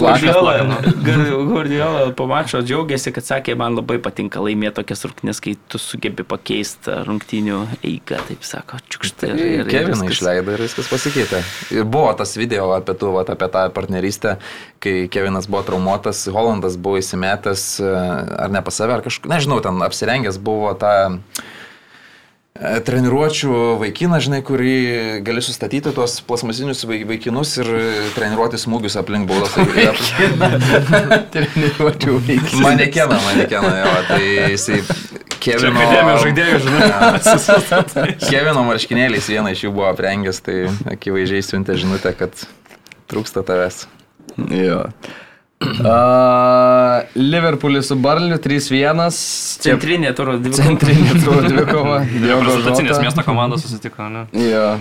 Guardiola, 1.46 2.10
po 2.16 2.26
mačo 2.26 2.60
džiaugiasi, 2.64 3.12
kad 3.14 3.26
sakė, 3.26 3.54
man 3.58 3.76
labai 3.78 3.98
patinka 4.02 4.42
laimėti 4.42 4.76
tokias 4.80 5.04
rungtynės, 5.06 5.40
kai 5.44 5.54
tu 5.70 5.80
sugebi 5.82 6.24
pakeisti 6.26 6.96
rungtynių 7.06 7.60
eigą, 7.86 8.18
taip 8.28 8.46
sako, 8.46 8.80
čiukštai. 8.90 9.30
Ir 9.60 9.70
Keviną 9.70 10.08
išleido 10.10 10.56
ir 10.56 10.64
viskas 10.66 10.90
pasikeitė. 10.90 11.42
Ir 11.74 11.86
buvo 11.88 12.10
tas 12.18 12.34
video 12.38 12.70
apie, 12.76 12.96
tu, 12.98 13.12
vat, 13.14 13.30
apie 13.34 13.50
tą 13.54 13.66
partnerystę, 13.74 14.38
kai 14.82 14.96
Kevinas 15.12 15.50
buvo 15.50 15.62
traumuotas, 15.70 16.24
Holandas 16.34 16.78
buvo 16.80 16.98
įsimetęs, 17.02 17.68
e, 17.82 17.94
ar 18.46 18.52
ne 18.54 18.64
pas 18.66 18.82
save, 18.82 18.98
ar 18.98 19.06
kažkaip, 19.06 19.30
nežinau, 19.30 19.62
ten 19.64 19.78
apsirengęs 19.86 20.40
buvo 20.42 20.74
tą 20.78 20.94
e, 21.06 21.46
treniruočių 22.58 23.52
vaikiną, 23.78 24.18
žinai, 24.24 24.40
kurį 24.46 24.72
gali 25.26 25.42
sustatyti 25.44 25.92
tuos 25.94 26.18
plasmasinius 26.26 26.82
vai- 26.90 27.04
vaikinus 27.06 27.52
ir 27.62 27.70
treniruoti 28.16 28.58
smūgius 28.58 28.98
aplink 28.98 29.28
baudos. 29.30 29.54
Treniruočių 31.34 32.18
veikia. 32.26 32.62
Manekeną, 32.64 33.20
manekeną, 33.28 33.70
jo, 33.82 33.94
tai 34.10 34.22
jisai 34.54 34.80
Kevino... 35.38 35.78
akademijos 35.78 36.24
žaidėjų, 36.26 36.58
žinai. 36.66 38.16
Kevino 38.30 38.64
marškinėliais 38.66 39.30
vieną 39.30 39.54
iš 39.54 39.64
jų 39.68 39.72
buvo 39.76 39.86
aprengęs, 39.92 40.42
tai 40.44 40.58
akivaizdžiai 40.94 41.44
siuntė 41.46 41.78
žinutę, 41.78 42.12
kad 42.18 42.42
trūksta 43.10 43.44
tavęs. 43.46 43.84
Jo. 44.50 44.82
Uh, 45.58 47.02
Liverpoolis 47.14 47.88
su 47.90 47.96
Barliu 47.98 48.36
3-1. 48.38 49.10
Čia 49.58 49.74
Centrinė 49.74 50.12
turo 50.14 50.36
dvi. 50.38 50.54
centrinė 50.54 51.16
turo 51.24 51.42
dvikova. 51.42 51.98
Reprezentacinės 52.06 53.02
miesto 53.02 53.24
komandos 53.26 53.64
susitiko, 53.66 54.06
ne? 54.12 54.28
Jo. 54.38 54.76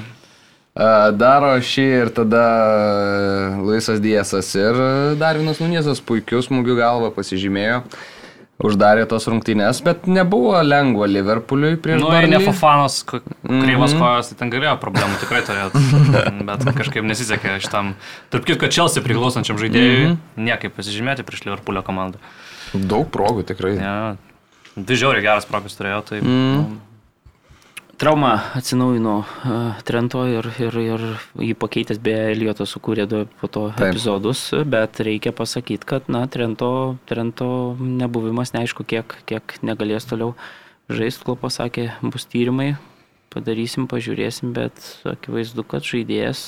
Uh, 0.77 1.09
Daro 1.17 1.55
šį 1.65 1.85
ir 2.03 2.11
tada 2.13 2.43
uh, 2.61 3.61
Luisas 3.65 3.97
Diesas 4.03 4.51
ir 4.53 4.77
uh, 4.77 5.15
Darvinas 5.17 5.57
Nunėsas 5.63 6.03
puikius 6.05 6.51
smūgių 6.51 6.77
galvą 6.77 7.09
pasižymėjo. 7.15 7.81
Uždarė 8.57 9.03
tos 9.05 9.27
rungtynės, 9.29 9.83
bet 9.85 10.07
nebuvo 10.09 10.55
lengva 10.65 11.05
Liverpooliui 11.05 11.75
prieš 11.77 11.99
Nu, 12.01 12.07
jei 12.09 12.25
ne 12.25 12.39
Burnley. 12.39 12.47
Fafanos 12.47 13.03
k- 13.05 13.19
kreivas 13.45 13.93
Mhm. 13.93 13.99
kojas, 14.01 14.29
tai 14.31 14.37
ten 14.39 14.49
galėjo 14.49 14.79
problemų 14.81 15.19
tikrai 15.21 15.43
turėti. 15.45 15.77
Bet 16.49 16.65
kažkaip 16.79 17.05
nesisekė 17.05 17.59
šitam. 17.61 17.93
Tarp 18.33 18.45
kitko, 18.49 18.65
Chelsea 18.73 19.03
priklausančiam 19.05 19.59
žaidėjui 19.61 20.17
niekaip 20.41 20.73
pasižymėti 20.73 21.21
prieš 21.27 21.45
Liverpoolio 21.45 21.83
komandą. 21.85 22.17
Daug 22.73 23.05
progų 23.13 23.45
tikrai. 23.45 23.75
Ja. 23.77 24.15
Dvi 24.75 24.95
žiauriai 25.05 25.21
geras 25.21 25.45
progas 25.45 25.77
turėjo, 25.77 26.01
tai 26.09 26.19
Mm. 26.21 26.79
Trauma 27.97 28.53
atsinaujino 28.53 29.13
uh, 29.25 29.77
Trento 29.81 30.21
ir, 30.29 30.45
ir, 30.61 30.75
ir 30.77 31.05
jį 31.41 31.55
pakeitęs 31.57 31.97
be 31.97 32.13
Elioto 32.29 32.67
sukūrė 32.69 33.07
du 33.09 33.23
po 33.39 33.49
to 33.49 33.63
Taip. 33.73 33.95
epizodus, 33.95 34.43
bet 34.69 35.01
reikia 35.01 35.33
pasakyti, 35.33 35.87
kad, 35.89 36.05
na, 36.13 36.21
Trento, 36.29 36.69
Trento 37.09 37.49
nebuvimas 37.81 38.53
neaišku, 38.53 38.85
kiek, 38.85 39.17
kiek 39.25 39.57
negalės 39.65 40.05
toliau 40.05 40.35
žaisti, 40.93 41.25
kol 41.25 41.39
pasakė, 41.41 41.87
bus 42.05 42.29
tyrimai, 42.29 42.75
padarysim, 43.33 43.89
pažiūrėsim, 43.89 44.53
bet 44.53 44.77
akivaizdu, 45.01 45.65
kad 45.65 45.81
žaidėjas 45.81 46.45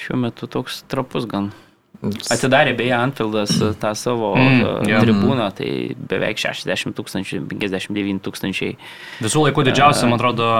šiuo 0.00 0.16
metu 0.24 0.48
toks 0.48 0.80
trapus 0.88 1.28
gan. 1.28 1.52
Atidarė 2.32 2.74
beje 2.78 2.94
Anfieldas 2.96 3.54
uh, 3.60 3.72
tą 3.80 3.94
savo 3.98 4.34
Mm, 4.36 4.58
mm, 4.62 4.88
jo. 4.90 5.00
tribūną, 5.04 5.46
tai 5.56 5.70
beveik 5.96 6.38
60 6.42 6.94
tūkstančių, 6.96 7.40
59 7.50 8.20
tūkstančiai 8.26 8.76
visų 9.24 9.46
laikų 9.46 9.64
didžiausia, 9.70 10.08
man 10.10 10.18
atrodo, 10.20 10.50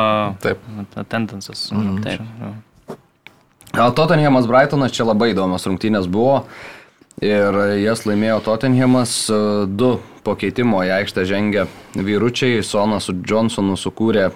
Taip. 0.43 0.63
tendences. 1.13 1.69
taip. 2.05 2.97
Gal 3.77 3.93
Tottenhamas 3.93 4.47
Brightonas 4.49 4.95
čia 4.97 5.05
labai 5.05 5.35
įdomios 5.35 5.67
rungtynės 5.69 6.09
buvo. 6.09 6.47
Ir 7.25 7.55
jas 7.81 8.05
laimėjo 8.05 8.43
Tottenhamas, 8.45 9.13
e, 9.33 9.37
du 9.69 9.95
po 10.25 10.35
keitimo 10.37 10.83
į 10.85 10.91
aikštę 10.99 11.25
žengė 11.25 11.63
vyručiai, 11.97 12.61
Sonas 12.65 13.09
su 13.09 13.15
Johnsonu 13.25 13.77
sukūrė 13.81 14.27
e, 14.29 14.33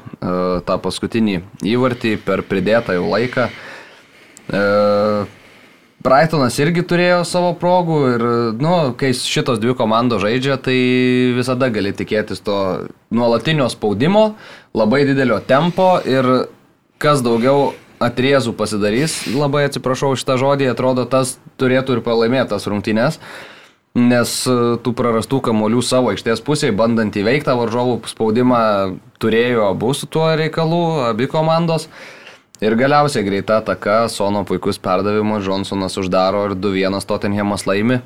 tą 0.64 0.76
paskutinį 0.80 1.40
įvartį 1.68 2.14
per 2.24 2.40
pridėtą 2.48 2.96
jau 2.96 3.04
laiką. 3.10 3.50
E, 4.48 4.62
Brightonas 6.00 6.56
irgi 6.56 6.80
turėjo 6.88 7.24
savo 7.28 7.50
progų 7.60 7.96
ir, 8.14 8.22
nu, 8.56 8.72
kai 8.96 9.10
šitos 9.12 9.58
dvi 9.60 9.74
komandos 9.76 10.22
žaidžia, 10.24 10.56
tai 10.56 10.76
visada 11.36 11.68
gali 11.68 11.92
tikėtis 11.92 12.40
to 12.40 12.56
nuolatinio 13.12 13.66
spaudimo, 13.68 14.30
labai 14.72 15.02
didelio 15.04 15.42
tempo 15.44 15.98
ir 16.08 16.48
kas 17.00 17.20
daugiau 17.24 17.74
atriezų 18.00 18.54
pasidarys, 18.56 19.26
labai 19.28 19.66
atsiprašau 19.68 20.14
šitą 20.16 20.38
žodį, 20.40 20.70
atrodo, 20.72 21.04
tas 21.04 21.34
turėtų 21.60 21.98
ir 21.98 22.04
pralaimėtas 22.06 22.64
rungtynės, 22.70 23.18
nes 23.98 24.32
e, 24.48 24.54
tų 24.80 24.94
prarastų 24.96 25.42
kamolių 25.50 25.82
savo 25.84 26.14
aikštės 26.14 26.40
pusėje, 26.46 26.72
bandant 26.80 27.12
įveikti 27.20 27.52
varžovų 27.58 27.98
spaudimą, 28.08 28.62
turėjo 29.20 29.68
abu 29.74 29.92
su 29.92 30.08
tuo 30.08 30.30
reikalų, 30.40 30.80
abi 31.10 31.28
komandos. 31.28 31.90
Ir 32.60 32.74
galiausiai 32.76 33.24
greita 33.24 33.56
ataka, 33.62 34.02
Sono 34.12 34.42
puikus 34.44 34.76
perdavimas, 34.82 35.44
Johnsonas 35.46 35.96
uždaro 35.96 36.42
ir 36.50 36.56
2-1 36.60 37.06
Tottenhamas 37.08 37.64
laimi. 37.66 38.00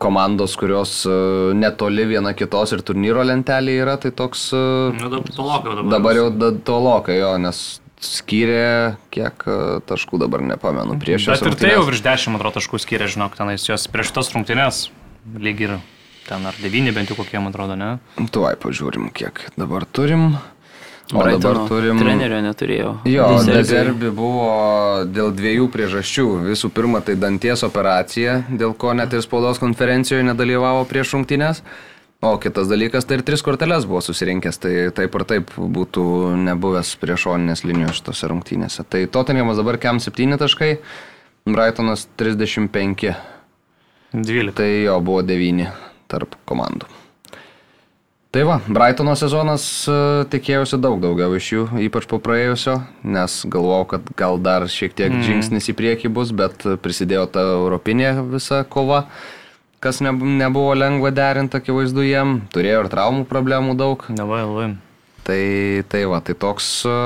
Komandos, 0.00 0.54
kurios 0.56 1.02
e, 1.06 1.12
netoli 1.54 2.06
viena 2.08 2.32
kitos 2.34 2.72
ir 2.72 2.80
turnyro 2.82 3.22
lentelė 3.28 3.74
yra, 3.84 3.98
tai 4.00 4.10
toks... 4.16 4.48
e, 4.56 4.62
Nu, 4.96 5.10
dabar 5.12 5.28
tolokai 5.36 5.74
dabar. 5.76 5.90
Dabar 5.92 6.18
jau 6.18 6.52
tolokai 6.64 7.18
jo, 7.20 7.34
nes 7.44 7.60
skyrė 8.02 8.96
kiek 9.14 9.44
e, 9.46 9.58
taškų 9.86 10.18
dabar 10.24 10.42
nepamenu 10.48 10.96
prieš 10.98 11.28
Bet 11.28 11.36
šias 11.36 11.44
ir 11.52 11.58
tai 11.60 11.74
jau 11.74 11.82
rungtynes. 11.84 11.90
virš 11.92 12.24
10 12.32 12.40
atrodo 12.40 12.54
taškų 12.56 12.80
skiria, 12.82 13.10
žinok, 13.12 13.36
tenais 13.38 13.68
jos 13.68 13.84
prieš 13.92 14.14
tas 14.16 14.32
rungtynės 14.34 14.80
lyg 15.38 15.60
ir 15.68 15.76
ten 16.26 16.48
ar 16.48 16.56
9 16.64 16.96
bent 16.96 17.12
jau 17.12 17.20
kokie, 17.20 17.36
man 17.38 17.52
atrodo, 17.52 17.76
ne? 17.78 17.92
Tuoj 18.32 18.56
pažiūrim, 18.64 19.12
kiek 19.14 19.44
dabar 19.60 19.84
turim. 19.86 20.32
O 21.12 21.24
dabar 21.28 21.58
turim... 21.68 21.98
Trenerio 22.00 22.40
neturėjau. 22.40 22.92
Jo, 23.08 23.28
Deserbi. 23.44 24.08
Buvo 24.16 25.04
dėl 25.04 25.32
dviejų 25.36 25.68
priežasčių. 25.72 26.26
Visų 26.48 26.70
pirma, 26.72 27.02
tai 27.04 27.18
danties 27.20 27.64
operacija, 27.66 28.42
dėl 28.48 28.72
ko 28.78 28.94
net 28.96 29.12
ir 29.12 29.24
spaudos 29.24 29.60
konferencijoje 29.60 30.24
nedalyvavo 30.30 30.86
prieš 30.88 31.12
rungtynės. 31.18 31.60
O 32.22 32.36
kitas 32.38 32.68
dalykas, 32.70 33.04
tai 33.04 33.18
ir 33.18 33.24
tris 33.26 33.42
korteles 33.42 33.84
buvo 33.90 33.98
susirinkęs, 34.06 34.60
tai 34.62 34.74
taip 34.94 35.16
ir 35.18 35.24
taip 35.26 35.52
būtų 35.58 36.04
nebuvęs 36.46 36.94
prie 37.02 37.16
šoninės 37.18 37.64
linijos 37.66 37.98
šitose 37.98 38.30
rungtynėse. 38.30 38.86
Tai 38.86 39.02
Tottenhamas 39.10 39.58
dabar 39.58 39.80
kem 39.82 39.98
7 40.00 40.38
taškai, 40.38 40.76
Brightonas 41.50 42.06
35, 42.22 43.16
12. 44.14 44.54
tai 44.54 44.70
jo 44.84 45.00
buvo 45.02 45.26
9 45.26 45.66
tarp 46.06 46.38
komandų. 46.46 47.01
Tai 48.32 48.42
va, 48.48 48.54
Brightono 48.64 49.12
sezonas 49.12 49.64
e, 49.84 49.94
tikėjausi 50.32 50.78
daug 50.80 51.02
daugiau 51.02 51.34
iš 51.36 51.50
jų, 51.52 51.64
ypač 51.84 52.06
po 52.08 52.16
praėjusio, 52.16 52.78
nes 53.04 53.34
galvojau, 53.44 53.84
kad 53.90 54.06
gal 54.16 54.40
dar 54.40 54.64
šiek 54.72 54.94
tiek 54.96 55.12
mm. 55.12 55.26
žingsnis 55.26 55.68
į 55.68 55.74
priekį 55.76 56.10
bus, 56.16 56.32
bet 56.32 56.64
prisidėjo 56.80 57.26
ta 57.34 57.44
europinė 57.58 58.14
visa 58.30 58.62
kova, 58.64 59.02
kas 59.84 60.00
neb- 60.00 60.24
nebuvo 60.24 60.72
lengva 60.72 61.12
derinti, 61.12 61.60
akivaizdu 61.60 62.06
jiem, 62.08 62.38
turėjo 62.56 62.86
ir 62.86 62.88
traumų 62.94 63.28
problemų 63.28 63.76
daug. 63.76 64.08
Davai, 64.08 64.40
labai. 64.48 64.70
Tai, 65.28 65.42
tai 65.92 66.02
va, 66.08 66.24
tai 66.24 66.32
toks 66.32 66.72
e, 66.88 66.98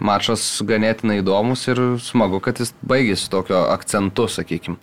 mačas 0.00 0.46
ganėtinai 0.64 1.20
įdomus 1.20 1.68
ir 1.68 1.84
smagu, 2.00 2.40
kad 2.40 2.64
jis 2.64 2.72
baigėsi 2.80 3.28
tokio 3.28 3.66
akcentu, 3.76 4.24
sakykime. 4.32 4.80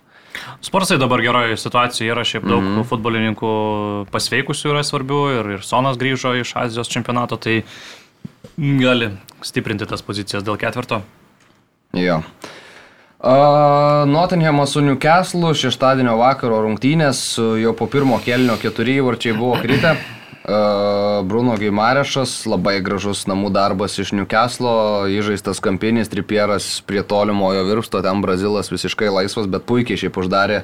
Sportsai 0.60 0.98
dabar 0.98 1.22
geroje 1.22 1.56
situacijoje 1.56 2.12
yra, 2.12 2.24
šiaip 2.24 2.44
daug 2.44 2.62
mm 2.62 2.74
-hmm. 2.74 2.88
futbolininkų 2.90 3.52
pasveikusių 4.10 4.72
yra 4.74 4.82
svarbių 4.82 5.22
ir, 5.38 5.50
ir 5.58 5.62
Sonas 5.62 5.96
grįžo 5.96 6.34
iš 6.40 6.56
Azijos 6.56 6.88
čempionato, 6.88 7.36
tai 7.36 7.62
gali 8.56 9.10
stiprinti 9.42 9.86
tas 9.86 10.02
pozicijas 10.02 10.44
dėl 10.44 10.56
ketvirto. 10.56 11.02
Jo. 11.92 12.22
Uh, 13.18 14.06
Nottinghamas 14.06 14.70
su 14.70 14.80
Newcastle 14.80 15.54
šeštadienio 15.54 16.16
vakaro 16.16 16.60
rungtynės 16.62 17.38
jau 17.62 17.72
po 17.74 17.86
pirmo 17.86 18.20
kelnio 18.22 18.54
keturi 18.62 19.00
įvarčiai 19.00 19.34
buvo 19.38 19.56
kritę. 19.62 19.96
Uh, 20.48 21.26
Bruno 21.28 21.58
Gimarešas, 21.60 22.46
labai 22.48 22.78
gražus 22.80 23.26
namų 23.28 23.50
darbas 23.52 23.98
iš 24.00 24.14
Newcastle, 24.16 25.04
įžaistas 25.12 25.58
kampinis, 25.60 26.08
tripieras 26.08 26.68
prie 26.88 27.02
tolimojo 27.04 27.66
virpsto, 27.68 28.00
ten 28.00 28.22
Brazilas 28.24 28.72
visiškai 28.72 29.10
laisvas, 29.12 29.44
bet 29.44 29.66
puikiai 29.68 30.00
šiaip 30.00 30.16
uždarė 30.16 30.62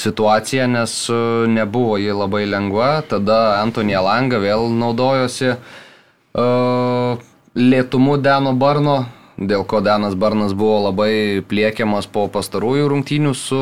situaciją, 0.00 0.70
nes 0.72 0.94
uh, 1.12 1.44
nebuvo 1.44 1.98
ji 2.00 2.14
labai 2.16 2.46
lengva. 2.48 3.02
Tada 3.10 3.58
Antonija 3.58 4.00
Langa 4.06 4.40
vėl 4.40 4.64
naudojosi 4.72 5.52
uh, 5.52 7.20
lėtumu 7.52 8.16
Deno 8.24 8.54
Barno, 8.56 8.96
dėl 9.36 9.68
ko 9.68 9.82
Denas 9.84 10.16
Barnas 10.16 10.56
buvo 10.56 10.86
labai 10.86 11.44
pliekiamas 11.44 12.08
po 12.08 12.30
pastarųjų 12.32 12.88
rungtynių 12.94 13.36
su, 13.36 13.60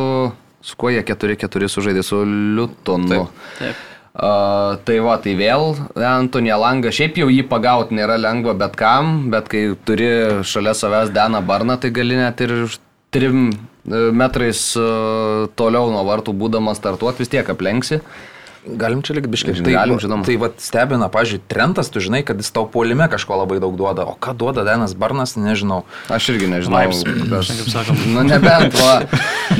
su 0.62 0.78
kuo 0.78 0.94
jie 0.94 1.02
4-4 1.10 1.74
sužaidė 1.74 2.06
su 2.06 2.22
Liutonu. 2.22 3.26
Taip. 3.58 3.84
Uh, 4.16 4.78
tai 4.88 4.94
va, 5.04 5.18
tai 5.20 5.34
vėl 5.36 5.74
Antonija 6.00 6.56
Langa, 6.56 6.88
šiaip 6.88 7.18
jau 7.20 7.26
jį 7.28 7.42
pagauti 7.50 7.98
nėra 7.98 8.14
lengva 8.16 8.54
bet 8.56 8.72
kam, 8.80 9.26
bet 9.28 9.50
kai 9.52 9.66
turi 9.84 10.08
šalia 10.40 10.72
savęs 10.72 11.12
Deną 11.12 11.42
Barną, 11.44 11.76
tai 11.76 11.90
gali 11.92 12.16
net 12.16 12.40
ir 12.40 12.54
trim 13.12 13.50
e, 13.50 14.00
metrais 14.16 14.62
e, 14.72 14.86
toliau 15.60 15.92
nuo 15.92 16.06
vartų 16.08 16.32
būdamas 16.32 16.80
startuoti 16.80 17.24
vis 17.24 17.32
tiek 17.34 17.52
aplenksi. 17.52 18.00
Galim 18.66 19.02
čia 19.06 19.14
likti 19.14 19.30
biškai. 19.30 19.54
Galim, 19.62 19.98
žinoma. 20.02 20.24
Tai 20.26 20.34
vad 20.42 20.56
stebina, 20.58 21.06
pažiūrėjau, 21.12 21.44
Trentas, 21.46 21.90
tu 21.94 22.00
žinai, 22.02 22.24
kad 22.26 22.40
jis 22.42 22.50
tau 22.50 22.66
puolime 22.66 23.06
kažko 23.12 23.38
labai 23.38 23.60
daug 23.62 23.76
duoda, 23.78 24.02
o 24.10 24.16
ką 24.18 24.34
duoda 24.34 24.64
Denas 24.66 24.94
Barnas, 24.98 25.36
nežinau. 25.38 25.84
Aš 26.10 26.28
irgi 26.34 26.48
nežinau. 26.50 26.80
Vibes, 26.82 27.04
kas- 27.30 27.52
kaip 27.60 27.70
sakom. 27.70 28.00
Nu, 28.14 28.24
nebent, 28.26 28.74
va. 28.80 28.96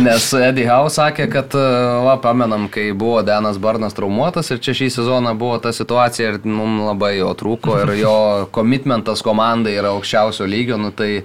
Nes 0.02 0.26
Eddie 0.34 0.66
Howe 0.66 0.90
sakė, 0.90 1.28
kad, 1.30 1.54
va, 1.54 2.16
pamenam, 2.22 2.66
kai 2.68 2.90
buvo 2.92 3.22
Denas 3.22 3.58
Barnas 3.62 3.94
traumuotas 3.94 4.50
ir 4.50 4.58
čia 4.58 4.74
šį 4.74 4.90
sezoną 4.98 5.36
buvo 5.38 5.58
ta 5.62 5.70
situacija 5.72 6.34
ir 6.34 6.40
mums 6.44 6.82
labai 6.90 7.14
jo 7.20 7.30
trūko 7.38 7.78
ir 7.84 7.94
jo 8.02 8.16
komitmentas 8.58 9.22
komandai 9.22 9.76
yra 9.78 9.94
aukščiausio 9.94 10.46
lygio, 10.50 10.76
nu 10.82 10.90
tai 10.90 11.22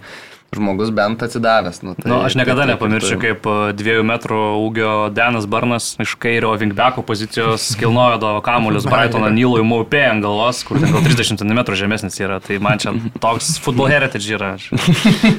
žmogus 0.51 0.89
bent 0.91 1.21
atsidavęs. 1.23 1.77
Nu, 1.81 1.93
tai, 1.95 2.11
Nu, 2.11 2.17
aš 2.27 2.35
niekada 2.35 2.65
tai- 2.65 2.67
tai- 2.67 2.73
nepamiršiu, 2.75 3.15
tai- 3.15 3.21
kaip 3.23 3.45
e, 3.47 3.73
dviejų 3.79 4.03
metrų 4.03 4.39
ūgio 4.67 4.91
Denas 5.15 5.45
Barnas 5.47 5.95
iš 6.03 6.15
kairio 6.19 6.51
Vingbeko 6.59 7.03
pozicijos 7.07 7.69
kilnojodavo 7.79 8.41
kamuolius 8.43 8.83
Brightono 8.91 9.29
Nylui 9.31 9.63
Maupė 9.63 10.03
ant 10.11 10.21
galvos, 10.25 10.63
kur 10.67 10.79
gal 10.83 10.99
30 11.07 11.39
cm 11.39 11.61
žemesnis 11.73 12.19
yra. 12.19 12.41
Tai 12.43 12.59
man 12.59 12.77
čia 12.83 12.91
toks 13.23 13.57
football 13.63 13.87
heritage 13.93 14.27
yra. 14.35 14.57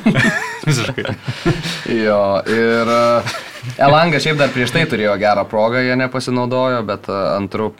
Visiškai. 0.67 1.05
Jo, 2.05 2.21
ir 2.49 2.89
e, 2.97 3.03
Elanga 3.83 4.19
šiaip 4.23 4.39
dar 4.41 4.49
prieš 4.55 4.73
tai 4.75 4.87
turėjo 4.91 5.13
gerą 5.21 5.45
progą, 5.51 5.83
jie 5.85 5.95
nepasinaudojo, 6.01 6.81
bet 6.89 7.07
e, 7.11 7.19
antru, 7.37 7.73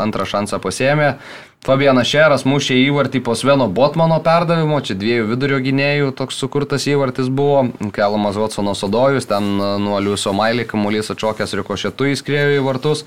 antrą 0.00 0.26
šansą 0.28 0.58
pasėmė. 0.64 1.14
Fabianas 1.60 2.08
Šeras 2.08 2.46
mušė 2.48 2.78
įvartį 2.86 3.20
po 3.20 3.34
Sveno 3.36 3.66
Botmano 3.68 4.16
perdavimo, 4.24 4.78
čia 4.80 4.94
dviejų 4.96 5.26
vidurio 5.28 5.58
gynėjų 5.60 6.14
toks 6.16 6.38
sukurtas 6.40 6.86
įvartis 6.88 7.28
buvo, 7.28 7.66
Kelamas 7.92 8.38
Watsono 8.40 8.72
Sodojus, 8.72 9.28
ten 9.28 9.58
e, 9.60 9.66
nuo 9.84 9.98
Liuso 10.00 10.32
Mailį 10.32 10.64
kamuolys 10.70 11.12
atšokęs 11.12 11.52
rikošetu 11.60 12.08
įskrėjo 12.14 12.54
į 12.56 12.64
vartus. 12.64 13.04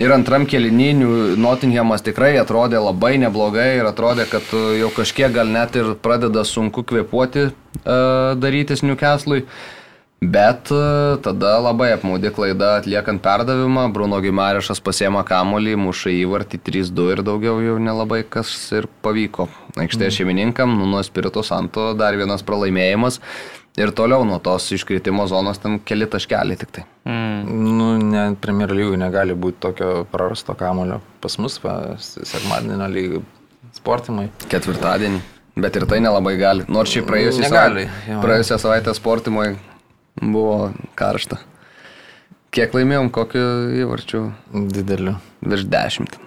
Ir 0.00 0.14
antram 0.16 0.48
kelininių 0.48 1.36
Nottinghamas 1.36 2.02
tikrai 2.02 2.32
atrodė 2.40 2.80
labai 2.80 3.18
neblogai 3.20 3.74
ir 3.76 3.86
atrodė, 3.86 4.24
kad 4.32 4.48
uh, 4.56 4.72
jau 4.80 4.88
kažkiek 4.96 5.36
gal 5.36 5.52
net 5.52 5.76
ir 5.78 5.92
pradeda 6.02 6.42
sunku 6.48 6.82
kvepuoti 6.88 7.44
uh, 7.50 8.32
darytis 8.40 8.82
Newcastle'ui. 8.82 9.44
Bet 10.24 10.70
uh, 10.72 11.18
tada 11.20 11.56
labai 11.60 11.90
apmaudi 11.92 12.30
klaida 12.32 12.76
atliekant 12.78 13.20
perdavimą, 13.22 13.88
Bruno 13.92 14.20
Gimarešas 14.24 14.80
pasiema 14.84 15.24
kamolį, 15.26 15.74
muša 15.84 16.12
įvartį 16.14 16.60
3-2 16.64 17.08
ir 17.16 17.22
daugiau 17.26 17.58
jau 17.60 17.74
nelabai 17.82 18.22
kas 18.24 18.52
ir 18.78 18.86
pavyko. 19.04 19.48
Aikštė 19.74 20.06
mm. 20.06 20.14
šeimininkam, 20.16 20.76
nu, 20.78 20.86
nuo 20.88 21.02
Spirito 21.04 21.42
Santo 21.44 21.90
dar 21.98 22.16
vienas 22.16 22.46
pralaimėjimas 22.46 23.18
ir 23.76 23.90
toliau 23.90 24.24
nuo 24.24 24.38
tos 24.38 24.70
iškritimo 24.72 25.26
zonos 25.28 25.60
ten 25.60 25.76
keli 25.82 26.06
taškeliai 26.08 26.62
tik 26.62 26.72
tai. 26.78 26.86
Nu, 27.10 27.90
ne, 27.98 28.24
Premier 28.40 28.72
lygų 28.72 28.96
negali 29.02 29.36
būti 29.36 29.60
tokio 29.66 29.92
prarasto 30.14 30.56
kamulio. 30.56 31.02
Pas 31.20 31.36
mus, 31.42 31.58
sekmadienio 31.98 32.88
lygų 32.96 33.22
sportimai. 33.76 34.30
Ketvirtadienį. 34.48 35.20
Bet 35.60 35.76
ir 35.78 35.84
tai 35.90 36.00
nelabai 36.02 36.38
gali. 36.38 36.64
Nors 36.70 36.90
šiaip 36.94 37.06
praėjusią 37.10 37.46
savaitę, 37.50 37.86
praėjusią 38.22 38.62
savaitę 38.62 38.94
sportimui 38.96 39.52
buvo 40.20 40.72
karšta. 40.98 41.38
Kiek 42.54 42.74
laimėjom, 42.76 43.08
kokiu 43.14 43.44
įvarčiu? 43.82 44.28
Dideliu. 44.54 45.16
Virš 45.42 45.64
dešimt. 45.72 46.18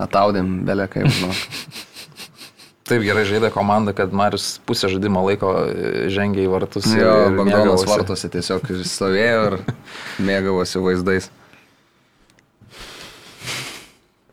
Ataudėm, 0.00 0.60
belė 0.68 0.86
kaip, 0.92 1.08
žinok. 1.12 1.36
Taip 2.90 3.04
gerai 3.06 3.22
žaidė 3.28 3.52
komanda, 3.54 3.92
kad 3.94 4.10
Marius 4.16 4.56
pusę 4.66 4.88
žaidimo 4.90 5.20
laiko 5.22 5.52
e, 5.70 6.08
žengė 6.10 6.42
į 6.42 6.48
vartus. 6.50 6.88
ir- 6.90 7.04
Jo, 7.04 7.12
Bagdonas 7.38 7.84
vartosi 7.86 8.30
tiesiog 8.32 8.64
stovėjo 8.82 9.42
ir 9.52 9.58
mėgavosi 10.28 10.82
vaizdais. 10.82 11.30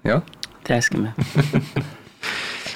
Jo? 0.07 0.21
Teskime. 0.67 1.13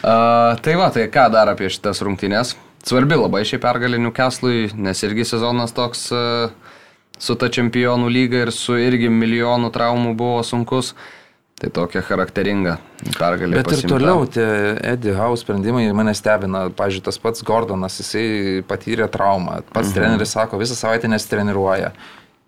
Uh, 0.03 0.53
tai 0.63 0.75
va, 0.79 0.91
tai 0.93 1.07
ką 1.11 1.25
dar 1.33 1.49
apie 1.51 1.69
šitas 1.71 2.01
rungtynės? 2.05 2.53
Svarbi 2.81 3.17
labai 3.19 3.43
šiai 3.45 3.61
pergalinių 3.61 4.11
keslui, 4.15 4.69
nes 4.73 5.03
irgi 5.05 5.25
sezonas 5.29 5.73
toks 5.77 6.07
uh, 6.15 6.53
su 7.21 7.37
ta 7.37 7.49
čempionų 7.53 8.09
lyga 8.11 8.45
ir 8.45 8.51
su 8.55 8.77
irgi 8.81 9.09
milijonų 9.13 9.71
traumų 9.73 10.15
buvo 10.17 10.45
sunkus. 10.45 10.95
Tai 11.61 11.69
tokia 11.69 12.01
charakteringa 12.01 12.79
pergalė. 13.13 13.59
Bet 13.59 13.67
ir 13.67 13.75
pasiimta. 13.75 13.91
toliau 13.93 14.23
tie 14.25 14.45
Eddie 14.95 15.13
House 15.13 15.43
sprendimai 15.43 15.83
mane 15.93 16.15
stebina. 16.17 16.63
Pavyzdžiui, 16.73 17.03
tas 17.05 17.21
pats 17.21 17.45
Gordonas, 17.45 17.99
jisai 18.01 18.63
patyrė 18.65 19.05
traumą. 19.13 19.59
Pats 19.69 19.91
mhm. 19.91 19.97
treneris 19.99 20.33
sako, 20.33 20.57
visą 20.57 20.79
savaitę 20.79 21.11
nesitreniruoja. 21.11 21.91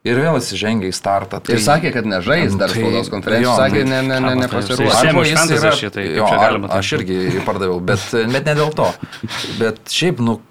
Ir 0.03 0.17
vėl 0.19 0.35
jis 0.35 0.49
žengia 0.59 0.89
į 0.91 0.95
startą. 0.97 1.39
Ir 1.47 1.61
sakė, 1.63 1.93
kad 1.95 2.03
nežais 2.03 2.57
dar 2.59 2.67
Tai- 2.73 2.81
spaudos 2.81 3.07
konferencijų, 3.09 3.45
jo, 3.47 3.53
sakė, 3.55 3.83
tai- 3.83 3.89
ne, 3.89 4.01
ne, 4.01 4.19
ne, 4.19 4.31
Arba 4.33 4.47
tai 4.59 4.87
Arba 4.91 5.21
jis 5.23 5.45
yra- 5.55 5.71
šitai, 5.79 6.03
kaip 6.09 6.17
jo, 6.17 6.25
ar-? 6.27 6.57
Aš 6.79 6.89
irgi 6.97 7.19
jį 7.37 7.43
pardaviau, 7.47 7.79
bet, 7.79 7.99
bet 8.11 8.45
ne 8.45 8.55
dėl 8.59 8.73
to. 8.75 8.89
Bet 9.59 9.79
šiaip, 9.87 10.19
nu, 10.19 10.41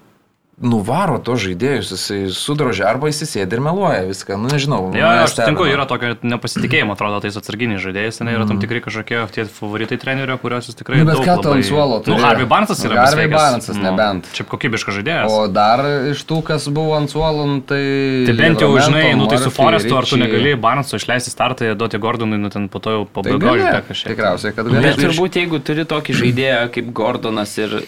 nuvaro 0.61 1.17
to 1.23 1.33
žaidėjus, 1.39 1.89
jisai 1.95 2.17
sudrožia 2.31 2.85
arba 2.87 3.09
jis 3.09 3.23
sėdi 3.25 3.57
ir 3.57 3.61
meluoja 3.63 4.03
viską. 4.05 4.35
Nu, 4.37 4.47
nežinau. 4.51 4.91
Jo, 4.95 5.07
aš 5.25 5.33
sutinku, 5.33 5.65
yra 5.67 5.87
tokio 5.89 6.13
nepasitikėjimo, 6.21 6.93
atrodo, 6.93 7.17
tais 7.25 7.35
atsarginiais 7.39 7.81
žaidėjais, 7.83 8.19
ten 8.21 8.29
yra 8.31 8.45
tam 8.47 8.59
tikri 8.61 8.79
kažkokie 8.85 9.23
tie 9.33 9.45
favoritai 9.49 9.97
trenerio, 9.99 10.37
kuriuos 10.37 10.69
jis 10.69 10.77
tikrai... 10.77 10.99
Nu, 11.01 11.07
bet 11.09 11.17
daug 11.17 11.25
ką 11.25 11.35
labai- 11.41 11.55
ant 11.57 11.67
suolo 11.67 11.97
Nu, 11.97 12.05
turi? 12.05 12.21
Harvey 12.23 12.47
Barnesas 12.53 12.83
yra 12.85 12.99
Harvey 13.01 13.25
pasveikęs. 13.25 13.39
Barnesas, 13.41 13.79
Nu, 13.81 13.87
nebent. 13.89 14.29
Čia 14.37 14.45
kokybiškas 14.53 14.99
žaidėjas. 14.99 15.33
O 15.33 15.47
dar 15.51 15.83
iš 16.13 16.21
tų, 16.29 16.39
kas 16.51 16.69
buvo 16.69 16.93
ant 16.99 17.09
suolo, 17.11 17.47
nu, 17.49 17.57
tai... 17.65 17.81
Tai 18.29 18.37
bent 18.37 18.61
jau, 18.63 18.69
žinai, 18.77 19.15
nu 19.19 19.27
tai 19.31 19.41
su 19.41 19.49
Forestu, 19.53 19.97
ar 19.97 20.05
tu 20.07 20.21
negali 20.21 20.53
Barneso 20.55 21.01
išleisti 21.01 21.33
startą, 21.33 21.73
duoti 21.75 21.97
Gordonui, 22.03 22.37
nu 22.39 22.53
ten 22.53 22.69
po 22.69 22.77
to 22.83 22.93
jau 22.99 23.03
Tai 23.09 23.17
pabaigoji 23.23 23.65
gali, 23.65 23.83
kažkiek. 23.89 24.13
tikriausiai, 24.13 24.53
kad 24.55 24.69
Bet 24.69 24.85
gali. 24.85 25.01
turbūt 25.09 25.41
jeigu 25.41 25.59
turi 25.65 25.83
tokį 25.89 26.15
žaidėją 26.21 26.61
kaip 26.77 26.93
Gordonas 26.95 27.57
ir 27.57 27.81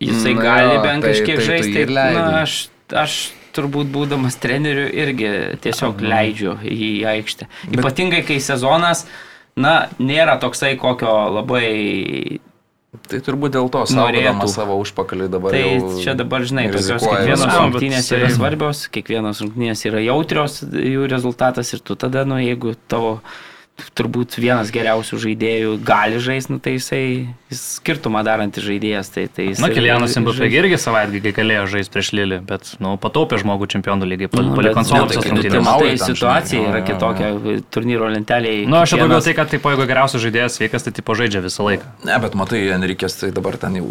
Jisai 0.00 0.34
Na 0.36 0.42
gali 0.42 0.74
jo, 0.74 0.82
bent 0.84 1.02
tai- 1.04 1.12
kažkiek 1.14 1.36
tai 1.40 1.44
žaisti. 1.46 1.76
ir 1.86 1.88
leidi. 1.88 2.18
na, 2.20 2.42
aš, 2.42 2.68
aš 2.92 3.14
turbūt 3.56 3.88
būdamas 3.88 4.36
treneriu 4.38 4.84
irgi 4.92 5.30
tiesiog 5.64 6.02
leidžiu 6.04 6.58
į 6.60 6.90
aikštę. 7.14 7.46
Ypatingai, 7.72 8.20
kai 8.28 8.36
sezonas, 8.44 9.06
na, 9.56 9.88
nėra 9.98 10.36
toksai, 10.40 10.74
kokio 10.76 11.14
labai... 11.38 12.40
Tai 13.08 13.18
turbūt 13.20 13.52
dėl 13.52 13.66
to 13.72 13.82
Norėtų. 13.92 14.48
savo 14.48 14.76
užpakalį 14.80 15.26
dabar 15.28 15.52
Tai 15.52 15.60
jau 15.60 15.88
čia 16.00 16.14
dabar, 16.16 16.40
žinai, 16.48 16.68
tokios 16.72 17.02
kiekvienos 17.04 17.42
viskam. 17.44 17.66
rungtynės 17.72 18.06
yra 18.16 18.28
svarbios, 18.32 18.78
kiekvienos 18.88 19.40
rungtynės 19.44 19.82
yra 19.90 20.00
jautrios, 20.00 20.62
jų 20.64 21.04
rezultatas 21.12 21.72
ir 21.76 21.80
tu 21.84 21.94
tada, 21.96 22.24
nu, 22.24 22.38
jeigu 22.40 22.72
tavo 22.88 23.20
turbūt 23.96 24.34
vienas 24.40 24.70
geriausių 24.72 25.18
žaidėjų 25.20 25.72
gali 25.84 26.18
žaisti, 26.22 26.52
nu, 26.54 26.58
tai 26.64 26.74
jisai 26.78 27.00
jis 27.52 27.60
skirtumą 27.76 28.22
darantis 28.26 28.64
žaidėjas. 28.64 29.10
Tai, 29.12 29.26
tai 29.32 29.50
jis 29.50 29.60
Na, 29.60 29.68
Kilianas 29.72 30.16
Mbappé 30.16 30.46
žais. 30.48 30.56
irgi 30.60 30.78
savaitgalį 30.80 31.20
kai 31.26 31.32
galėjo 31.36 31.66
žaisti 31.74 31.92
prieš 31.92 32.10
Lilį, 32.16 32.38
bet, 32.48 32.70
nu, 32.82 32.94
pataupė 33.00 33.38
žmogų 33.42 33.68
čempionų 33.76 34.08
lygiai, 34.08 34.30
Nu, 34.32 34.54
paliko 34.56 34.80
ant 34.80 34.88
suolusios 34.88 35.22
tai- 35.24 35.30
rungtynės. 35.30 35.52
tai 35.52 35.58
Pirmauja 35.60 35.92
ten, 35.92 36.06
situacija 36.08 36.62
yra 36.72 36.80
kitokia, 36.88 37.28
turnyro 37.70 38.08
lentelėje. 38.12 38.64
Na, 38.64 38.70
nu, 38.70 38.76
aš 38.82 38.94
čia 38.94 39.00
daugiau 39.02 39.20
tai, 39.24 39.34
kad, 39.38 39.50
tipo, 39.52 39.72
jeigu 39.74 39.86
geriausias 39.92 40.24
žaidėjas 40.24 40.56
sveikas, 40.58 40.82
tai 40.88 40.92
tipo 40.96 41.12
žaidžia 41.16 41.44
visą 41.44 41.68
laiką. 41.68 41.84
Ne, 42.08 42.18
bet 42.24 42.34
matai, 42.34 42.62
Enrikės 42.76 43.20
tai 43.20 43.30
dabar 43.36 43.56
ten 43.60 43.76
jau 43.76 43.86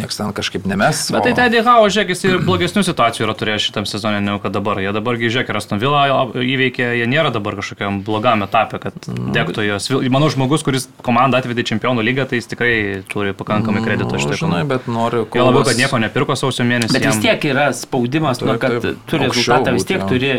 nieks 0.00 0.16
ten 0.16 0.32
kažkaip 0.32 0.64
nemes. 0.66 1.10
Bet 1.12 1.28
tai 1.28 1.34
Teddy 1.36 1.60
Hau, 1.64 1.84
žiūrėk, 1.88 2.08
jis 2.16 2.24
ir 2.24 2.38
blogesnių 2.44 2.84
situacijų 2.88 3.28
yra 3.28 3.34
turėjęs 3.36 3.68
šitam 3.68 3.84
sezonė, 3.88 4.20
negu 4.24 4.40
kad 4.42 4.52
dabar. 4.52 4.80
Jie 4.80 4.92
dabargi, 4.96 5.28
žiūrėk, 5.30 5.50
ir 5.52 5.56
Aston 5.60 5.78
Villa 5.78 6.06
įveikė, 6.34 6.90
jie 6.98 7.06
nėra 7.06 7.30
dabar 7.32 7.54
kažkokiam 7.60 8.02
blogam 8.04 8.42
etapė, 8.46 8.80
kad 8.80 8.94
degtų 9.34 9.64
jos. 9.66 9.88
Manau, 10.12 10.30
žmogus, 10.32 10.64
kuris 10.66 10.86
komandą 11.06 11.40
atvedė 11.40 11.64
čempionų 11.70 12.04
lygą, 12.06 12.26
tai 12.30 12.40
jis 12.40 12.48
tikrai 12.50 12.72
turi 13.10 13.34
pakankamai 13.36 13.82
kredito 13.84 14.14
Nu, 14.16 14.22
šitai 14.22 14.38
žinai, 14.40 14.62
bet 14.70 14.88
noriu... 14.90 15.26
Jo 15.36 15.46
labiau, 15.48 15.66
kad 15.68 15.78
nieko 15.80 16.00
nepirko 16.02 16.36
sausio 16.38 16.66
mėnesį. 16.68 16.96
Bet 16.96 17.06
vis 17.06 17.16
jam- 17.18 17.24
tiek 17.26 17.46
yra 17.52 17.68
spaudimas, 17.76 18.42
nu, 18.42 18.52
Taip, 18.54 18.60
kad 18.64 18.76
taip, 18.84 19.00
tu 19.06 19.20
aukščiau 19.20 19.30
rezultatą 19.30 19.76
vis 19.76 19.88
tiek 19.88 20.02
jo. 20.04 20.10
turi. 20.14 20.34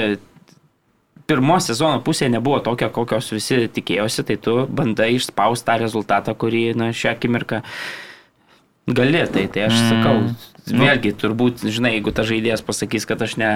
Pirmos 1.32 1.70
sezono 1.70 2.02
pusė 2.04 2.28
nebuvo 2.34 2.58
tokia, 2.66 2.90
kokios 2.92 3.30
visi 3.32 3.62
tikėjosi, 3.72 4.26
tai 4.28 4.36
tu 4.42 4.66
bandai 4.68 5.14
išspausti 5.16 5.68
tą 5.70 5.78
rezultatą, 5.80 6.34
kurį 6.36 6.64
na, 6.76 6.90
šią 6.92 7.14
akimirką 7.16 7.62
gali. 8.92 9.22
Tai, 9.32 9.46
tai 9.54 9.68
aš 9.70 9.78
sakau, 9.78 10.18
vėlgi, 10.68 11.14
turbūt, 11.22 11.64
žinai, 11.72 11.96
jeigu 11.98 12.12
ta 12.16 12.26
žaidėjas 12.28 12.64
pasakys, 12.66 13.08
kad 13.10 13.22
aš 13.24 13.38
ne, 13.40 13.52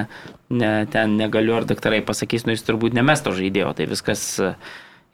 ne, 0.49 0.71
ten 0.91 1.17
negaliu, 1.19 1.57
ar 1.57 1.67
daktarai 1.67 2.01
pasakys, 2.05 2.45
nu 2.47 2.55
jis 2.55 2.63
turbūt 2.65 2.95
nemes 2.97 3.23
to 3.25 3.33
žaidėjo, 3.35 3.73
tai 3.77 3.89
viskas, 3.91 4.23
e, 4.39 4.53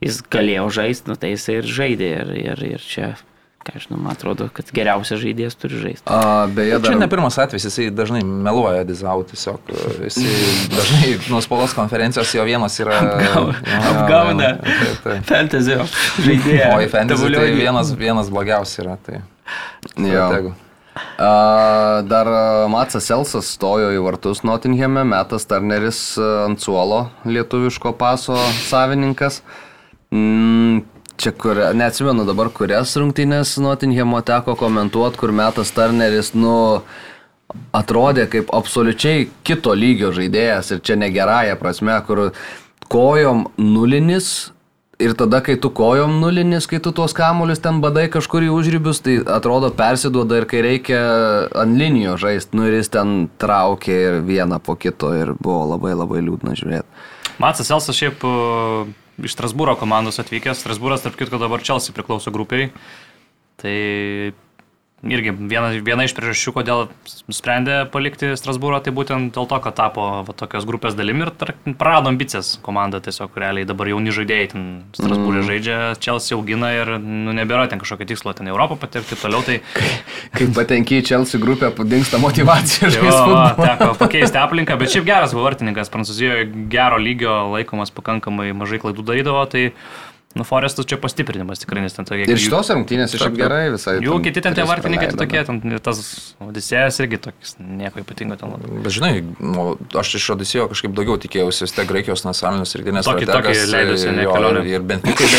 jis 0.01 0.21
galėjo 0.33 0.69
žaisti, 0.73 1.11
nu 1.11 1.15
tai 1.19 1.33
jis 1.35 1.47
ir 1.53 1.67
žaidė. 1.69 2.09
Ir, 2.21 2.31
ir, 2.41 2.63
ir 2.75 2.81
čia, 2.81 3.11
ką 3.61 3.75
aš 3.77 3.83
žinau, 3.87 3.99
man 4.01 4.15
atrodo, 4.15 4.47
kad 4.53 4.71
geriausias 4.73 5.21
žaidėjas 5.21 5.57
turi 5.61 5.77
žaisti. 5.83 6.05
A, 6.09 6.47
beje, 6.49 6.79
Čia 6.79 6.81
dar 6.87 6.97
ne 7.03 7.07
pirmas 7.11 7.37
atvejis, 7.43 7.67
jisai 7.69 7.89
dažnai 7.93 8.23
meluoja 8.25 8.81
Dizau 8.89 9.21
tiesiog. 9.29 9.69
Jisai 10.01 10.33
dažnai 10.73 11.11
nuo 11.29 11.43
spaudos 11.45 11.75
konferencijos 11.77 12.33
jo 12.33 12.47
vienas 12.49 12.79
yra... 12.81 12.97
Apgau- 13.03 13.21
Jo, 13.21 13.45
jo, 13.53 13.83
apgauna. 13.91 14.49
jo, 14.49 14.57
taip, 14.65 15.05
taip. 15.05 15.29
Fantasy 15.29 15.77
žaidėjas. 16.25 16.73
O 16.73 16.81
į 16.81 16.89
fantasy 16.95 17.31
tai 17.37 17.47
vienas, 17.59 17.93
vienas 18.01 18.33
blogiausias 18.33 18.81
yra. 18.83 18.97
Tai 19.05 19.21
Jo. 20.01 20.53
A, 21.21 22.01
dar 22.03 22.27
Matsas 22.69 23.05
Elsas 23.13 23.47
stojo 23.55 23.93
į 23.95 23.99
vartus 24.03 24.41
Nottinghame, 24.43 25.05
Metas 25.07 25.45
Turneris 25.47 26.01
a, 26.19 26.47
ant 26.49 26.59
suolo 26.59 27.05
lietuviško 27.29 27.93
paso 27.99 28.35
savininkas. 28.67 29.39
Mm, 30.11 30.81
čia 31.15 31.31
kur, 31.31 31.59
neatsimenu 31.77 32.25
dabar, 32.27 32.49
kurias 32.51 32.97
rungtynės 32.99 33.55
Nottinghamo 33.63 34.19
teko 34.27 34.57
komentuoti, 34.59 35.19
kur 35.21 35.31
Metas 35.35 35.71
Turneris, 35.75 36.33
nu, 36.35 36.81
atrodė 37.75 38.27
kaip 38.31 38.51
absoliučiai 38.55 39.29
kito 39.47 39.75
lygio 39.75 40.11
žaidėjas 40.15 40.73
ir 40.75 40.81
čia 40.83 40.97
negerąją 40.99 41.55
prasme, 41.59 41.95
kur 42.07 42.31
kojom 42.91 43.47
nulinis. 43.59 44.51
Ir 45.01 45.15
tada, 45.17 45.39
kai 45.41 45.55
tu 45.57 45.71
kojom 45.73 46.19
nulinis, 46.21 46.67
kai 46.69 46.77
tu 46.83 46.91
tuos 46.93 47.15
kamuolius 47.17 47.63
ten 47.63 47.79
badai 47.81 48.03
kažkur 48.13 48.43
į 48.45 48.51
užrybius, 48.53 48.99
tai 49.01 49.15
atrodo 49.25 49.71
persiduoda 49.73 50.37
ir 50.37 50.45
kai 50.45 50.61
reikia 50.61 50.99
ant 51.57 51.73
linijos 51.79 52.21
žaisti, 52.21 52.53
nu 52.53 52.67
ir 52.67 52.77
jis 52.77 52.91
ten 52.93 53.15
traukė 53.41 53.95
ir 53.95 54.19
vieną 54.27 54.59
po 54.61 54.75
kito 54.77 55.09
ir 55.17 55.33
buvo 55.41 55.63
labai 55.71 55.95
labai 55.97 56.21
liūdna 56.21 56.53
žiūrėti. 56.59 57.01
Matsas 57.41 57.73
Elsas 57.73 57.97
šiaip 57.97 58.21
uh, 58.29 58.85
iš 59.27 59.35
Strasbūro 59.35 59.75
komandos 59.79 60.21
atvykęs. 60.21 60.61
Strasbūras, 60.63 61.03
tarp 61.05 61.17
kitko, 61.19 61.39
dabar 61.41 61.63
Chelsea 61.65 61.95
priklauso 61.95 62.33
grupiai. 62.33 62.71
Tai 63.61 63.75
irgi 65.03 65.33
viena, 65.33 65.71
viena 65.81 66.05
iš 66.05 66.13
priežasčių, 66.17 66.53
kodėl 66.53 66.83
nusprendė 67.29 67.77
palikti 67.91 68.31
Strasbūrą, 68.37 68.81
tai 68.85 68.93
būtent 68.93 69.33
dėl 69.33 69.47
to, 69.49 69.57
kad 69.63 69.75
tapo 69.77 70.07
va, 70.27 70.35
tokios 70.37 70.67
grupės 70.69 70.97
dalimi 70.97 71.25
ir 71.25 71.31
prarado 71.79 72.11
ambicijas 72.11 72.53
komanda 72.65 73.01
tiesiog 73.01 73.33
realiai 73.41 73.67
dabar 73.67 73.89
jauni 73.89 74.13
žaidėjai 74.13 74.51
ten 74.53 74.67
Strasbūrė 74.97 75.41
mm. 75.41 75.47
žaidžia, 75.49 75.79
Chelsea 76.03 76.37
augina 76.37 76.69
ir 76.75 76.93
nu, 77.01 77.33
nebėra 77.37 77.65
ten 77.71 77.81
kažkokio 77.81 78.11
tikslo 78.13 78.35
ten 78.37 78.51
Europą 78.51 78.77
patekti 78.83 79.17
toliau. 79.17 79.41
Tai 79.47 79.57
Kai 80.37 80.49
patenki 80.53 81.01
į 81.01 81.07
Chelsea 81.09 81.41
grupę, 81.41 81.71
padingsta 81.75 82.21
motivacija 82.21 82.91
Tai 82.93 83.01
va, 83.07 83.17
futbolą. 83.17 83.71
teko 83.71 83.89
pakeisti 84.01 84.41
aplinką, 84.41 84.77
bet 84.81 84.93
šiaip 84.93 85.09
geras 85.09 85.33
buvo 85.33 85.47
vartininkas, 85.49 85.89
Prancūzijoje 85.91 86.45
gero 86.71 87.01
lygio 87.01 87.41
laikomas 87.55 87.93
pakankamai 87.95 88.51
mažai 88.57 88.81
klaidų 88.83 89.05
darydavo, 89.07 89.43
tai 89.49 89.69
nu, 90.37 90.45
Forestas 90.47 90.87
čia 90.89 90.97
pastiprinimas 91.01 91.59
tikrai, 91.63 91.81
nes 91.85 91.95
ten 91.95 92.07
tokie... 92.07 92.25
Ir 92.29 92.39
šitos 92.41 92.69
rungtynės 92.73 93.15
šiaip 93.17 93.35
gerai 93.39 93.63
visai. 93.73 93.97
Jų 94.05 94.17
kiti 94.25 94.43
ten 94.45 94.55
tie 94.57 94.65
vartininkai 94.67 95.09
tai 95.11 95.19
tokie, 95.23 95.43
ten 95.47 95.79
tas 95.83 96.01
Odisėjas 96.41 96.99
irgi 97.03 97.19
toks 97.27 97.55
nieko 97.59 98.01
ypatingo 98.03 98.37
ten 98.39 98.53
labai. 98.55 98.81
Bet 98.85 98.95
žinai, 98.97 99.13
nu, 99.43 99.67
aš 100.01 100.15
iš 100.21 100.29
Odisėjo 100.37 100.69
kažkaip 100.71 100.95
daugiau 100.97 101.19
tikėjausi, 101.21 101.65
vis 101.67 101.75
tiek 101.77 101.89
Graikijos 101.91 102.25
nacionalinės 102.27 102.77
rinktinės 102.79 103.09
Tokį- 103.11 103.29
tokį 103.31 103.57
leidosi, 103.75 104.11
ne, 104.15 104.27
kelionę. 104.29 104.63
ir, 104.65 104.79
ir 104.79 104.87
Benfikai. 104.93 105.29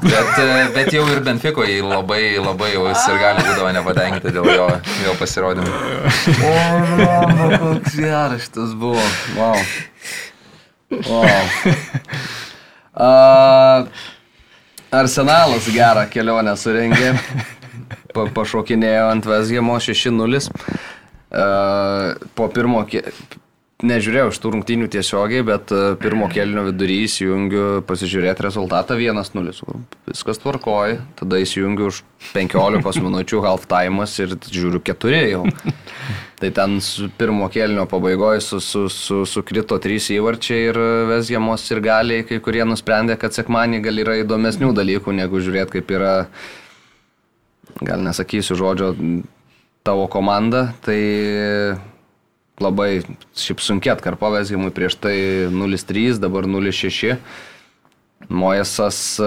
Bet, 0.00 0.02
bet, 0.02 0.38
e, 0.38 0.68
bet 0.74 0.92
jau 0.94 1.04
ir 1.12 1.20
Benfikoje 1.24 1.80
labai, 1.84 2.22
labai 2.40 2.70
jau 2.74 2.86
jis 2.88 3.04
ir 3.12 3.18
gali 3.20 3.44
būdavo 3.46 3.70
nepatenkinti 3.76 4.32
dėl 4.34 4.48
jo, 4.54 4.66
jo 5.04 5.14
pasirodymų. 5.20 5.72
O, 6.48 6.54
koks 7.60 7.96
geras 8.00 8.46
šitas 8.48 8.74
buvo. 8.80 9.04
Wow. 9.38 9.60
Wow. 10.90 11.46
A, 12.94 13.84
Arsenalas 14.90 15.68
gerą 15.70 16.06
kelionę 16.10 16.56
surengė. 16.58 17.12
Pa, 18.14 18.26
pašokinėjo 18.34 19.04
ant 19.12 19.28
Vesgemo 19.30 19.78
6-0. 19.78 20.40
A, 21.30 21.44
Po 22.34 22.48
pirmo, 22.50 22.82
nežiūrėjau 23.86 24.30
iš 24.32 24.38
tų 24.42 24.52
rungtynių 24.54 24.88
tiesiogiai, 24.92 25.44
bet 25.46 25.72
a, 25.74 25.94
pirmo 26.00 26.28
kelnio 26.32 26.66
vidury 26.68 27.00
įsijungiu 27.06 27.64
pasižiūrėti 27.88 28.44
rezultatą 28.46 28.96
1-0. 29.00 29.54
Viskas 30.10 30.40
tvarkoja, 30.42 31.00
tada 31.20 31.40
įsijungiu 31.40 31.90
už 31.90 32.02
15 32.34 33.02
minučių 33.06 33.42
half 33.46 33.66
time'as 33.70 34.16
ir 34.22 34.36
žiūriu 34.44 34.82
4 34.84 35.22
jau. 35.32 35.44
Tai 36.40 36.48
ten 36.56 36.78
su 36.80 37.10
pirmo 37.20 37.50
kelnio 37.52 37.84
pabaigoje 37.88 38.40
su, 38.40 38.62
su, 38.64 38.86
su, 38.88 39.24
sukrito 39.28 39.76
trys 39.82 40.08
įvarčiai 40.14 40.70
ir 40.70 40.78
Vesgiamos 41.10 41.66
ir 41.68 41.82
galiai, 41.84 42.24
kai 42.24 42.40
kurie 42.40 42.64
nusprendė, 42.64 43.18
kad 43.20 43.36
sekmanį 43.36 43.82
gal 43.84 44.00
yra 44.00 44.16
įdomesnių 44.22 44.72
dalykų, 44.76 45.12
negu 45.18 45.42
žiūrėti, 45.44 45.76
kaip 45.76 45.92
yra, 45.98 46.14
gal 47.84 48.00
nesakysiu 48.08 48.56
žodžio, 48.56 48.94
tavo 49.84 50.08
komanda. 50.12 50.70
Tai 50.84 50.96
labai 52.62 53.02
šiaip 53.38 53.62
sunkiai 53.64 53.94
atkarpa 53.96 54.30
Vesgiamui 54.34 54.72
prieš 54.74 54.98
tai 55.00 55.16
0-3, 55.52 56.20
dabar 56.22 56.48
0-6. 56.48 57.16
Mojesas... 58.30 59.18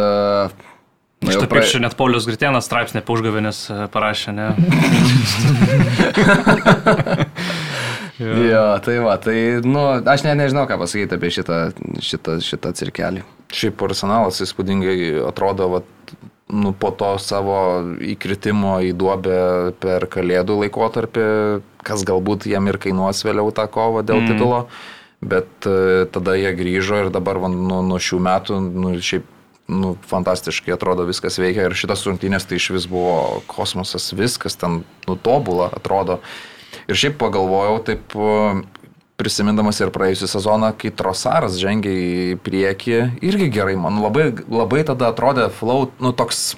jau 1.24 1.32
Šitą 1.34 1.48
prae- 1.48 1.64
pykščią 1.64 1.80
net 1.84 1.96
Paulius 2.00 2.28
Gritėnas 2.30 2.68
straipsnį 2.68 3.00
apie 3.02 3.14
užgavėnės 3.16 3.60
e, 3.72 3.88
parašė, 3.94 4.30
ne? 4.38 4.48
Jo, 8.24 8.80
tai 8.86 9.00
va, 9.02 9.16
tai, 9.18 9.36
nu, 9.66 9.82
aš 10.06 10.22
net 10.28 10.38
nežinau, 10.38 10.68
ką 10.70 10.78
pasakyti 10.80 11.18
apie 11.18 11.32
šitą, 11.34 11.58
šitą, 12.04 12.38
šitą 12.46 12.72
cirkelį. 12.78 13.24
Šiaip 13.54 13.82
arsenalas 13.88 14.38
įspūdingai 14.46 14.96
atrodo, 15.28 15.70
vat, 15.74 16.14
nu, 16.52 16.74
po 16.74 16.92
to 16.92 17.16
savo 17.22 17.58
įkritimo 18.04 18.78
į 18.84 18.94
duobę 18.98 19.38
per 19.82 20.08
kalėdų 20.12 20.60
laikotarpį, 20.66 21.28
kas 21.86 22.04
galbūt 22.08 22.48
jam 22.52 22.68
ir 22.72 22.80
kainuos 22.82 23.24
vėliau 23.26 23.54
tą 23.56 23.68
kovą 23.72 24.04
dėl 24.06 24.22
mm. 24.24 24.32
titulo, 24.32 24.60
bet 25.24 25.68
e, 25.70 26.06
tada 26.12 26.36
jie 26.40 26.52
grįžo 26.58 27.06
ir 27.06 27.14
dabar 27.14 27.40
nu, 27.48 27.82
nuo 27.86 28.00
šių 28.02 28.20
metų, 28.28 28.60
nu, 28.76 28.96
šiaip 29.00 29.30
nu, 29.72 29.96
fantastiškai 30.10 30.76
atrodo 30.76 31.08
viskas 31.08 31.40
veikia 31.40 31.70
ir 31.70 31.78
šitas 31.78 32.04
rungtynės 32.08 32.48
tai 32.48 32.60
iš 32.60 32.70
vis 32.76 32.88
buvo 32.92 33.42
kosmosas, 33.48 34.12
viskas 34.18 34.60
ten 34.60 34.84
nutobula 35.08 35.72
atrodo. 35.74 36.20
Ir 36.90 37.00
šiaip 37.00 37.16
pagalvojau 37.22 37.80
taip 37.88 38.16
prisimindamas 39.24 39.80
ir 39.80 39.94
praėjusią 39.96 40.30
sezoną, 40.36 40.74
kai 40.78 40.92
Trosaras 40.94 41.56
žengė 41.62 41.94
į 41.94 42.42
priekį, 42.44 43.00
irgi 43.26 43.48
gerai, 43.56 43.78
man 43.80 44.04
labai, 44.04 44.34
labai 44.52 44.84
tada 44.88 45.14
atrodė 45.14 45.48
flow, 45.56 45.88
nu 46.04 46.12
toks 46.16 46.52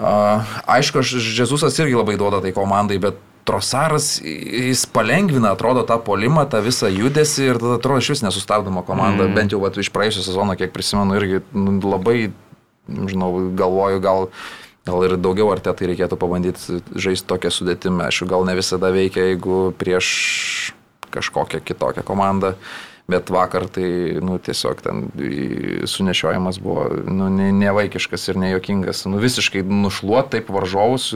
Uh, 0.00 0.40
aišku, 0.64 1.02
Žezusas 1.04 1.76
irgi 1.76 1.92
labai 1.92 2.14
duoda 2.16 2.38
tai 2.40 2.54
komandai, 2.56 2.96
bet 2.96 3.18
Trosaras, 3.44 4.14
jis 4.24 4.86
palengvina, 4.88 5.50
atrodo, 5.52 5.82
tą 5.84 5.98
polimą, 6.00 6.46
tą 6.48 6.62
visą 6.64 6.88
judesi 6.88 7.50
ir 7.50 7.60
tada 7.60 7.76
atrodo 7.76 8.00
iš 8.00 8.08
vis 8.14 8.22
nesustabdoma 8.24 8.80
komanda, 8.86 9.26
mm. 9.26 9.36
bent 9.36 9.52
jau 9.52 9.60
vat, 9.60 9.76
iš 9.76 9.90
praėjusio 9.92 10.24
sezono, 10.24 10.56
kiek 10.56 10.72
prisimenu, 10.72 11.18
irgi 11.20 11.42
nu, 11.52 11.76
labai, 11.84 12.30
žinau, 12.88 13.28
galvoju, 13.60 14.00
gal, 14.00 14.30
gal 14.88 15.04
ir 15.04 15.18
daugiau 15.20 15.52
ar 15.52 15.60
te 15.60 15.76
tai 15.76 15.92
reikėtų 15.92 16.16
pabandyti 16.20 16.80
žaisti 16.96 17.28
tokią 17.28 17.52
sudėtimą. 17.58 18.08
Aišku, 18.08 18.28
gal 18.30 18.48
ne 18.48 18.56
visada 18.56 18.92
veikia, 18.96 19.26
jeigu 19.34 19.66
prieš 19.76 20.14
kažkokią 21.10 21.60
kitokią 21.64 22.06
komandą. 22.06 22.54
Bet 23.10 23.30
vakar 23.32 23.64
tai, 23.66 24.20
nu, 24.22 24.36
tiesiog 24.38 24.82
ten 24.84 25.08
sunešiojimas 25.90 26.60
buvo, 26.62 26.84
nu, 27.10 27.26
nevaikiškas 27.58 28.28
ir 28.30 28.38
nejokingas. 28.38 29.02
Nu, 29.10 29.18
visiškai 29.18 29.64
nušluot 29.66 30.30
taip 30.30 30.52
varžovus, 30.54 31.08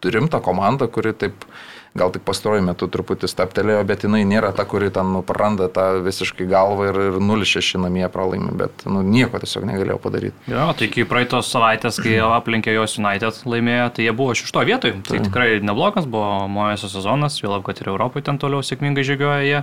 rimtą 0.00 0.40
komandą, 0.40 0.88
kuri 0.88 1.12
taip 1.12 1.44
gal 1.94 2.12
tik 2.12 2.24
pastaruoju 2.24 2.64
metu 2.64 2.88
truputį 2.88 3.28
staptelėjo, 3.28 3.82
bet 3.88 4.06
jinai 4.06 4.22
nėra 4.28 4.52
ta, 4.56 4.64
kuri 4.68 4.88
ten 4.94 5.10
nu, 5.12 5.20
praranda 5.26 5.68
tą 5.72 5.86
visiškai 6.04 6.46
galvą 6.48 6.88
ir, 6.88 7.00
ir 7.10 7.18
0-6 7.20 7.80
namie 7.82 8.06
pralaimi, 8.12 8.52
bet 8.56 8.86
nu, 8.88 9.02
nieko 9.04 9.40
tiesiog 9.42 9.66
negalėjo 9.68 9.98
padaryti. 10.02 10.36
Jo, 10.50 10.70
tai 10.78 10.88
iki 10.88 11.04
praeitos 11.08 11.52
savaitės, 11.52 12.00
kai 12.02 12.16
aplinkė 12.38 12.76
jos 12.78 12.96
United 13.00 13.42
laimėjo, 13.44 13.88
tai 13.96 14.06
jie 14.08 14.14
buvo 14.16 14.36
šešto 14.38 14.64
vietoj. 14.68 14.94
Tai, 15.02 15.08
tai 15.08 15.24
tikrai 15.26 15.48
neblogas 15.64 16.08
buvo 16.08 16.46
Mojėsio 16.52 16.88
sezonas, 16.94 17.40
vėliau, 17.44 17.60
kad 17.66 17.82
ir 17.82 17.92
Europoje 17.92 18.24
ten 18.28 18.40
toliau 18.40 18.64
sėkmingai 18.64 19.04
žygioja 19.06 19.42
jie. 19.44 19.60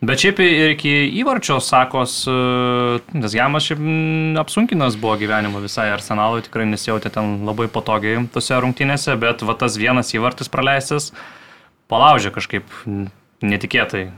Bet 0.00 0.22
šiaip 0.22 0.38
ir 0.40 0.70
iki 0.72 0.94
įvarčio, 1.20 1.58
sakos, 1.60 2.22
nes 2.24 3.34
Jamas 3.36 3.66
šiaip 3.66 3.82
apsunkinas 4.40 4.96
buvo 4.96 5.18
gyvenimo 5.20 5.60
visai 5.60 5.90
arsenalui, 5.92 6.40
tikrai 6.46 6.64
nesijautė 6.70 7.12
ten 7.12 7.42
labai 7.44 7.66
patogiai 7.68 8.22
tose 8.32 8.56
rungtynėse, 8.64 9.12
bet 9.20 9.44
va 9.44 9.58
tas 9.60 9.76
vienas 9.76 10.14
įvartis 10.16 10.48
praleistas, 10.48 11.10
uh, 11.12 11.39
palaužė 11.90 12.32
kažkaip 12.34 12.66
netikėtai 13.42 14.02
e, 14.06 14.12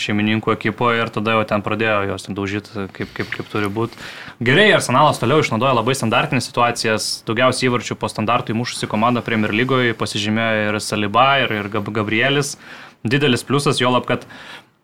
šeimininkų 0.00 0.54
ekipoje 0.54 1.02
ir 1.02 1.12
tada 1.12 1.36
jau 1.36 1.44
ten 1.48 1.64
pradėjo 1.64 1.98
jos 2.12 2.26
ten 2.26 2.38
daužyti 2.38 2.86
kaip, 2.96 3.12
kaip, 3.16 3.32
kaip 3.34 3.50
turi 3.52 3.70
būti. 3.72 3.98
Gerai, 4.44 4.68
Arsenalas 4.76 5.20
toliau 5.22 5.42
išnaudoja 5.44 5.74
labai 5.78 5.96
standartinės 5.98 6.48
situacijas, 6.50 7.10
daugiausiai 7.28 7.70
įvarčių 7.70 7.98
po 8.00 8.10
standartų 8.12 8.54
įmušusi 8.54 8.90
komanda 8.90 9.24
Premier 9.26 9.54
lygoje, 9.56 9.96
pasižymėjo 9.98 10.70
ir 10.70 10.80
Saliba, 10.84 11.30
ir, 11.44 11.56
ir 11.60 11.70
Gabrielis. 11.70 12.56
Didelis 13.00 13.46
pliusas, 13.48 13.78
jo 13.80 13.88
lab, 13.88 14.04
kad 14.04 14.26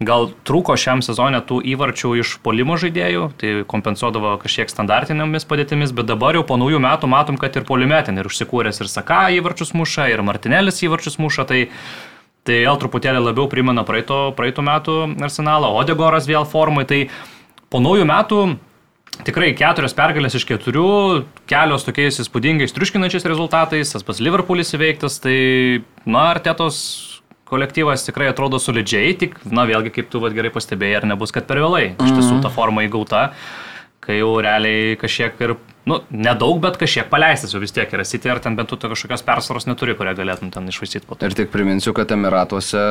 gal 0.04 0.28
trūko 0.44 0.76
šiam 0.76 1.00
sezonė 1.04 1.40
tų 1.48 1.62
įvarčių 1.72 2.12
iš 2.20 2.36
polimo 2.44 2.76
žaidėjų, 2.80 3.30
tai 3.40 3.52
kompensuodavo 3.68 4.34
kažkiek 4.42 4.72
standartinėmis 4.72 5.48
padėtimis, 5.48 5.94
bet 5.96 6.08
dabar 6.10 6.36
jau 6.36 6.44
po 6.48 6.58
naujų 6.60 6.80
metų 6.84 7.08
matom, 7.08 7.38
kad 7.40 7.56
ir 7.56 7.64
polimetin 7.68 8.20
ir 8.20 8.28
užsikūręs 8.28 8.82
ir 8.82 8.92
Saka 8.92 9.26
įvarčius 9.38 9.72
muša, 9.76 10.10
ir 10.12 10.24
Martinėlis 10.26 10.82
įvarčius 10.84 11.16
muša, 11.22 11.48
tai 11.48 11.62
Tai 12.46 12.60
vėl 12.62 12.78
truputėlį 12.78 13.24
labiau 13.24 13.48
primena 13.50 13.82
praeito, 13.86 14.30
praeito 14.38 14.62
metų 14.62 15.00
arsenalą, 15.26 15.72
Odegoras 15.80 16.28
vėl 16.30 16.46
formai. 16.46 16.86
Tai 16.86 17.00
po 17.72 17.80
naujų 17.82 18.06
metų 18.06 18.40
tikrai 19.26 19.52
keturios 19.56 19.96
pergalės 19.96 20.36
iš 20.38 20.46
keturių, 20.48 21.24
kelios 21.50 21.86
tokiais 21.86 22.20
įspūdingais, 22.22 22.74
triuškinančiais 22.76 23.26
rezultatais, 23.28 23.92
tas 23.94 24.04
pats 24.06 24.22
Liverpoolis 24.22 24.74
įveiktas, 24.76 25.18
tai, 25.24 25.36
na, 26.04 26.28
Artetos 26.34 26.78
kolektyvas 27.46 28.04
tikrai 28.06 28.28
atrodo 28.32 28.58
solidžiai, 28.62 29.14
tik, 29.18 29.38
na, 29.46 29.66
vėlgi, 29.68 29.94
kaip 29.94 30.10
tu 30.12 30.20
vad 30.22 30.34
gerai 30.36 30.50
pastebėjai, 30.54 31.00
ar 31.00 31.08
nebus, 31.12 31.32
kad 31.34 31.46
per 31.48 31.62
vėlai. 31.62 31.84
Iš 31.94 32.16
tiesų 32.18 32.40
ta 32.44 32.50
forma 32.52 32.84
įgauta, 32.86 33.28
kai 34.06 34.20
jau 34.20 34.36
realiai 34.42 34.94
kažkiek 35.00 35.40
ir 35.42 35.56
nu, 35.86 36.00
nedaug, 36.10 36.58
bet 36.62 36.78
kažkiek 36.80 37.06
paleistas 37.10 37.52
jau 37.54 37.60
vis 37.62 37.74
tiek 37.74 37.90
yra 37.94 38.04
City, 38.06 38.30
ar 38.30 38.40
ten 38.42 38.56
bent 38.58 38.70
tu 38.70 38.78
kažkokios 38.90 39.22
persvaros 39.26 39.68
neturi, 39.68 39.94
kurią 39.98 40.16
galėtum 40.18 40.50
ten 40.54 40.66
išvaistyti 40.70 41.06
po 41.06 41.14
to. 41.14 41.28
Ir 41.28 41.36
tik 41.38 41.52
priminsiu, 41.52 41.94
kad 41.96 42.10
Emiratuose 42.14 42.82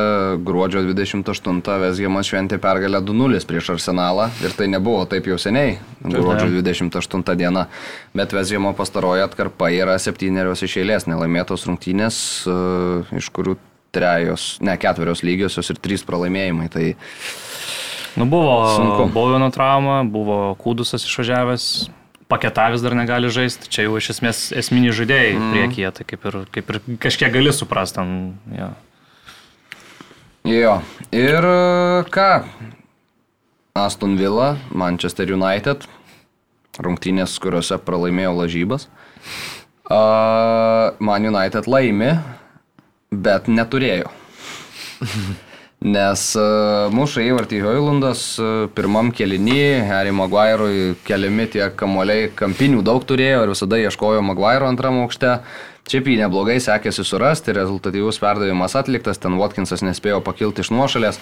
gruodžio 0.47 0.85
28 0.87 1.61
Vesgiamas 1.83 2.31
šventė 2.31 2.59
pergalę 2.63 3.03
2-0 3.03 3.43
prieš 3.49 3.73
Arsenalą 3.75 4.29
ir 4.43 4.55
tai 4.55 4.69
nebuvo 4.71 5.03
taip 5.11 5.27
jau 5.31 5.39
seniai, 5.41 5.77
gruodžio 6.03 6.49
28 6.55 7.35
diena, 7.39 7.67
bet 8.15 8.35
Vesgiamo 8.35 8.71
pastaroji 8.77 9.25
atkarpa 9.27 9.71
yra 9.75 9.99
septynerios 9.99 10.63
iš 10.63 10.79
eilės 10.83 11.09
nelaimėtos 11.11 11.67
rungtynės, 11.67 12.17
e, 12.47 12.59
iš 13.19 13.31
kurių 13.35 13.59
trejos, 13.95 14.55
ne 14.63 14.75
ketverios 14.79 15.23
lygiosios 15.23 15.71
ir 15.71 15.79
trys 15.83 16.03
pralaimėjimai. 16.07 16.67
Tai 16.71 16.87
Nu 18.15 18.25
buvo 18.25 19.07
Bovino 19.11 19.49
trauma, 19.51 20.03
buvo 20.07 20.55
Kūdusas 20.59 21.03
išvažiavęs, 21.03 21.65
paketavęs 22.31 22.83
dar 22.83 22.95
negali 22.95 23.29
žaisti, 23.29 23.67
čia 23.67 23.87
jau 23.89 23.97
iš 23.99 24.13
esmės 24.15 24.39
esminiai 24.55 24.95
žaidėjai 24.95 25.33
mm. 25.35 25.51
priekyje, 25.51 25.91
tai 25.99 26.07
kaip 26.07 26.27
ir, 26.29 26.37
kaip 26.55 26.71
ir 26.71 26.79
kažkiek 27.03 27.33
gali 27.35 27.51
suprasti. 27.53 28.05
Ja. 28.55 28.71
Jo, 30.47 30.79
ir 31.11 31.49
ką? 32.13 32.31
Aston 33.75 34.15
Villa, 34.15 34.53
Manchester 34.71 35.33
United, 35.35 35.83
rungtynės, 36.79 37.35
kuriuose 37.43 37.75
pralaimėjo 37.83 38.31
lažybas. 38.37 38.87
Uh, 39.85 40.95
Man 41.03 41.27
United 41.27 41.67
laimi, 41.67 42.13
bet 43.11 43.51
neturėjo. 43.51 44.07
nes 45.85 46.21
uh, 46.39 46.87
muša 46.93 47.23
įvartį 47.27 47.61
Hoilandas 47.61 48.23
uh, 48.41 48.65
pirmam 48.73 49.11
kelinį, 49.13 49.85
Harry 49.85 50.13
Maguire'ui 50.15 50.95
keliami 51.05 51.45
tie 51.53 51.67
kamuoliai, 51.77 52.31
kampinių 52.33 52.81
daug 52.85 53.05
turėjo 53.05 53.43
ir 53.45 53.53
visada 53.53 53.79
ieškojo 53.83 54.23
Maguire'o 54.25 54.69
antram 54.71 55.03
aukšte. 55.03 55.37
Šiaip 55.85 56.07
jį 56.09 56.15
neblogai 56.23 56.57
sekėsi 56.63 57.05
surasti, 57.05 57.53
rezultatyvus 57.53 58.17
perdavimas 58.17 58.73
atliktas, 58.79 59.21
ten 59.21 59.37
Watkinsas 59.37 59.85
nespėjo 59.85 60.23
pakilti 60.25 60.65
iš 60.65 60.73
nuošalės. 60.73 61.21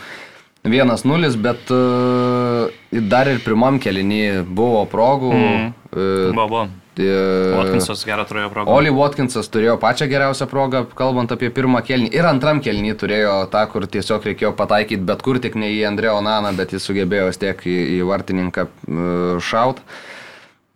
1-0, 0.64 1.34
bet 1.44 1.74
uh, 1.76 2.72
dar 3.10 3.30
ir 3.32 3.42
pirmam 3.44 3.80
kelinį 3.82 4.44
buvo 4.46 4.86
progų. 4.92 5.34
Mm. 5.34 5.68
Uh, 5.94 6.32
buvo, 6.34 6.48
buvo. 6.48 6.64
Watkinsas 6.94 8.04
gerą 8.06 8.22
turėjo 8.30 8.52
progą. 8.54 8.74
Oli 8.76 8.92
Watkinsas 8.94 9.50
turėjo 9.50 9.80
pačią 9.82 10.06
geriausią 10.12 10.46
progą, 10.52 10.84
kalbant 10.94 11.32
apie 11.34 11.50
pirmą 11.50 11.82
kelnį. 11.86 12.12
Ir 12.14 12.28
antram 12.30 12.62
kelnį 12.62 12.94
turėjo 13.02 13.38
tą, 13.54 13.64
kur 13.72 13.88
tiesiog 13.90 14.28
reikėjo 14.30 14.54
pataikyti 14.58 15.02
bet 15.02 15.24
kur, 15.26 15.40
tik 15.42 15.58
ne 15.58 15.72
į 15.74 15.88
Andreo 15.90 16.20
Naną, 16.22 16.54
bet 16.58 16.76
jis 16.76 16.86
sugebėjo 16.86 17.32
tiek 17.42 17.66
į, 17.66 17.78
į 17.98 18.04
vartininką 18.06 18.68
šaut. 19.42 19.82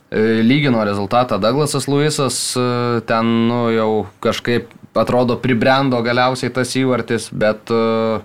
E, 0.09 0.41
lygino 0.41 0.81
rezultatą 0.87 1.37
Douglasas 1.37 1.85
Luisas, 1.91 2.39
e, 2.57 3.01
ten 3.05 3.47
nu, 3.49 3.67
jau 3.75 3.91
kažkaip 4.23 4.71
atrodo 4.97 5.35
pribrendo 5.37 5.99
galiausiai 6.01 6.49
tas 6.49 6.71
įvartis, 6.79 7.27
bet 7.29 7.69
uh, 7.69 8.23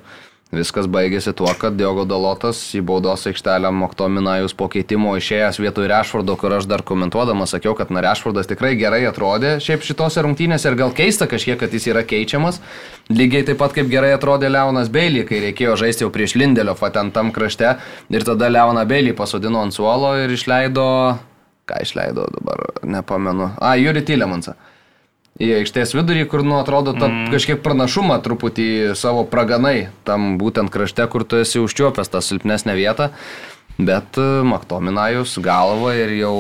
Viskas 0.53 0.85
baigėsi 0.85 1.33
tuo, 1.33 1.49
kad 1.57 1.79
Diogo 1.81 2.03
Dalotas 2.05 2.59
į 2.77 2.83
baudos 2.85 3.23
aikštelę 3.31 3.71
Moktominajus 3.73 4.53
po 4.53 4.67
keitimo 4.69 5.15
išėjęs 5.17 5.57
vietoj 5.63 5.87
Rešfordo, 5.89 6.35
kur 6.37 6.53
aš 6.53 6.67
dar 6.69 6.83
komentuodamas 6.85 7.55
sakiau, 7.55 7.73
kad 7.79 7.89
na 7.89 8.03
Rešfordas 8.05 8.51
tikrai 8.51 8.75
gerai 8.77 8.99
atrodė 9.09 9.55
šiaip 9.65 9.81
šitose 9.89 10.21
rungtynėse 10.27 10.69
ir 10.69 10.77
gal 10.77 10.93
keista 10.93 11.25
kažkiek, 11.31 11.57
kad 11.63 11.73
jis 11.73 11.89
yra 11.95 12.03
keičiamas. 12.05 12.61
Lygiai 13.09 13.47
taip 13.49 13.63
pat 13.63 13.73
kaip 13.73 13.89
gerai 13.89 14.11
atrodė 14.13 14.51
Leonas 14.53 14.93
Beilį, 14.93 15.23
kai 15.31 15.41
reikėjo 15.47 15.79
žaisti 15.87 16.05
jau 16.05 16.11
prieš 16.13 16.37
Lindelio 16.37 16.77
ten 16.93 17.15
tam 17.17 17.33
krašte. 17.33 17.79
Ir 18.13 18.29
tada 18.29 18.53
Leoną 18.53 18.85
Beilį 18.85 19.17
pasodino 19.17 19.65
ant 19.65 19.73
suolo 19.73 20.13
ir 20.21 20.37
išleido, 20.37 20.85
ką 21.65 21.81
išleido 21.81 22.29
dabar, 22.37 22.67
nepamenu, 22.85 23.55
a, 23.57 23.73
Juri 23.81 24.05
Tylemansą 24.05 24.53
į 25.43 25.49
aikštės 25.61 25.95
vidurį, 25.97 26.27
kur, 26.31 26.45
nu, 26.47 26.59
atrodo, 26.61 26.95
ta 26.95 27.09
mm. 27.09 27.33
kažkiek 27.35 27.63
pranašumą 27.65 28.21
truputį 28.25 28.69
savo 28.99 29.25
praganai, 29.29 29.91
tam 30.07 30.37
būtent 30.41 30.73
krašte, 30.73 31.07
kur 31.11 31.27
tu 31.27 31.41
esi 31.43 31.63
užčiuopęs 31.63 32.13
tą 32.13 32.23
silpnesnę 32.25 32.77
vietą, 32.79 33.11
bet 33.79 34.21
e, 34.21 34.29
Maktominajus 34.47 35.39
galva 35.43 35.97
ir 35.99 36.15
jau 36.21 36.37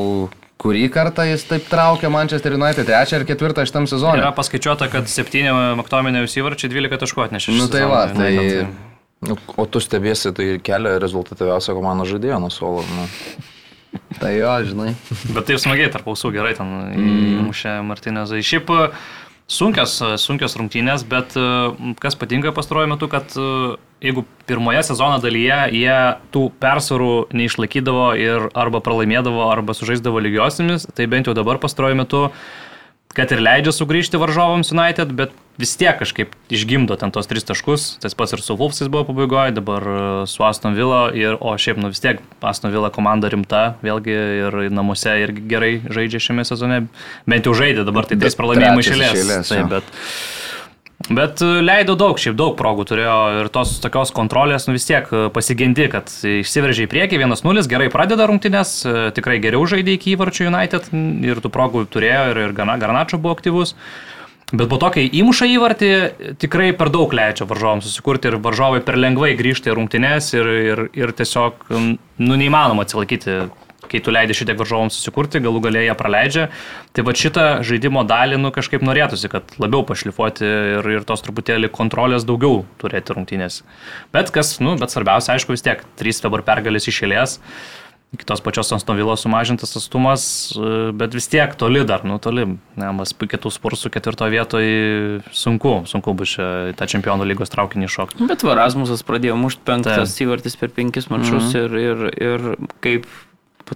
kurį 0.62 0.86
kartą 0.94 1.26
jis 1.26 1.42
taip 1.48 1.66
traukia 1.70 2.10
Manchester 2.12 2.54
United, 2.54 2.86
trečią 2.86 3.18
ir 3.20 3.26
ketvirtą 3.26 3.66
šitam 3.66 3.88
sezonui. 3.90 4.22
Yra 4.22 4.30
paskaičiuota, 4.36 4.86
kad 4.92 5.10
septyni 5.10 5.50
Maktominajus 5.80 6.38
įvarčiai 6.38 6.70
12 6.70 7.02
taškų 7.02 7.26
atnešė. 7.26 7.56
Nu 7.58 7.68
tai 7.72 7.84
va, 7.90 8.06
tai... 8.14 8.32
tai... 8.38 8.90
Nu, 9.22 9.36
o 9.54 9.64
tu 9.70 9.78
stebėsi, 9.78 10.32
tai 10.34 10.46
kelia 10.66 10.96
rezultatyviausią 10.98 11.76
komandą 11.76 12.08
žaidėją 12.10 12.40
nuo 12.42 12.48
suolo. 12.50 12.82
Nu. 12.90 13.04
Tai 14.20 14.30
jo, 14.36 14.52
žinai. 14.66 14.92
Bet 15.34 15.48
taip 15.48 15.60
smagiai 15.60 15.90
tarp 15.92 16.08
ausų 16.12 16.32
gerai 16.34 16.54
ten 16.56 16.68
mm. 16.68 17.42
įmušė 17.42 17.74
Martinezai. 17.86 18.40
Šiaip 18.46 18.70
e, 18.72 18.86
sunkios, 19.52 19.98
e, 20.04 20.10
sunkios 20.20 20.56
rungtynės, 20.58 21.04
bet 21.08 21.36
e, 21.36 21.44
kas 22.00 22.16
patinka 22.18 22.54
pastaruoju 22.56 22.92
metu, 22.94 23.08
kad 23.12 23.36
jeigu 24.02 24.24
pirmoje 24.48 24.82
sezono 24.88 25.20
dalyje 25.22 25.60
jie 25.76 25.98
tų 26.34 26.48
persvarų 26.62 27.12
neišlaikydavo 27.36 28.08
ir 28.20 28.48
arba 28.58 28.82
pralaimėdavo, 28.84 29.46
arba 29.52 29.76
sužaisdavo 29.76 30.22
lygiosiamis, 30.24 30.88
tai 30.96 31.08
bent 31.10 31.28
jau 31.28 31.36
dabar 31.38 31.60
pastaruoju 31.62 32.00
metu 32.02 32.26
kad 33.16 33.32
ir 33.34 33.42
leidžia 33.44 33.74
sugrįžti 33.74 34.20
varžovams 34.20 34.72
United, 34.72 35.12
bet 35.16 35.34
vis 35.60 35.74
tiek 35.76 35.98
kažkaip 36.00 36.32
išgimdo 36.52 36.96
ten 37.00 37.12
tos 37.12 37.28
tris 37.28 37.44
taškus. 37.44 37.86
Tas 38.02 38.16
pats 38.16 38.32
ir 38.32 38.42
su 38.44 38.56
Wolfsais 38.56 38.90
buvo 38.92 39.04
pabaigoje, 39.10 39.54
dabar 39.56 39.84
e, 39.84 39.96
su 40.30 40.44
Aston 40.46 40.76
Villa, 40.78 41.04
ir, 41.16 41.36
o 41.40 41.52
šiaip, 41.60 41.80
nu 41.82 41.92
vis 41.92 42.00
tiek 42.02 42.22
Aston 42.40 42.72
Villa 42.72 42.92
komanda 42.94 43.30
rimta, 43.32 43.64
vėlgi 43.84 44.16
ir 44.42 44.60
namuose 44.72 45.18
irgi 45.26 45.44
gerai 45.50 45.72
žaidžia 45.84 46.22
šiame 46.28 46.46
sezone. 46.48 46.86
Bent 47.28 47.48
jau 47.48 47.56
žaidė, 47.56 47.84
dabar 47.88 48.08
tai 48.08 48.20
tris 48.20 48.38
pralaimėjimai 48.38 48.86
išėlės. 48.86 49.52
Taip, 49.52 49.68
bet... 49.76 49.98
Bet 51.10 51.42
e, 51.42 51.48
leido 51.64 51.96
daug, 51.98 52.20
šiaip 52.20 52.36
daug 52.38 52.54
progų 52.58 52.86
turėjo 52.92 53.16
ir 53.40 53.50
tos 53.54 53.74
tokios 53.82 54.12
kontrolės, 54.14 54.68
nu 54.68 54.76
vis 54.76 54.86
tiek 54.86 55.08
e, 55.10 55.24
pasigendi, 55.34 55.88
kad 55.92 56.12
išsiveržė 56.12 56.86
į 56.86 56.92
priekį, 56.92 57.20
1-0, 57.24 57.66
gerai 57.70 57.90
pradeda 57.92 58.28
rungtynės, 58.30 58.78
tikrai 59.16 59.40
geriau 59.42 59.66
žaidė 59.68 59.96
iki 59.98 60.14
įvarčių 60.14 60.48
United 60.52 60.90
ir 61.26 61.42
tų 61.42 61.52
progų 61.52 61.86
turėjo 61.90 62.24
ir, 62.32 62.42
ir 62.46 62.56
Garnačio 62.56 63.18
buvo 63.18 63.34
aktyvus. 63.38 63.76
Bet 64.52 64.68
po 64.68 64.76
to, 64.76 64.90
kai 64.92 65.06
įmuša 65.08 65.46
įvartį, 65.48 65.90
tikrai 66.42 66.74
per 66.76 66.90
daug 66.92 67.14
leidžia 67.16 67.46
varžovams 67.48 67.86
susikurti 67.88 68.28
ir 68.28 68.36
varžovai 68.44 68.82
per 68.84 68.98
lengvai 69.00 69.30
grįžta 69.38 69.72
į 69.72 69.78
rungtynes 69.78 70.28
ir, 70.36 70.50
ir, 70.72 70.82
ir 70.92 71.12
tiesiog, 71.16 71.64
nu, 71.72 72.36
neįmanoma 72.36 72.84
atsilaikyti, 72.84 73.38
kai 73.90 74.00
tu 74.04 74.14
leidži 74.14 74.38
šitiek 74.42 74.58
varžovams 74.60 74.96
susikurti, 74.98 75.42
galų 75.42 75.64
galėje 75.66 75.90
jie 75.90 75.98
praleidžia. 75.98 76.46
Tai 76.92 77.04
va 77.08 77.16
šitą 77.18 77.46
žaidimo 77.66 78.04
dalį, 78.08 78.38
nu, 78.42 78.52
kažkaip 78.54 78.84
norėtųsi, 78.86 79.30
kad 79.32 79.54
labiau 79.62 79.84
pašlifuoti 79.88 80.46
ir, 80.46 80.90
ir 80.98 81.06
tos 81.08 81.24
truputėlį 81.26 81.72
kontrolės 81.74 82.26
daugiau 82.28 82.64
turėti 82.82 83.16
rungtynės. 83.16 83.62
Bet 84.14 84.32
kas, 84.34 84.56
nu, 84.62 84.76
bet 84.80 84.94
svarbiausia, 84.94 85.36
aišku, 85.36 85.56
vis 85.56 85.64
tiek, 85.66 85.82
trys 86.00 86.22
dabar 86.24 86.44
pergalės 86.46 86.90
išėlės. 86.92 87.38
Uh, 87.38 87.82
iki 88.12 88.24
tos 88.28 88.40
pačios 88.44 88.72
Anstovilo 88.72 89.16
sumažintas 89.16 89.72
atstumas, 89.76 90.24
bet 90.92 91.16
vis 91.16 91.28
tiek 91.32 91.54
toli 91.56 91.84
dar, 91.88 92.04
nu 92.04 92.18
toli. 92.20 92.44
Mes 92.76 93.14
kitų 93.16 93.52
spursų 93.52 93.92
ketvirto 93.94 94.28
vietoje 94.32 95.22
sunku, 95.32 95.80
sunku 95.88 96.14
bus 96.16 96.36
čia 96.36 96.46
tą 96.76 96.88
čempionų 96.92 97.26
lygos 97.30 97.52
traukinį 97.54 97.88
šokti. 97.88 98.28
Bet 98.28 98.44
Varasmusas 98.44 99.04
pradėjo 99.08 99.38
mušti 99.40 99.64
penktas 99.68 100.16
įvartis 100.20 100.58
per 100.60 100.72
penkis 100.76 101.08
mačius 101.12 101.48
mm 101.48 101.56
-hmm. 101.56 101.62
ir, 101.64 101.78
ir, 101.80 102.08
ir 102.20 102.68
kaip 102.84 103.08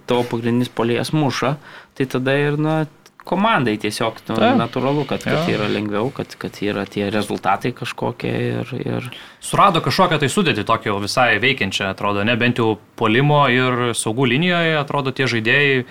tavo 0.05 0.23
pagrindinis 0.27 0.71
polėjas 0.73 1.13
muša, 1.15 1.55
tai 1.97 2.07
tada 2.11 2.35
ir, 2.37 2.59
na, 2.61 2.79
komandai 3.27 3.75
tiesiog 3.81 4.21
nu, 4.29 4.37
Ta. 4.39 4.53
natūralu, 4.57 5.03
kad, 5.09 5.23
kad 5.25 5.49
ja. 5.49 5.57
yra 5.57 5.67
lengviau, 5.71 6.09
kad, 6.15 6.31
kad 6.39 6.55
yra 6.63 6.85
tie 6.87 7.09
rezultatai 7.13 7.73
kažkokie 7.75 8.33
ir, 8.51 8.71
ir... 8.79 9.09
Surado 9.43 9.81
kažkokią 9.83 10.19
tai 10.21 10.29
sudėti 10.31 10.63
tokio 10.67 10.97
visai 11.03 11.35
veikiančią, 11.43 11.91
atrodo, 11.91 12.23
ne 12.27 12.37
bent 12.39 12.61
jau 12.61 12.77
polimo 12.99 13.43
ir 13.51 13.91
saugų 13.97 14.29
linijoje, 14.33 14.77
atrodo, 14.79 15.13
tie 15.15 15.27
žaidėjai 15.27 15.83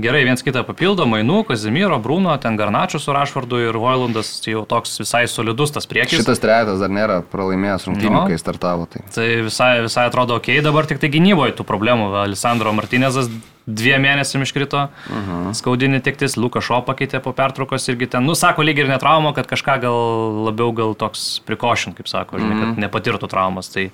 gerai 0.00 0.22
viens 0.24 0.40
kitą 0.44 0.62
papildo, 0.64 1.04
Mainų, 1.08 1.42
Kazimiro, 1.48 1.98
Bruno, 2.02 2.32
ten 2.40 2.56
Garnačių 2.56 3.00
su 3.02 3.12
Rašvardu 3.12 3.60
ir 3.66 3.76
Voilandas 3.76 4.30
jau 4.46 4.64
toks 4.68 4.96
visai 5.02 5.26
solidus 5.28 5.74
tas 5.74 5.88
priekis. 5.88 6.22
Šitas 6.22 6.40
trejetas 6.40 6.80
dar 6.80 6.92
nėra 6.92 7.20
pralaimėjęs 7.32 7.88
rungtynių, 7.90 8.14
no. 8.16 8.26
kai 8.30 8.40
startavo. 8.40 8.88
Tai, 8.92 9.04
tai 9.12 9.28
visai, 9.44 9.72
visai 9.84 10.06
atrodo 10.08 10.38
ok, 10.40 10.54
dabar 10.64 10.88
tik 10.88 11.02
tai 11.02 11.12
gynyboje 11.12 11.58
tų 11.58 11.68
problemų. 11.68 12.08
Alessandro 12.24 12.72
Martinezas 12.76 13.28
dviem 13.66 14.02
mėnesiam 14.02 14.42
iškrito, 14.42 14.88
uh 14.88 15.12
mhm. 15.12 15.30
-huh. 15.30 15.54
skaudinį 15.60 16.02
tiktis, 16.02 16.36
Lukas 16.40 16.64
Šo 16.64 16.80
pakeitė 16.86 17.20
po 17.22 17.32
pertraukos 17.36 17.88
irgi 17.92 18.08
ten, 18.16 18.24
nu, 18.24 18.34
sako, 18.34 18.64
lyg 18.64 18.78
ir 18.78 18.88
netrauma, 18.88 19.34
kad 19.36 19.46
kažką 19.46 19.80
gal 19.84 20.44
labiau 20.48 20.72
gal 20.72 20.94
toks 20.94 21.42
prikošin, 21.46 21.94
kaip 21.94 22.08
sako, 22.08 22.38
žinai, 22.38 22.50
uh 22.50 22.56
-huh. 22.56 22.60
kad 22.60 22.68
mhm. 22.72 22.80
nepatirtų 22.80 23.28
traumas. 23.28 23.68
Tai, 23.68 23.90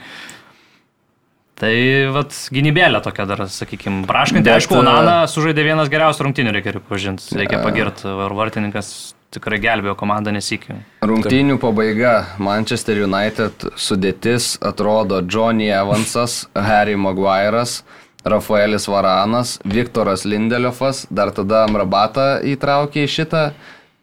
Tai 1.59 1.75
vat 2.15 2.35
gynybėlė 2.55 3.01
tokia 3.03 3.27
dar, 3.27 3.43
sakykime, 3.51 4.05
praškanti. 4.07 4.51
Aišku, 4.55 4.79
e, 4.79 4.87
Nana 4.87 5.21
sužaidė 5.31 5.65
vienas 5.67 5.91
geriausių 5.91 6.29
rungtynių, 6.29 6.53
reikia 6.55 6.75
pripažinti. 6.77 7.33
Reikia 7.35 7.59
pagirti, 7.65 8.07
ar 8.07 8.35
vartininkas 8.39 8.93
tikrai 9.35 9.59
gelbėjo 9.61 9.97
komandą 9.99 10.33
nesikį. 10.37 10.79
Rungtynių 11.09 11.59
pabaiga. 11.61 12.13
Manchester 12.39 13.03
United 13.05 13.67
sudėtis 13.75 14.55
atrodo 14.65 15.21
Johnny 15.27 15.69
Evansas, 15.75 16.45
Harry 16.55 16.95
Maguire'as, 16.95 17.83
Rafaelis 18.29 18.89
Varanas, 18.89 19.59
Viktoras 19.67 20.25
Lindeliofas, 20.29 21.07
dar 21.11 21.33
tada 21.35 21.65
Amrabatą 21.67 22.39
įtraukė 22.55 23.05
į 23.07 23.13
šitą 23.19 23.45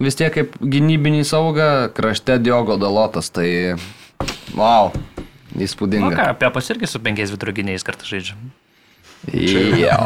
vis 0.04 0.18
tiek 0.20 0.34
kaip 0.36 0.56
gynybinį 0.60 1.24
saugą, 1.28 1.70
krašte 1.96 2.38
Diogo 2.44 2.76
Dalotas. 2.82 3.32
Tai 3.32 3.48
wow. 4.56 4.92
Įspūdinga. 5.56 6.12
Na 6.12 6.18
ką, 6.18 6.30
apie 6.36 6.52
pas 6.52 6.70
irgi 6.74 6.90
su 6.92 7.02
penkiais 7.04 7.32
vidurginiais 7.34 7.86
kartą 7.88 8.08
žaidžia. 8.10 8.36
Jo, 9.34 9.98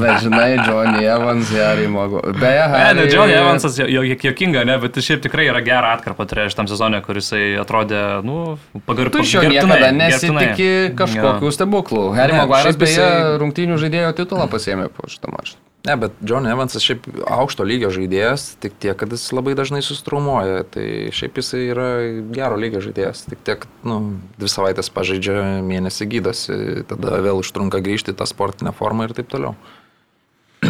bet 0.00 0.24
žinai, 0.24 0.56
Johnny 0.66 1.04
Evans, 1.06 1.50
Harry 1.54 1.86
Mago. 1.88 2.22
Beje, 2.34 2.64
Harry... 2.72 2.98
Ne, 2.98 3.04
ne, 3.04 3.12
Johnny 3.12 3.36
Evansas 3.38 3.78
jo, 3.78 3.86
jo, 3.86 4.02
jokinga, 4.02 4.64
ne, 4.66 4.74
bet 4.82 4.98
šiaip 4.98 5.22
tikrai 5.22 5.46
yra 5.52 5.62
gerą 5.62 5.92
atkarpą 5.94 6.26
turėjo 6.26 6.50
šitam 6.56 6.70
sezonė, 6.70 6.98
kuris 7.06 7.30
atrodė, 7.62 8.02
nu, 8.26 8.58
pagarbiai. 8.88 9.20
Tu 9.20 9.26
iš 9.28 9.36
jo 9.38 9.46
niekada 9.46 9.92
nesitikė 9.94 10.70
kažkokių 10.98 11.54
stebuklų. 11.54 12.06
Harry 12.18 12.38
Maguire'as 12.40 12.80
beje 12.80 13.10
rungtynių 13.42 13.78
žaidėjo 13.84 14.14
titulą 14.18 14.50
pasėmė 14.50 14.90
po 14.96 15.06
šitą 15.10 15.30
mačą. 15.36 15.60
Ne, 15.80 15.94
bet 15.96 16.12
John 16.20 16.44
Evansas 16.44 16.84
šiaip 16.84 17.06
aukšto 17.24 17.64
lygio 17.64 17.88
žaidėjas, 17.94 18.50
tik 18.60 18.74
tiek, 18.82 18.92
kad 19.00 19.12
jis 19.14 19.22
labai 19.32 19.54
dažnai 19.56 19.80
sustrumuoja. 19.84 20.66
Tai 20.68 20.84
šiaip 21.16 21.40
jis 21.40 21.54
yra 21.56 21.86
gero 22.36 22.58
lygio 22.60 22.82
žaidėjas, 22.84 23.24
tik 23.30 23.40
tiek, 23.48 23.64
nu, 23.88 23.96
dvi 24.36 24.50
savaitės 24.52 24.92
pažaidžia, 24.92 25.62
mėnesį 25.64 26.08
gydosi, 26.12 26.58
tada 26.90 27.22
vėl 27.24 27.40
užtrunka 27.40 27.80
grįžti 27.84 28.12
tą 28.12 28.28
sportinę 28.28 28.74
formą 28.76 29.08
ir 29.08 29.16
taip 29.16 29.32
toliau. 29.32 29.56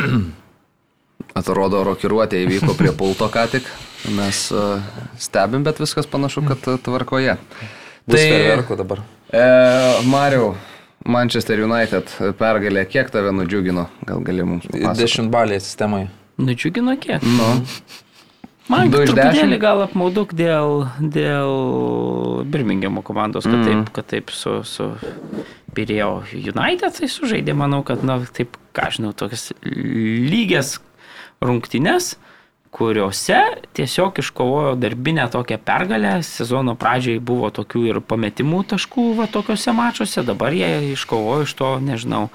Atrodo, 1.40 1.82
rokiruotė 1.86 2.44
įvyko 2.44 2.78
prie 2.78 2.94
pulto 2.94 3.26
ką 3.34 3.48
tik. 3.50 3.66
Mes 4.14 4.46
uh, 4.54 4.78
stebim, 5.18 5.66
bet 5.66 5.82
viskas 5.82 6.06
panašu, 6.10 6.46
kad 6.46 6.70
tvarkoje. 6.86 7.34
Bus 8.06 8.18
tai 8.18 8.78
dabar. 8.78 9.02
E, 9.30 9.42
Mariau, 10.10 10.54
Manchester 11.08 11.62
United 11.64 12.12
pergalė, 12.38 12.84
kiek 12.90 13.08
tave 13.12 13.32
nudžiugino? 13.32 13.86
Gal 14.08 14.20
gali 14.24 14.44
mums 14.44 14.66
pasakoti? 14.68 15.00
Dešimt 15.00 15.32
balės 15.32 15.66
sistemoje. 15.70 16.10
Nudžiugino 16.40 16.96
kiek? 17.00 17.24
Nu. 17.24 17.48
Man 18.70 18.92
truputėlį 18.92 19.56
gal 19.58 19.80
apmauduk 19.82 20.34
dėl, 20.36 20.84
dėl 21.00 22.44
Birminghamo 22.46 23.02
komandos, 23.02 23.48
kad, 23.48 23.56
mm. 23.58 23.66
taip, 23.66 23.94
kad 23.96 24.10
taip 24.12 24.30
su, 24.30 24.60
su 24.68 24.92
Pirėjo 25.74 26.12
United 26.36 27.00
tai 27.00 27.08
sužaidė, 27.10 27.56
manau, 27.58 27.80
kad, 27.86 28.04
na, 28.06 28.20
taip, 28.36 28.54
ką 28.76 28.92
žinau, 28.94 29.10
tokias 29.16 29.50
lygias 29.64 30.76
rungtynes. 31.42 32.12
Uh, 32.14 32.29
kuriuose 32.70 33.38
tiesiog 33.74 34.18
iškovojo 34.22 34.74
darbinę 34.78 35.26
tokią 35.30 35.58
pergalę. 35.64 36.20
Sezono 36.22 36.76
pradžiai 36.78 37.18
buvo 37.18 37.50
tokių 37.54 37.84
ir 37.90 38.00
pametimų 38.00 38.62
taškų 38.74 39.06
va 39.18 39.26
tokiuose 39.30 39.74
mačiuose, 39.74 40.24
dabar 40.26 40.54
jie 40.54 40.92
iškovojo 40.94 41.48
iš 41.48 41.54
to, 41.58 41.70
nežinau, 41.82 42.28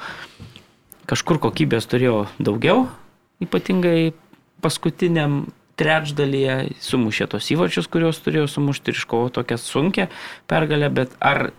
kažkur 1.09 1.39
kokybės 1.43 1.87
turėjo 1.91 2.25
daugiau, 2.39 2.87
ypatingai 3.43 4.13
paskutiniam 4.63 5.45
trečdalyje 5.79 6.75
sumušė 6.83 7.27
tos 7.31 7.51
įvarčius, 7.51 7.89
kuriuos 7.91 8.21
turėjo 8.23 8.47
sumušti 8.51 8.91
ir 8.91 8.99
iškovo 8.99 9.29
tokią 9.35 9.59
sunkę 9.59 10.07
pergalę, 10.51 10.89
bet 10.89 11.15
ar 11.19 11.49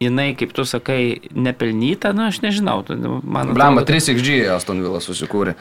jinai, 0.00 0.34
kaip 0.36 0.52
tu 0.56 0.64
sakai, 0.68 1.30
nepelnyta, 1.32 2.12
na 2.16 2.28
aš 2.32 2.42
nežinau. 2.44 2.82
Man 3.24 3.48
atrodo, 3.48 3.56
Blamba, 3.56 3.84
3XG 3.88 4.44
Aston 4.52 4.82
Villa 4.84 5.00
susikūrė. 5.00 5.56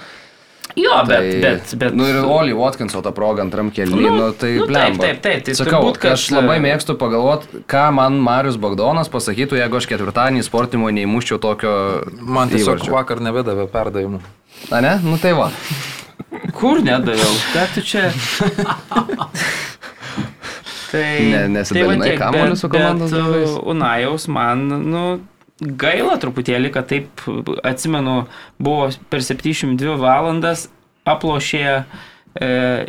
Jo, 0.76 0.96
bet, 1.08 1.18
tai, 1.18 1.40
bet, 1.42 1.74
bet. 1.80 1.94
Nu 1.96 2.08
ir 2.10 2.18
Oli 2.26 2.54
Watkinso 2.58 3.00
tą 3.06 3.12
progą 3.16 3.46
antram 3.46 3.70
kelnį, 3.72 4.02
nu, 4.02 4.14
nu 4.18 4.32
tai 4.36 4.56
nu, 4.58 4.66
blemba. 4.68 5.06
Taip, 5.06 5.22
taip, 5.22 5.22
taip. 5.24 5.44
Tai 5.48 5.54
Sakau, 5.60 5.80
turbūt, 5.86 6.00
kad... 6.04 6.16
aš 6.18 6.26
labai 6.36 6.58
mėgstu 6.64 6.98
pagalvoti, 7.00 7.62
ką 7.72 7.84
man 7.96 8.18
Marius 8.24 8.58
Bagdonas 8.60 9.12
pasakytų, 9.14 9.60
jeigu 9.62 9.80
aš 9.80 9.88
ketvirtadienį 9.94 10.44
sportimo 10.44 10.90
neįmuščiau 10.98 11.40
tokio... 11.44 11.76
Man 12.20 12.52
tiesiog 12.52 12.74
įvarčio. 12.74 12.96
vakar 12.98 13.24
nevedavė 13.24 13.70
perdavimų. 13.72 14.20
Na 14.74 14.82
ne? 14.84 14.98
Nu 15.06 15.20
tai 15.22 15.36
va. 15.38 15.52
Kur 16.58 16.82
nedaviau? 16.84 17.38
Ką 17.54 17.64
tu 17.76 17.86
čia? 17.86 18.10
tai... 20.92 21.08
Ne, 21.30 21.46
nesidalinai 21.56 22.10
tai 22.10 22.20
kamuoliu 22.20 22.60
su 22.60 22.72
komandos 22.74 23.16
draugais. 23.16 23.56
Unajaus 23.64 24.28
man, 24.34 24.68
nu 24.92 25.06
gaila 25.62 26.18
truputėlį, 26.22 26.72
kad 26.76 26.90
taip, 26.90 27.24
atsimenu, 27.64 28.26
buvo 28.60 28.90
per 29.12 29.24
72 29.24 29.96
valandas 30.02 30.68
aplošė 31.08 31.64
e, 31.72 31.80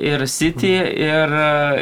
ir 0.08 0.24
City, 0.30 0.74
ir, 0.74 1.34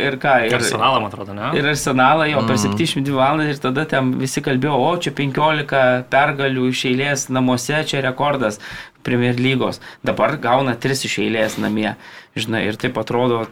ir 0.03 0.19
ką. 0.21 0.37
Ir 0.49 0.57
Arsenalą, 0.59 1.01
man 1.01 1.13
atrodo, 1.13 1.37
ne? 1.37 1.53
Ir 1.59 1.69
Arsenalą 1.73 2.29
jo 2.29 2.43
mm. 2.43 2.51
per 2.51 2.61
72 2.61 3.17
valandas 3.17 3.55
ir 3.55 3.63
tada 3.63 3.87
ten 3.89 4.13
visi 4.21 4.45
kalbėjo, 4.45 4.77
o 4.77 4.91
čia 5.01 5.15
15 5.17 5.85
pergalių 6.13 6.71
iš 6.73 6.87
eilės 6.91 7.29
namuose, 7.33 7.81
čia 7.89 8.05
rekordas 8.05 8.61
Premier 9.05 9.39
lygos. 9.41 9.81
Dabar 10.05 10.37
gauna 10.41 10.77
3 10.81 11.07
iš 11.09 11.21
eilės 11.25 11.57
namie. 11.61 11.95
Žinai, 12.37 12.65
ir 12.69 12.81
taip 12.81 12.99
atrodo, 12.99 13.45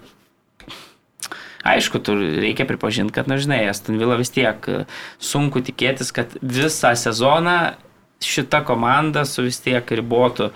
Aišku, 1.62 2.00
tu 2.02 2.16
reikia 2.18 2.66
pripažinti, 2.66 3.14
kad, 3.14 3.28
na 3.30 3.38
žinai, 3.38 3.62
Aston 3.70 4.00
Villa 4.00 4.16
vis 4.18 4.32
tiek 4.34 4.66
e, 4.66 4.84
sunku 5.22 5.62
tikėtis, 5.62 6.10
kad 6.14 6.34
visą 6.42 6.90
sezoną 6.98 7.74
šita 8.22 8.62
komanda 8.66 9.24
su 9.26 9.44
vis 9.46 9.60
tiek 9.62 9.86
ribotu 9.94 10.50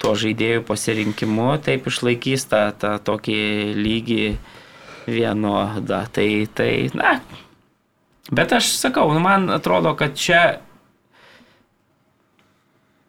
tuo 0.00 0.12
žaidėjų 0.16 0.62
pasirinkimu 0.68 1.56
taip 1.64 1.88
išlaikys 1.88 2.48
tą, 2.50 2.62
tą 2.76 2.96
tokį 3.04 3.40
lygį 3.76 4.22
vienodą. 5.08 6.02
Tai, 6.12 6.28
tai, 6.56 6.70
na. 6.96 7.18
Bet 8.32 8.52
aš 8.56 8.72
sakau, 8.76 9.08
nu, 9.14 9.22
man 9.22 9.48
atrodo, 9.54 9.94
kad 9.98 10.16
čia 10.18 10.58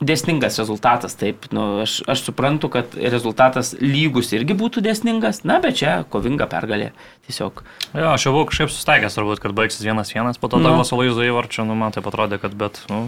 dėsningas 0.04 0.60
rezultatas, 0.62 1.16
taip, 1.18 1.48
nu, 1.56 1.82
aš, 1.82 2.00
aš 2.10 2.22
suprantu, 2.28 2.70
kad 2.74 2.94
rezultatas 2.98 3.74
lygus 3.82 4.30
irgi 4.38 4.58
būtų 4.58 4.84
dėsningas, 4.86 5.42
na, 5.48 5.58
bet 5.64 5.80
čia 5.82 5.96
kovinga 6.14 6.46
pergalė, 6.52 6.92
tiesiog. 7.26 7.64
Jo, 7.98 8.12
aš 8.14 8.28
jau 8.28 8.36
buvau 8.36 8.50
kažkaip 8.52 8.74
sustaigęs, 8.74 9.18
turbūt, 9.18 9.42
kad 9.42 9.56
baigsis 9.58 9.86
vienas 9.86 10.14
vienas, 10.14 10.38
po 10.38 10.52
to 10.52 10.62
Nu. 10.62 10.70
Douglas 10.70 10.94
Luizo 10.94 11.26
įvarčio, 11.26 11.66
nu, 11.66 11.78
man 11.80 11.96
tai 11.96 12.06
atrodė, 12.06 12.38
kad, 12.42 12.54
bet, 12.58 12.84
nu, 12.92 13.08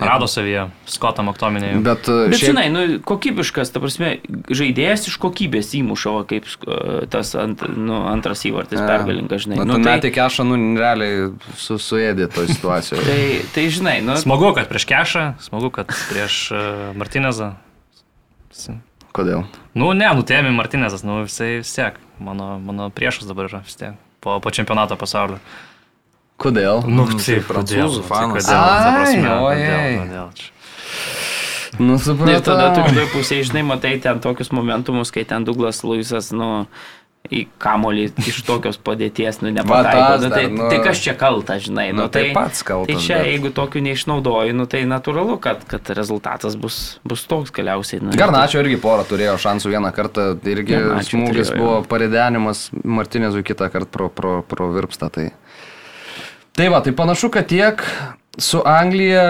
rado 0.00 0.26
savyje 0.30 0.66
Skotą 0.90 1.22
Maktominį. 1.26 1.70
Bet, 1.84 2.08
e, 2.08 2.28
Bet 2.32 2.38
šiaip- 2.40 2.50
žinai, 2.50 2.64
nu, 2.72 2.82
kokybiškas, 3.06 3.70
ta 3.74 3.80
prasme, 3.82 4.18
žaidėjas 4.50 5.06
iš 5.10 5.16
kokybės 5.22 5.72
įmušo, 5.78 6.14
kaip 6.30 6.48
uh, 6.66 7.06
tas 7.12 7.34
ant, 7.38 7.62
nu, 7.76 8.00
antras 8.10 8.42
įvartis 8.48 8.80
A, 8.80 8.86
pergalingas, 8.88 9.44
žinai. 9.46 9.60
Bet 9.60 9.70
Nu, 9.70 9.78
tu 9.78 9.86
tai, 9.86 9.96
metai 9.98 10.12
kešą, 10.16 10.46
nu, 10.48 10.58
realiai 10.80 11.30
su, 11.56 11.78
suėdė 11.78 12.30
toj 12.34 12.48
situacijoje. 12.54 13.06
tai, 13.10 13.22
tai, 13.54 13.66
žinai, 13.70 13.96
nu, 14.06 14.16
Smagu, 14.20 14.52
kad 14.56 14.68
prieš 14.72 14.88
Kešą, 14.90 15.24
smagu, 15.48 15.70
kad 15.70 15.92
prieš 16.10 16.50
uh, 16.52 16.90
Martinezą. 16.98 17.54
Kodėl? 19.14 19.42
Nu, 19.74 19.90
ne, 19.96 20.06
nutėmė 20.14 20.52
Martinezas, 20.54 21.02
nu, 21.06 21.22
visai 21.26 21.56
vis 21.60 21.72
tiek. 21.74 21.96
Mano, 22.22 22.58
mano 22.62 22.90
priešas 22.94 23.26
dabar 23.30 23.48
yra 23.48 23.62
vis 23.66 23.74
tiek. 23.78 23.96
Po, 24.20 24.36
po 24.44 24.50
čempionato 24.54 24.96
pasaulio. 25.00 25.38
Kodėl? 26.40 26.84
Nu, 26.88 27.04
tai 27.20 27.40
prancūzų 27.44 28.04
fanas. 28.08 28.48
Kodėl, 28.48 29.42
kodėl, 29.44 29.98
kodėl? 30.04 30.48
Nu, 31.80 31.96
ir 31.96 32.40
tada 32.44 32.70
tu 32.74 32.80
supratau. 32.82 32.86
kitoj 32.90 33.10
pusėje, 33.14 33.44
žinai, 33.50 33.62
matai 33.64 33.94
ten 34.02 34.18
tokius 34.20 34.50
momentumus, 34.52 35.12
kai 35.14 35.22
ten 35.28 35.46
Douglas 35.46 35.80
Luisas, 35.86 36.28
nu, 36.34 36.66
į 37.30 37.44
kamolį 37.62 38.06
iš 38.26 38.40
tokios 38.48 38.78
padėties, 38.80 39.38
nu, 39.44 39.52
nepataiko. 39.54 40.16
Nu, 40.24 40.30
tai, 40.32 40.42
nu. 40.50 40.66
tai 40.72 40.80
kas 40.84 41.00
čia 41.04 41.14
kalta, 41.20 41.58
žinai. 41.62 41.90
Nu, 41.94 42.04
Nu, 42.04 42.08
tai 42.12 42.32
pats 42.36 42.64
kaltas, 42.66 42.90
Tai 42.90 43.04
čia, 43.04 43.20
bet- 43.20 43.28
jeigu 43.30 43.52
tokių 43.54 43.82
neišnaudoji, 43.86 44.56
nu, 44.56 44.66
tai 44.66 44.82
natūralu, 44.88 45.36
kad, 45.40 45.62
kad 45.68 45.92
rezultatas 45.96 46.56
bus, 46.60 46.98
bus 47.06 47.24
toks 47.30 47.52
galiausiai. 47.54 48.00
Nu, 48.02 48.16
Garnačio 48.16 48.64
irgi 48.64 48.80
porą 48.82 49.04
turėjo 49.08 49.36
šansų 49.40 49.76
vieną 49.76 49.92
kartą, 49.94 50.32
irgi 50.48 50.80
smūgis 51.06 51.52
buvo 51.54 51.80
paridenimas 51.88 52.70
Martinezui 52.82 53.44
kitą 53.46 53.70
kartą 53.72 53.92
pro, 53.92 54.08
pro, 54.08 54.34
pro 54.42 54.72
virpstą. 54.74 55.12
Tai. 55.12 55.28
Tai 56.56 56.70
va, 56.72 56.80
tai 56.84 56.94
panašu, 56.96 57.30
kad 57.34 57.48
tiek 57.50 57.82
su 58.38 58.62
Anglija 58.64 59.24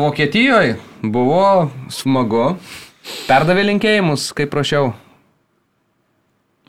Vokietijoje 0.00 0.76
buvo 1.02 1.70
smagu. 1.92 2.54
Perdavė 3.28 3.64
linkėjimus, 3.70 4.30
kaip 4.36 4.52
prašiau. 4.52 4.92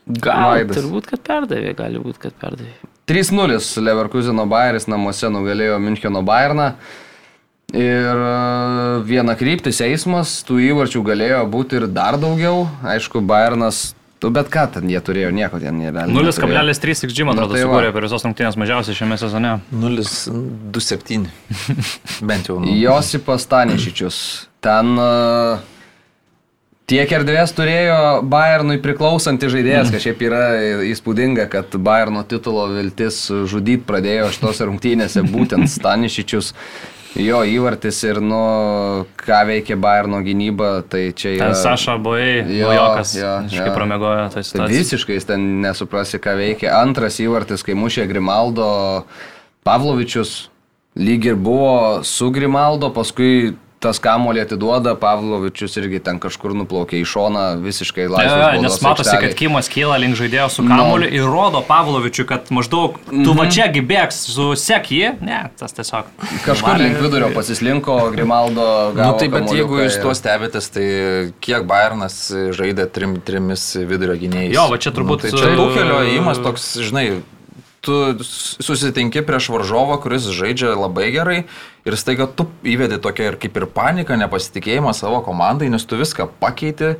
Gal, 0.02 0.56
Vaidas. 0.56 0.80
turbūt, 0.80 1.06
kad 1.12 1.22
perdavė, 1.22 1.76
gali 1.78 2.00
būti, 2.02 2.18
kad 2.24 2.34
perdavė. 2.40 2.74
3-0 3.10 3.58
Leverkuseno 3.82 4.46
Bayeris 4.50 4.88
namuose 4.90 5.30
nugalėjo 5.30 5.78
Müncheno 5.82 6.22
Bayerną. 6.26 6.72
Ir 7.72 8.18
e, 8.20 8.32
viena 9.08 9.34
kryptis 9.38 9.80
eismas, 9.84 10.40
tų 10.46 10.58
įvarčių 10.68 11.02
galėjo 11.06 11.40
būti 11.50 11.78
ir 11.78 11.86
dar 11.88 12.18
daugiau. 12.20 12.66
Aišku, 12.84 13.22
Bayernas, 13.24 13.92
bet 14.30 14.48
ką 14.52 14.66
ten 14.76 14.88
jie 14.90 15.00
turėjo, 15.02 15.30
nieko 15.34 15.58
ten 15.58 15.78
neturėjo. 15.80 16.12
0,3 16.14 17.06
XG, 17.08 17.24
man 17.26 17.34
Nu, 17.36 17.42
atrodo, 17.42 17.54
tai 17.56 17.64
sukūrė 17.64 17.90
per 17.92 18.02
visos 18.06 18.22
rungtynės 18.28 18.56
mažiausiai 18.60 18.94
šiame 18.94 19.16
sezone. 19.18 19.56
0,27. 19.72 21.26
Bent 22.28 22.46
jau. 22.48 22.60
Nu. 22.62 22.70
Josipas 22.78 23.42
Stanišičius. 23.48 24.18
Ten 24.62 24.94
uh, 25.00 25.58
tiek 26.86 27.10
erdvės 27.18 27.50
turėjo 27.56 27.98
Bayernui 28.30 28.78
priklausanti 28.84 29.48
žaidėjas, 29.50 29.88
Mhm. 29.88 29.92
kad 29.96 30.04
šiaip 30.06 30.22
yra 30.28 30.42
įspūdinga, 30.92 31.48
kad 31.50 31.74
Bayerno 31.82 32.22
titulo 32.28 32.68
viltis 32.70 33.24
žudyti 33.30 33.82
pradėjo 33.88 34.30
šitos 34.36 34.60
rungtynėse 34.68 35.24
būtent 35.26 35.66
Stanišičius. 35.72 36.52
Jo 37.20 37.42
įvartis 37.44 37.98
ir, 38.08 38.20
nu, 38.24 38.38
ką 39.20 39.40
veikia 39.50 39.76
Bayerno 39.76 40.22
gynyba, 40.24 40.78
tai 40.88 41.10
čia 41.12 41.34
yra... 41.34 41.50
Ten 41.50 41.58
Saša 41.60 41.98
Bojai, 42.00 42.38
Jo, 42.56 42.70
Jokas, 42.72 43.12
jo, 43.18 43.32
jo. 43.52 43.66
pramiegojo 43.74 44.22
tą 44.30 44.38
Tai 44.38 44.44
situaciją. 44.48 44.78
visiškai 44.78 45.18
jis 45.18 45.28
ten 45.28 45.44
nesuprasi, 45.60 46.16
ką 46.24 46.36
veikia. 46.40 46.70
Antras 46.80 47.20
įvartis, 47.20 47.60
kai 47.66 47.76
mušė 47.76 48.06
Grimaldo 48.08 48.70
Pavlovičius, 49.66 50.48
lyg 50.96 51.28
ir 51.28 51.36
buvo 51.36 52.00
su 52.04 52.30
Grimaldo, 52.32 52.88
paskui 52.96 53.52
tas 53.82 53.98
kamolį 54.02 54.44
atiduoda, 54.46 54.94
Pavlovičius 54.98 55.74
irgi 55.80 55.98
ten 56.06 56.20
kažkur 56.22 56.54
nuplaukė 56.54 57.00
į 57.02 57.06
šoną 57.12 57.42
visiškai 57.64 58.06
laisvas. 58.08 58.54
ja, 58.54 58.60
nes 58.62 58.76
matosi, 58.84 59.10
aikštelėj. 59.10 59.28
kad 59.32 59.38
Kimas 59.40 59.68
kyla 59.72 59.98
link 60.02 60.16
žaidėjo 60.20 60.46
su 60.54 60.62
Nu. 60.62 60.70
kamuoliu 60.76 61.08
ir 61.10 61.26
rodo 61.26 61.60
Pavlovičiui, 61.66 62.26
kad 62.30 62.50
maždaug 62.54 62.96
tu 63.10 63.34
va 63.38 63.48
čia 63.50 63.66
gibėks 63.74 64.22
su 64.32 64.52
sek 64.56 64.86
jį. 64.94 65.12
Ne, 65.26 65.40
tas 65.58 65.74
tiesiog. 65.76 66.08
Kažkur 66.46 66.78
link 66.78 67.00
vidurio 67.02 67.32
pasislinko, 67.34 67.98
Grimaldo 68.14 68.62
Na 68.62 69.02
gavo. 69.02 69.12
nu, 69.12 69.18
tai 69.18 69.28
bet 69.34 69.50
jeigu 69.52 69.82
jūs 69.82 69.98
tuo 70.02 70.14
stebėtės, 70.14 70.70
tai 70.72 70.86
kiek 71.42 71.66
Bayernas 71.66 72.16
žaidė 72.54 72.86
trim, 72.92 73.18
trimis 73.20 73.66
vidurio 73.76 74.14
gynėjais? 74.22 74.54
Jo, 74.54 74.68
va 74.70 74.78
čia 74.78 74.94
turbūt, 74.94 75.24
Nu, 75.26 75.30
tai 75.30 75.38
čia 75.38 75.52
e, 75.52 75.56
daugelio 75.58 75.98
įimas 76.14 76.38
toks, 76.42 76.70
žinai, 76.86 77.06
tu 77.82 78.22
susitinki 78.22 79.24
prieš 79.26 79.50
varžovą, 79.50 79.98
kuris 80.02 80.30
žaidžia 80.30 80.76
labai 80.78 81.10
gerai 81.14 81.38
ir 81.82 81.98
staiga 81.98 82.28
tu 82.30 82.46
įvedi 82.62 83.00
tokią 83.02 83.32
ir 83.32 83.38
kaip 83.42 83.58
ir 83.58 83.66
paniką, 83.66 84.16
nepasitikėjimą 84.22 84.94
savo 84.94 85.18
komandai, 85.26 85.70
nes 85.72 85.82
tu 85.82 85.98
viską 85.98 86.28
pakeiti. 86.42 86.94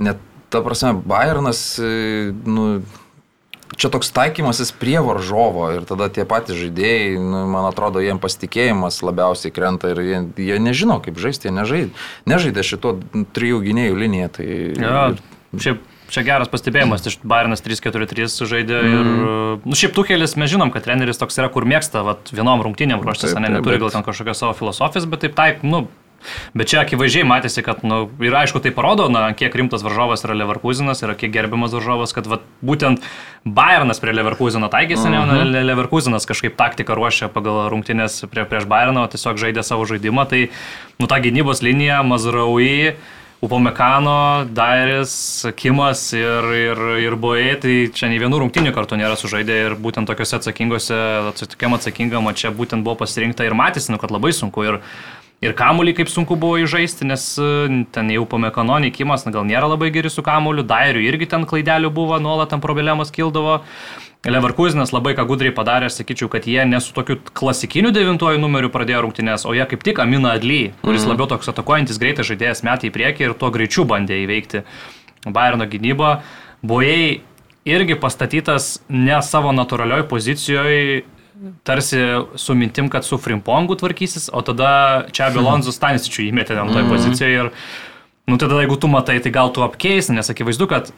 Net, 0.00 0.22
ta 0.54 0.62
prasme, 0.62 0.94
Bayernas, 0.94 1.60
e, 1.82 2.30
nu, 2.46 2.68
čia 3.74 3.90
toks 3.90 4.14
taikymasis 4.14 4.70
prie 4.78 4.98
varžovo 5.02 5.66
ir 5.74 5.84
tada 5.88 6.06
tie 6.14 6.22
patys 6.28 6.58
žaidėjai, 6.62 7.18
nu, 7.18 7.44
man 7.50 7.66
atrodo, 7.68 8.02
jiems 8.02 8.22
pasitikėjimas 8.22 9.02
labiausiai 9.06 9.54
krenta 9.54 9.90
ir 9.90 10.02
jie, 10.06 10.24
jie 10.46 10.62
nežino, 10.62 11.00
kaip 11.02 11.18
žaisti, 11.18 11.50
jie 11.50 11.58
nežaidė, 11.58 11.92
nežaidė 12.30 12.66
šito 12.70 12.96
trijų 13.34 13.64
gynėjų 13.66 14.02
liniją. 14.04 14.32
Tai, 14.38 14.48
Jo, 14.78 15.06
šiaip 15.58 15.89
čia 16.12 16.24
geras 16.26 16.50
pastebėjimas, 16.52 17.06
iš 17.06 17.18
Bayernas 17.22 17.64
3-4-3 17.66 18.28
žaidė 18.50 18.82
mm. 18.82 18.92
ir, 18.92 19.08
nu 19.64 19.78
šiaip 19.78 19.96
Tukelis 19.96 20.36
mes 20.40 20.52
žinom, 20.52 20.72
kad 20.74 20.86
treneris 20.86 21.20
toks 21.20 21.40
yra, 21.40 21.50
kur 21.52 21.66
mėgsta 21.68 22.04
vat, 22.06 22.32
vienom 22.34 22.62
rungtynėm 22.66 23.02
ruoštis, 23.04 23.32
Taip, 23.32 23.42
ne, 23.42 23.50
taip, 23.50 23.60
neturi 23.60 23.78
bet- 23.78 23.86
gal 23.86 23.96
ten 23.96 24.06
kažkokios 24.06 24.44
savo 24.44 24.56
filosofijos, 24.58 25.08
bet 25.10 25.26
taip 25.26 25.38
taik, 25.38 25.66
nu, 25.66 25.86
Bet 26.52 26.68
čia 26.68 26.82
akivaizdžiai 26.82 27.24
matėsi, 27.24 27.62
kad, 27.64 27.80
na, 27.86 28.02
nu, 28.04 28.24
ir 28.24 28.34
aišku, 28.36 28.60
tai 28.62 28.72
parodo, 28.76 29.06
na, 29.12 29.22
kiek 29.36 29.54
rimtas 29.56 29.84
varžovas 29.86 30.24
yra 30.26 30.36
Leverkusenas 30.36 31.00
ir 31.00 31.14
kiek 31.18 31.32
gerbiamas 31.32 31.72
varžovas, 31.72 32.12
kad 32.16 32.28
vat, 32.28 32.44
būtent 32.66 33.04
Bayernas 33.44 34.02
prie 34.02 34.12
Leverkuseno 34.12 34.68
taikėsi, 34.72 35.08
uh 35.08 35.16
-huh. 35.16 35.48
ne 35.48 35.62
Leverkusenas 35.64 36.28
kažkaip 36.28 36.58
taktiką 36.60 36.96
ruošė 36.98 37.30
pagal 37.32 37.70
rungtynės 37.72 38.26
prie, 38.28 38.44
prieš 38.44 38.68
Bayerną, 38.68 39.04
o 39.04 39.08
tiesiog 39.08 39.40
žaidė 39.40 39.62
savo 39.64 39.86
žaidimą. 39.88 40.28
Tai, 40.28 40.48
nu, 40.98 41.06
ta 41.06 41.20
gynybos 41.20 41.62
linija, 41.62 42.02
Mazraui, 42.02 42.96
Upamekano, 43.40 44.44
Dairis, 44.52 45.46
Kimas 45.56 46.02
ir, 46.12 46.44
ir, 46.52 46.80
ir 47.00 47.14
Boe, 47.16 47.54
tai 47.56 47.76
čia 47.88 48.10
nei 48.12 48.20
vienų 48.20 48.42
rungtynių 48.42 48.74
kartu 48.76 48.98
nėra 49.00 49.16
sužaidę 49.16 49.56
ir 49.64 49.76
būtent 49.80 50.10
tokiuose 50.10 50.36
atsakingose, 50.36 50.98
tokiam 51.40 51.72
atsakingam, 51.72 52.28
čia 52.36 52.52
būtent 52.52 52.84
buvo 52.84 52.98
pasirinkta 53.00 53.48
ir 53.48 53.56
matėsi, 53.56 53.94
nu, 53.94 54.00
kad 54.02 54.12
labai 54.12 54.34
sunku. 54.36 54.66
Ir, 54.68 54.82
Ir 55.40 55.54
kamuolį 55.56 55.94
kaip 55.96 56.10
sunku 56.12 56.36
buvo 56.36 56.58
įžaisti, 56.60 57.06
nes 57.08 57.22
ten 57.96 58.10
jau 58.12 58.26
pamekano, 58.28 58.74
nei 58.76 58.92
Kimas 58.92 59.22
gal 59.24 59.46
nėra 59.48 59.70
labai 59.70 59.88
geri 59.94 60.10
su 60.12 60.20
kamuoliu, 60.20 60.66
Dairiu 60.68 61.00
irgi 61.00 61.30
ten 61.32 61.46
klaidelių 61.48 61.88
buvo, 61.96 62.18
nuolat 62.20 62.52
ten 62.52 62.60
problemos 62.60 63.08
kildavo. 63.08 63.62
Leverkusenas 64.28 64.90
labai 64.92 65.14
ką 65.16 65.24
gudriai 65.24 65.52
padarė, 65.56 65.88
aš 65.88 66.02
sakyčiau, 66.02 66.28
kad 66.28 66.44
jie 66.44 66.60
ne 66.68 66.76
su 66.84 66.92
tokiu 66.92 67.16
klasikiniu 67.32 67.88
devintuoju 67.96 68.40
numeriu 68.42 68.68
pradėjo 68.72 69.06
rungtynės, 69.06 69.46
o 69.48 69.54
jie 69.56 69.64
kaip 69.70 69.86
tik 69.86 70.02
Amina 70.04 70.34
Adly, 70.36 70.74
kuris 70.82 71.06
mm. 71.06 71.12
labiau 71.14 71.30
toks 71.30 71.48
atakuojantis 71.48 72.00
greitas 72.02 72.28
žaidėjas 72.28 72.60
metai 72.66 72.90
į 72.90 72.94
priekį 72.98 73.26
ir 73.30 73.34
tuo 73.40 73.48
greičiu 73.54 73.86
bandė 73.88 74.20
įveikti 74.26 74.60
Bayerno 75.24 75.64
gynybą. 75.72 76.18
Bojai 76.60 77.22
irgi 77.64 77.96
pastatytas 77.96 78.82
ne 78.92 79.16
savo 79.24 79.56
natūralioj 79.56 80.04
pozicijoje, 80.12 81.02
tarsi 81.64 82.04
su 82.36 82.54
mintim, 82.54 82.92
kad 82.92 83.08
su 83.08 83.16
Frimpongu 83.16 83.76
tvarkysis, 83.80 84.28
o 84.32 84.44
tada 84.44 85.06
čia 85.16 85.30
Bilonzus 85.32 85.80
Stanisičių 85.80 86.26
įmetė 86.28 86.58
ten 86.58 86.72
toj 86.76 86.88
pozicijoje 86.92 87.44
ir, 87.46 87.54
nu 88.28 88.36
tada 88.40 88.60
jeigu 88.60 88.76
tu 88.76 88.90
matai, 88.92 89.16
tai 89.24 89.32
gal 89.32 89.52
tu 89.56 89.64
apkeisi, 89.64 90.12
nes 90.12 90.28
akivaizdu, 90.28 90.68
kad 90.68 90.92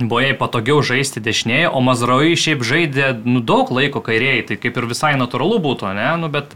Bojai 0.00 0.32
patogiau 0.38 0.80
žaisti 0.84 1.20
dešinėje, 1.20 1.68
o 1.68 1.82
Mazraui 1.84 2.38
šiaip 2.38 2.64
žaidė 2.64 3.12
nu, 3.24 3.42
daug 3.44 3.68
laiko 3.74 4.00
kairieji, 4.04 4.46
tai 4.48 4.56
kaip 4.60 4.78
ir 4.80 4.88
visai 4.88 5.12
natūralu 5.20 5.58
būtų, 5.60 5.90
ne? 5.96 6.06
Nu, 6.22 6.30
bet, 6.32 6.54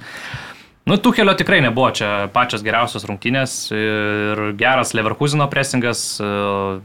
nu, 0.89 0.97
Tukelio 0.97 1.35
tikrai 1.37 1.59
nebuvo 1.65 1.91
čia 1.97 2.13
pačios 2.33 2.65
geriausios 2.65 3.05
rungtynės 3.09 3.57
ir 3.77 4.45
geras 4.61 4.95
Leverkusino 4.97 5.49
presingas, 5.53 6.07
e, 6.17 6.31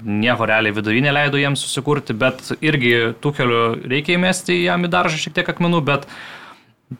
nieko 0.03 0.49
realiai 0.49 0.75
vidurinė 0.75 1.15
leido 1.15 1.39
jiems 1.39 1.63
susikurti, 1.63 2.17
bet 2.17 2.51
irgi 2.59 3.13
Tukelio 3.23 3.77
reikia 3.79 4.19
įmesti 4.19 4.59
jam 4.65 4.83
į 4.83 4.91
daržą 4.97 5.21
šiek 5.23 5.39
tiek 5.39 5.55
akmenų, 5.55 5.83
bet 5.93 6.09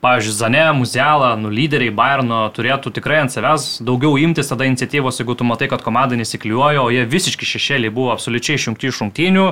pavyzdžiui, 0.02 0.34
Zane, 0.34 0.74
Muzelą, 0.74 1.34
nu, 1.42 1.50
lyderiai 1.50 1.94
Bayerno 1.94 2.44
turėtų 2.54 2.92
tikrai 2.94 3.24
ant 3.24 3.34
savęs 3.34 3.80
daugiau 3.86 4.20
imtis 4.22 4.52
tada 4.52 4.68
iniciatyvos, 4.70 5.18
jeigu 5.18 5.34
tu 5.40 5.48
matai, 5.48 5.70
kad 5.72 5.82
komanda 5.86 6.18
nesikliuoja, 6.20 6.84
o 6.84 6.92
jie 6.94 7.08
visiškai 7.10 7.48
šešėliai 7.50 7.94
buvo 7.94 8.14
absoliučiai 8.14 8.60
išjungti 8.60 8.92
iš 8.92 9.02
šimtinių, 9.02 9.48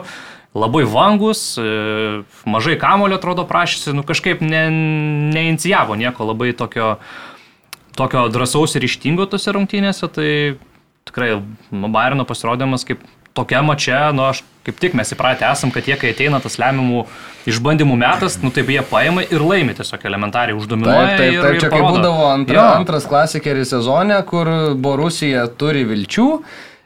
labai 0.57 0.83
vangus, 0.85 1.41
e, 1.57 2.21
mažai 2.45 2.77
kamulio 2.77 3.17
atrodo 3.17 3.47
prašysi, 3.49 3.95
nu 3.97 4.05
kažkaip 4.05 4.45
ne, 4.45 4.67
neincijavo 5.33 5.97
nieko 5.97 6.29
labai 6.29 6.53
tokio, 6.57 6.95
tokio 7.97 8.27
drąsaus 8.29 8.77
ir 8.77 8.85
ištingo 8.85 9.25
tose 9.25 9.57
rungtynėse, 9.57 10.05
tai 10.13 10.31
tikrai 11.09 11.39
Bayerno 11.71 12.29
pasirodymas 12.29 12.85
kaip 12.85 13.01
tokia 13.37 13.61
mačia, 13.65 14.07
nu 14.15 14.25
aš 14.31 14.41
kaip 14.67 14.79
tik 14.83 14.95
mes 14.99 15.13
įpratę 15.15 15.45
esam, 15.47 15.71
kad 15.71 15.85
jie, 15.87 15.95
kai 16.01 16.09
ateina 16.11 16.41
tas 16.43 16.57
lemiamų 16.59 17.05
išbandymų 17.47 17.95
metas, 18.01 18.35
nu 18.43 18.49
taip 18.51 18.67
jie 18.73 18.81
paima 18.89 19.23
ir 19.23 19.39
laimi 19.45 19.75
tiesiog 19.77 20.01
elementariai 20.09 20.57
uždominuoja. 20.57 21.13
Taip, 21.13 21.21
taip, 21.21 21.33
ir, 21.37 21.43
taip 21.45 21.55
ir 21.55 21.61
čia 21.63 21.69
kaip 21.71 21.79
parodo. 21.85 22.01
būdavo 22.01 22.25
antra, 22.33 22.57
Jo. 22.57 22.65
antras 22.81 23.07
klasikeris 23.07 23.71
sezone, 23.71 24.17
kur 24.27 24.51
Borusija 24.75 25.45
turi 25.61 25.85
vilčių. 25.87 26.27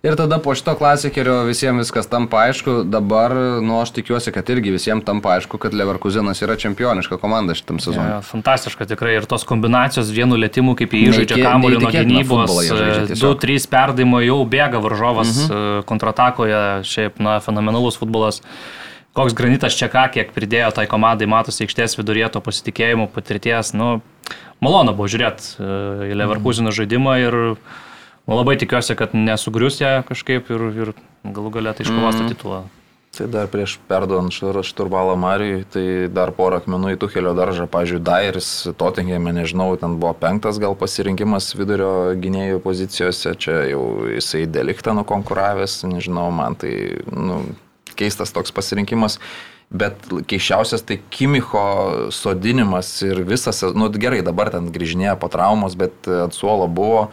Ir 0.02 0.16
tada 0.18 0.40
po 0.42 0.56
šito 0.58 0.74
klasikerio 0.74 1.44
visiems 1.46 1.84
viskas 1.84 2.08
tampa 2.10 2.40
aišku, 2.48 2.80
dabar, 2.90 3.36
nu, 3.62 3.76
aš 3.84 3.92
tikiuosi, 3.94 4.32
kad 4.34 4.48
irgi 4.50 4.72
visiems 4.74 5.06
tampa 5.06 5.36
aišku, 5.36 5.60
kad 5.62 5.76
Leverkusenas 5.78 6.40
yra 6.42 6.56
čempioniška 6.58 7.20
komanda 7.22 7.54
šitam 7.54 7.78
sezonui. 7.78 8.08
Ja, 8.16 8.22
fantastiška 8.26 8.88
tikrai 8.90 9.20
ir 9.20 9.28
tos 9.30 9.46
kombinacijos 9.46 10.10
vienu 10.10 10.40
lėtimu, 10.42 10.74
kaip 10.80 10.96
jie 10.98 11.04
įžaidžia 11.12 11.38
kamuolį 11.44 11.78
nuo 11.78 11.84
neįtikėtiną 11.84 12.16
gynybos, 12.16 12.50
futbolą 12.50 12.64
jie 12.66 12.80
žaidžia 12.80 13.04
tiesiog. 13.12 13.36
2-3 13.44 13.68
perdavimo 13.76 14.24
jau 14.26 14.40
bėga 14.56 14.82
varžovas 14.82 15.36
mhm. 15.44 15.86
kontratakoje, 15.92 16.64
šiaip, 16.90 17.22
na, 17.22 17.38
fenomenalus 17.46 18.02
futbolas. 18.02 18.42
Koks 19.14 19.38
granitas 19.38 19.78
čia 19.78 19.92
ką, 19.92 20.08
kiek 20.16 20.34
pridėjo 20.34 20.72
tai 20.80 20.88
komandai, 20.90 21.30
matosi 21.30 21.68
aikštės 21.68 22.00
viduryje 22.00 22.32
to 22.34 22.42
pasitikėjimo, 22.42 23.06
patirties, 23.14 23.76
nu, 23.78 23.94
malonu 24.64 24.98
buvo 24.98 25.12
žiūrėti 25.12 25.70
į 26.10 26.18
Leverkusino 26.18 26.74
žaidimą 26.74 27.18
ir 27.22 27.40
labai 28.30 28.58
tikiuosi, 28.62 28.98
kad 29.00 29.16
nesugrius 29.18 29.82
ją 29.82 30.02
kažkaip 30.08 30.52
ir, 30.54 30.68
ir 30.84 30.94
galų 31.26 31.56
galę 31.58 31.74
tai 31.78 31.88
iškovos 31.88 32.20
tą 32.20 32.30
titulą. 32.30 32.62
Tai 33.12 33.26
dar 33.28 33.50
prieš 33.52 33.74
perduodant 33.92 34.32
štur- 34.32 34.64
šturvalą 34.64 35.18
Marijui, 35.20 35.66
tai 35.68 36.08
dar 36.08 36.32
porą 36.32 36.62
akmenų 36.62 36.94
į 36.94 37.00
Tuhelio 37.02 37.34
daržą, 37.36 37.66
pažiūrėjau, 37.68 38.06
Dairis, 38.08 38.52
Tottenhame, 38.80 39.34
nežinau, 39.36 39.74
ten 39.76 39.98
buvo 40.00 40.14
penktas 40.16 40.62
gal 40.64 40.78
pasirinkimas 40.80 41.50
vidurio 41.60 42.16
gynėjų 42.16 42.62
pozicijose, 42.64 43.34
čia 43.36 43.58
jau 43.74 43.84
jisai 44.14 44.46
deliktą 44.48 44.96
nukonkuravęs, 44.96 45.82
nežinau, 45.92 46.30
man 46.32 46.56
tai 46.56 46.72
nu, 47.12 47.42
keistas 48.00 48.32
toks 48.32 48.56
pasirinkimas. 48.56 49.20
Bet 49.72 50.08
keiščiausias 50.28 50.84
tai 50.84 50.98
Kimicho 51.12 52.12
sodinimas 52.12 52.90
ir 53.08 53.22
visas, 53.28 53.60
nu 53.76 53.92
gerai, 53.92 54.20
dabar 54.24 54.52
ten 54.52 54.72
grįžinėja 54.72 55.20
po 55.20 55.28
traumos, 55.32 55.76
bet 55.80 56.08
ant 56.08 56.36
suolo 56.36 56.68
buvo. 56.68 57.10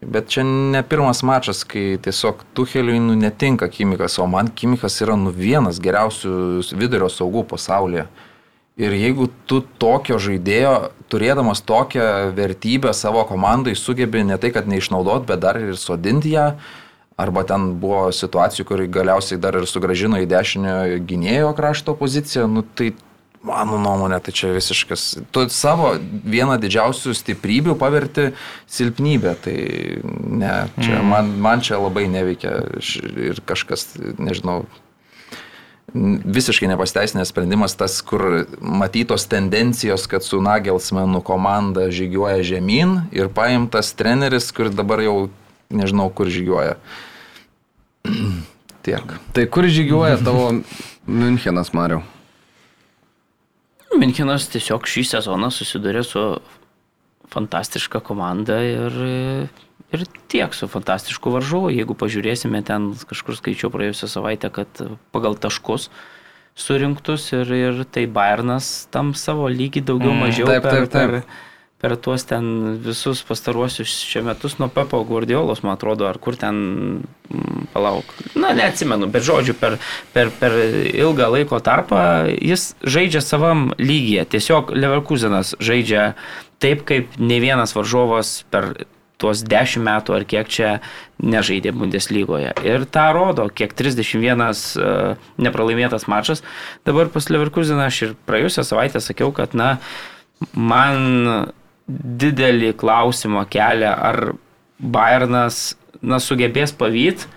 Bet 0.00 0.28
čia 0.28 0.42
ne 0.44 0.82
pirmas 0.84 1.22
mačas, 1.24 1.62
kai 1.64 1.96
tiesiog 2.04 2.42
Tuheliui 2.54 2.98
nu, 3.00 3.14
netinka 3.16 3.68
Kimikas, 3.72 4.18
o 4.20 4.26
man 4.28 4.50
Kimikas 4.52 5.00
yra 5.00 5.16
nu 5.16 5.32
vienas 5.32 5.80
geriausių 5.80 6.60
vidurio 6.76 7.08
saugų 7.08 7.46
pasaulyje. 7.48 8.04
Ir 8.76 8.92
jeigu 8.92 9.30
tu 9.48 9.62
tokio 9.80 10.18
žaidėjo, 10.20 10.74
turėdamas 11.08 11.64
tokią 11.64 12.34
vertybę 12.36 12.92
savo 12.92 13.22
komandai, 13.24 13.72
sugebi 13.72 14.20
ne 14.28 14.36
tai, 14.36 14.50
kad 14.52 14.68
neišnaudot, 14.68 15.24
bet 15.30 15.40
dar 15.40 15.56
ir 15.56 15.78
sodinti 15.80 16.34
ją, 16.34 16.50
arba 17.16 17.46
ten 17.48 17.70
buvo 17.80 18.10
situacijų, 18.12 18.66
kur 18.68 18.84
galiausiai 18.98 19.40
dar 19.40 19.56
ir 19.56 19.64
sugražino 19.64 20.20
į 20.20 20.28
dešinio 20.28 20.76
gynėjo 21.08 21.54
krašto 21.56 21.96
poziciją, 21.96 22.44
nu 22.52 22.66
tai 22.76 22.92
mano 23.44 23.78
nuomonė, 23.82 24.20
tai 24.24 24.32
čia 24.36 24.52
visiškas. 24.54 25.04
Tu 25.34 25.44
savo 25.52 25.94
vieną 26.00 26.56
didžiausių 26.62 27.14
stiprybių 27.16 27.76
paverti 27.80 28.30
silpnybę, 28.70 29.36
tai 29.44 29.58
ne, 30.04 30.54
čia 30.80 30.96
mm. 30.98 31.12
man, 31.12 31.30
man 31.42 31.64
čia 31.64 31.80
labai 31.80 32.06
neveikia 32.12 32.56
ir 33.28 33.40
kažkas, 33.46 33.92
nežinau, 34.18 34.64
visiškai 36.24 36.68
nepasteisinęs 36.68 37.30
sprendimas 37.30 37.76
tas, 37.78 38.00
kur 38.02 38.44
matytos 38.60 39.26
tendencijos, 39.30 40.06
kad 40.10 40.24
su 40.24 40.40
Nagelsmenu 40.42 41.22
komanda 41.24 41.90
žygiuoja 41.90 42.42
žemyn 42.42 42.98
ir 43.14 43.30
paimtas 43.32 43.94
treneris, 43.96 44.50
kuris 44.52 44.74
dabar 44.76 45.02
jau 45.04 45.28
nežinau, 45.70 46.10
kur 46.10 46.30
žygiuoja. 46.30 46.76
Tiek. 48.86 49.16
Tai 49.34 49.46
kur 49.50 49.66
žygiuoja 49.66 50.18
tavo 50.22 50.50
Münchenas, 51.06 51.72
Mariu? 51.74 52.02
Minkinas 53.94 54.48
tiesiog 54.50 54.88
šį 54.90 55.04
sezoną 55.14 55.52
susidurė 55.54 56.02
su 56.04 56.22
fantastiška 57.32 58.00
komanda 58.04 58.58
ir, 58.64 58.98
ir 59.94 60.04
tiek 60.32 60.54
su 60.54 60.68
fantastišku 60.70 61.32
varžovu. 61.34 61.70
Jeigu 61.74 61.96
pažiūrėsime 61.98 62.62
ten 62.66 62.92
kažkur 63.08 63.38
skaičiau 63.38 63.70
praėjusią 63.74 64.10
savaitę, 64.10 64.50
kad 64.54 64.82
pagal 65.14 65.38
taškus 65.38 65.90
surinktus 66.56 67.28
ir, 67.36 67.50
ir 67.52 67.82
tai 67.92 68.06
Bayernas 68.08 68.88
tam 68.92 69.12
savo 69.18 69.48
lygį 69.52 69.84
daugiau 69.90 70.14
mažiau 70.16 70.48
taip, 70.48 70.64
per, 70.64 70.86
taip, 70.86 70.92
taip. 70.92 71.18
per, 71.18 71.45
per 71.80 71.96
tuos 72.00 72.24
ten 72.24 72.46
visus 72.80 73.20
pastaruosius 73.26 73.92
šie 74.08 74.22
metus 74.24 74.56
nuo 74.56 74.70
Pepo 74.72 75.02
Guardiolos, 75.04 75.60
man 75.64 75.76
atrodo, 75.76 76.06
ar 76.08 76.16
kur 76.22 76.38
ten, 76.40 76.56
mm, 77.28 77.68
palauk, 77.74 78.14
na 78.34 78.54
neatsimenu, 78.56 79.10
bet 79.12 79.26
žodžiu, 79.26 79.54
per, 79.60 79.76
per, 80.14 80.32
per 80.40 80.56
ilgą 80.88 81.28
laiko 81.34 81.60
tarpą 81.60 82.00
jis 82.32 82.70
žaidžia 82.80 83.20
savam 83.20 83.68
lygyje. 83.76 84.24
Tiesiog 84.36 84.72
Leverkusenas 84.72 85.52
žaidžia 85.60 86.14
taip, 86.64 86.86
kaip 86.88 87.18
ne 87.20 87.40
vienas 87.44 87.76
varžovas 87.76 88.38
per 88.50 88.72
tuos 89.20 89.42
10 89.44 89.84
metų 89.84 90.16
ar 90.16 90.24
kiek 90.28 90.48
čia 90.52 90.70
nežaidė 91.24 91.72
Bundeslygoje. 91.76 92.52
Ir 92.68 92.84
tą 92.92 93.06
rodo, 93.16 93.48
kiek 93.48 93.72
31 93.76 94.42
uh, 94.44 95.28
nepralaimėtas 95.40 96.04
mačas. 96.08 96.44
Dabar 96.88 97.08
pas 97.12 97.28
Leverkuseną 97.32 97.86
aš 97.88 98.02
ir 98.04 98.16
praėjusią 98.28 98.64
savaitę 98.68 99.00
sakiau, 99.00 99.32
kad 99.36 99.56
na, 99.56 99.76
man 100.52 101.52
didelį 101.86 102.74
klausimą 102.78 103.46
kelia, 103.50 103.94
ar 103.94 104.34
Bayernas 104.76 105.76
na, 106.02 106.18
sugebės 106.20 106.74
pavyti, 106.76 107.30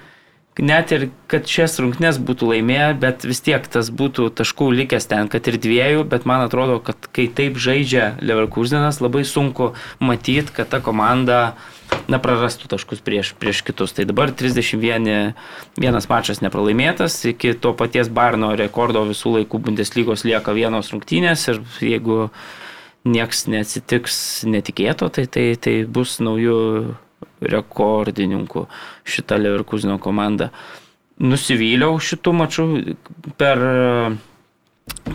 net 0.59 0.91
ir 0.91 1.07
kad 1.31 1.47
šias 1.47 1.77
rungtynes 1.79 2.19
būtų 2.19 2.49
laimėję, 2.51 2.89
bet 2.99 3.23
vis 3.27 3.39
tiek 3.45 3.63
tas 3.71 3.89
būtų 3.95 4.27
taškų 4.35 4.69
likęs 4.81 5.07
ten, 5.07 5.29
kad 5.31 5.47
ir 5.47 5.59
dviejų, 5.61 6.03
bet 6.11 6.27
man 6.27 6.43
atrodo, 6.43 6.79
kad 6.83 7.09
kai 7.15 7.29
taip 7.31 7.59
žaidžia 7.61 8.17
Leverkusenas, 8.19 8.99
labai 8.99 9.23
sunku 9.27 9.71
matyti, 10.03 10.51
kad 10.55 10.71
ta 10.73 10.81
komanda 10.83 11.55
na, 12.11 12.19
prarastų 12.19 12.69
taškus 12.73 13.03
prieš, 13.05 13.33
prieš 13.39 13.63
kitus. 13.65 13.95
Tai 13.95 14.05
dabar 14.09 14.33
31 14.35 15.33
vienas 15.79 16.09
mačas 16.11 16.43
nepralaimėtas, 16.43 17.21
iki 17.31 17.55
to 17.55 17.73
paties 17.77 18.11
Barno 18.11 18.51
rekordo 18.59 19.05
visų 19.07 19.39
laikų 19.39 19.63
Bundeslygos 19.69 20.25
lieka 20.27 20.55
vienos 20.57 20.91
rungtynės 20.93 21.47
ir 21.53 21.63
jeigu 21.85 22.25
nieks 23.07 23.45
neatsitiks 23.47 24.17
netikėto, 24.49 25.09
tai, 25.13 25.25
tai, 25.31 25.53
tai 25.61 25.75
bus 25.87 26.17
naujų 26.23 26.59
rekordininkų 27.39 28.65
šitą 29.07 29.39
Leverkusino 29.39 29.99
komandą. 30.01 30.49
Nusivyliau 31.19 31.99
šitų 31.99 32.33
mačų 32.35 32.65
per, 33.39 33.63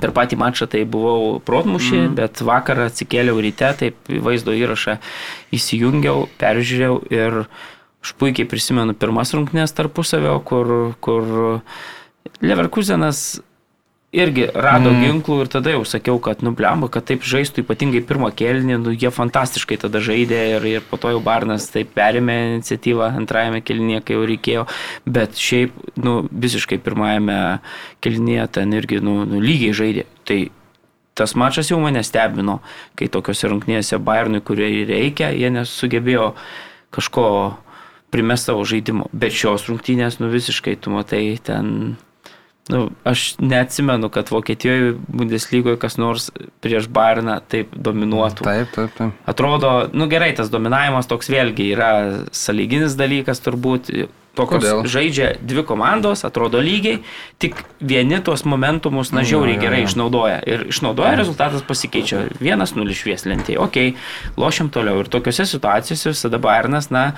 per 0.00 0.12
patį 0.16 0.38
mačą, 0.40 0.68
tai 0.70 0.84
buvau 0.88 1.38
protmušį, 1.44 1.96
mm. 2.00 2.16
bet 2.18 2.42
vakar 2.44 2.84
atsikėliau 2.88 3.40
ryte, 3.44 3.70
taip 3.80 4.12
vaizdo 4.24 4.56
įrašą 4.56 4.98
įsijungiau, 5.56 6.26
peržiūrėjau 6.40 6.98
ir 7.12 7.40
aš 8.04 8.12
puikiai 8.20 8.48
prisimenu 8.48 8.96
pirmas 8.96 9.32
rungtynės 9.36 9.72
tarpusavio, 9.76 10.36
kur, 10.44 10.74
kur 11.04 11.60
Leverkusenas 12.44 13.40
irgi 14.14 14.46
rado 14.54 14.92
mm. 14.92 15.02
ginklų 15.02 15.36
ir 15.42 15.50
tada 15.52 15.74
jau 15.74 15.82
sakiau, 15.88 16.18
kad 16.22 16.42
nublemba, 16.46 16.88
kad 16.92 17.06
taip 17.08 17.24
žaistų 17.26 17.64
ypatingai 17.64 18.02
pirmą 18.06 18.30
kelnį, 18.36 18.78
nu, 18.82 18.94
jie 18.94 19.10
fantastiškai 19.14 19.78
tada 19.82 20.02
žaidė 20.04 20.40
ir, 20.54 20.66
ir 20.76 20.84
po 20.88 20.98
to 21.02 21.10
jau 21.12 21.22
Barnas 21.24 21.66
taip 21.74 21.92
perėmė 21.96 22.36
iniciatyvą 22.54 23.10
antrajame 23.20 23.62
kelnyje, 23.66 24.02
kai 24.06 24.18
jau 24.18 24.26
reikėjo, 24.30 24.66
bet 25.18 25.40
šiaip 25.40 25.74
nu, 26.00 26.20
visiškai 26.30 26.78
pirmajame 26.84 27.40
kelnyje 28.04 28.46
ten 28.58 28.76
irgi 28.78 29.02
nu, 29.04 29.22
nu, 29.28 29.42
lygiai 29.42 29.74
žaidė. 29.76 30.06
Tai 30.28 30.38
tas 31.18 31.34
mačas 31.38 31.70
jau 31.70 31.80
mane 31.82 32.02
stebino, 32.06 32.60
kai 32.98 33.10
tokiuose 33.12 33.50
rungtynėse 33.50 33.98
Bayernui, 34.02 34.42
kurie 34.46 34.70
reikia, 34.88 35.30
jie 35.34 35.50
nesugebėjo 35.54 36.32
kažko 36.94 37.26
primest 38.14 38.46
savo 38.46 38.62
žaidimo. 38.66 39.08
Bet 39.10 39.34
šios 39.34 39.66
rungtynės, 39.70 40.20
nu 40.22 40.30
visiškai, 40.30 40.76
tu 40.78 40.94
matai, 40.94 41.24
ten 41.42 41.96
Nu, 42.68 42.88
aš 43.04 43.34
neatsimenu, 43.38 44.08
kad 44.08 44.30
Vokietijoje 44.30 44.94
Bundeslygoje 45.08 45.76
kas 45.78 45.98
nors 46.00 46.30
prieš 46.64 46.88
Bayerną 46.88 47.36
taip 47.52 47.74
dominuotų. 47.76 48.46
Taip, 48.46 48.70
taip, 48.72 48.94
taip. 48.96 49.24
Atrodo, 49.28 49.72
nu 49.92 50.08
gerai, 50.08 50.30
tas 50.36 50.48
dominavimas 50.52 51.08
toks 51.10 51.28
vėlgi 51.28 51.68
yra 51.76 51.90
sąlyginis 52.32 52.96
dalykas 52.96 53.44
turbūt. 53.44 53.92
Tokios 54.34 54.64
Kodėl? 54.64 54.80
žaidžia 54.90 55.26
dvi 55.46 55.62
komandos, 55.62 56.24
atrodo 56.26 56.58
lygiai, 56.58 57.04
tik 57.38 57.60
vieni 57.78 58.18
tuos 58.18 58.42
momentumus, 58.42 59.12
na, 59.14 59.22
žiauriai 59.22 59.54
jo, 59.54 59.62
gerai 59.62 59.84
jo. 59.84 59.90
išnaudoja. 59.92 60.40
Ir 60.50 60.64
išnaudoja, 60.72 61.12
rezultatas 61.20 61.62
pasikeičia. 61.62 62.24
Vienas 62.42 62.74
nulis 62.74 62.98
švieslentėje, 62.98 63.60
okei, 63.62 63.92
okay, 63.94 64.34
lošiam 64.40 64.72
toliau. 64.74 65.04
Ir 65.04 65.12
tokiuose 65.12 65.46
situacijose 65.52 66.16
visada 66.16 66.42
Bayernas, 66.42 66.90
na, 66.90 67.12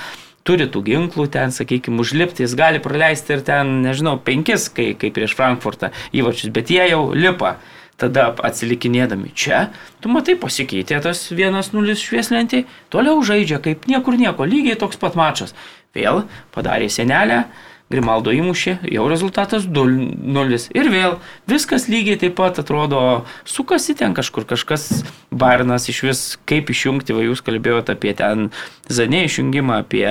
turi 0.47 0.69
tų 0.71 0.83
ginklų 0.87 1.27
ten, 1.35 1.55
sakykime, 1.55 2.01
užlipti, 2.03 2.45
jis 2.47 2.55
gali 2.59 2.83
praleisti 2.83 3.37
ir 3.37 3.43
ten, 3.47 3.81
nežinau, 3.85 4.17
penkis, 4.23 4.69
kai, 4.73 4.93
kai 4.99 5.11
prieš 5.15 5.37
Frankfurtą 5.39 5.93
įvarčius, 6.17 6.53
bet 6.55 6.73
jie 6.73 6.85
jau 6.93 7.09
lipa. 7.17 7.57
Tada 7.97 8.27
atsilikinėdami 8.45 9.31
čia, 9.33 9.71
tu 10.05 10.11
matai 10.13 10.35
pasikeitė 10.37 10.99
tas 11.01 11.23
1-0 11.33 11.95
švieslentį, 11.97 12.67
toliau 12.93 13.23
žaidžia 13.25 13.57
kaip 13.65 13.87
niekur 13.89 14.19
nieko, 14.21 14.45
lygiai 14.45 14.77
toks 14.77 15.01
pat 15.01 15.17
mačas. 15.17 15.55
Vėl 15.97 16.27
padarė 16.53 16.91
senelę, 16.93 17.47
Grimaldo 17.93 18.33
įmušė, 18.35 18.81
jau 18.91 19.05
rezultatas 19.07 19.69
2-0. 19.71 20.59
Ir 20.75 20.89
vėl 20.91 21.19
viskas 21.47 21.87
lygiai 21.87 22.19
taip 22.19 22.35
pat 22.39 22.59
atrodo, 22.59 23.03
sukasi 23.47 23.95
ten 23.99 24.17
kažkur, 24.17 24.47
kažkas 24.49 25.05
Bairnas 25.31 25.87
iš 25.93 26.01
vis, 26.03 26.23
kaip 26.51 26.73
išjungti, 26.73 27.15
va 27.15 27.23
jūs 27.29 27.45
kalbėjote 27.47 27.95
apie 27.95 28.17
ten 28.19 28.51
Zanė 28.91 29.27
išjungimą, 29.29 29.85
apie 29.87 30.09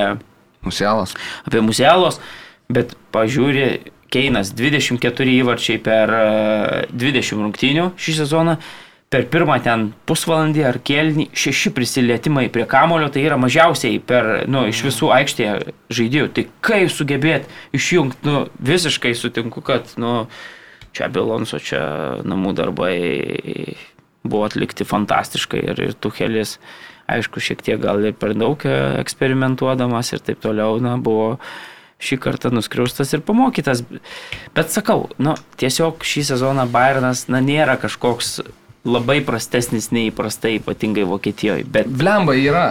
Musialas. 0.66 1.14
apie 1.46 1.62
muselos, 1.62 2.22
bet 2.72 2.96
pažiūri, 3.14 3.92
Keinas 4.16 4.54
24 4.56 5.34
įvarčiai 5.42 5.80
per 5.84 6.12
e, 6.16 6.26
20 6.94 7.42
rungtynių 7.42 7.90
šį 8.00 8.14
sezoną, 8.22 8.56
per 9.14 9.28
pirmą 9.32 9.58
ten 9.64 9.90
pusvalandį 10.10 10.64
ar 10.66 10.80
kelnį 10.86 11.28
šeši 11.38 11.72
prisilietimai 11.76 12.48
prie 12.54 12.66
kamulio, 12.70 13.10
tai 13.14 13.26
yra 13.28 13.38
mažiausiai 13.40 14.00
per, 14.04 14.48
nu, 14.52 14.66
iš 14.70 14.82
visų 14.88 15.12
aikštėje 15.16 15.76
žaidėjų. 15.94 16.30
Tai 16.36 16.46
kaip 16.66 16.94
sugebėt 16.94 17.50
išjungti, 17.76 18.26
nu, 18.26 18.46
visiškai 18.66 19.14
sutinku, 19.18 19.64
kad, 19.66 19.94
nu, 20.02 20.26
čia 20.96 21.10
Bilonso, 21.14 21.62
čia 21.62 21.84
namų 22.26 22.56
darbai 22.58 22.98
buvo 24.26 24.48
atlikti 24.48 24.88
fantastiškai 24.90 25.62
ir, 25.70 25.84
ir 25.90 25.96
Tuhelis, 26.02 26.58
aišku, 27.12 27.44
šiek 27.44 27.62
tiek 27.62 27.80
gal 27.82 28.02
ir 28.02 28.18
per 28.18 28.34
daug 28.34 28.66
e, 28.66 28.74
eksperimentuodamas 29.04 30.16
ir 30.16 30.26
taip 30.26 30.42
toliau, 30.42 30.80
na, 30.82 30.96
buvo 30.98 31.36
šį 32.02 32.18
kartą 32.26 32.50
nuskriaustas 32.52 33.14
ir 33.14 33.22
pamokytas. 33.26 33.86
Bet 34.58 34.74
sakau, 34.74 35.06
nu, 35.22 35.38
tiesiog 35.62 36.04
šį 36.04 36.26
sezoną 36.34 36.66
Bayernas, 36.74 37.28
na, 37.30 37.40
nėra 37.46 37.78
kažkoks 37.80 38.40
labai 38.86 39.20
prastesnis 39.26 39.90
nei 39.92 40.12
įprastai, 40.12 40.60
ypatingai 40.62 41.06
Vokietijoje. 41.10 41.66
Bet 41.68 41.90
Blemba 41.90 42.38
yra. 42.38 42.68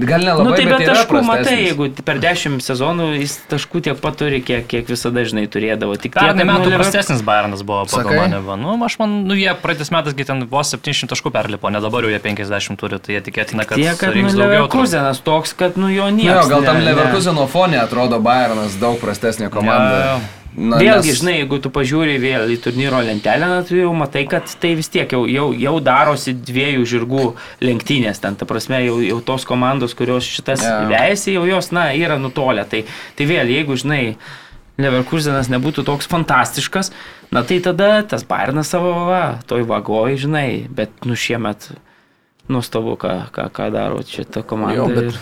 Gal 0.00 0.22
nelabai, 0.22 0.44
Na 0.46 0.50
nu, 0.50 0.56
tai 0.56 0.64
bet 0.70 0.82
yra 0.84 0.92
taškų, 0.94 1.20
matai, 1.26 1.54
jeigu 1.66 1.88
per 2.06 2.20
dešimt 2.22 2.62
sezonų 2.64 3.08
jis 3.18 3.34
taškų 3.50 3.82
tiek 3.84 3.98
pat 4.00 4.14
turi, 4.16 4.38
kiek, 4.40 4.62
kiek 4.70 4.86
visada 4.88 5.24
žinai 5.26 5.42
turėdavo. 5.50 5.96
Tik 5.98 6.14
tiek, 6.14 6.22
Pernai 6.22 6.44
kad, 6.44 6.46
nu, 6.46 6.54
metų 6.54 6.70
Lever- 6.70 6.84
prastesnis 6.86 7.24
Bayernas 7.26 7.64
buvo 7.66 7.82
pagal 7.90 8.16
mane. 8.22 8.38
va. 8.46 8.56
Nu, 8.56 8.78
aš 8.86 8.96
man, 9.02 9.18
nu 9.28 9.34
jie 9.36 9.50
praeitais 9.60 9.90
metais 9.92 10.14
gi 10.16 10.24
ten 10.24 10.46
vos 10.48 10.70
700 10.72 11.10
taškų 11.10 11.34
perlipo, 11.34 11.68
ne 11.74 11.82
dabar 11.84 12.06
jau 12.06 12.14
jie 12.14 12.22
50 12.22 12.80
turi, 12.80 13.00
tai 13.02 13.18
jie 13.18 13.20
tikėtina, 13.28 13.66
kad 13.66 13.76
Tiek, 13.82 13.98
kad 13.98 14.14
nu, 14.14 14.22
daugiau. 14.30 14.46
Leverkusenas 14.46 15.20
toks, 15.26 15.52
kad 15.58 15.76
nu 15.76 15.90
jo 15.92 16.08
Nu. 16.08 16.22
Jo, 16.22 16.46
gal 16.48 16.64
tam 16.64 16.80
Leverkuseno 16.86 17.46
fone 17.50 17.76
atrodo 17.82 18.22
Bayernas 18.22 18.78
daug 18.80 18.96
prastesnė 19.02 19.50
komanda. 19.50 19.98
Jo, 19.98 20.14
jo. 20.14 20.39
Na, 20.56 20.78
Vėlgi, 20.82 21.12
nes- 21.12 21.20
žinai, 21.22 21.34
jeigu 21.38 21.60
tu 21.62 21.70
pažiūri 21.70 22.16
vėl 22.18 22.50
į 22.50 22.56
turnyro 22.64 22.98
lentelę, 23.06 23.46
na, 23.48 23.62
tu 23.62 23.76
jau 23.78 23.92
matai, 23.94 24.24
kad 24.26 24.50
tai 24.60 24.74
vis 24.74 24.88
tiek 24.90 25.08
jau, 25.14 25.22
jau, 25.30 25.52
jau 25.54 25.74
darosi 25.80 26.34
dviejų 26.34 26.82
žirgų 26.90 27.26
lenktynės. 27.62 28.18
Ten, 28.20 28.34
ta 28.34 28.44
prasme, 28.50 28.80
jau, 28.84 28.98
jau 29.00 29.20
tos 29.22 29.44
komandos, 29.46 29.94
kurios 29.94 30.26
šitas 30.26 30.64
Jo. 30.66 30.88
vejasi, 30.90 31.36
jau 31.38 31.44
jos, 31.46 31.70
na, 31.70 31.92
yra 31.94 32.18
nutolę. 32.18 32.66
Tai, 32.68 32.82
tai 33.16 33.26
vėl, 33.30 33.46
jeigu, 33.46 33.78
žinai, 33.78 34.16
Leverkusenas 34.80 35.50
nebūtų 35.52 35.84
toks 35.84 36.06
fantastiškas, 36.08 36.90
na 37.30 37.42
tai 37.44 37.58
tada 37.60 38.02
tas 38.08 38.22
Bairnas 38.24 38.70
savo, 38.72 38.94
va, 39.10 39.38
toj 39.46 39.66
vagoj, 39.68 40.16
žinai, 40.16 40.66
bet 40.72 40.90
nu 41.04 41.12
šiemet 41.14 41.66
nuostabu, 42.48 42.96
ką, 42.96 43.28
ką, 43.30 43.50
ką 43.52 43.66
daro 43.74 44.00
šitą 44.02 44.42
komandą. 44.42 44.76
Jo, 44.80 44.86
bet 44.88 45.12
ir- 45.12 45.20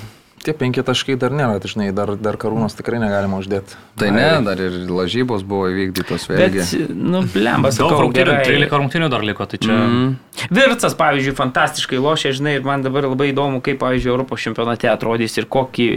tie 0.48 0.54
penki 0.56 0.82
taškai 0.84 1.18
dar 1.20 1.34
nėra, 1.36 1.60
tai 1.60 1.68
žinai, 1.68 1.88
dar, 1.96 2.14
dar 2.16 2.38
karūnos 2.40 2.76
tikrai 2.78 3.00
negalima 3.02 3.40
uždėti. 3.42 3.76
Tai 4.00 4.08
ne, 4.14 4.26
dar 4.46 4.60
ir 4.64 4.78
lažybos 4.88 5.44
buvo 5.48 5.68
įvykdytos 5.72 6.24
vėlgi. 6.30 6.64
Bet, 6.64 6.92
nu, 6.96 7.22
blemba, 7.34 7.68
Daug 7.68 7.76
sakau, 7.76 8.02
rungtynių, 8.06 8.24
gerai. 8.24 8.44
13 8.48 8.80
rungtynių 8.82 9.10
dar 9.12 9.26
liko, 9.28 9.46
tai 9.50 9.60
čia... 9.60 9.76
Mm. 9.76 10.12
Virtsas, 10.54 10.96
pavyzdžiui, 10.98 11.36
fantastiškai 11.38 12.00
lošia, 12.00 12.32
žinai, 12.38 12.56
ir 12.58 12.66
man 12.66 12.84
dabar 12.86 13.10
labai 13.10 13.32
įdomu, 13.34 13.60
kaip, 13.64 13.80
pavyzdžiui, 13.82 14.12
Europos 14.14 14.44
čempionate 14.44 14.88
atrodys 14.90 15.36
ir 15.36 15.48
kokį 15.50 15.88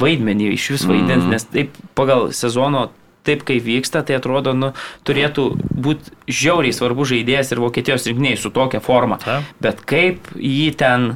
vaidmenį 0.00 0.54
iš 0.56 0.70
vis 0.74 0.88
vaidins, 0.90 1.28
nes 1.30 1.46
taip 1.52 1.76
pagal 1.98 2.30
sezono, 2.36 2.88
taip 3.26 3.44
kaip 3.46 3.62
vyksta, 3.64 4.02
tai 4.06 4.16
atrodo, 4.18 4.54
nu, 4.56 4.72
turėtų 5.06 5.46
būti 5.84 6.16
žiauriai 6.40 6.74
svarbu 6.74 7.06
žaidėjas 7.12 7.52
ir 7.52 7.62
Vokietijos 7.62 8.08
rinkiniai 8.08 8.40
su 8.40 8.52
tokia 8.54 8.80
forma. 8.84 9.20
Taip. 9.22 9.52
Bet 9.62 9.84
kaip 9.88 10.32
jį 10.36 10.70
ten 10.80 11.12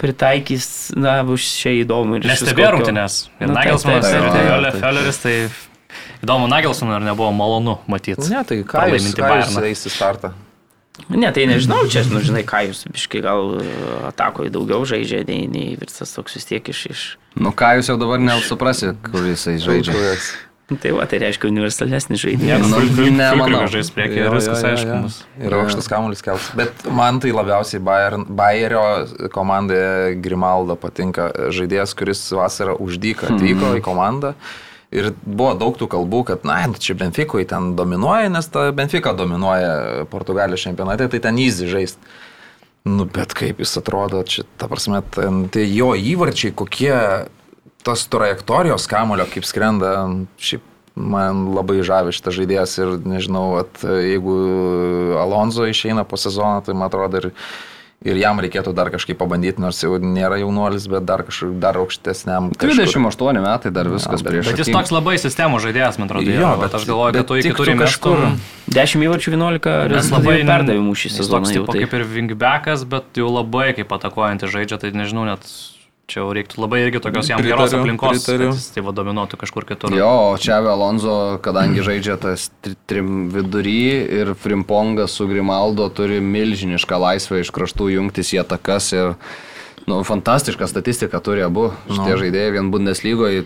pritaikys, 0.00 0.92
na, 0.98 1.22
bus 1.26 1.44
čia 1.60 1.74
įdomu. 1.82 2.18
Nestebėjo 2.22 2.54
kokio- 2.54 2.72
rungtynės. 2.78 3.18
Ir 3.40 3.48
Nu, 3.48 3.54
Nagelsmanas, 3.58 4.08
ir 4.10 4.26
taip. 4.30 4.80
Felleris, 4.80 5.18
tai 5.22 5.34
įdomu, 6.24 6.48
Nagelsoną 6.50 6.96
ar 6.98 7.04
nebuvo 7.04 7.30
malonu 7.34 7.78
matyti. 7.86 8.26
Ne, 8.30 8.42
tai 8.44 8.62
ką 8.66 8.88
jūs, 8.94 9.12
ką 9.14 9.30
jūs 9.42 9.60
eisi 9.70 9.90
startą? 9.92 10.32
Ne, 11.10 11.26
tai 11.34 11.46
nežinau, 11.50 11.88
čia, 11.90 12.04
nu, 12.06 12.20
žinai, 12.22 12.44
ką 12.46 12.60
jūs, 12.68 12.84
biškai 12.94 13.20
gal 13.24 13.56
e, 13.58 13.64
atakoje 14.12 14.52
daugiau 14.54 14.84
žaidžia, 14.86 15.24
nei, 15.26 15.48
nei 15.50 15.72
Virtsas 15.74 16.12
toks 16.14 16.36
vis 16.38 16.46
tiek 16.46 16.68
iš... 16.70 16.82
iš... 16.86 17.00
Nu 17.34 17.50
ką 17.50 17.72
jūs 17.80 17.90
jau 17.90 17.96
dabar 17.98 18.22
nesuprasi, 18.22 18.92
kur 19.02 19.26
jisai 19.26 19.56
žaidžia. 19.58 19.94
Tai 20.64 20.94
va, 20.96 21.04
tai 21.04 21.18
reiškia 21.20 21.50
universalesnis 21.50 22.16
Ne, 22.16 22.20
žaidėjas. 22.22 22.62
Nu, 22.72 23.08
nemanau. 23.12 23.66
žais 23.68 23.90
priekį 23.92 24.20
ir 24.22 24.30
viskas 24.32 24.62
aišku. 24.64 24.96
Ir 25.44 25.56
aukštas 25.58 25.90
kamuolis 25.92 26.24
kels. 26.24 26.46
Bet 26.56 26.86
man 26.88 27.20
tai 27.20 27.34
labiausiai 27.36 27.82
Bayern, 27.84 28.24
Bayerio 28.32 28.84
komandai 29.34 30.14
Grimaldo 30.24 30.78
patinka 30.80 31.28
žaidėjas, 31.52 31.92
kuris 31.98 32.24
vasarą 32.32 32.78
uždyka 32.80 33.34
atvyko 33.34 33.74
į 33.76 33.84
komandą. 33.84 34.32
Ir 34.94 35.10
buvo 35.26 35.52
daug 35.58 35.76
tų 35.76 35.90
kalbų, 35.90 36.22
kad, 36.30 36.44
na, 36.48 36.60
nu, 36.70 36.78
čia 36.80 36.94
Benficoje 36.96 37.48
ten 37.50 37.72
dominuoja, 37.76 38.30
nes 38.32 38.46
ta 38.48 38.68
Benfica 38.72 39.12
dominuoja 39.18 40.04
Portugalijos 40.08 40.64
čempionate, 40.64 41.10
tai 41.10 41.20
ten 41.20 41.40
įzy 41.44 41.66
žaisti. 41.68 42.14
Nu, 42.86 43.04
bet 43.08 43.34
kaip 43.36 43.60
jis 43.60 43.72
atrodo, 43.80 44.20
čia, 44.28 44.44
ta 44.60 44.68
prasme, 44.70 45.00
ten, 45.16 45.48
tai 45.52 45.64
jo 45.66 45.92
įvarčiai, 45.98 46.54
kokie 46.56 46.94
tos 47.84 48.06
trajektorijos 48.10 48.86
kamulio, 48.90 49.26
kaip 49.30 49.44
skrenda, 49.48 49.92
šiaip 50.40 50.64
man 50.94 51.48
labai 51.56 51.80
žavi 51.82 52.12
šitas 52.14 52.36
žaidėjas 52.38 52.72
ir 52.78 52.92
nežinau, 53.02 53.48
at, 53.64 53.82
jeigu 53.82 54.34
Alonso 55.18 55.66
išeina 55.66 56.04
po 56.06 56.16
sezono, 56.20 56.60
tai 56.62 56.74
man 56.78 56.86
atrodo 56.86 57.18
ir, 57.18 57.26
ir 58.06 58.20
jam 58.20 58.38
reikėtų 58.38 58.70
dar 58.78 58.92
kažkaip 58.94 59.18
pabandyti, 59.18 59.58
nors 59.64 59.80
jau 59.82 59.96
nėra 59.98 60.38
jaunuolis, 60.38 60.86
bet 60.92 61.02
dar 61.08 61.24
kažkur 61.26 61.50
dar 61.58 61.80
aukštesniam. 61.82 62.52
kažkur. 62.54 62.86
28 62.86 63.42
metai 63.42 63.74
dar 63.74 63.90
viskas 63.90 64.22
bet- 64.22 64.30
prieš. 64.30 64.52
Bet 64.52 64.62
jis 64.62 64.70
toks 64.70 64.94
labai 64.94 65.16
sistemų 65.18 65.58
žaidėjas, 65.66 65.98
man 65.98 66.08
atrodo. 66.12 66.30
Jo, 66.30 66.54
bet- 66.62 66.78
aš 66.78 66.86
galvoju, 66.86 67.18
kad 67.18 67.26
tu 67.32 67.40
iki 67.42 67.54
turi 67.58 67.74
kažkur- 67.82 68.22
kažkur... 68.22 68.74
10 68.78 69.06
įvarčių 69.08 69.34
11 69.34 69.92
Nes 69.98 70.10
labai 70.14 70.38
perdavimų 70.46 70.94
šį 70.94 71.10
jis 71.10 71.18
sezoną. 71.20 71.42
Toks 71.42 71.56
jau 71.58 71.64
tipo 71.66 71.72
tai. 71.74 71.82
kaip 71.84 71.98
ir 71.98 72.06
wingbackas, 72.14 72.86
bet 72.86 73.04
jau 73.18 73.34
labai 73.34 73.72
kaip 73.74 73.90
atakuojantis 73.98 74.52
žaidžia, 74.54 74.78
tai 74.78 74.94
nežinau, 74.94 75.26
net 75.26 75.42
čia 76.10 76.20
jau 76.20 76.32
reiktų 76.36 76.60
labai 76.60 76.82
irgi 76.84 77.00
tokios 77.00 77.28
jam 77.30 77.40
geros 77.42 77.70
Pritariu, 77.70 77.82
aplinkos, 77.84 78.18
pritariu. 78.20 78.50
kad 78.52 78.58
jis 78.60 78.66
tai 78.74 78.82
va 78.84 78.92
dominuotų 78.96 79.38
kažkur 79.40 79.64
kitur. 79.68 79.94
Jo, 79.96 80.10
o 80.34 80.36
čia 80.40 80.58
Alonso, 80.60 81.38
kadangi 81.44 81.84
žaidžia 81.86 82.18
tas 82.20 82.50
tri- 82.62 82.76
trim 82.90 83.30
vidury 83.32 83.76
ir 84.20 84.34
Frimpongas 84.36 85.16
su 85.16 85.26
Grimaldo 85.30 85.88
turi 85.88 86.20
milžinišką 86.20 87.00
laisvę 87.00 87.40
iš 87.40 87.50
kraštų 87.56 87.88
jungtis 87.96 88.34
į 88.36 88.42
atakas 88.44 88.92
ir 88.92 89.14
nu, 89.88 90.02
fantastišką 90.04 90.68
statistiką 90.68 91.20
turi 91.24 91.44
abu. 91.44 91.70
Šitie 91.88 92.16
žaidėjai 92.20 92.52
vien 92.58 92.70
Bundeslygoje 92.72 93.44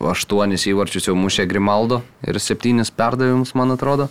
aštuonis 0.00 0.66
įvarčius 0.68 1.08
jau 1.08 1.16
mušė 1.16 1.46
Grimaldo 1.48 2.02
ir 2.26 2.38
septynis 2.40 2.92
perdavimus, 2.92 3.54
man 3.56 3.72
atrodo. 3.72 4.10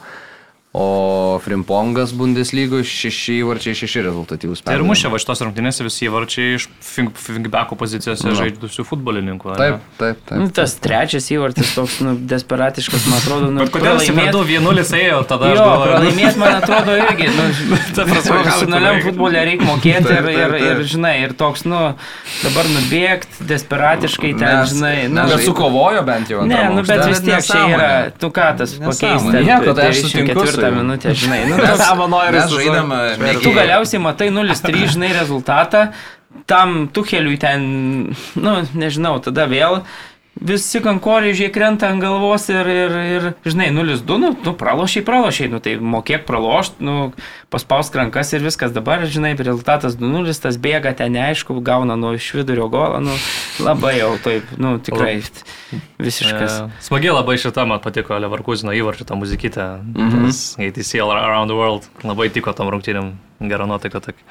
O 0.75 1.39
Frimpongas 1.39 2.11
Bundeslygoje 2.11 2.83
šeši 2.83 3.37
įvarčiai, 3.45 3.75
šeši 3.79 4.01
rezultatyvus. 4.09 4.59
Tai 4.65 4.73
ir 4.75 4.81
mušė 4.83 5.07
va 5.13 5.19
šitos 5.23 5.39
rungtynėse 5.45 5.85
visi 5.87 6.09
įvarčiai 6.09 6.57
iš 6.57 6.65
fingbeko 6.83 7.77
pozicijose 7.79 8.27
Nu. 8.27 8.33
žaidžiusių 8.35 8.83
futbolininkų. 8.89 9.53
ar 9.53 9.61
Taip, 9.61 9.77
ne? 9.77 9.93
taip, 10.01 10.17
taip. 10.27 10.39
Nu, 10.41 10.49
tas 10.51 10.73
trečias 10.83 11.29
įvartis 11.31 11.71
toks, 11.77 12.01
nu, 12.03 12.17
desperatiškas, 12.27 13.05
man 13.07 13.21
atrodo, 13.21 13.51
nu, 13.55 13.63
Bet 13.63 13.71
kodėl 13.71 14.01
jis 14.01 14.09
pralaimėt- 14.11 14.35
metu 14.35 14.43
1-0 14.43 14.91
ėjo 14.99 15.21
tada? 15.31 15.51
aš 15.53 15.55
Jo, 15.55 15.63
galvoju, 15.63 15.93
pralaimėt, 15.93 16.39
man 16.43 16.57
atrodo, 16.59 16.97
irgi, 17.05 17.29
nu, 17.37 17.45
profesionaliam 18.25 18.99
futbolė 19.05 19.45
reikia 19.47 19.67
mokėti 19.71 20.03
Taip, 20.09 20.11
ir, 20.11 20.27
taip, 20.27 20.35
ir, 20.35 20.55
ir, 20.59 20.75
taip. 20.75 20.83
žinai, 20.91 21.13
ir 21.23 21.33
toks, 21.39 21.63
nu, 21.69 21.81
dabar 22.43 22.69
nubėgti 22.73 23.47
desperatiškai 23.53 24.33
ten, 24.39 24.59
Mes- 24.59 24.73
žinai, 24.75 24.95
mes 25.07 25.31
Bet 25.35 25.45
sukovojo 25.47 26.03
bent 26.07 26.29
jau. 26.35 26.43
Ne, 26.47 26.59
nu 26.75 26.83
bet 26.83 27.05
vis 27.07 27.23
tiek 27.23 27.47
čia 27.47 27.63
yra, 27.71 27.89
tu 28.19 28.27
ką 28.33 28.51
tas 28.59 28.75
pakeisti. 28.81 29.43
Nieko, 29.45 29.73
tai 29.77 29.89
aš 29.93 30.03
sutinku 30.07 30.43
juo. 30.69 30.81
minutę, 30.81 31.13
žinai. 31.17 31.43
Nu, 31.49 31.59
tas, 31.65 31.83
mes 32.33 32.51
žaidėme 32.51 32.99
tu 33.15 33.23
mėgėjai. 33.23 33.55
galiausiai 33.59 34.01
matai 34.03 34.29
0-3, 34.33 34.91
žinai, 34.95 35.13
rezultatą, 35.17 35.85
tam 36.49 36.87
tuheliui 36.93 37.39
ten, 37.41 37.69
nu, 38.35 38.57
nežinau, 38.75 39.17
tada 39.23 39.47
vėl 39.51 39.81
visi 40.35 40.81
kankorėžiai 40.83 41.51
krenta 41.53 41.89
ant 41.93 42.03
galvos 42.03 42.49
ir, 42.51 42.67
ir, 42.67 42.95
ir 43.15 43.27
žinai, 43.47 43.69
0-2, 43.73 44.17
nu, 44.19 44.31
nu 44.43 44.53
pralošiai, 44.57 45.05
pralošiai, 45.07 45.49
nu 45.51 45.61
tai 45.63 45.77
mokėk 45.79 46.25
pralošti, 46.27 46.83
nu, 46.85 46.95
paspausk 47.53 47.95
rankas 47.95 48.33
ir 48.35 48.43
viskas 48.43 48.73
dabar, 48.75 49.05
žinai, 49.07 49.33
rezultatas 49.39 49.95
2-0, 49.99 50.35
tas 50.43 50.59
bėga 50.61 50.91
ten 50.97 51.15
neaišku, 51.15 51.55
gauna 51.65 51.95
nuo 51.99 52.13
iš 52.17 52.33
vidurio 52.35 52.67
golą, 52.71 52.99
nu, 53.05 53.15
labai 53.63 53.95
jau 54.01 54.11
taip, 54.25 54.51
nu, 54.59 54.75
tikrai 54.83 55.21
visiškas. 56.01 56.59
E, 56.65 56.83
Smagiai 56.83 57.15
labai 57.15 57.37
šitą 57.41 57.67
man 57.69 57.79
patiko 57.83 58.19
Leverkusino 58.19 58.75
įvarčių, 58.75 59.07
tą 59.07 59.19
muzikytę. 59.19 59.69
Mhm. 59.93 60.27
Tas 60.27 60.43
ATCL 60.59 61.15
Around 61.15 61.51
the 61.51 61.57
World. 61.57 61.87
Labai 62.03 62.29
tiko 62.33 62.53
tom 62.55 62.71
rungtynėm. 62.73 63.15
Gera 63.45 63.67
nuotaika 63.67 63.99
tokia. 64.03 64.23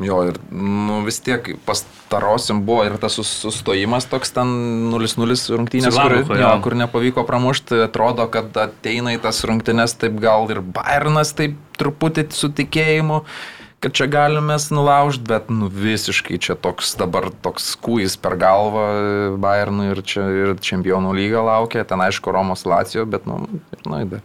Jo, 0.00 0.22
ir 0.30 0.38
nu, 0.50 1.02
vis 1.04 1.18
tiek 1.20 1.44
pastarosiam 1.68 2.62
buvo 2.64 2.86
ir 2.88 2.94
tas 3.02 3.18
sus- 3.18 3.34
sustojimas 3.42 4.06
toks 4.08 4.32
ten 4.32 4.48
0-0 4.88 5.36
rungtynės, 5.58 5.92
Su 5.92 6.00
kur, 6.00 6.38
jo, 6.40 6.52
kur 6.64 6.76
nepavyko 6.80 7.24
pramušti. 7.28 7.82
Atrodo, 7.84 8.24
kad 8.32 8.56
ateina 8.56 9.12
į 9.12 9.20
tas 9.20 9.42
rungtynės 9.44 9.98
taip 10.00 10.16
gal 10.22 10.48
ir 10.48 10.62
Bayernas 10.64 11.34
taip 11.36 11.58
truputį 11.76 12.30
su 12.32 12.48
tikėjimu, 12.48 13.20
kad 13.84 13.92
čia 13.96 14.08
galime 14.08 14.56
nulaužti, 14.72 15.24
bet 15.28 15.52
nu, 15.52 15.68
visiškai 15.68 16.40
čia 16.40 16.56
toks 16.56 16.96
dabar 17.00 17.28
toks 17.44 17.76
kūjis 17.80 18.16
per 18.20 18.40
galvą 18.40 19.36
Bayernui 19.40 19.92
ir 19.92 20.00
čia 20.02 20.24
ir 20.32 20.56
čempionų 20.56 21.12
lyga 21.16 21.44
laukia. 21.44 21.84
Ten 21.84 22.00
aišku 22.00 22.32
Romos 22.32 22.64
Lacijo, 22.64 23.04
bet 23.04 23.28
nu, 23.28 23.44
na, 23.84 24.04
dar. 24.04 24.24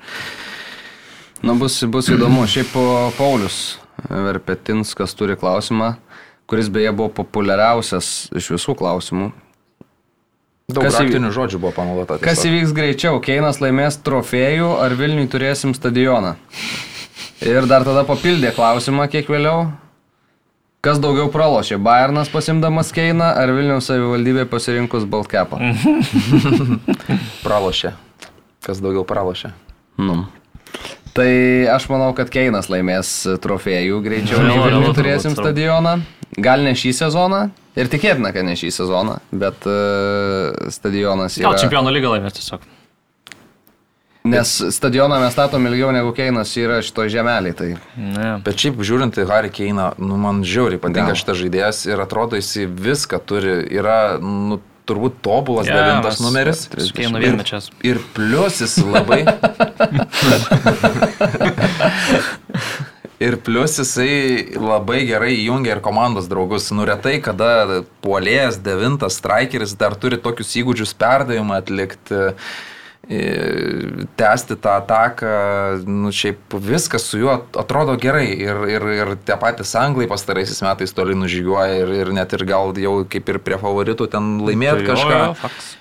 Na, 1.43 1.53
bus, 1.53 1.83
bus 1.83 2.07
įdomu. 2.09 2.47
Šiaip 2.47 2.71
Paulius 3.19 3.75
Verpetinskas 4.09 5.15
turi 5.17 5.37
klausimą, 5.39 5.95
kuris 6.49 6.69
beje 6.69 6.91
buvo 6.95 7.09
populiariausias 7.21 8.29
iš 8.35 8.51
visų 8.57 8.75
klausimų. 8.79 9.31
Daug 10.65 10.87
Kas 10.87 10.97
raktinių 10.97 11.29
žodžių 11.29 11.59
buvo 11.61 11.75
panaudota. 11.75 12.17
Kas 12.17 12.41
tiesiog. 12.41 12.51
įvyks 12.51 12.71
greičiau? 12.73 13.19
Keinas 13.21 13.59
laimės 13.61 13.99
trofėjų 14.01 14.71
ar 14.81 14.95
Vilniui 14.97 15.27
turėsim 15.29 15.75
stadioną? 15.77 16.35
Ir 17.45 17.67
dar 17.69 17.85
tada 17.85 18.01
papildė 18.07 18.49
klausimą 18.55 19.05
kiek 19.13 19.29
vėliau. 19.29 19.67
Kas 20.85 20.97
daugiau 21.01 21.31
pralošė? 21.33 21.77
Bayernas 21.81 22.29
pasimdamas 22.33 22.91
Keiną 22.93 23.31
ar 23.41 23.53
Vilniaus 23.53 23.87
savivaldybė 23.89 24.43
pasirinkus 24.49 25.05
Baltkepą? 25.09 25.57
Pralošė. 27.45 27.95
Kas 28.65 28.81
daugiau 28.81 29.05
pralošė? 29.05 29.49
Nu. 30.01 30.25
Tai 31.15 31.31
aš 31.71 31.87
manau, 31.87 32.09
kad 32.15 32.27
Keinas 32.27 32.67
laimės 32.67 33.09
trofėjų 33.43 34.01
greičiau 34.03 34.41
nei 34.43 34.59
realu, 34.59 34.91
turėsim 34.95 35.31
turbūt, 35.31 35.47
stadioną. 35.47 35.93
Gal 36.43 36.65
ne 36.67 36.73
šį 36.75 36.91
sezoną 36.97 37.45
ir 37.79 37.91
tikėtina, 37.91 38.33
kad 38.35 38.43
ne 38.43 38.57
šį 38.59 38.71
sezoną, 38.75 39.21
bet 39.31 39.63
uh, 39.69 40.51
stadionas 40.75 41.37
yra... 41.39 41.53
Gal 41.53 41.61
čempionų 41.63 41.95
lyga 41.95 42.11
laimės 42.17 42.35
tiesiog. 42.35 42.67
Nes 44.25 44.51
stadioną 44.73 45.21
mes 45.21 45.35
statom 45.37 45.67
ilgiau 45.69 45.91
negu 45.93 46.11
Keinas 46.17 46.51
yra 46.57 46.81
šito 46.83 47.05
žemelį. 47.13 47.51
Tai... 47.55 47.71
Ne. 47.95 48.29
Bet 48.43 48.59
šiaip 48.59 48.79
žiūrint 48.83 49.19
į 49.21 49.27
Harry 49.29 49.51
Keiną, 49.53 49.91
nu, 50.01 50.17
man 50.19 50.41
žiauriai 50.43 50.81
patinka 50.81 51.13
šitas 51.15 51.39
žaidėjas 51.43 51.83
ir 51.93 52.01
atrodo 52.01 52.39
jis 52.39 52.55
viską 52.73 53.21
turi, 53.23 53.59
yra 53.77 54.17
nu, 54.19 54.59
turbūt 54.89 55.17
tobulas 55.25 55.67
Jo, 55.69 55.75
devintas 55.77 56.19
numeris. 56.23 56.65
su 56.69 56.93
Keinu 56.95 57.17
Ir- 57.19 57.25
vienmečias. 57.29 57.69
Ir 57.85 57.97
plius 58.15 58.61
jis 58.61 58.77
labai. 58.85 59.23
Ir 63.25 63.37
plus 63.39 63.77
jisai 63.79 64.51
labai 64.59 65.05
gerai 65.07 65.31
įjungia 65.37 65.77
ir 65.77 65.81
komandos 65.83 66.25
draugus. 66.27 66.67
Nuretai, 66.75 67.13
kada 67.23 67.81
puolėjas, 68.03 68.57
devintas 68.59 69.15
strikeris 69.21 69.71
dar 69.79 69.95
turi 69.95 70.17
tokius 70.19 70.51
įgūdžius 70.59 70.91
perdavimą 70.99 71.61
atlikti, 71.61 72.33
tęsti 73.05 74.55
tą 74.57 74.75
ataką. 74.81 75.27
Nu, 75.85 76.11
šiaip 76.15 76.55
viskas 76.57 77.05
su 77.05 77.19
juo 77.21 77.37
atrodo 77.57 77.95
gerai. 78.01 78.27
Ir, 78.33 78.61
ir, 78.71 78.85
ir 78.97 79.13
tie 79.27 79.37
patys 79.41 79.75
anglai 79.77 80.07
pastaraisiais 80.09 80.63
metais 80.65 80.93
toli 80.95 81.17
nužygiuoja 81.17 81.81
ir, 81.83 81.93
ir 82.01 82.13
net 82.15 82.33
ir 82.33 82.45
gal 82.49 82.73
jau 82.81 82.95
kaip 83.09 83.29
ir 83.29 83.41
prie 83.45 83.59
favoritų 83.61 84.09
ten 84.11 84.37
laimėti 84.45 84.81
Tai 84.81 84.87
jo, 84.87 84.93
kažką. 84.93 85.19
jo, 85.21 85.33
faktas. 85.43 85.73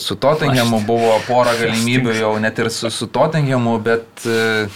Su 0.00 0.16
Tottenhamu 0.16 0.80
buvo 0.88 1.18
pora 1.26 1.52
galimybių 1.60 2.16
jau 2.16 2.32
net 2.40 2.58
ir 2.62 2.70
su, 2.72 2.88
su 2.94 3.08
Tottenhamu, 3.12 3.76
bet, 3.84 4.06
e, 4.24 4.68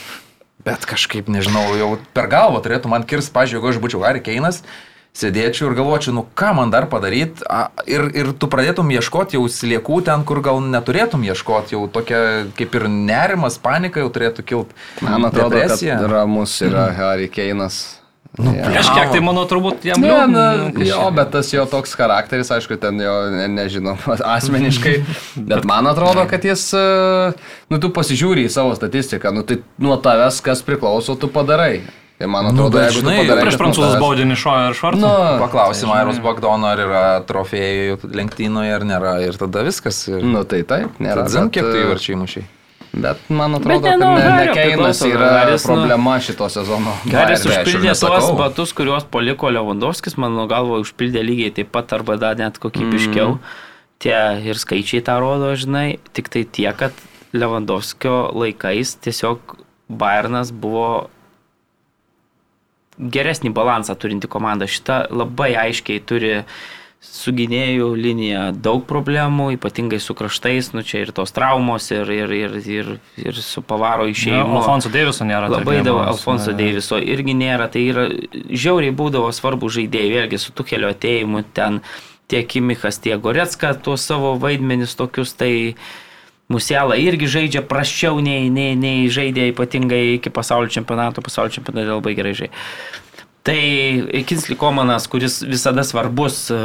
bet 0.67 0.85
kažkaip, 0.91 1.31
nežinau, 1.33 1.71
jau 1.81 1.95
per 2.17 2.29
galvą 2.33 2.61
turėtų 2.65 2.91
man 2.93 3.07
kirs, 3.09 3.31
pažiūrėjau, 3.33 3.63
jeigu 3.63 3.73
aš 3.73 3.81
būčiau 3.81 4.05
Harry 4.05 4.21
Keinas, 4.25 4.61
sėdėčiau 5.15 5.71
ir 5.71 5.77
galvočiau, 5.79 6.15
nu 6.17 6.25
ką 6.35 6.51
man 6.59 6.73
dar 6.75 6.89
padaryti 6.91 7.47
ir, 7.87 8.09
ir 8.19 8.33
tu 8.39 8.49
pradėtum 8.51 8.91
ieškoti 8.97 9.39
jau 9.39 9.45
sliekų 9.47 10.01
ten, 10.09 10.25
kur 10.27 10.43
gal 10.45 10.59
neturėtum 10.63 11.23
ieškoti, 11.29 11.77
jau 11.77 11.87
tokia 11.87 12.21
kaip 12.59 12.75
ir 12.81 12.89
nerimas, 12.91 13.61
panika 13.63 14.03
jau 14.03 14.11
turėtų 14.15 14.47
kilti. 14.47 14.81
Man 15.07 15.29
atrodo, 15.31 15.55
depresija. 15.55 16.01
kad 16.01 16.11
ramus 16.11 16.57
yra 16.67 16.89
Harry 16.99 17.31
Keinas. 17.31 17.85
Nu, 18.35 18.51
ja. 18.51 18.67
Kažkiek 18.67 19.13
tai, 19.15 19.21
manau, 19.23 19.45
turbūt 19.47 19.85
jam 19.87 20.01
Ne, 20.03 20.09
liūdna, 20.11 20.33
na, 20.35 20.47
nu, 20.59 20.71
kažkiek. 20.75 20.89
jo, 20.91 21.03
bet 21.15 21.29
tas 21.31 21.53
jo 21.55 21.63
toks 21.71 21.93
charakteris, 21.95 22.51
aišku, 22.51 22.75
ten 22.83 22.99
jo 22.99 23.13
ne, 23.31 23.45
nežinom 23.47 24.01
asmeniškai, 24.35 24.95
bet 25.53 25.69
man 25.71 25.87
atrodo, 25.87 26.25
kad 26.27 26.43
jis, 26.43 26.65
e, 26.75 26.83
nu, 27.71 27.79
tu 27.79 27.93
pasižiūri 27.95 28.49
į 28.49 28.51
savo 28.51 28.75
statistiką, 28.75 29.31
nu, 29.37 29.47
tai 29.47 29.61
nuo 29.79 29.95
tavęs, 30.03 30.43
kas 30.43 30.67
priklauso, 30.67 31.15
tu 31.15 31.31
padarai. 31.31 31.85
Tai 32.19 32.29
man 32.31 32.47
Nu, 32.47 32.51
atrodo, 32.53 32.79
bet 32.79 32.93
jeigu 32.93 33.01
žinai, 33.03 33.15
padarai... 33.25 33.43
Prieš 33.43 33.57
prancūzus 33.59 33.95
baudinį 33.99 34.35
šojo 34.39 34.67
ir 34.71 34.77
švartų. 34.79 35.01
Nu, 35.03 35.15
Paklausim, 35.43 35.91
Airos 35.91 36.21
Bagdono, 36.23 36.69
ar 36.71 36.83
yra 36.85 37.05
trofėjų 37.27 37.97
lenktynų 38.07 38.67
ar 38.71 38.85
nėra. 38.87 39.15
Ir 39.27 39.39
tada 39.41 39.65
viskas. 39.67 40.05
Ir... 40.13 40.23
nu, 40.23 40.45
tai 40.47 40.63
taip, 40.69 41.01
nėra. 41.03 41.27
Zin, 41.33 41.49
bet, 41.49 41.57
kiek 41.57 41.67
tu 41.67 41.81
e, 41.81 41.89
įvarčiai 41.89 42.19
mušiai. 42.21 42.47
Bet 42.95 43.25
man 43.35 43.57
atrodo, 43.59 43.83
ne 43.83 43.91
kad 43.91 43.99
nuo 43.99 44.13
ne, 44.15 44.27
ne 44.31 44.53
Keinas 44.55 45.01
yra 45.03 45.31
Haris, 45.41 45.65
nu- 45.67 45.75
problema 45.75 46.15
šito 46.23 46.47
sezono. 46.53 46.93
Garis 47.11 47.43
užpildė 47.49 47.95
tuos 47.99 48.29
batus, 48.39 48.75
kuriuos 48.79 49.09
paliko 49.11 49.51
Lewandowskis, 49.51 50.15
mano 50.21 50.47
galvo, 50.51 50.79
užpildė 50.85 51.25
lygiai 51.27 51.55
taip 51.59 51.73
pat 51.75 51.97
arba 51.97 52.15
dar 52.21 52.39
net 52.39 52.61
kokybiškiau. 52.63 53.35
Mm. 53.35 53.59
Tie 54.05 54.21
ir 54.47 54.61
skaičiai 54.61 55.03
tą 55.03 55.19
rodo, 55.23 55.51
žinai, 55.59 55.99
tik 56.15 56.31
tai 56.31 56.45
tie, 56.47 56.69
kad 56.79 56.95
Lewandowskio 57.35 58.29
laikais 58.37 58.95
tiesiog 59.03 59.59
Bayernas 59.91 60.55
buvo 60.55 61.09
geresnį 62.99 63.53
balansą 63.55 63.97
turinti 63.99 64.31
komanda. 64.31 64.69
Šita 64.71 65.05
labai 65.11 65.55
aiškiai 65.67 66.03
turi 66.05 66.41
su 67.05 67.35
gynėjų 67.37 67.91
linija 68.01 68.45
daug 68.65 68.85
problemų, 68.89 69.51
ypatingai 69.59 69.99
su 70.01 70.17
kraštais, 70.17 70.71
nu 70.75 70.83
čia 70.87 71.03
ir 71.05 71.13
tos 71.17 71.35
traumos, 71.37 71.91
ir, 71.93 72.09
ir, 72.11 72.33
ir, 72.33 72.57
ir, 72.65 72.89
ir 73.21 73.41
su 73.45 73.61
pavaro 73.67 74.07
išėjimu. 74.11 74.57
Alfonso 74.61 74.93
Daviso 74.93 75.27
nėra. 75.29 75.51
Labai 75.53 75.83
daug 75.85 76.01
Alfonso 76.07 76.55
ne. 76.55 76.59
Deiviso 76.63 76.99
irgi 76.99 77.37
nėra, 77.37 77.69
tai 77.73 77.85
yra 77.91 78.07
žiauriai 78.33 78.95
būdavo 78.97 79.29
svarbu 79.37 79.69
žaidėjai, 79.77 80.15
vėlgi 80.17 80.41
su 80.41 80.57
Tukelio 80.57 80.91
ateimu 80.95 81.45
ten 81.57 81.83
tiek 82.33 82.49
Kimichas, 82.49 82.99
tiek 83.05 83.21
Goretska 83.21 83.75
tuos 83.85 84.07
savo 84.09 84.35
vaidmenis 84.41 84.97
tokius, 84.97 85.37
tai 85.37 85.53
Musiela 86.53 86.99
irgi 87.01 87.29
žaidžia 87.31 87.63
praščiau 87.65 88.21
nei, 88.25 88.51
nei, 88.53 88.75
nei 88.77 89.07
žaidė 89.13 89.49
ypatingai 89.55 90.19
iki 90.19 90.33
pasaulio 90.35 90.69
čempionato, 90.73 91.25
pasaulio 91.25 91.57
čempionato 91.57 91.97
labai 91.97 92.13
gerai 92.19 92.35
žaidė. 92.37 92.53
Tai 93.45 94.25
Kinsli 94.25 94.57
Komanas, 94.57 95.05
kuris 95.13 95.43
visada 95.45 95.83
svarbus 95.85 96.47
e, 96.49 96.57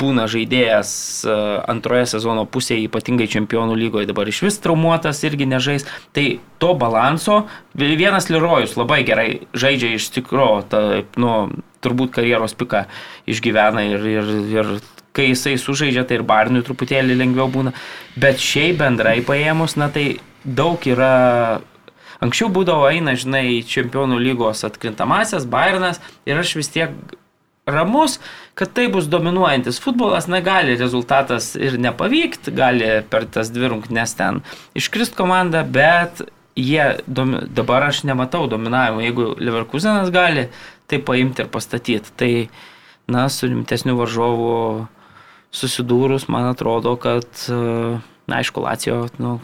būna 0.00 0.26
žaidėjas 0.28 0.90
e, 1.24 1.36
antroje 1.72 2.10
sezono 2.12 2.44
pusėje, 2.44 2.90
ypatingai 2.90 3.24
čempionų 3.32 3.72
lygoje 3.80 4.10
dabar 4.10 4.28
iš 4.28 4.42
vis 4.44 4.60
traumuotas, 4.60 5.22
irgi 5.24 5.48
nežais. 5.48 5.88
Tai 6.12 6.26
to 6.60 6.74
balanso 6.76 7.46
vienas 7.72 8.28
Lirojus 8.28 8.76
labai 8.76 9.00
gerai 9.08 9.28
žaidžia 9.56 9.94
iš 9.96 10.10
tikro, 10.12 10.50
ta, 10.68 10.82
nu, 11.16 11.32
turbūt 11.80 12.12
karjeros 12.18 12.52
piką 12.52 12.84
išgyvena 13.24 13.88
ir, 13.94 14.04
ir, 14.18 14.30
ir 14.52 14.76
kai 15.14 15.30
jisai 15.30 15.54
sužaidžia, 15.60 16.04
tai 16.08 16.18
ir 16.18 16.26
Barniui 16.26 16.64
truputėlį 16.66 17.18
lengviau 17.20 17.46
būna. 17.52 17.74
Bet 18.18 18.42
šiaip 18.42 18.80
bendrai 18.82 19.20
paėmus, 19.26 19.78
na 19.80 19.90
tai 19.94 20.18
daug 20.44 20.82
yra 20.90 21.62
Anksčiau 22.24 22.48
būdavo 22.54 22.86
eina, 22.88 23.16
žinai, 23.18 23.58
į 23.58 23.64
čempionų 23.68 24.20
lygos 24.22 24.62
atkrintamasias, 24.64 25.48
Bayernas 25.50 25.98
ir 26.28 26.38
aš 26.40 26.54
vis 26.60 26.70
tiek 26.72 26.94
ramus, 27.66 28.18
kad 28.54 28.72
tai 28.76 28.86
bus 28.92 29.08
dominuojantis 29.10 29.80
futbolas, 29.82 30.28
na 30.30 30.40
gali 30.44 30.76
rezultatas 30.78 31.52
ir 31.56 31.78
nepavykti, 31.80 32.54
gali 32.54 32.90
per 33.10 33.26
tas 33.26 33.50
dvi 33.52 33.72
rungtynes 33.72 34.14
ten 34.18 34.40
iškrist 34.78 35.16
komanda, 35.18 35.64
bet 35.64 36.22
jie, 36.56 37.00
domi, 37.06 37.42
dabar 37.50 37.88
aš 37.88 38.04
nematau 38.08 38.46
dominavimo, 38.50 39.02
jeigu 39.04 39.32
Leverkusenas 39.40 40.12
gali 40.14 40.48
tai 40.86 41.00
paimti 41.02 41.42
ir 41.42 41.50
pastatyti, 41.50 42.12
tai, 42.20 42.32
na, 43.10 43.26
su 43.32 43.48
rimtesniu 43.48 43.96
varžovu 43.98 44.52
susidūrus, 45.54 46.26
man 46.32 46.50
atrodo, 46.50 46.96
kad, 47.00 47.28
na, 47.48 48.40
aišku, 48.40 48.62
Lacijo, 48.64 49.04
nu, 49.22 49.38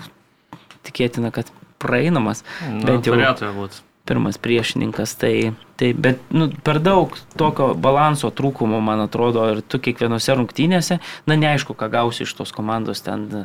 tikėtina, 0.87 1.31
kad 1.35 1.51
praeinamas, 1.81 2.43
Nu, 2.67 2.83
bent 2.89 3.07
jau 3.09 3.15
turėtų 3.17 3.53
būti. 3.57 3.81
pirmas 4.11 4.41
priešininkas, 4.43 5.15
tai, 5.21 5.53
tai 5.79 5.93
bet 5.95 6.19
nu, 6.35 6.49
per 6.67 6.81
daug 6.83 7.15
tokio 7.39 7.71
balanso 7.79 8.33
trūkumo, 8.35 8.81
man 8.83 9.05
atrodo, 9.05 9.45
ir 9.55 9.61
tu 9.63 9.79
kiekvienose 9.79 10.35
rungtynėse, 10.35 10.99
na 11.31 11.37
neaišku, 11.39 11.77
ką 11.79 11.89
gausi 11.93 12.27
iš 12.27 12.35
tos 12.35 12.51
komandos, 12.57 13.05
ten 13.07 13.29
e, 13.31 13.45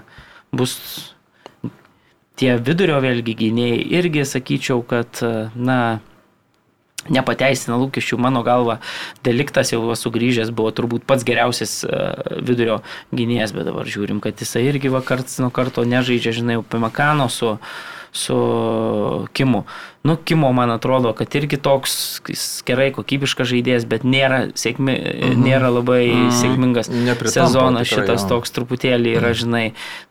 bus 0.56 0.74
tie 2.40 2.58
vidurio 2.58 2.98
vėlgi 3.04 3.36
gynėjai 3.46 3.86
irgi 4.00 4.26
sakyčiau, 4.28 4.82
kad, 4.90 5.22
e, 5.22 5.50
na, 5.56 6.00
nepateisina 7.12 7.78
lūkesčių, 7.80 8.20
mano 8.22 8.42
galva, 8.46 8.80
deliktas 9.26 9.74
jau 9.74 9.82
sugrįžęs 9.98 10.54
buvo 10.56 10.72
turbūt 10.76 11.06
pats 11.08 11.26
geriausias 11.28 11.80
e, 11.86 12.00
vidurio 12.46 12.80
gynėjas, 13.16 13.54
bet 13.56 13.70
dabar 13.70 13.90
žiūrim, 13.90 14.22
kad 14.24 14.40
jisai 14.42 14.66
irgi 14.70 14.94
vakarts 14.94 15.40
nuo 15.44 15.52
karto 15.54 15.86
nežaidžia, 15.88 16.36
žinai, 16.40 16.62
Pimakano 16.66 17.30
su, 17.30 17.56
su 18.16 19.28
Kimu. 19.34 19.64
Nu, 20.04 20.16
Kimo, 20.16 20.52
man 20.54 20.72
atrodo, 20.72 21.14
kad 21.14 21.36
irgi 21.36 21.58
toks 21.58 22.22
gerai 22.66 22.92
kokybiškas 22.94 23.50
žaidėjas, 23.50 23.88
bet 23.90 24.06
nėra, 24.06 24.52
sėkmi, 24.56 24.94
mhm. 24.94 25.42
nėra 25.42 25.72
labai 25.74 26.04
mhm. 26.06 26.30
sėkmingas 26.40 26.92
Nepritampa 26.94 27.50
sezonas 27.50 27.90
tikrai, 27.90 28.04
šitas 28.06 28.24
jo. 28.24 28.30
toks 28.36 28.54
truputėlį 28.56 29.16
yra, 29.18 29.34
žinai, 29.36 29.64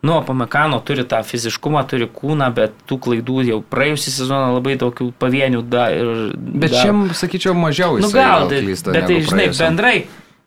nu, 0.05 0.19
Pamekano 0.27 0.81
turi 0.85 1.07
tą 1.07 1.23
fiziškumą, 1.25 1.85
turi 1.89 2.09
kūną, 2.11 2.51
bet 2.57 2.75
tų 2.89 2.99
klaidų 3.07 3.47
jau 3.47 3.61
praėjusią 3.71 4.13
sezoną 4.19 4.51
labai 4.57 4.75
tokių 4.83 5.09
pavienių 5.21 5.63
da, 5.71 5.87
ir... 5.95 6.13
Bet 6.35 6.75
da- 6.75 6.83
šiam, 6.83 7.07
sakyčiau, 7.15 7.55
mažiau 7.57 7.97
Nu 8.03 8.11
gal, 8.13 8.49
bet 8.51 9.07
tai 9.07 9.23
žinai, 9.23 9.49
bendrai 9.55 9.97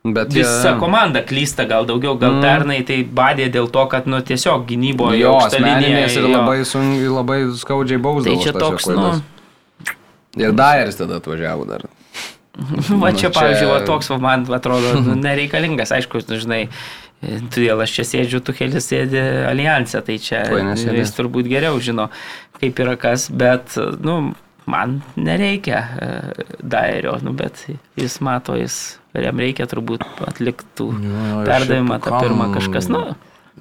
Bet 0.04 0.32
visa 0.32 0.70
jie- 0.72 0.78
komanda 0.80 1.20
klysta 1.26 1.66
gal 1.68 1.84
daugiau, 1.84 2.14
gal 2.18 2.36
Mm. 2.38 2.42
pernai 2.42 2.78
tai 2.86 3.02
badė 3.04 3.48
dėl 3.52 3.66
to, 3.70 3.86
kad, 3.90 4.06
nu, 4.06 4.20
tiesiog 4.22 4.64
gynyboje 4.66 5.18
Jo, 5.18 5.32
aukšta 5.34 5.58
linija, 5.58 5.74
asmeninės 5.76 6.16
ir 6.16 6.22
jo. 6.22 6.28
labai, 6.36 6.58
sunkiai, 6.64 7.08
labai 7.12 7.38
skaudžiai 7.58 7.98
bausdavo. 8.00 8.36
Tai 8.36 8.44
čia 8.44 8.52
toks, 8.52 8.86
nu. 8.86 9.22
Ir 10.38 10.52
Dairis 10.52 10.96
tada 10.96 11.18
atvažiavo 11.18 11.66
dar. 11.66 11.82
va 12.58 13.10
nu, 13.10 13.16
čia, 13.16 13.28
čia- 13.28 13.34
pavyzdžiui, 13.34 13.68
va, 13.72 13.80
toks, 13.86 14.08
va, 14.10 14.18
man 14.22 14.46
atrodo, 14.54 14.94
nu, 15.02 15.14
nereikalingas, 15.26 15.92
aišku, 15.92 16.22
nu, 16.28 16.36
žinai. 16.40 16.68
Todėl 17.18 17.80
aš 17.82 17.96
čia 17.96 18.04
sėdžiu, 18.06 18.38
tu 18.46 18.52
kelis 18.54 18.86
sėdi 18.86 19.18
alijansė, 19.50 20.04
tai 20.06 20.18
čia 20.22 20.44
jis 20.94 21.10
turbūt 21.16 21.48
geriau 21.50 21.80
žino, 21.82 22.10
kaip 22.60 22.78
yra 22.78 22.94
kas, 22.96 23.24
bet, 23.34 23.74
nu, 24.06 24.34
man 24.70 25.00
nereikia 25.18 25.80
e, 25.98 26.08
dairio, 26.62 27.16
nu, 27.26 27.32
bet 27.34 27.64
jis 27.98 28.20
mato, 28.22 28.54
jis, 28.54 29.00
jam 29.22 29.38
reikia 29.42 29.66
turbūt 29.70 30.04
atliktų 30.26 30.86
jo, 31.04 31.44
perdavimą 31.48 31.98
tą 32.04 32.10
kam- 32.14 32.22
pirmą 32.26 32.50
kažkas, 32.56 32.88
nu, 32.92 33.04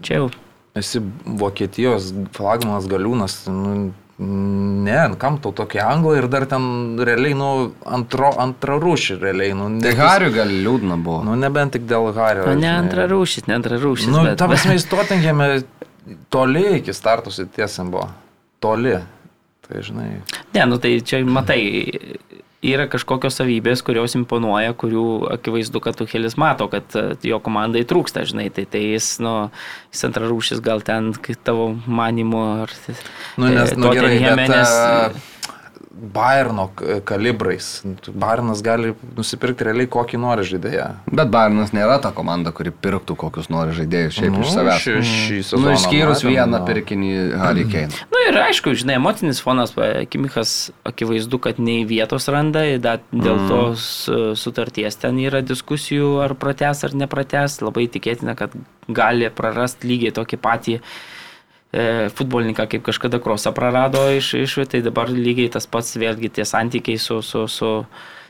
čia 0.01 0.21
jau 0.21 0.29
Esi 0.77 0.99
Vokietijos 1.25 2.11
flagmanas 2.37 2.85
galiūnas. 2.85 3.39
Nu, 3.49 3.91
ne, 4.19 4.97
kam 5.17 5.39
tau 5.41 5.51
tokie 5.51 5.79
anglai 5.81 6.19
ir 6.19 6.27
dar 6.29 6.45
ten 6.49 6.97
realiai, 7.01 7.33
nu, 7.37 7.47
antro, 7.85 8.29
antra 8.37 8.75
rūšį 8.81 9.17
realiai. 9.21 9.55
Nu, 9.57 9.71
Tai 9.81 9.93
ne- 9.93 9.97
Hariu 9.97 10.29
gal 10.35 10.47
liūdna 10.53 10.97
buvo. 11.01 11.23
Nu, 11.25 11.33
nebent 11.35 11.73
tik 11.73 11.87
dėl 11.89 12.11
Hario. 12.13 12.45
O 12.51 12.53
ne 12.53 12.69
antra 12.69 13.07
rūšis, 13.09 13.47
ne 13.49 13.55
antra 13.57 13.77
rūšis. 13.81 14.09
Nu, 14.13 14.23
bet, 14.23 14.37
ta 14.37 14.45
prasme, 14.47 14.73
jis 14.77 14.85
Tottenhame 14.85 15.63
toli 16.29 16.65
iki 16.77 16.93
starto 16.93 17.31
sitiesiam 17.33 17.89
buvo. 17.91 18.09
Toli. 18.59 18.95
Tai 19.67 19.81
žinai. 19.83 20.21
Ne, 20.53 20.65
nu 20.65 20.77
tai 20.77 21.01
čia 21.01 21.23
matai, 21.25 21.59
yra 22.65 22.87
kažkokios 22.89 23.37
savybės, 23.37 23.83
kurios 23.85 24.15
imponuoja, 24.17 24.73
kurių 24.77 25.05
akivaizdu, 25.35 25.81
kad 25.83 25.97
Tuhelis 25.99 26.37
mato, 26.41 26.67
kad 26.71 26.95
e, 26.97 27.05
jo 27.27 27.39
komandai 27.43 27.83
trūksta, 27.87 28.25
žinai, 28.27 28.47
tai, 28.53 28.65
tai 28.69 28.81
jis, 28.95 29.17
nu, 29.23 29.35
jis 29.93 30.05
antra 30.09 30.29
rūšis 30.29 30.63
gal 30.65 30.81
ten, 30.85 31.11
tavo 31.45 31.69
manimu, 31.85 32.43
ar... 32.65 32.73
Nu, 33.37 33.51
nes, 33.51 33.73
e, 33.73 33.77
nu, 33.77 33.93
gerai, 33.93 34.17
Tottenhame, 34.17 34.47
bet, 34.47 34.55
nes- 34.55 35.56
k- 36.75 36.99
kalibrais. 37.05 37.81
Bayernas 38.13 38.61
gali 38.63 38.93
nusipirkti 39.17 39.65
realiai 39.65 39.87
kokį 39.87 40.19
nori 40.21 40.43
žaidėją. 40.47 40.85
Bet 41.11 41.31
Bairnas 41.33 41.73
nėra 41.73 41.97
ta 42.01 42.11
komanda, 42.11 42.51
kuri 42.53 42.71
pirktų 42.71 43.15
kokius 43.17 43.49
nori 43.49 43.73
žaidėjus 43.77 44.17
šiaip 44.19 44.37
iš 44.43 44.51
savęs. 44.53 44.83
šį, 44.85 44.95
šį 45.01 45.39
sezoną. 45.43 45.63
Nu, 45.65 45.73
išskyrus 45.75 46.21
matėm, 46.23 46.31
vieną 46.35 46.59
nu. 46.59 46.65
pirkinį 46.69 47.11
Harry 47.41 47.65
Kane. 47.71 47.89
Na 47.89 48.13
nu, 48.13 48.23
ir 48.29 48.39
aišku, 48.45 48.75
žinai, 48.77 48.95
emocinis 49.01 49.41
fonas, 49.41 49.73
Kimichas 50.13 50.71
akivaizdu, 50.85 51.39
kad 51.39 51.59
nei 51.59 51.83
vietos 51.85 52.27
randa, 52.29 52.63
da- 52.79 52.99
dėl 53.11 53.37
Mhm. 53.37 53.47
tos 53.49 54.07
e, 54.09 54.35
sutarties 54.35 54.95
ten 55.01 55.17
yra 55.19 55.41
diskusijų, 55.41 56.21
ar 56.23 56.35
prates 56.35 56.83
ar 56.83 56.91
neprates. 56.93 57.59
Labai 57.61 57.87
tikėtina, 57.89 58.35
kad 58.37 58.51
gali 58.87 59.29
prarasti 59.29 59.87
lygiai 59.89 60.13
tokį 60.15 60.37
patį 60.39 60.75
e, 60.77 60.81
futbolininką, 62.17 62.67
kaip 62.71 62.85
kažkada 62.87 63.19
Krosą 63.23 63.53
prarado 63.55 64.07
iš, 64.13 64.33
iš 64.39 64.59
tai 64.71 64.83
dabar 64.85 65.11
lygiai 65.13 65.51
tas 65.53 65.67
pats, 65.69 65.97
vėlgi 65.99 66.31
tie 66.39 66.45
santykiai 66.47 66.97
su, 67.01 67.19
su, 67.21 67.45
su 67.51 67.73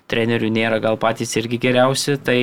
treneriu 0.08 0.50
nėra 0.52 0.82
gal 0.84 1.00
patys 1.00 1.36
irgi 1.40 1.62
geriausi. 1.68 2.18
Tai 2.24 2.40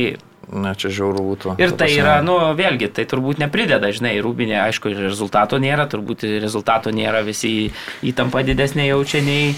Ne, 0.52 0.74
čia 0.76 0.90
žiauru 0.93 1.22
būtų. 1.24 1.55
Ir 1.62 1.72
Ta 1.72 1.85
tai 1.85 1.94
yra, 1.97 2.18
nu, 2.24 2.36
vėlgi, 2.56 2.90
tai 2.93 3.06
turbūt 3.09 3.40
neprideda, 3.40 3.89
žinai, 3.94 4.16
rūbinė, 4.24 4.59
aišku, 4.66 4.93
ir 4.93 5.01
rezultato 5.06 5.56
nėra, 5.62 5.86
turbūt 5.90 6.26
rezultato 6.43 6.93
nėra, 6.94 7.22
visi 7.24 7.70
įtampa 8.05 8.44
didesnė 8.47 8.90
jaučia 8.90 9.22
nei, 9.24 9.55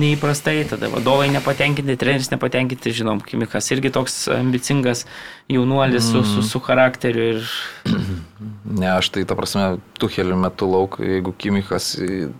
nei 0.00 0.14
įprastai, 0.16 0.62
tada 0.70 0.88
vadovai 0.92 1.28
nepatenkinti, 1.34 1.98
treneris 2.00 2.32
nepatenkinti, 2.32 2.94
žinom, 3.02 3.20
Kimikas 3.26 3.68
irgi 3.74 3.92
toks 3.94 4.22
ambicingas 4.32 5.04
jaunuolis 5.50 6.10
su, 6.12 6.24
su, 6.26 6.42
su 6.46 6.62
charakteriu 6.64 7.30
ir 7.34 7.48
Ne, 8.64 8.86
aš 8.88 9.10
tai, 9.12 9.22
ta 9.28 9.34
prasme, 9.36 9.80
Tuhelį 10.00 10.36
metu 10.38 10.64
lauk, 10.70 10.94
jeigu 11.02 11.32
Kimichas, 11.36 11.90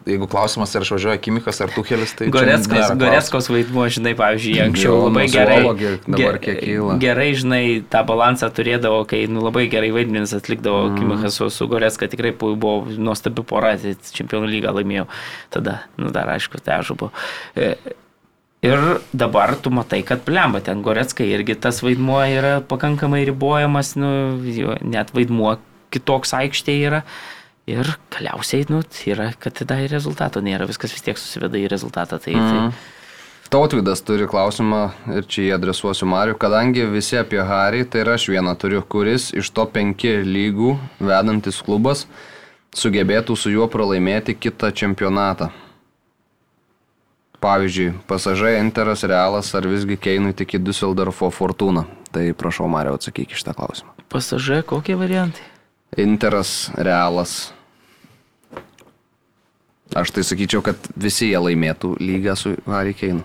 jeigu 0.09 0.29
klausimas, 0.31 0.73
ar 0.79 0.87
išvažiuoja 0.87 1.19
Kimichas 1.21 1.61
ar 1.65 1.73
Tuhelis, 1.75 2.15
tai... 2.17 2.31
nėra 2.71 2.97
Goreskos 3.01 3.51
vaidmuo, 3.53 3.85
žinai, 3.93 4.15
pavyzdžiui, 4.19 4.55
anksčiau 4.65 4.95
Jo, 4.95 5.01
labai 5.09 5.27
gerai. 5.33 5.59
dabar 6.07 6.41
kiek 6.41 6.61
kyla. 6.63 6.97
Gerai, 7.03 7.29
žinai, 7.37 7.63
tą 7.93 8.05
balansą 8.09 8.49
turėdavo, 8.57 9.03
kai 9.11 9.25
nu, 9.29 9.43
labai 9.45 9.67
gerai 9.73 9.91
vaidmenis 9.97 10.33
atlikdavo 10.39 10.87
mm. 10.87 11.01
Kimichas 11.01 11.41
su, 11.41 11.51
su 11.53 11.69
Goreska, 11.71 12.09
tikrai 12.13 12.33
buvo 12.41 12.77
nuostabi 12.97 13.45
pora, 13.45 13.75
tai 13.81 13.97
čempionų 14.17 14.53
lygą 14.55 14.77
laimėjau. 14.79 15.09
Tada, 15.53 15.83
nu 16.01 16.15
dar 16.15 16.31
aišku, 16.39 16.63
težu 16.65 16.97
buvo. 17.03 17.13
Ir 18.61 19.01
dabar 19.17 19.55
tu 19.57 19.73
matai, 19.73 20.03
kad 20.05 20.21
plemba 20.27 20.61
ten 20.61 20.83
Goreckai 20.85 21.31
irgi 21.33 21.57
tas 21.57 21.81
vaidmuo 21.81 22.21
yra 22.29 22.59
pakankamai 22.61 23.23
ribojamas, 23.25 23.95
nu, 23.97 24.11
net 24.85 25.15
vaidmuo 25.17 25.57
kitoks 25.95 26.35
aikštėje 26.37 26.91
yra. 26.91 27.03
Ir 27.71 27.87
galiausiai, 28.13 28.67
nu, 28.69 28.83
yra, 29.09 29.31
kad 29.41 29.55
tada 29.57 29.79
ir 29.81 29.93
rezultato 29.93 30.43
nėra, 30.45 30.67
viskas 30.69 30.93
vis 30.93 31.05
tiek 31.07 31.21
susiveda 31.21 31.57
į 31.61 31.69
rezultatą. 31.73 32.19
Tai, 32.21 32.35
mm. 32.37 32.51
tai, 32.51 32.99
Tautvidas 33.51 33.99
turi 34.07 34.29
klausimą 34.31 34.81
ir 35.17 35.25
čia 35.27 35.49
jį 35.49 35.55
adresuosiu 35.57 36.07
Mariu, 36.07 36.37
kadangi 36.39 36.85
visi 36.87 37.17
apie 37.19 37.41
Harį, 37.43 37.87
tai 37.91 38.05
ir 38.05 38.13
aš 38.13 38.29
vieną 38.31 38.53
turiu, 38.61 38.85
kuris 38.87 39.33
iš 39.35 39.51
to 39.57 39.65
penki 39.67 40.21
lygų 40.23 40.77
vedantis 41.03 41.59
klubas 41.67 42.05
sugebėtų 42.79 43.35
su 43.35 43.51
juo 43.51 43.67
pralaimėti 43.73 44.37
kitą 44.39 44.71
čempionatą. 44.71 45.51
Pavyzdžiui, 47.41 47.95
pasažai 48.07 48.59
Interas 48.61 49.01
Realas 49.09 49.55
ar 49.57 49.65
visgi 49.65 49.97
Keinui 49.97 50.35
tik 50.37 50.59
į 50.59 50.61
Düsseldorfo 50.67 51.31
Fortūną. 51.33 51.87
Tai 52.13 52.25
prašau, 52.37 52.67
Mario, 52.69 52.97
atsakyk 52.99 53.33
iš 53.33 53.45
tą 53.47 53.55
klausimą. 53.57 53.95
pasažė, 54.13 54.61
kokie 54.67 54.97
variantai? 54.99 55.41
Interas 55.97 56.71
Realas. 56.77 57.53
Aš 59.97 60.11
tai 60.15 60.23
sakyčiau, 60.23 60.63
kad 60.63 60.77
visi 60.95 61.31
jie 61.33 61.39
laimėtų 61.43 61.97
lygą 61.99 62.37
su 62.39 62.53
Harry 62.69 62.93
Keinu. 62.95 63.25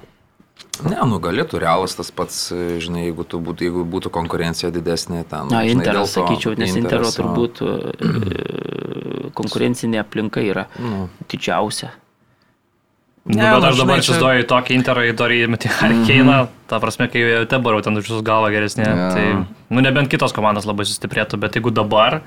Ne, 0.87 0.97
nu 1.07 1.19
galėtų 1.23 1.59
realas 1.61 1.93
tas 1.95 2.09
pats, 2.11 2.49
žinai, 2.81 3.05
jeigu, 3.05 3.23
tu 3.27 3.39
būtų, 3.43 3.63
jeigu 3.67 3.83
būtų 3.87 4.09
konkurencija 4.15 4.71
didesnė 4.75 5.21
ten. 5.29 5.47
Na, 5.51 5.61
žinai, 5.63 5.75
Interas, 5.77 6.11
to 6.15 6.23
sakyčiau, 6.23 6.55
nes 6.57 6.73
Intero 6.75 7.05
Interas, 7.05 7.13
o- 7.13 7.21
turbūt 7.21 7.61
e, 7.65 9.29
konkurencinė 9.37 10.01
aplinka 10.01 10.41
yra 10.43 10.65
Nu. 10.79 11.05
didžiausia. 11.31 11.91
Nu, 13.25 13.41
Ne, 13.41 13.49
bet 13.49 13.61
nu, 13.61 13.67
aš 13.67 13.77
dabar 13.81 13.95
žinai, 13.97 14.01
čia- 14.05 14.13
įsivaizduoju 14.13 14.43
tokį 14.51 14.73
interą 14.75 15.01
į 15.09 15.13
Dorį 15.17 15.37
Metį 15.49 15.69
Harkeiną, 15.79 16.35
ta 16.69 16.77
prasme, 16.77 17.07
kai 17.09 17.23
jau 17.23 17.45
dabar 17.49 17.73
jau 17.73 17.81
ten 17.87 17.97
už 17.97 18.05
jūsų 18.11 18.21
galvą 18.21 18.51
geresnė. 18.53 18.85
Jo. 18.85 19.07
Tai, 19.15 19.23
nu, 19.73 19.81
nebent 19.81 20.11
kitos 20.13 20.29
komandos 20.31 20.67
labai 20.69 20.85
sustiprėtų, 20.85 21.39
bet 21.41 21.57
jeigu 21.57 21.71
dabar, 21.73 22.19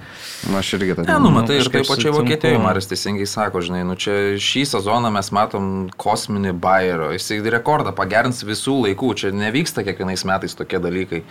Na, 0.51 0.59
aš 0.59 0.73
irgi 0.75 0.97
taip. 0.99 1.07
Ne, 1.07 1.21
nu, 1.23 1.31
matai, 1.31 1.61
ir 1.63 1.71
taip 1.71 1.87
pačiai. 1.87 2.11
Vokietijoje 2.11 2.59
Maris 2.59 2.91
teisingai 2.91 3.29
sako, 3.31 3.63
žinai, 3.63 3.85
nu 3.87 3.95
čia 3.95 4.35
šį 4.43 4.65
sezoną 4.75 5.13
mes 5.15 5.31
matom 5.31 5.89
kosminį 5.97 6.57
Bayerio, 6.59 7.13
jisai 7.15 7.39
rekordą 7.47 7.95
pagerins 7.95 8.43
visų 8.43 8.75
laikų, 8.89 9.15
čia 9.23 9.31
nevyksta 9.31 9.87
kiekvienais 9.87 10.27
metais 10.27 10.59
tokie 10.59 10.83
dalykai. 10.83 11.23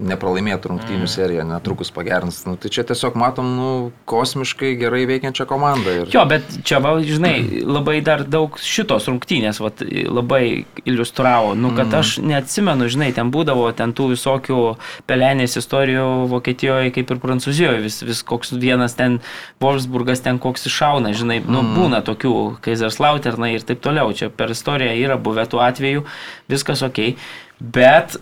Nepralaimėtų 0.00 0.70
rungtynių 0.72 1.04
mm. 1.04 1.10
seriją, 1.12 1.44
netrukus 1.44 1.90
pagerins. 1.92 2.38
Nu, 2.48 2.54
tai 2.60 2.70
čia 2.72 2.84
tiesiog 2.88 3.16
matom, 3.20 3.48
nu, 3.56 3.68
kosmiškai 4.08 4.72
gerai 4.80 5.02
veikiančią 5.10 5.44
komandą. 5.50 5.92
Ir... 5.98 6.12
Jo, 6.14 6.22
bet 6.30 6.46
čia, 6.64 6.78
va, 6.80 6.94
žinai, 7.04 7.62
labai 7.66 7.98
dar 8.04 8.24
daug 8.24 8.56
šitos 8.64 9.10
rungtynės 9.10 9.60
vat, 9.60 9.82
labai 9.84 10.64
iliustravo. 10.88 11.52
Nu, 11.58 11.74
kad 11.76 11.92
aš 11.98 12.14
neatsimenu, 12.24 12.88
žinai, 12.92 13.10
ten 13.16 13.32
būdavo 13.34 13.66
ten 13.76 13.92
tų 13.96 14.10
visokių 14.14 14.62
pelenės 15.10 15.58
istorijų 15.60 16.06
Vokietijoje, 16.32 16.94
kaip 16.96 17.12
ir 17.12 17.20
Prancūzijoje. 17.20 17.84
Vis, 17.84 18.00
vis 18.06 18.24
koks 18.26 18.54
vienas 18.56 18.96
ten, 18.96 19.20
Wolfsburgas 19.60 20.24
ten 20.24 20.40
koks 20.40 20.64
iššauna, 20.70 21.12
žinai, 21.18 21.42
nu, 21.44 21.62
būna 21.76 22.00
tokių 22.06 22.34
Kaiserslauternai 22.64 23.52
ir 23.58 23.68
taip 23.68 23.84
toliau. 23.84 24.16
Čia 24.16 24.32
per 24.32 24.56
istoriją 24.56 24.96
yra 25.04 25.20
buvę 25.20 25.44
tų 25.50 25.60
atvejų, 25.68 26.08
viskas 26.50 26.84
ok. 26.86 27.04
Bet 27.60 28.16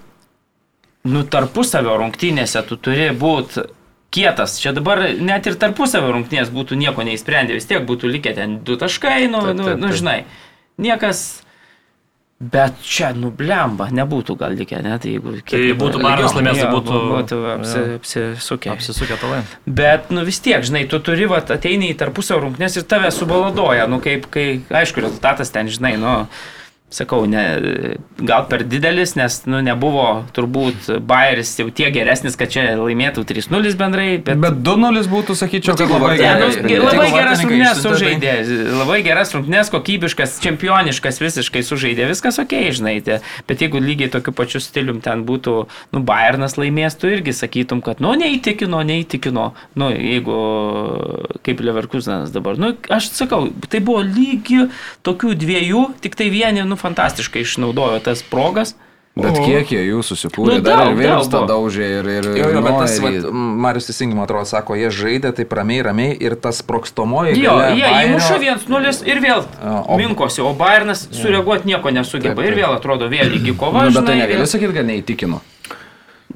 nu, 1.05 1.23
tarpusavio 1.25 1.97
rungtynėse 2.01 2.63
tu 2.69 2.77
turi 2.77 3.11
būti 3.15 3.67
kietas. 4.11 4.59
Čia 4.61 4.73
dabar 4.73 5.03
net 5.21 5.47
ir 5.47 5.55
tarpusavio 5.61 6.13
rungtynės 6.17 6.51
būtų 6.51 6.79
nieko 6.81 7.05
neįsprendę, 7.07 7.55
vis 7.55 7.67
tiek 7.69 7.85
būtų 7.87 8.09
likę 8.09 8.35
ten 8.35 8.59
du 8.65 8.77
taškai, 8.81 9.29
nu, 9.29 9.43
Taip, 9.45 9.57
nu, 9.57 9.65
taip, 9.69 9.79
nu 9.79 9.89
taip. 9.89 9.97
žinai. 10.01 10.25
Niekas. 10.79 11.43
Bet 12.39 12.77
čia 12.87 13.09
nublemba, 13.19 13.89
nebūtų 13.91 14.37
gal 14.39 14.53
likę, 14.55 14.79
net 14.85 15.03
jeigu... 15.09 15.41
Tai 15.43 15.59
būtų 15.75 15.99
Bajernas 16.05 16.37
laimėjęs, 16.37 16.61
tai 16.61 16.69
būtų- 16.71 17.01
būtų 17.11 17.39
apsi, 17.57 17.81
apsisukę. 17.97 18.71
apsisukę 18.71 19.17
talai. 19.19 19.41
Bet, 19.67 20.13
nu 20.15 20.23
vis 20.23 20.39
tiek, 20.39 20.63
žinai, 20.63 20.85
tu 20.87 21.01
turi, 21.03 21.27
va, 21.27 21.41
ateini 21.43 21.89
į 21.91 21.97
tarpusavio 21.99 22.45
rungtynės 22.45 22.79
ir 22.79 22.87
tave 22.87 23.11
subaladoja, 23.11 23.89
nu 23.91 23.99
kaip, 23.99 24.29
kai, 24.31 24.61
aišku, 24.71 25.03
rezultatas 25.03 25.51
ten, 25.51 25.67
žinai, 25.67 25.97
nu, 25.99 26.13
sakau, 26.89 27.27
ne, 27.29 27.43
gal 28.17 28.47
per 28.49 28.63
didelis, 28.65 29.13
nes, 29.19 29.35
nu, 29.45 29.59
nebuvo 29.61 30.25
turbūt 30.33 30.87
Bayeris 31.05 31.51
jau 31.61 31.67
tiek 31.69 31.93
geresnis, 31.93 32.37
kad 32.41 32.49
čia 32.49 32.63
laimėtų 32.81 33.27
3-0 33.29 33.75
bendrai, 33.77 34.07
bet... 34.25 34.41
Bet 34.41 34.63
2-0 34.65 35.03
būtų, 35.13 35.37
sakyčiau, 35.37 35.75
Bet 35.77 35.83
kad 35.83 35.93
labai 35.93 36.15
nu, 36.15 36.23
gerai. 36.23 36.49
Ge- 36.65 36.79
labai 36.81 37.11
geras 37.13 37.43
rungtynės 37.45 37.83
išsiuntė, 37.83 37.99
sužaidė, 37.99 38.33
labai 38.79 38.97
geras 39.05 39.35
rungtynės, 39.37 39.73
kokybiškas, 39.75 40.39
čempioniškas 40.47 41.21
visiškai 41.21 41.63
sužaidė, 41.69 42.07
viskas 42.09 42.41
ok, 42.41 42.57
žinai, 42.81 42.95
tie. 43.05 43.21
bet 43.51 43.67
jeigu 43.67 43.85
lygiai 43.85 44.09
tokiu 44.17 44.33
pačiu 44.41 44.63
stilium 44.65 45.03
ten 45.05 45.27
būtų, 45.29 45.59
nu, 45.93 46.03
Bayernas 46.09 46.57
laimės, 46.57 46.97
tu 46.97 47.13
irgi 47.13 47.37
sakytum, 47.37 47.85
kad, 47.85 48.01
nu, 48.01 48.15
neįtikino, 48.17 48.81
neįtikino, 48.89 49.51
nu, 49.77 49.91
jeigu 49.93 50.41
kaip 51.45 51.61
Leverkusenas 51.61 52.33
dabar, 52.33 52.57
nu, 52.57 52.73
aš 52.89 53.13
sakau, 53.13 53.45
tai 53.69 53.85
buvo 53.85 54.01
lygi 54.09 54.71
tokių 55.05 55.37
dviejų, 55.37 55.85
tik 56.01 56.17
tai 56.17 56.33
vieni, 56.33 56.65
nu, 56.65 56.78
fantastiškai 56.81 57.43
išnaudojo 57.47 57.99
tas 58.07 58.23
progas. 58.23 58.75
Bet 59.19 59.35
kiek 59.43 59.67
jie 59.75 59.81
jų 59.83 59.99
susikūrė, 60.07 60.59
Nu, 60.61 60.63
dar 60.63 60.85
daug, 60.93 61.01
ir 61.03 61.09
daug 61.11 61.25
buvo. 61.33 61.47
daužė 61.51 61.87
ir... 61.99 62.09
ir 62.21 62.27
Jo, 62.39 62.51
jo, 62.55 62.61
bet 62.63 62.77
tas, 62.79 62.93
ir- 63.01 63.03
vat, 63.25 63.33
Marius 63.65 63.89
teisingai, 63.89 64.15
man 64.15 64.29
atrodo, 64.29 64.47
sako, 64.47 64.77
jie 64.79 64.93
žaidė 64.95 65.33
taip 65.35 65.57
ramiai, 65.59 65.81
ramiai 65.83 66.13
ir 66.23 66.37
tas 66.39 66.61
prokstomoji. 66.63 67.33
Jo, 67.43 67.57
jie 67.75 67.83
Bayerio- 67.83 68.13
įmuša 68.13 68.37
1-0 68.69 69.03
ir 69.11 69.19
vėl 69.25 69.43
o- 69.43 69.97
minkosi, 69.99 70.39
o 70.47 70.53
Bayernas 70.55 71.03
sureaguoti 71.11 71.67
nieko 71.67 71.91
nesugeba 71.91 72.47
ir 72.47 72.55
vėl 72.61 72.77
atrodo 72.77 73.11
vėl 73.11 73.27
lygi 73.35 73.57
kova. 73.61 73.89
Nu, 73.89 73.91
bet 73.99 74.07
tai 74.07 74.15
žinai, 74.21 74.23
negali 74.29 74.47
ir- 74.47 74.53
sakyti, 74.55 74.77
kad 74.79 74.87
neįtikino. 74.87 75.41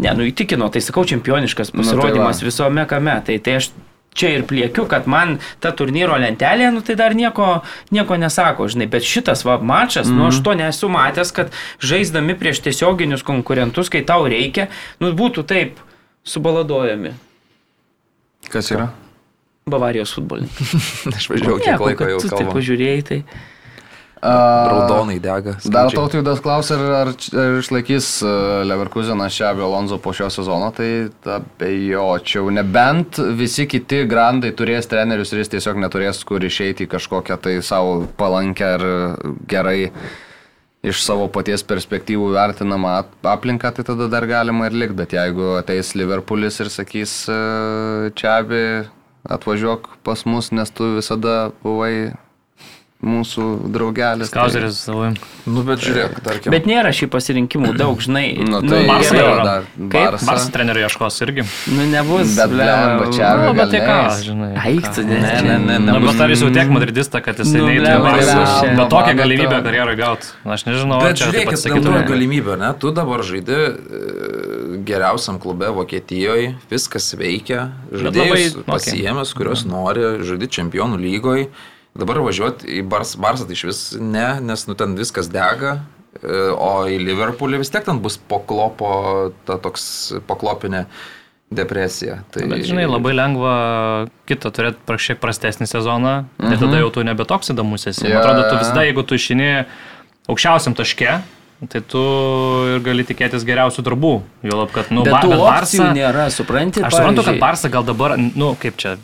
Ne, 0.02 0.14
nu 0.18 0.26
įtikino, 0.26 0.66
tai 0.72 0.82
sakau, 0.82 1.04
čempioniškas 1.06 1.70
Nu, 1.70 1.84
tai 1.84 1.84
pasirodymas 1.86 2.42
va. 2.42 2.46
visome 2.50 2.86
kame. 2.90 3.14
Tai, 3.26 3.38
tai 3.38 3.60
aš 3.60 3.70
čia 4.14 4.32
ir 4.36 4.46
pliekiu, 4.48 4.84
kad 4.90 5.06
man 5.10 5.38
ta 5.62 5.72
turnyro 5.76 6.16
lentelė, 6.20 6.70
nu 6.74 6.82
tai 6.84 6.96
dar 7.00 7.16
nieko, 7.16 7.62
nieko 7.94 8.18
nesako, 8.20 8.68
žinai, 8.72 8.88
bet 8.92 9.06
šitas 9.08 9.44
va 9.48 9.58
mačas, 9.58 10.08
mm. 10.08 10.18
nu 10.18 10.28
aš 10.28 10.42
to 10.44 10.56
nesu 10.58 10.90
matęs, 10.92 11.32
kad 11.36 11.52
žaisdami 11.82 12.36
prieš 12.38 12.62
tiesioginius 12.66 13.24
konkurentus, 13.26 13.92
kai 13.92 14.04
tau 14.08 14.26
reikia, 14.28 14.68
nu 15.00 15.12
būtų 15.16 15.46
taip 15.48 15.80
subaladojami. 16.28 17.14
Kas 18.52 18.72
yra? 18.74 18.90
Bavarijos 19.70 20.12
futbolininkai. 20.16 20.82
Aš 21.16 21.28
važiavau 21.30 21.58
kiek 21.62 21.82
laiko 21.86 22.08
jau 22.10 22.20
tu 22.20 22.30
taip 22.32 22.40
kalbu. 22.40 22.56
pažiūrėjai, 22.58 23.02
tai... 23.06 23.20
Raudonai 24.22 25.16
dega. 25.18 25.56
Dar 25.64 25.88
skaičiai. 25.88 25.96
tautvydas 25.98 26.42
klausė, 26.44 26.76
ar, 26.78 26.92
ar, 27.00 27.10
ar 27.42 27.56
išlaikys 27.58 28.08
e, 28.22 28.34
Leverkusenas 28.70 29.34
šią 29.34 29.50
Alonso 29.66 29.98
po 29.98 30.12
šio 30.14 30.28
sezono, 30.30 30.68
tai 30.76 31.08
abejočiau. 31.26 32.50
Nebent 32.54 33.18
visi 33.38 33.66
kiti 33.66 34.04
grandai 34.06 34.52
turės 34.54 34.86
trenerius 34.90 35.34
ir 35.34 35.42
jis 35.42 35.50
tiesiog 35.56 35.80
neturės 35.82 36.22
kur 36.28 36.44
išeiti 36.46 36.86
į 36.86 36.92
kažkokią 36.94 37.40
tai 37.42 37.56
savo 37.66 38.04
palankę 38.20 38.68
ar 38.78 38.86
gerai 39.50 39.90
iš 40.82 41.02
savo 41.02 41.28
paties 41.30 41.62
perspektyvų 41.66 42.32
vertinamą 42.34 42.96
ap- 43.02 43.28
aplinką, 43.34 43.70
tai 43.74 43.84
tada 43.86 44.08
dar 44.10 44.26
galima 44.26 44.66
ir 44.70 44.74
likti. 44.74 44.98
Bet 45.02 45.14
jeigu 45.18 45.56
ateis 45.60 45.94
Liverpoolis 45.98 46.58
ir 46.62 46.70
sakys, 46.74 47.12
e, 47.30 48.10
čia 48.18 48.38
abi 48.42 48.62
atvažiuok 49.22 49.96
pas 50.02 50.24
mus, 50.26 50.50
nes 50.54 50.70
tu 50.74 50.94
visada 50.96 51.50
buvai 51.62 52.12
mūsų 53.02 53.44
draugelis. 53.74 54.30
tai- 54.30 54.38
Skauzeris 54.46 54.76
savo. 54.78 55.08
Nu, 55.46 55.62
bet 55.66 55.80
žiūrėk, 55.82 56.20
tarkim. 56.22 56.52
Bet 56.54 56.66
nėra 56.70 56.92
šį 56.94 57.08
pasirinkimų 57.10 57.72
daug, 57.76 57.98
žinai. 57.98 58.38
Nu, 58.46 58.60
tai 58.62 58.86
Barsa 58.86 59.14
gerai, 59.16 59.32
yra. 59.34 59.44
dar? 59.44 59.62
Barsa. 59.76 60.26
Barsas 60.28 60.50
trenerių 60.54 60.84
ieškos 60.86 61.16
irgi. 61.26 61.42
Nu, 61.74 61.86
nebus. 61.90 62.36
Bet 62.36 62.50
blemba, 62.54 63.08
čia 63.12 63.30
Nu, 63.42 63.54
bet 63.58 63.70
tai 63.74 63.80
ką, 63.80 63.96
žinai. 64.22 64.52
Eik, 64.66 64.86
tu 64.94 65.02
Ne, 65.02 65.18
ne, 65.42 65.58
ne, 65.58 65.78
ne. 65.78 65.98
bet 65.98 66.20
ar 66.20 66.28
jis 66.30 66.40
jau 66.42 66.50
tiek 66.54 66.68
madridista, 66.70 67.20
kad 67.20 67.36
jisai 67.42 67.58
Nu, 67.58 67.66
neįtų 67.66 67.90
į 67.90 68.02
Barsą? 68.06 68.76
Bet 68.76 68.88
tokią 68.94 69.16
galimybę 69.18 69.58
karjerai 69.66 69.96
gauti. 69.98 70.26
Aš 70.46 70.64
nežinau, 70.70 71.02
Bet 71.02 71.16
čia 71.16 71.24
taip 71.26 71.34
žiūrėkit, 71.34 71.44
pat 71.44 71.58
antroji 71.58 71.82
sakytume. 71.82 72.06
galimybė, 72.06 72.58
ne? 72.58 72.72
Tu 72.78 72.92
dabar 72.92 73.18
žaidži 73.18 73.58
e, 73.66 74.78
geriausiam 74.84 75.40
klube 75.42 75.66
Vokietijoje, 75.74 76.54
viskas 76.70 77.14
veikia, 77.18 77.72
žaidėjus 77.92 78.54
labai- 78.62 78.64
pasiemęs, 78.78 79.34
kurios 79.34 79.64
nori, 79.66 80.22
žaidži 80.22 80.48
čempionų 80.48 80.98
lygoje. 81.02 81.48
Dabar 81.98 82.22
važiuoti 82.24 82.70
į 82.78 82.82
Bars, 82.88 83.16
Barsą 83.20 83.44
tai 83.48 83.56
iš 83.58 83.64
vis 83.68 83.80
ne, 84.00 84.28
nes 84.40 84.64
nu 84.68 84.76
ten 84.78 84.94
viskas 84.96 85.28
dega. 85.32 85.82
e, 86.22 86.38
O 86.56 86.86
į 86.88 86.96
Liverpoolį 87.02 87.60
vis 87.60 87.72
tiek 87.72 87.84
ten 87.84 88.00
bus 88.00 88.16
poklopo, 88.16 89.32
ta 89.48 89.58
toks 89.60 90.14
poklopinė 90.28 90.86
depresija. 91.52 92.22
Tai, 92.32 92.46
Bet 92.48 92.64
žinai, 92.64 92.86
labai 92.88 93.12
lengva 93.12 93.52
kitą 94.28 94.52
turėti 94.56 94.96
šiek 95.04 95.20
prastesnį 95.20 95.68
sezoną 95.68 96.14
ir 96.48 96.56
tada 96.56 96.80
jau 96.80 96.88
tu 96.94 97.04
nebe 97.04 97.26
toks 97.28 97.52
įdomus 97.52 97.84
esi. 97.90 98.06
Man 98.06 98.14
Jo, 98.14 98.22
atrodo, 98.22 98.46
tu 98.48 98.60
visada, 98.62 98.86
jeigu 98.88 99.04
tu 99.04 99.18
išini 99.20 99.50
aukščiausiam 100.32 100.76
taške, 100.78 101.18
tai 101.70 101.78
tu 101.86 102.00
ir 102.72 102.80
gali 102.82 103.04
tikėtis 103.06 103.44
geriausių 103.46 103.82
darbų. 103.86 104.10
Jo 104.42 104.56
lab, 104.58 104.72
kad, 104.74 104.88
nu, 104.90 105.04
Bet 105.06 105.14
ba, 105.14 105.20
bet 105.30 105.38
Barsa. 105.38 105.92
nėra, 105.94 106.24
supranti? 106.34 106.82
Aš 106.82 106.96
suprantu, 106.98 107.22
kad 107.28 107.38
Barsa 107.38 107.70
gal 107.70 107.84
dabar, 107.86 108.16
nu, 108.18 108.48
kaip 108.58 108.74
čia, 108.82 108.96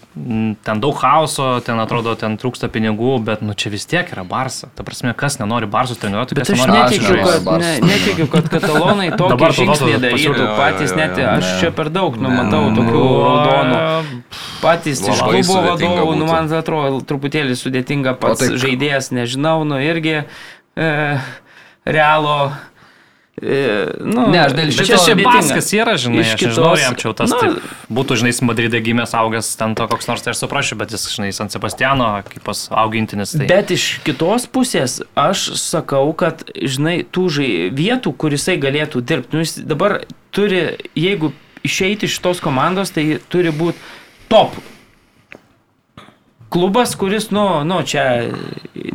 ten 0.66 0.80
daug 0.82 0.96
chaoso, 0.98 1.60
ten 1.62 1.78
atrodo, 1.78 2.16
ten 2.18 2.34
trūksta 2.40 2.66
pinigų, 2.74 3.12
bet, 3.22 3.44
nu, 3.46 3.54
čia 3.54 3.70
vis 3.70 3.86
tiek 3.86 4.10
yra 4.10 4.24
Barsa. 4.26 4.72
Ta 4.74 4.82
prasme, 4.82 5.14
kas 5.14 5.38
nenori 5.38 5.70
Barsus 5.70 6.02
treniruoti, 6.02 6.34
Bet 6.34 6.50
kas 6.50 6.56
aš 6.58 6.66
nenori 6.66 6.98
netikiu, 6.98 7.22
kad, 7.22 7.48
ne, 7.62 7.72
netikiu, 7.86 8.28
kad 8.34 8.50
katalonai 8.56 9.08
tokį 9.22 9.52
žingsnį 9.60 9.94
darytų 10.02 10.50
patys, 10.58 10.96
net 10.98 11.18
aš 11.22 11.54
čia 11.62 11.70
per 11.70 11.92
daug, 11.94 12.18
nu, 12.18 12.32
matau 12.34 12.66
nu, 12.70 12.76
tokių 12.80 13.04
raudonų. 13.28 13.78
Nu, 13.78 14.22
Patys 14.58 14.98
iš 15.06 15.20
klubo 15.22 15.60
vadovų, 15.62 16.14
nu, 16.18 16.26
man 16.26 16.50
atrodo, 16.58 16.98
truputėlį 17.06 17.54
sudėtinga 17.54 18.16
pats 18.18 18.42
tai- 18.42 18.56
žaidėjas, 18.58 19.12
nežinau, 19.14 19.60
nu, 19.68 19.78
irgi 19.78 20.24
e, 20.74 20.88
realo. 21.88 22.52
E, 23.38 23.86
nu, 24.02 24.24
Ne, 24.32 24.40
aš 24.48 24.54
dėl 24.56 24.70
šito 24.74 24.86
čia 24.88 24.98
šiaip. 24.98 25.20
Baskas 25.22 25.68
yra, 25.76 25.94
žinai, 26.00 26.24
Iš 26.24 26.32
kitos- 26.40 26.80
jam 26.82 26.96
čia 26.98 27.12
tas 27.14 27.30
Nu, 27.30 27.38
taip, 27.38 27.68
būtų, 27.86 28.16
žinai, 28.18 28.32
Madride 28.42 28.80
gimęs, 28.82 29.14
augęs, 29.14 29.52
ten 29.60 29.76
to 29.78 29.86
koks 29.86 30.08
nors, 30.10 30.24
tai 30.26 30.32
aš 30.34 30.42
suprasiu, 30.42 30.74
bet 30.80 30.90
jis, 30.90 31.06
žinai, 31.14 31.30
San 31.32 31.46
Sebastiano, 31.52 32.08
kaip 32.26 32.42
pas 32.42 32.66
augintinis. 32.70 33.36
Tai... 33.38 33.46
Bet 33.46 33.70
iš 33.70 34.00
kitos 34.02 34.48
pusės 34.50 34.98
aš 35.14 35.54
sakau, 35.54 36.10
kad, 36.18 36.42
žinai, 36.50 37.04
tų 37.06 37.28
žai, 37.30 37.50
vietų, 37.70 38.14
kur 38.18 38.34
jisai 38.34 38.58
galėtų 38.58 39.04
dirbti, 39.06 39.38
nu, 39.38 39.44
jis 39.46 39.54
dabar 39.62 40.00
turi, 40.34 40.74
jeigu 40.98 41.30
išeiti 41.62 42.10
iš 42.10 42.18
tos 42.24 42.42
komandos, 42.42 42.90
tai 42.90 43.20
turi 43.30 43.54
būti 43.54 43.78
top. 44.32 44.58
Klubas, 46.48 46.94
kuris, 46.96 47.26
nu, 47.34 47.42
nu 47.68 47.82
čia, 47.84 48.02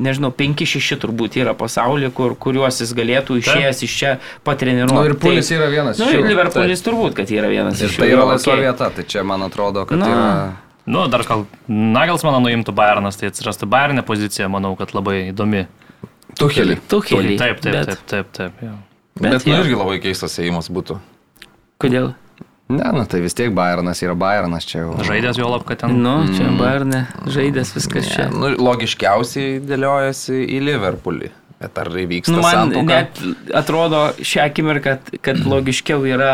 nežinau, 0.02 0.32
5-6 0.34 0.96
turbūt 1.04 1.36
yra 1.38 1.54
pasaulyje, 1.54 2.10
kur, 2.18 2.34
kuriuos 2.42 2.80
jis 2.82 2.94
galėtų 2.98 3.38
išėjęs 3.44 3.84
iš 3.86 3.98
čia 4.00 4.14
patreniruoti. 4.48 4.96
Nu, 4.98 5.04
ir 5.06 5.14
Pulis 5.22 5.52
yra 5.54 5.68
vienas 5.70 6.00
Nu, 6.02 6.08
iš 6.10 6.16
jų. 6.18 6.24
Liverpoolis 6.32 6.82
turbūt, 6.82 7.14
kad 7.20 7.30
yra 7.30 7.52
vienas 7.54 7.78
Ir 7.78 7.92
iš 7.92 8.00
jų. 8.00 8.02
tai 8.02 8.10
yra 8.16 8.26
laisva 8.32 8.56
okei. 8.56 8.64
vieta, 8.66 8.90
tai 8.98 9.06
čia 9.06 9.22
man 9.28 9.46
atrodo, 9.46 9.86
kad 9.86 10.02
Na. 10.02 10.10
yra... 10.10 10.34
Nu, 10.90 11.06
dar 11.08 11.22
gal 11.30 11.46
Nagelsmaną 11.70 12.42
nuimtų 12.44 12.74
Bayernas, 12.76 13.16
tai 13.22 13.30
atsirastų 13.30 13.70
Bayernė 13.72 14.02
pozicija, 14.04 14.50
manau, 14.52 14.74
kad 14.76 14.96
labai 14.98 15.30
įdomi. 15.30 15.68
Tuhelį. 16.42 16.80
Tuhelį. 16.90 17.38
Taip, 17.38 17.62
taip, 17.62 17.78
bet, 17.78 17.86
taip, 17.94 18.02
taip, 18.10 18.34
taip. 18.34 18.66
Jo. 18.66 18.74
Bet, 19.22 19.30
bet 19.38 19.46
nu 19.46 19.60
irgi 19.62 19.78
labai 19.78 20.00
keistas 20.02 20.40
ėjimas 20.42 20.72
būtų. 20.74 20.98
Kodėl? 21.78 22.16
Ne, 22.72 22.86
nu 22.96 23.04
tai 23.06 23.20
vis 23.22 23.36
tiek 23.36 23.52
Bayernas 23.54 24.00
yra 24.06 24.16
Bayernas 24.18 24.66
čia 24.66 24.86
jau. 24.86 24.94
Žaidęs 25.04 25.38
jo 25.38 25.50
lab, 25.52 25.66
kad 25.68 25.82
ten. 25.84 25.98
Nu, 26.02 26.14
čia 26.34 26.48
Bayernė 26.58 27.02
žaidęs 27.28 27.74
viskas 27.76 28.08
čia. 28.14 28.30
Ne, 28.32 28.40
nu, 28.40 28.52
logiškiausiai 28.64 29.60
dėliojasi 29.68 30.38
į 30.56 30.62
Liverpoolį. 30.70 31.30
Bet 31.64 31.78
ar 31.80 31.92
įvyks 31.96 32.32
Nu, 32.32 32.42
man 32.44 32.56
santuoka? 32.72 32.88
net 32.88 33.20
atrodo 33.56 34.00
šią 34.20 34.48
akimirką, 34.50 34.96
kad, 35.04 35.14
kad 35.24 35.44
logiškiau 35.48 36.08
yra 36.08 36.32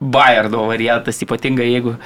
Bayerno 0.00 0.64
variantas, 0.70 1.20
ypatingai 1.26 1.68
jeigu... 1.72 1.96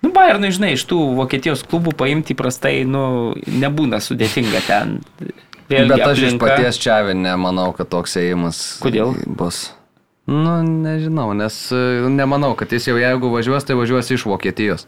Nu, 0.00 0.10
Bayernui, 0.16 0.50
žinai, 0.54 0.74
iš 0.76 0.84
tų 0.88 0.98
Vokietijos 1.18 1.64
klubų 1.68 1.92
paimti 1.98 2.32
įprastai, 2.34 2.84
nu, 2.88 3.34
nebūna 3.46 3.98
sudėtinga 4.00 4.62
ten. 4.66 4.94
Vėlgi, 5.70 5.90
Bet 5.92 6.04
aš 6.06 6.18
iš 6.18 6.24
aplinka- 6.30 6.46
paties 6.46 6.78
čia 6.80 7.00
nemanau, 7.14 7.70
kad 7.76 7.90
toks 7.92 8.16
ėjimas 8.18 8.62
Kodėl? 8.82 9.12
bus. 9.26 9.68
Nu, 10.30 10.60
nežinau, 10.62 11.32
nes 11.34 11.56
e, 11.74 11.78
nemanau, 12.06 12.52
kad 12.54 12.70
jis 12.70 12.84
jau 12.86 12.98
jeigu 13.00 13.32
važiuos, 13.32 13.64
tai 13.66 13.74
važiuos 13.74 14.12
iš 14.14 14.28
Vokietijos. 14.30 14.86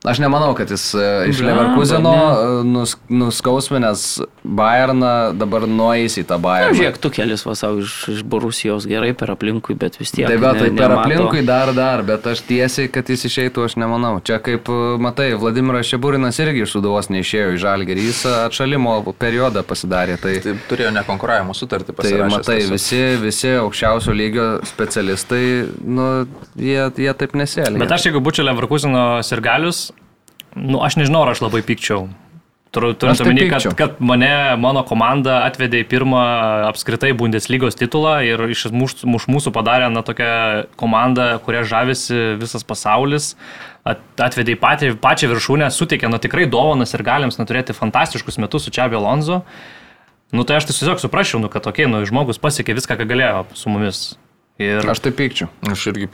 Aš 0.00 0.16
nemanau, 0.18 0.54
kad 0.56 0.70
jis 0.72 0.94
e, 0.96 1.06
iš 1.28 1.42
Leverkuseno 1.44 2.12
e, 2.16 2.44
nus, 2.64 2.94
nuskausminęs 3.12 4.20
Bayerną 4.48 5.10
dabar 5.36 5.66
nueis 5.68 6.14
į 6.16 6.22
tą 6.24 6.38
Na, 6.38 6.44
Bayerną. 6.46 6.76
žiūrėk, 6.78 6.96
tu 7.04 7.10
kelias 7.12 7.42
vasau 7.44 7.74
iš, 7.82 7.92
iš 8.08 8.22
Borusijos 8.24 8.86
gerai 8.88 9.10
per 9.12 9.28
aplinkui, 9.34 9.76
bet 9.76 9.98
vis 10.00 10.14
tiek. 10.16 10.24
Tai 10.30 10.38
bet 10.40 10.56
tai 10.62 10.70
ne- 10.70 10.78
per 10.80 10.88
nemato. 10.94 11.02
aplinkui 11.04 11.42
dar 11.44 11.74
dar, 11.76 12.00
bet 12.08 12.24
aš 12.32 12.40
tiesiai, 12.48 12.88
kad 12.88 13.12
jis 13.12 13.26
išeitų, 13.28 13.66
aš 13.68 13.76
nemanau. 13.76 14.14
Čia 14.24 14.38
kaip, 14.40 14.70
e, 14.72 14.96
matai, 15.04 15.34
Vladimiras 15.36 15.84
Šeburinas 15.92 16.40
irgi 16.40 16.64
iš 16.64 16.72
Suduvos 16.78 17.10
neišėjo 17.12 17.52
į 17.58 17.60
Žalgerį, 17.66 18.06
jis 18.08 18.22
atšalimo 18.46 18.96
periodą 19.20 19.60
pasidarė. 19.68 20.16
Tai, 20.24 20.32
Tai 20.48 20.56
turėjo 20.72 20.94
nekonkuravimo 20.96 21.52
sutartį 21.52 21.92
tai 21.92 21.98
pasirašęs. 22.00 22.32
matai, 22.38 22.56
tiesiog. 22.62 22.72
visi, 22.72 23.02
visi 23.20 23.52
aukščiausio 23.60 24.16
lygio 24.16 24.48
specialistai, 24.64 25.44
nu, 25.84 26.08
jie, 26.56 26.88
jie 26.96 27.12
taip 27.20 27.36
nesielgia. 27.36 27.76
Bet 27.84 27.92
aš 27.92 28.08
jeigu 28.08 28.24
būčiau 28.24 28.48
Leverkusino 28.48 29.04
sirgalius, 29.28 29.89
nu 30.60 30.82
aš 30.84 31.00
nežinau, 31.00 31.24
ar 31.24 31.34
aš 31.34 31.44
labai 31.46 31.64
pykčiau. 31.66 32.08
Turint 32.70 33.00
tai 33.02 33.10
omeny, 33.10 33.48
kad, 33.50 33.58
pykčiau. 33.58 33.72
kad 33.74 33.96
mane, 33.98 34.30
mano 34.62 34.84
komanda 34.86 35.40
atvedė 35.42 35.80
į 35.82 35.88
pirmą 35.90 36.20
apskritai 36.68 37.10
Bundeslygos 37.18 37.74
titulą 37.74 38.20
ir 38.22 38.44
iš 38.46 38.68
mūsų, 38.70 39.08
mūsų 39.10 39.50
padarė 39.56 39.88
na, 39.90 40.04
tokią 40.06 40.28
komandą, 40.78 41.32
kuria 41.42 41.64
žavisi 41.66 42.36
visas 42.38 42.62
pasaulis, 42.62 43.32
at, 43.82 44.04
atvedė 44.22 44.54
į 44.54 44.60
patį, 44.62 44.92
pačią 45.02 45.32
viršūnę, 45.32 45.66
suteikė 45.74 46.12
na, 46.12 46.22
tikrai 46.22 46.46
dovanas 46.46 46.94
ir 46.94 47.02
galėms 47.06 47.40
na, 47.42 47.48
turėti 47.50 47.74
fantastiškus 47.74 48.38
metus 48.38 48.68
su 48.68 48.74
Čiabi 48.78 49.00
Alonso. 49.00 49.42
Nu 50.30 50.46
tai 50.46 50.60
aš 50.60 50.70
tai 50.70 50.78
tiesiog 50.78 51.02
suprasčiau, 51.02 51.42
nu, 51.42 51.50
kad 51.50 51.66
tokie, 51.66 51.90
nu, 51.90 52.04
žmogus 52.06 52.38
pasiekė 52.38 52.78
viską, 52.78 53.00
ką 53.02 53.10
galėjo 53.10 53.44
su 53.58 53.74
mumis. 53.74 54.04
Ir 54.62 54.86
Aš 54.86 55.02
tai 55.02 55.10
pykčiau. 55.16 55.50
Aš 55.66 55.90
irgi 55.90 56.06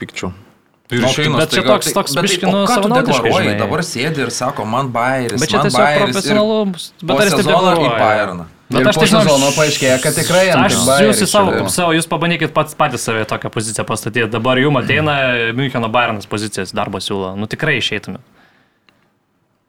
pikčiau. 0.89 1.31
Nu, 1.31 1.37
bet 1.37 1.49
čia 1.55 1.63
toks- 1.67 1.93
toks 1.93 2.15
biškį, 2.15 2.51
nu, 2.51 2.65
savanaudiškai. 2.71 3.57
Dabar 3.59 3.83
sėdi 3.85 4.23
ir 4.25 4.31
sako, 4.31 4.65
man 4.65 4.91
Bayeris. 4.91 5.39
Bet 5.41 5.49
čia 5.49 5.57
man 5.61 5.67
tiesiog 5.67 5.81
Bayeris 5.83 6.01
ir 6.01 6.13
profesionalu, 6.13 6.59
bet 7.03 7.17
ar 7.17 7.25
jis 7.25 7.35
taip? 7.35 7.99
Bayerną. 7.99 8.45
Bet 8.67 8.81
ir 8.81 8.87
aš 8.91 8.97
tai 8.99 9.07
žinau, 9.07 9.21
sezono 9.23 9.49
paaiškėja, 9.55 9.97
kad 10.03 10.15
tikrai 10.17 10.45
Aš 10.51 10.73
tik 10.75 11.05
jūs 11.07 11.21
į 11.23 11.27
savo, 11.31 11.51
savo, 11.71 11.93
jūs 11.95 12.07
pabandykit 12.11 12.51
pats 12.51 12.75
patys 12.75 13.05
save 13.07 13.23
tokią 13.23 13.47
poziciją 13.51 13.85
pastatyti. 13.87 14.27
Dabar 14.27 14.59
jums 14.59 14.81
ateina 14.83 15.13
Müncheno 15.55 15.87
Bayernas 15.87 16.27
pozicijas 16.27 16.73
darbo 16.75 16.99
siūlo. 16.99 17.31
Nu 17.39 17.47
tikrai 17.47 17.77
išeitumėt. 17.79 18.19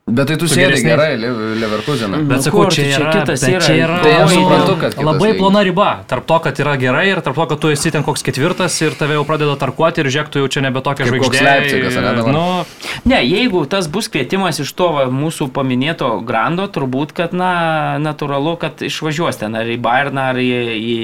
Bet 0.09 0.27
tai 0.31 0.35
tu 0.41 0.47
sėdi 0.49 0.81
gerai, 0.83 1.09
Leverkuseną. 1.19 2.19
Bet 2.29 2.39
Nu, 2.39 2.43
sakau, 2.45 2.65
čia 2.71 2.85
čia 2.89 2.99
yra, 2.99 3.11
kitas 3.13 3.43
bet 3.45 3.53
yra. 3.53 3.61
čia 3.65 3.75
yra 3.85 3.97
Tai 4.03 4.13
aš 4.23 4.33
suprantu, 4.33 4.75
kad 4.81 4.95
kitas 4.95 5.05
labai 5.09 5.31
plona 5.37 5.61
riba. 5.67 5.89
Tarp 6.09 6.25
to, 6.29 6.39
kad 6.45 6.61
yra 6.63 6.73
gerai 6.81 7.05
ir 7.11 7.21
tarp 7.25 7.35
to, 7.39 7.45
kad 7.53 7.59
tu 7.63 7.71
esi 7.73 7.91
ten 7.93 8.03
koks 8.07 8.25
ketvirtas 8.25 8.75
ir 8.81 8.97
tave 8.99 9.17
jau 9.19 9.25
pradeda 9.27 9.55
tarkuoti 9.61 10.01
ir 10.03 10.09
žiūrėk, 10.11 10.31
tu 10.33 10.41
jau 10.43 10.49
čia 10.51 10.65
nebe 10.65 10.81
tokia 10.85 11.07
žvaigždė. 11.09 12.25
Nu, 12.33 12.45
Ne, 13.09 13.21
jeigu 13.23 13.63
tas 13.69 13.87
bus 13.87 14.09
kvietimas 14.11 14.59
iš 14.59 14.71
to 14.75 14.89
va, 14.93 15.05
mūsų 15.13 15.49
paminėto 15.55 16.09
grando, 16.25 16.65
turbūt, 16.67 17.13
kad, 17.15 17.33
na, 17.33 17.97
natūralu, 18.01 18.57
kad 18.59 18.81
išvažiuos 18.85 19.39
ten 19.39 19.55
ar 19.55 19.69
į 19.69 19.77
Bayerną, 19.81 20.29
ar 20.33 20.39
į, 20.41 20.49
į, 20.75 20.97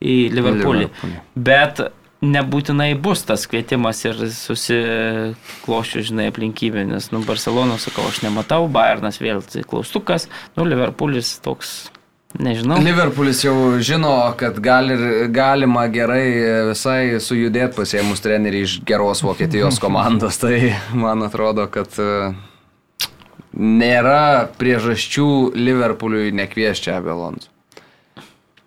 į 0.00 0.16
Liverpoolį. 0.32 0.86
Liverpoolį. 0.88 1.20
Bet 1.36 1.82
nebūtinai 2.24 2.94
bus 3.00 3.24
tas 3.28 3.44
kvietimas 3.50 4.00
ir 4.06 4.20
susiklošiu, 4.32 6.04
žinai, 6.06 6.30
aplinkybė, 6.32 6.86
nes, 6.88 7.10
nu, 7.12 7.20
Barceloną, 7.26 7.76
sakau, 7.82 8.06
aš 8.08 8.22
nematau, 8.24 8.64
Bayernas 8.72 9.20
vėl 9.20 9.42
klaustukas, 9.68 10.28
nu, 10.56 10.64
Liverpoolis 10.68 11.36
toks, 11.44 11.74
nežinau. 12.40 12.80
Liverpoolis 12.84 13.42
jau 13.44 13.54
žino, 13.84 14.14
kad 14.40 14.58
gali, 14.64 14.96
galima 15.34 15.86
gerai 15.92 16.26
visai 16.70 17.20
sujudėti 17.22 17.76
pasiemus 17.76 18.24
trenerių 18.24 18.62
iš 18.64 18.78
geros 18.88 19.24
Vokietijos 19.26 19.80
komandos. 19.82 20.40
Tai 20.40 20.56
man 20.96 21.26
atrodo, 21.26 21.68
kad 21.72 22.00
e, 22.00 22.30
nėra 23.56 24.48
priežasčių 24.56 25.28
Liverpooliui 25.56 26.32
nekviesti 26.36 26.88
čia 26.88 27.02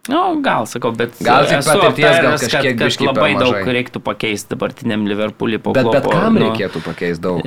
Abelons. 0.09 0.35
Nu, 0.35 0.41
gal, 0.41 0.65
sakau, 0.65 0.91
bet 0.97 1.13
Gal 1.21 1.45
tik 1.45 1.61
patirties, 1.65 2.17
gal 2.21 2.35
kažkiek 2.41 2.77
kad, 2.77 2.91
kad 2.97 3.05
labai 3.07 3.29
daug 3.37 3.53
mažai. 3.53 3.75
reiktų 3.77 4.01
pakeisti 4.01 4.49
dabartiniam 4.55 5.05
Liverpoolį 5.07 5.61
po 5.61 5.73
Bet, 5.77 5.85
bet 5.85 6.01
Kloppo, 6.03 6.17
kam 6.17 6.33
nu, 6.39 6.49
reikėtų 6.49 6.81
pakeisti 6.85 7.21
daug? 7.21 7.45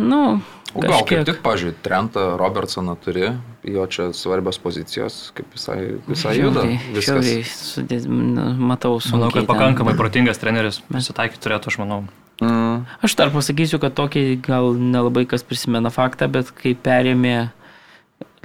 Nu, 0.00 0.40
O 0.70 0.78
gal 0.84 1.02
kaip 1.02 1.18
kažkiek. 1.18 1.24
tik, 1.26 1.38
pažiūrėjau, 1.42 1.76
Trentą 1.82 2.24
Robertsoną 2.38 2.94
turi, 3.02 3.32
jo 3.66 3.86
čia 3.90 4.12
svarbios 4.14 4.54
pozicijos, 4.62 5.32
kaip 5.34 5.48
visai, 5.56 5.98
visai 6.06 6.36
juda. 6.38 6.62
Žiauriai, 6.62 6.94
Viskas. 6.94 7.08
žiauriai 7.10 7.42
sudėt, 7.50 8.06
nu, 8.06 8.44
matau 8.70 9.00
sunkiai. 9.02 9.18
manau, 9.18 9.32
kad 9.34 9.42
ten. 9.42 9.50
pakankamai 9.50 9.96
protingas 9.98 10.38
treneris. 10.38 10.78
Susitaikyti 10.94 11.42
turėtų, 11.42 11.72
aš 11.74 11.78
manau. 11.82 12.04
Mm. 12.40 12.86
Aš 13.02 13.18
dar 13.18 13.34
pasakysiu, 13.34 13.80
kad 13.82 13.98
tokį 13.98 14.22
gal 14.46 14.70
nelabai 14.78 15.26
kas 15.28 15.42
prisimena 15.42 15.90
faktą, 15.90 16.30
bet 16.30 16.54
kai 16.54 16.76
perėmė 16.78 17.50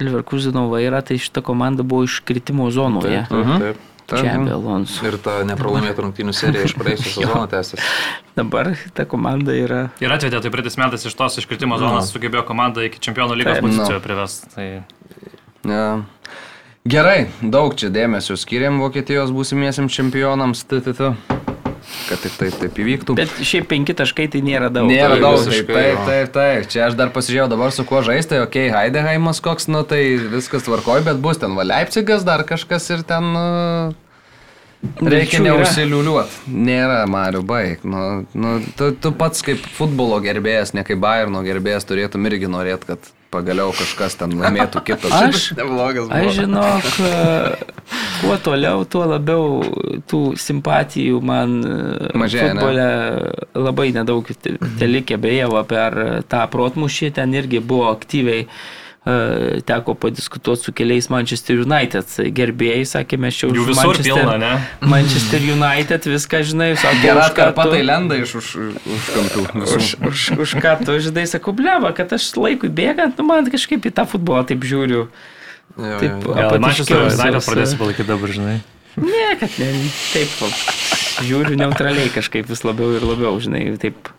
Leverkuseno 0.00 0.66
vairą, 0.68 1.00
tai 1.02 1.16
šita 1.18 1.40
komanda 1.40 1.82
buvo 1.82 2.04
iškritimo 2.04 2.70
zonoje. 2.70 3.26
Taip, 3.28 3.46
taip, 3.46 3.60
taip. 3.60 3.76
Čia 4.06 4.34
Mhm. 4.36 4.44
be 4.46 4.52
Alonso. 4.54 5.06
Ir 5.08 5.16
ta 5.18 5.40
nepralaimėta 5.42 5.98
rungtynių 6.04 6.30
serija 6.36 6.62
iš 6.68 6.74
praėjusio 6.78 7.10
sezono 7.26 7.46
tęsiasi. 7.50 7.82
Dabar 8.36 8.68
ta 8.94 9.04
komanda 9.04 9.50
yra. 9.56 9.88
Ir 10.00 10.12
atvedė 10.14 10.38
tai 10.44 10.50
praeitais 10.54 10.76
metais 10.78 11.06
iš 11.08 11.14
tos 11.18 11.38
iškritimo 11.42 11.78
zonos, 11.80 12.12
sugebėjo 12.14 12.44
komandą 12.46 12.84
iki 12.86 13.00
čempionų 13.02 13.34
lygos 13.40 13.58
pozicijų 13.64 14.00
privesti. 14.04 14.52
Tai 14.54 14.68
Ja. 15.66 16.04
Gerai, 16.86 17.26
daug 17.42 17.74
čia 17.74 17.88
dėmesio 17.90 18.36
skiriam 18.38 18.78
Vokietijos 18.78 19.32
būsimiesiam 19.34 19.88
čempionams. 19.90 20.62
TTT. 20.70 21.16
Kad 22.06 22.22
tik 22.22 22.34
taip, 22.38 22.54
taip 22.60 22.78
įvyktų. 22.82 23.14
Bet 23.18 23.32
šiaip 23.46 23.68
penki 23.70 23.94
taškai 23.96 24.26
tai 24.32 24.40
nėra 24.46 24.70
daug. 24.74 24.88
Nėra 24.90 25.16
tai 25.16 25.22
daug, 25.22 25.42
taip, 25.46 25.70
taip, 25.70 26.00
taip, 26.06 26.32
taip. 26.34 26.70
Čia 26.72 26.86
aš 26.88 26.96
dar 26.98 27.12
pasižiūrėjau 27.14 27.50
dabar 27.52 27.74
su 27.74 27.86
kuo 27.88 28.02
žaisti, 28.06 28.40
okei, 28.42 28.68
okay, 28.68 28.74
Heideheimas 28.74 29.42
koks, 29.44 29.68
nu 29.72 29.82
tai 29.88 30.02
viskas 30.32 30.66
tvarkoj, 30.66 31.04
bet 31.06 31.22
bus 31.22 31.40
ten 31.42 31.54
va 31.58 31.66
Leipzigas 31.66 32.26
dar 32.26 32.46
kažkas 32.48 32.90
ir 32.94 33.06
ten... 33.06 33.30
Uh, 33.34 34.02
reikia 35.02 35.40
neužsiliuliuot. 35.44 36.40
Nėra, 36.52 37.02
Mariu, 37.10 37.42
baig. 37.46 37.84
Nu, 37.86 38.26
nu, 38.36 38.56
tu, 38.78 38.90
tu 39.02 39.12
pats 39.16 39.42
kaip 39.46 39.62
futbolo 39.78 40.18
gerbėjas, 40.24 40.74
ne 40.76 40.84
kaip 40.86 41.00
Bayerno 41.02 41.42
gerbėjas 41.46 41.88
turėtum 41.88 42.26
irgi 42.30 42.50
norėt, 42.50 42.86
kad 42.88 43.10
pagaliau 43.32 43.72
kažkas 43.76 44.16
ten 44.20 44.34
laimėtų 44.40 44.82
kitas. 44.86 45.12
Aš, 45.12 45.44
Neblogas 45.58 46.08
aš 46.14 46.30
žinok, 46.38 46.88
e, 47.02 47.12
kuo 48.22 48.36
toliau, 48.42 48.84
tuo 48.88 49.04
labiau 49.10 49.60
tų 50.10 50.22
simpatijų 50.40 51.20
man 51.26 51.58
e, 51.66 51.76
Mažėja, 52.18 52.54
ne? 52.54 52.60
futbole 52.60 52.88
labai 53.66 53.88
nedaug 53.96 54.32
te- 54.34 54.56
telikė, 54.80 55.18
beje, 55.20 55.50
per 55.68 55.98
tą 56.30 56.46
protmušį 56.52 57.12
ten 57.20 57.34
irgi 57.36 57.60
buvo 57.60 57.90
aktyviai 57.92 58.46
teko 59.66 59.94
padiskutuoti 59.94 60.62
su 60.66 60.72
keliais 60.74 61.06
Manchester 61.12 61.60
United 61.62 62.10
gerbėjai, 62.34 62.82
sakė, 62.90 63.18
mes 63.22 63.36
čia 63.38 63.50
už 63.52 63.60
visur 63.68 63.92
Manchester, 63.92 64.08
pilna, 64.18 64.34
ne? 64.42 64.50
Manchester 64.82 65.46
United 65.46 66.08
viską 66.10 66.40
žinai, 66.48 66.72
sako, 66.74 66.98
Gera 67.04 67.22
už 67.22 67.36
ką 67.36 67.44
atkarpa 67.46 67.68
tai 67.70 67.84
lenda 67.86 68.18
iš 68.18 68.34
už, 68.40 68.48
už 68.96 69.06
kampų. 69.14 69.44
visų. 69.62 69.78
Už, 69.78 69.92
už, 70.10 70.24
už 70.42 70.56
ką 70.64 70.74
tu 70.82 70.98
žinai, 71.06 71.26
sakau, 71.30 71.54
bleba, 71.54 71.94
kad 71.94 72.16
aš 72.18 72.32
laikui 72.34 72.66
bėgant, 72.66 73.14
nu 73.14 73.28
man 73.30 73.46
kažkaip 73.52 73.86
į 73.86 73.94
tą 73.94 74.08
futbolą 74.10 74.42
taip 74.50 74.66
žiūriu. 74.66 75.06
Taip, 75.76 76.26
Gal 76.26 76.58
Manchester 76.58 77.06
apatiškiausias, 77.06 77.22
United 77.22 77.46
pradėsi 77.46 77.78
e, 77.78 77.80
palaikyti 77.84 78.10
dabar, 78.10 78.34
žinai. 78.40 78.58
Ne, 78.96 79.24
kad 79.38 79.58
ne, 79.62 79.72
taip, 80.10 80.34
žiūriu 81.22 81.62
neutraliai 81.62 82.10
kažkaip 82.10 82.50
vis 82.50 82.66
labiau 82.66 82.96
ir 82.96 83.06
labiau, 83.06 83.38
žinai, 83.38 83.68
taip 83.78 84.10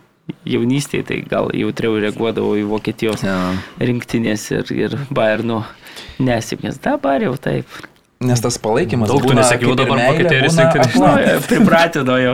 jaunystėje 0.47 1.05
tai 1.07 1.19
gal 1.29 1.51
jautriau 1.55 1.99
reaguodavau 2.01 2.55
į 2.59 2.65
Vokietijos 2.69 3.23
Jo. 3.25 3.35
rinktinės 3.79 4.47
ir, 4.55 4.73
ir 4.75 4.97
Bayernų 5.13 5.61
nesėkmės. 6.23 6.81
Dabar 6.83 7.23
jau 7.23 7.35
taip. 7.41 7.79
Nes 8.27 8.41
tas 8.41 8.57
palaikymas. 8.57 9.11
Daug 9.11 9.25
tų 9.27 9.35
nesėkmių 9.37 9.75
dabar 9.77 10.01
Vokietijos 10.07 10.57
rinktinės. 10.57 10.95
Nu, 10.97 11.11
pripratino 11.47 12.17
jau. 12.21 12.33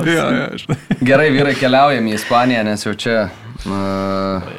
Gerai, 1.09 1.27
vyrai, 1.35 1.57
keliaujam 1.59 2.07
į 2.07 2.15
Ispaniją, 2.19 2.63
nes 2.69 2.85
jau 2.87 2.93
čia 2.95 3.17
uh, 3.67 4.53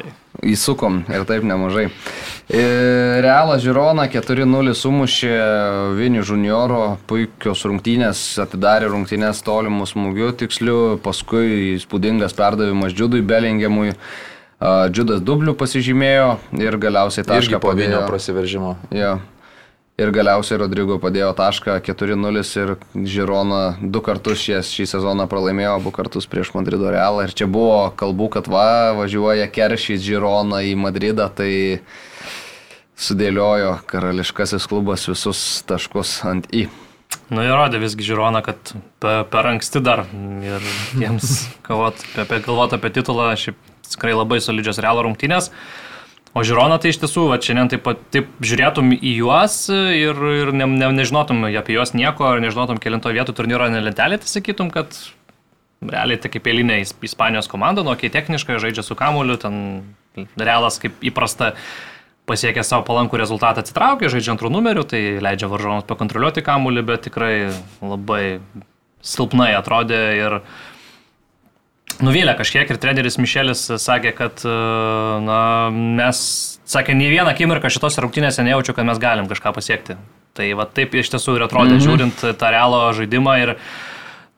įsukom 0.53 1.03
ir 1.11 1.25
taip 1.27 1.45
nemažai. 1.47 1.87
E, 2.45 2.61
Realas 3.25 3.63
Žirona 3.63 4.05
4-0 4.13 4.75
sumušė 4.77 5.33
Vini 5.97 6.21
Junioro, 6.21 6.97
puikios 7.09 7.65
rungtynės, 7.65 8.21
atidarė 8.43 8.91
rungtynės 8.93 9.41
tolimų 9.45 9.89
smūgių 9.89 10.31
tikslių, 10.43 10.79
paskui 11.05 11.75
įspūdingas 11.75 12.37
perdavimas 12.37 12.93
Džiudui 12.93 13.23
Belingiamui. 13.25 13.95
A, 14.55 14.87
Džiudas 14.87 15.23
dublių 15.25 15.57
pasižymėjo 15.59 16.35
ir 16.61 16.77
galiausiai 16.81 17.25
tašką 17.27 17.59
po 17.63 17.73
Vinio 17.75 18.05
prasiveržimo. 18.07 18.77
Jo. 18.93 19.17
Ir 19.95 20.09
galiausiai 20.11 20.57
Rodrygo 20.59 20.97
padėjo 20.99 21.29
tašką 21.37 21.77
4-0 21.87 22.41
ir 22.59 22.71
Žirona 23.07 23.59
du 23.79 24.01
kartus 24.03 24.41
šį, 24.41 24.57
šį 24.67 24.87
sezoną 24.91 25.23
pralaimėjo, 25.31 25.77
abu 25.77 25.93
kartus 25.95 26.27
prieš 26.27 26.51
Madrido 26.51 26.89
Realą. 26.91 27.23
Ir 27.23 27.31
čia 27.31 27.47
buvo 27.47 27.93
kalbų, 27.95 28.27
kad 28.33 28.49
va, 28.51 28.91
važiuoja 28.97 29.47
Keršys 29.55 30.03
Žirona 30.03 30.65
į 30.67 30.73
Madridą, 30.83 31.29
tai 31.31 31.79
sudėliojo 32.99 33.77
karališkasis 33.87 34.67
klubas 34.67 35.07
visus 35.07 35.63
taškus 35.63 36.17
ant 36.27 36.51
į. 36.51 36.65
Nu, 37.31 37.39
įrodė 37.47 37.79
visgi 37.79 38.03
Žirona, 38.09 38.43
kad 38.43 38.75
per, 38.99 39.23
per 39.31 39.47
anksti 39.53 39.79
dar 39.79 40.03
ir 40.43 40.71
jiems 40.99 41.45
galvot 41.69 42.03
apie, 42.19 42.43
galvot 42.43 42.75
apie 42.75 42.91
titulą, 42.99 43.31
šiaip 43.39 43.63
tikrai 43.87 44.11
labai 44.11 44.43
solidžios 44.43 44.83
realo 44.83 45.07
rungtynės. 45.07 45.53
O 46.35 46.43
Žirona 46.43 46.75
tai 46.83 46.91
iš 46.91 46.97
tiesų, 46.99 47.29
va, 47.31 47.37
šiandien 47.39 47.69
taip, 47.71 47.85
taip 48.11 48.31
žiūrėtum 48.43 48.89
į 48.97 49.11
juos 49.21 49.53
ir, 49.71 50.17
ir 50.41 50.51
ne, 50.51 50.67
ne, 50.67 50.89
nežinotum 50.97 51.45
apie 51.47 51.77
juos 51.77 51.93
nieko, 51.95 52.27
ar 52.27 52.41
nežinotum 52.43 52.81
kelinto 52.83 53.13
vietų 53.15 53.35
turnyro 53.37 53.69
lentelė, 53.71 54.19
tai 54.19 54.27
sakytum, 54.27 54.67
kad 54.73 54.91
realiai 55.85 56.19
tai 56.19 56.33
kaip 56.33 56.49
eilinė 56.51 56.81
Is- 56.83 56.91
Ispanijos 57.07 57.47
komanda, 57.51 57.85
nu, 57.87 57.95
kai 57.95 58.11
techniškai 58.11 58.59
žaidžia 58.59 58.83
su 58.83 58.97
kamuoliu, 58.99 59.39
ten 59.39 59.55
realas 60.35 60.79
kaip 60.83 60.99
įprasta 61.07 61.53
pasiekė 62.27 62.63
savo 62.65 62.83
palankų 62.87 63.19
rezultatą, 63.21 63.63
atsitraukė, 63.63 64.09
žaidžia 64.11 64.33
antrų 64.35 64.51
numerių, 64.57 64.83
tai 64.91 65.01
leidžia 65.23 65.47
varžovams 65.51 65.87
pakontroliuoti 65.87 66.43
kamuolį, 66.43 66.83
bet 66.87 67.07
tikrai 67.07 67.33
labai 67.79 68.23
silpnai 69.05 69.53
atrodė 69.55 70.01
ir 70.17 70.39
nuvylė 72.03 72.35
kažkiek 72.37 72.69
ir 72.69 72.81
treneris 72.81 73.19
Mišelis 73.21 73.65
sakė, 73.81 74.11
kad 74.17 74.43
e, 74.47 74.57
na, 75.25 75.39
mes, 75.71 76.19
sakė, 76.67 76.95
nei 76.97 77.11
vieną 77.13 77.31
akimirką 77.33 77.71
šitos 77.71 77.99
rungtynėse 78.03 78.45
nejaučiu, 78.45 78.75
kad 78.77 78.87
mes 78.87 79.01
galim 79.01 79.29
kažką 79.31 79.55
pasiekti. 79.55 79.99
Tai 80.35 80.47
va 80.59 80.67
taip 80.67 80.95
iš 80.99 81.13
tiesų 81.13 81.37
ir 81.37 81.45
atrodė, 81.47 81.75
mm 81.75 81.79
-hmm. 81.79 81.85
žiūrint 81.87 82.39
tą 82.39 82.51
realo 82.51 82.87
žaidimą 82.93 83.35
ir 83.43 83.55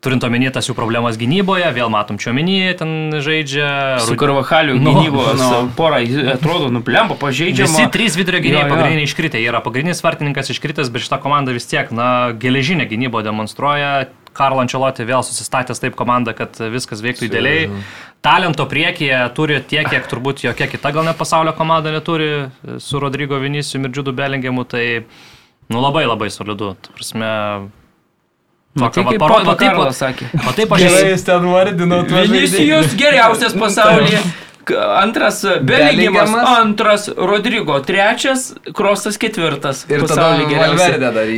turint 0.04 0.24
omeny 0.24 0.52
tas 0.54 0.68
jų 0.70 0.76
problemas 0.78 1.18
gynyboje, 1.18 1.72
vėl 1.74 1.90
matom 1.90 2.20
čia 2.22 2.30
omenyje, 2.30 2.76
ten 2.78 2.92
žaidžia. 3.24 3.70
Su 4.06 4.16
Karvahaliu 4.20 4.78
Nu, 4.78 4.94
gynybos 4.94 5.42
nu. 5.42 5.72
porą 5.78 6.04
atrodo 6.34 6.70
nuplemba, 6.70 7.18
pažeidžiama. 7.18 7.68
Visi 7.68 7.90
trys 7.92 8.18
vidurio 8.20 8.44
gynėjai 8.46 8.70
pagrindiniai 8.70 9.10
iškritę. 9.10 9.42
Jie 9.42 9.50
yra 9.50 9.64
pagrindinis 9.66 10.04
vartininkas 10.06 10.54
iškritęs, 10.54 10.94
bet 10.94 11.02
šita 11.08 11.18
komanda 11.24 11.56
vis 11.56 11.66
tiek, 11.66 11.90
na, 11.92 12.32
geležinę 12.38 12.86
gynybą 12.86 13.24
demonstruoja. 13.26 14.08
Karlo 14.38 14.62
Ančeloti 14.62 15.06
vėl 15.08 15.24
susistatęs 15.26 15.82
taip 15.82 15.96
komandą, 15.98 16.34
kad 16.38 16.60
viskas 16.74 17.02
veiktų 17.04 17.28
idealiai. 17.30 17.68
Talento 18.26 18.66
priekyje 18.70 19.18
turi 19.38 19.58
tiek, 19.66 19.88
kiek 19.90 20.06
turbūt 20.12 20.46
jokia 20.46 20.68
kita 20.70 20.92
gal 20.96 21.06
net 21.08 21.18
pasaulio 21.20 21.54
komanda 21.58 21.92
neturi 21.94 22.30
su 22.82 23.00
Rodrygo 23.02 23.40
Viniciu 23.42 23.82
ir 23.82 23.90
Džiudu 23.94 24.14
Belingiamu. 24.18 24.66
Tai, 24.70 24.86
nu, 25.70 25.82
labai 25.84 26.06
labai 26.08 26.30
solidu. 26.34 26.76
Ta 26.82 26.94
prasme, 26.98 27.30
Matai, 28.78 29.04
va, 29.04 29.10
kaip 29.12 29.22
paro- 29.22 29.38
Papa 29.38 29.44
va 29.50 29.56
taip 29.58 29.72
Karlas 29.74 30.02
va- 30.02 30.08
sakė. 30.08 30.26
va 30.46 30.52
taip 30.54 30.74
aš 30.76 30.84
jis 30.86 31.24
ten 31.26 31.46
vardino 31.50 32.02
Vinicius 32.06 32.94
geriausias 33.00 33.56
pasaulyje. 33.58 34.20
Antras 34.76 35.42
Belingimas, 35.44 36.28
Belingiamas. 36.30 36.50
antras 36.60 37.08
Rodrygo, 37.18 37.80
trečias 37.86 38.54
Krosas 38.74 39.18
ketvirtas. 39.18 39.86
Ir 39.90 40.02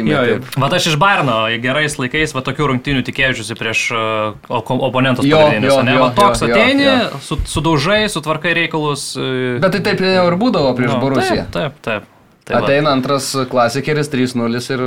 įmetė. 0.01 0.27
jo. 0.33 0.39
Vat 0.63 0.73
aš 0.73 0.87
iš 0.93 0.97
Bairno 0.97 1.37
gerais 1.61 1.97
laikais 2.01 2.33
va 2.33 2.41
tokių 2.41 2.67
rungtynių 2.73 3.03
tikėjusiusi 3.05 3.57
prieš 3.59 3.91
o- 3.93 4.63
oponentus 4.89 5.25
Jo, 5.25 5.37
pagrindinius. 5.45 5.73
jo, 5.73 5.99
Va 5.99 6.09
toks 6.17 6.41
ateini, 6.47 6.87
su, 7.21 7.37
sudaužai, 7.45 8.09
sutvarkai 8.09 8.53
reikalus. 8.53 9.15
uh, 9.17 9.59
Bet 9.61 9.71
tai 9.77 9.81
taip 9.81 9.99
jau 10.01 10.27
ir 10.27 10.37
būdavo 10.41 10.75
prieš 10.77 10.93
nu, 10.95 10.99
Borusiją. 11.01 11.45
Taip, 11.51 11.73
taip. 11.81 11.81
taip. 11.81 12.03
Tai 12.45 12.55
va. 12.61 12.65
Ateina 12.65 12.89
antras 12.97 13.35
klasikeris 13.51 14.09
3-0 14.09 14.69
ir 14.73 14.79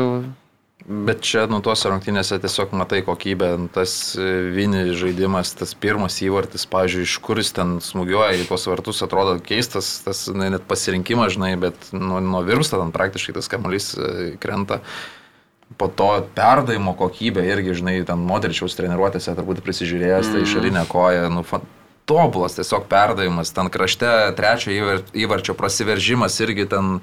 Bet 0.88 1.20
čia 1.22 1.44
nu 1.46 1.60
tuose 1.62 1.86
rungtynėse 1.92 2.40
tiesiog 2.42 2.72
matai 2.74 3.02
kokybę. 3.06 3.52
Nu, 3.60 3.70
Tas 3.72 4.16
e, 4.18 4.28
Vini 4.50 4.88
žaidimas, 4.98 5.52
tas 5.54 5.76
pirmas 5.78 6.16
įvartis, 6.24 6.66
pavyzdžiui, 6.70 7.06
iš 7.06 7.16
kur 7.22 7.38
jis 7.38 7.52
ten 7.54 7.76
smūgiuoja 7.84 8.40
į 8.40 8.48
tuos 8.48 8.66
vartus, 8.66 9.02
atrodo 9.06 9.36
keistas, 9.44 10.00
tas 10.02 10.24
na, 10.34 10.50
net 10.50 10.66
pasirinkimas, 10.66 11.36
žinai, 11.36 11.54
bet 11.60 11.92
nuo, 11.94 12.18
nuo 12.24 12.42
virsta 12.46 12.80
ten 12.80 12.90
praktiškai 12.94 13.36
tas 13.38 13.50
kamuolys 13.52 13.92
e, 13.94 14.08
krenta. 14.42 14.80
Po 15.78 15.86
to 15.88 16.08
perdavimo 16.34 16.96
kokybė 16.98 17.46
irgi, 17.54 17.78
žinai, 17.78 17.94
ten 18.08 18.26
modričiaus 18.26 18.74
treniruotėse 18.76 19.36
turbūt 19.38 19.62
prisižiūrėjęs, 19.64 20.34
tai 20.34 20.42
šalinė 20.50 20.82
koja, 20.90 21.30
nu, 21.32 21.46
tobulas 22.10 22.58
tiesiog 22.58 22.88
perdavimas, 22.90 23.54
ten 23.54 23.70
krašte 23.72 24.10
trečio 24.36 24.74
įvar- 24.74 25.06
įvarčio 25.14 25.54
prasiveržimas 25.54 26.40
irgi 26.42 26.66
ten 26.74 26.98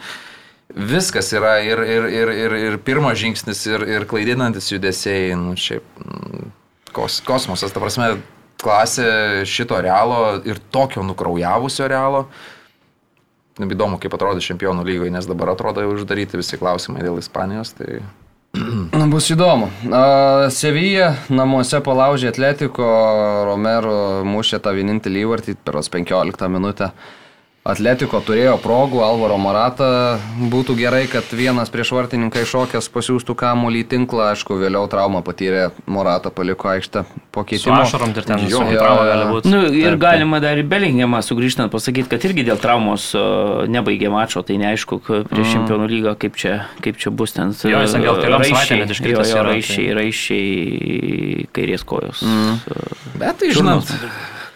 viskas 0.76 1.32
yra 1.34 1.58
ir, 1.66 1.82
ir, 1.82 2.08
ir, 2.14 2.34
ir, 2.46 2.58
ir 2.70 2.78
pirmas 2.86 3.18
žingsnis, 3.20 3.64
ir, 3.70 3.86
ir 3.90 4.06
klaidinantis 4.10 4.70
judesiai, 4.72 5.34
nu, 5.38 5.56
šiaip 5.58 6.04
mm, 6.04 6.52
kos, 6.94 7.20
kosmosas, 7.26 7.74
ta 7.74 7.82
prasme, 7.82 8.14
klasė 8.60 9.10
šito 9.50 9.80
realo 9.82 10.40
ir 10.48 10.60
tokio 10.72 11.04
nukraujavusio 11.08 11.88
realo. 11.90 12.26
Nu, 13.60 13.68
Įdomu, 13.68 13.98
kaip 14.00 14.14
atrodo 14.16 14.40
čempionų 14.44 14.86
lygoje, 14.88 15.12
nes 15.12 15.28
dabar 15.28 15.52
atrodo 15.52 15.84
jau 15.84 15.92
uždaryti 15.98 16.40
visi 16.40 16.60
klausimai 16.60 17.04
dėl 17.04 17.20
Ispanijos. 17.20 17.74
Tai... 17.76 18.00
Na, 19.00 19.08
bus 19.12 19.28
įdomu. 19.34 19.68
A, 19.92 20.04
Sevija 20.54 21.12
namuose 21.34 21.82
palaužė 21.84 22.32
Atletiko, 22.32 22.88
Romero 23.50 24.24
mušė 24.28 24.62
tą 24.64 24.74
vienintelį 24.78 25.26
įvartį 25.26 25.58
per 25.66 25.82
15 25.84 26.52
minutę. 26.52 26.94
Atletiko 27.70 28.20
turėjo 28.26 28.56
progų, 28.64 29.02
Alvaro 29.06 29.38
Morata 29.38 30.18
būtų 30.52 30.74
gerai, 30.80 31.04
kad 31.12 31.28
vienas 31.36 31.70
prieš 31.70 31.92
vartininką 31.94 32.42
iššokęs 32.46 32.88
pasiūstų 32.94 33.36
kamuolį 33.38 33.84
į 33.84 33.88
tinklą, 33.94 34.32
aišku, 34.34 34.58
vėliau 34.62 34.88
traumą 34.90 35.22
patyrė, 35.26 35.68
Morata 35.86 36.32
paliko 36.34 36.72
aikštę 36.72 37.04
po 37.32 37.44
Su 37.44 37.50
keitimo. 37.52 37.78
ašarom 37.84 38.16
ir 38.16 38.26
ten 38.26 38.42
Jo, 38.50 38.64
su 38.64 38.74
jo, 38.74 38.80
trauma 38.82 39.06
gali 39.06 39.28
būti. 39.30 39.52
Nu, 39.54 39.62
ir 39.70 39.94
Taip, 39.94 40.02
galima 40.02 40.40
dar 40.42 40.58
į 40.58 40.66
Belingiamą 40.72 41.22
sugrįžtant 41.26 41.70
pasakyti, 41.72 42.10
kad 42.10 42.26
irgi 42.26 42.48
dėl 42.50 42.58
traumos 42.62 43.12
nebaigė 43.70 44.10
mačo, 44.14 44.42
tai 44.42 44.58
neaišku, 44.62 45.02
prieš 45.30 45.54
čempionų 45.58 45.88
lygą, 45.94 46.16
kaip 46.26 46.36
čia, 46.42 46.66
kaip 46.82 46.98
čia 46.98 47.14
bus 47.14 47.38
ten. 47.38 47.54
Mm. 47.54 47.70
Jo, 47.76 47.84
jis 47.86 47.94
gal 48.00 48.18
keliom 48.24 48.42
raiščiai, 48.42 48.56
savaitėm 48.58 48.84
net 48.84 48.96
iškritęs 48.98 49.30
jo, 49.30 49.36
jo, 49.36 49.38
yra, 49.38 49.46
tai- 49.46 49.56
Raišiai, 49.60 49.88
raišiai 50.00 51.48
kairės 51.54 51.86
kojos. 51.86 52.26
Mm. 52.26 52.60
Bet 53.22 53.40
tai 53.44 53.52
žinot, 53.56 53.94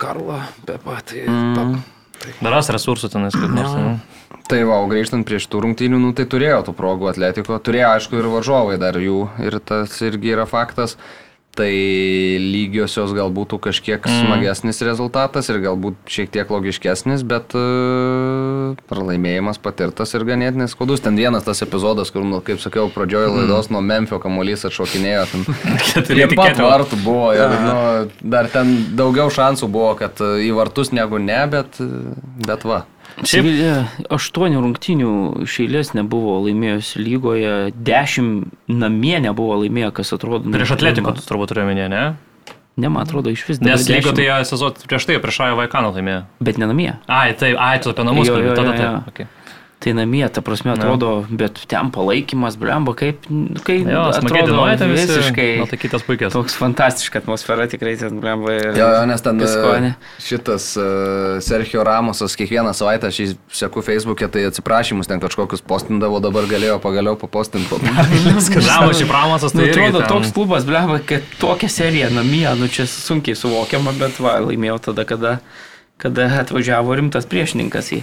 Karlo, 0.01 0.39
Pepa, 0.65 0.97
tai... 1.05 1.25
Mm. 1.27 1.81
Daras 2.43 2.71
resursų 2.73 3.09
tenais 3.13 3.35
kaip 3.37 3.51
nors. 3.53 3.73
ne? 3.77 3.95
Tai 4.49 4.59
va, 4.67 4.81
o 4.83 4.87
grįžtant 4.91 5.23
prie 5.27 5.39
šitų 5.39 5.61
rungtynių, 5.63 5.99
nu, 6.03 6.11
tai 6.17 6.25
turėjo 6.27 6.59
tų 6.67 6.73
progų 6.75 7.07
Atletiko, 7.13 7.57
turėjo 7.63 7.93
aišku 7.95 8.17
ir 8.19 8.27
varžovai 8.33 8.75
dar 8.81 8.97
jų, 8.99 9.21
ir 9.39 9.59
tas 9.63 9.95
irgi 10.03 10.33
yra 10.35 10.43
faktas. 10.49 10.97
Tai 11.53 11.69
lygiosios 12.41 13.11
galbūt 13.13 13.43
būtų 13.43 13.59
kažkiek 13.61 14.01
mm. 14.01 14.23
smagesnis 14.23 14.81
rezultatas 14.85 15.49
ir 15.51 15.59
galbūt 15.63 15.97
šiek 16.09 16.31
tiek 16.33 16.49
logiškesnis, 16.49 17.23
bet 17.27 17.53
uh, 17.57 18.73
pralaimėjimas 18.89 19.59
patirtas 19.61 20.13
ir 20.15 20.25
ganėtinai 20.27 20.69
skaudus. 20.71 21.03
Ten 21.03 21.17
vienas 21.19 21.45
tas 21.45 21.61
epizodas, 21.65 22.11
kur, 22.13 22.23
nu, 22.27 22.39
kaip 22.45 22.61
sakiau, 22.63 22.89
pradžioje 22.93 23.31
laidos 23.33 23.69
nuo 23.73 23.83
Memphio 23.85 24.19
kamuolys 24.23 24.65
atšokinėjo. 24.69 25.25
Prie 26.09 26.27
pat 26.33 26.59
vartų 26.59 27.01
buvo 27.03 27.33
ir 27.35 27.53
nu, 27.65 27.77
dar 28.21 28.49
ten 28.53 28.73
daugiau 28.97 29.29
šansų 29.33 29.69
buvo, 29.73 29.93
kad 29.99 30.19
į 30.21 30.53
vartus 30.57 30.93
negu 30.95 31.21
ne, 31.21 31.43
bet, 31.51 31.81
bet 32.47 32.67
va. 32.67 32.83
Sevilija 33.21 33.75
aštuonių 34.13 34.61
rungtynių 34.63 35.11
iš 35.45 35.59
eilės 35.63 35.93
nebuvo 35.93 36.39
laimėjusi 36.47 37.01
lygoje, 37.03 37.53
dešimt 37.77 38.53
namie 38.73 39.19
nebuvo 39.23 39.59
laimėję, 39.61 39.91
kas 39.99 40.13
atrodo. 40.17 40.47
nu, 40.49 40.55
Prieš 40.57 40.73
atletiko 40.77 41.13
tu 41.13 41.21
turbūt 41.27 41.53
turiu 41.53 41.67
minėti, 41.69 41.91
ne? 41.93 42.03
Ne, 42.73 42.89
man 42.89 43.05
atrodo, 43.05 43.29
iš 43.29 43.43
vis 43.45 43.59
Nes 43.61 43.85
lygo 43.85 44.09
10, 44.09 44.17
tai 44.17 44.23
jie 44.25 44.37
sezoną 44.49 44.87
prieš 44.89 45.05
tai, 45.05 45.19
prieš 45.21 45.39
Ajo 45.45 45.59
Vaikaną 45.59 45.91
laimėjo. 45.93 46.23
Bet 46.41 46.57
ne 46.57 46.65
namie. 46.71 46.89
Ai, 47.05 47.35
tai, 47.37 47.51
ai, 47.53 47.77
tu 47.83 47.93
apie 47.93 48.01
namus 48.07 48.25
Jo, 48.27 48.33
kalbi, 48.39 48.49
jo, 48.49 48.55
tada 48.57 48.71
jo, 48.71 48.77
tai. 48.79 48.87
jo. 48.87 49.01
Okay. 49.13 49.27
Tai 49.83 49.91
namie, 49.97 50.23
ta 50.31 50.39
prasme, 50.39 50.71
atrodo, 50.71 51.25
bet 51.27 51.57
ten 51.67 51.89
palaikymas, 51.91 52.55
blemba, 52.55 52.93
kaip, 52.95 53.25
kai 53.67 53.81
Jo, 53.83 54.05
smagiai 54.15 54.45
atrodo 54.45 54.53
dainuojate 54.53 54.87
visi. 54.87 55.07
visiškai. 55.11 55.47
Na, 55.59 55.65
tai 55.67 55.79
kitas 55.81 56.05
puikias. 56.07 56.31
Toks 56.31 56.55
fantastiška 56.55 57.19
atmosfera 57.19 57.65
tikrai 57.67 57.97
ten, 57.99 58.21
blemba. 58.23 58.53
Jo, 58.55 58.71
jo, 58.79 59.01
nes 59.09 59.25
ten 59.25 59.41
Gaskonė. 59.43 59.89
e, 59.97 60.13
šitas 60.23 60.69
uh, 60.79 60.85
Sergio 61.43 61.83
Ramosas 61.83 62.37
kiekvieną 62.39 62.71
savaitę, 62.71 63.11
aš 63.11 63.19
jį 63.19 63.27
seku 63.51 63.83
Facebook'e, 63.83 64.31
tai 64.31 64.45
atsiprašymus 64.47 65.11
ten 65.11 65.19
kažkokius 65.19 65.65
postindavo, 65.67 66.23
dabar 66.23 66.47
galėjo 66.47 66.79
pagaliau 66.79 67.19
papostinti 67.19 67.67
po 67.67 67.81
Žavo 68.63 68.95
šį 68.95 69.11
pramasas, 69.11 69.51
Nu, 69.51 69.61
tai 69.65 69.69
irgi 69.69 69.83
atrodo, 69.89 69.99
ten- 69.99 70.11
toks 70.15 70.31
klubas, 70.31 70.63
blemba, 70.65 70.99
kad 71.03 71.27
tokia 71.43 71.67
serija 71.69 72.07
namie, 72.09 72.47
nu 72.55 72.71
čia 72.71 72.87
sunkiai 72.87 73.35
suvokiama, 73.35 73.91
bet 73.99 74.19
va, 74.23 74.39
laimėjau 74.47 74.79
tada, 74.91 75.03
kada 75.05 75.39
kada 75.97 76.25
atvažiavo 76.41 76.95
rimtas 76.97 77.27
priešininkas 77.29 77.91
į... 77.95 78.01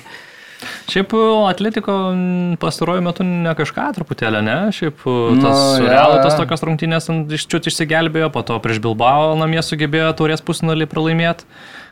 Šiaip 0.90 1.12
Atletiko 1.48 1.94
mm, 2.12 2.58
pastaruoju 2.60 3.04
metu 3.04 3.24
ne 3.26 3.52
kažką 3.56 3.88
truputėlį, 3.96 4.42
ne? 4.44 4.56
Šiaip 4.76 5.00
tas 5.00 5.60
Nu, 5.80 5.84
no, 5.86 6.16
jo. 6.16 6.22
tas 6.24 6.36
tokias 6.38 6.64
rungtynės 6.66 7.08
iščiut 7.38 7.70
išsigelbėjo, 7.70 8.30
po 8.34 8.42
to 8.46 8.58
prieš 8.62 8.82
Bilbao 8.84 9.32
namie 9.40 9.62
sugebėjo 9.64 10.12
taurės 10.18 10.44
pusnulį 10.44 10.88
pralaimėti. 10.90 11.48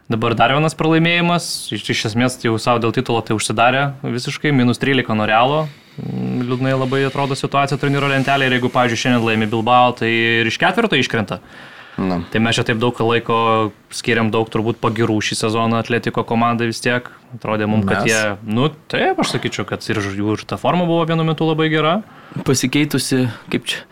Dabar 0.09 0.33
dar 0.33 0.55
vienas 0.57 0.73
pralaimėjimas, 0.77 1.47
iš, 1.77 1.83
iš 1.93 2.07
esmės 2.09 2.39
jau 2.41 2.55
savo 2.57 2.81
dėl 2.81 2.95
titulo 2.97 3.21
tai 3.21 3.37
užsidarė 3.37 3.83
visiškai, 4.01 4.55
minus 4.57 4.81
13 4.81 5.13
nuo 5.17 5.27
realo. 5.29 5.59
Mm, 6.01 6.47
Liūdnai 6.49 6.77
labai 6.77 7.03
atrodo 7.09 7.37
situacija 7.37 7.77
turnyro 7.81 8.09
lentelėje 8.09 8.49
ir 8.53 8.57
jeigu, 8.57 8.71
pavyzdžiui, 8.73 9.03
šiandien 9.03 9.27
laimi 9.27 9.51
Bilbao, 9.51 9.93
tai 9.99 10.09
ir 10.41 10.49
iš 10.49 10.57
ketvirto 10.63 10.97
iškrenta. 10.97 11.43
Na. 11.99 12.21
Tai 12.31 12.41
mes 12.45 12.55
čia 12.55 12.63
taip 12.63 12.79
daug 12.79 12.95
laiko 13.03 13.37
skiriam 13.91 14.29
daug 14.31 14.47
turbūt 14.53 14.79
pagirų 14.79 15.17
šį 15.29 15.39
sezoną 15.41 15.81
Atletiko 15.83 16.23
komandai 16.27 16.69
vis 16.71 16.79
tiek. 16.85 17.09
Atrodė 17.35 17.67
mums, 17.69 17.89
kad 17.89 18.05
Mes? 18.07 18.13
jie, 18.13 18.21
nu 18.47 18.69
taip, 18.89 19.19
aš 19.19 19.35
sakyčiau, 19.35 19.67
kad 19.69 19.83
ir 19.91 19.99
jų 20.01 20.37
ir 20.39 20.45
ta 20.49 20.57
forma 20.61 20.87
buvo 20.89 21.03
vienu 21.11 21.27
metu 21.27 21.49
labai 21.49 21.67
gera. 21.73 21.99
pasikeitusi, 22.47 23.27
kaip 23.51 23.67
čia, 23.69 23.83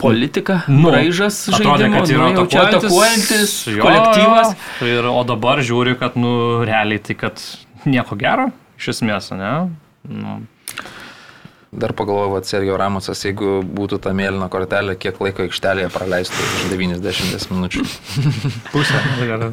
politika, 0.00 0.60
Nu, 0.68 0.86
nu, 0.86 0.92
raižas 0.94 1.40
Atrodė, 1.50 1.88
žaidimo, 1.88 1.96
kad 1.96 2.12
yra 2.14 2.28
nu, 2.36 2.44
čia 2.48 2.62
atakuojantis 2.68 3.56
jo, 3.68 3.82
kolektyvas. 3.84 4.54
Ir, 4.86 5.08
o 5.10 5.24
dabar 5.28 5.60
žiūri, 5.64 5.96
kad, 6.00 6.16
nu, 6.20 6.32
realiai 6.68 7.02
tai, 7.04 7.16
kad 7.20 7.42
nieko 7.88 8.16
gero, 8.20 8.48
iš 8.80 8.92
esmės, 8.94 9.32
ne? 9.36 9.52
Nu, 10.08 10.38
Dar 11.72 11.92
pagalvoju, 11.92 12.34
kad 12.34 12.46
Sergio 12.46 12.74
Ramosas, 12.74 13.20
jeigu 13.22 13.60
būtų 13.62 14.00
ta 14.02 14.10
mėlyna 14.10 14.48
kortelė, 14.50 14.96
kiek 14.98 15.20
laiko 15.22 15.44
aikštelėje 15.44 15.92
praleistų 15.94 16.34
iš 16.42 16.64
90 16.72 17.52
minučių. 17.54 17.84
Gerai. 19.30 19.50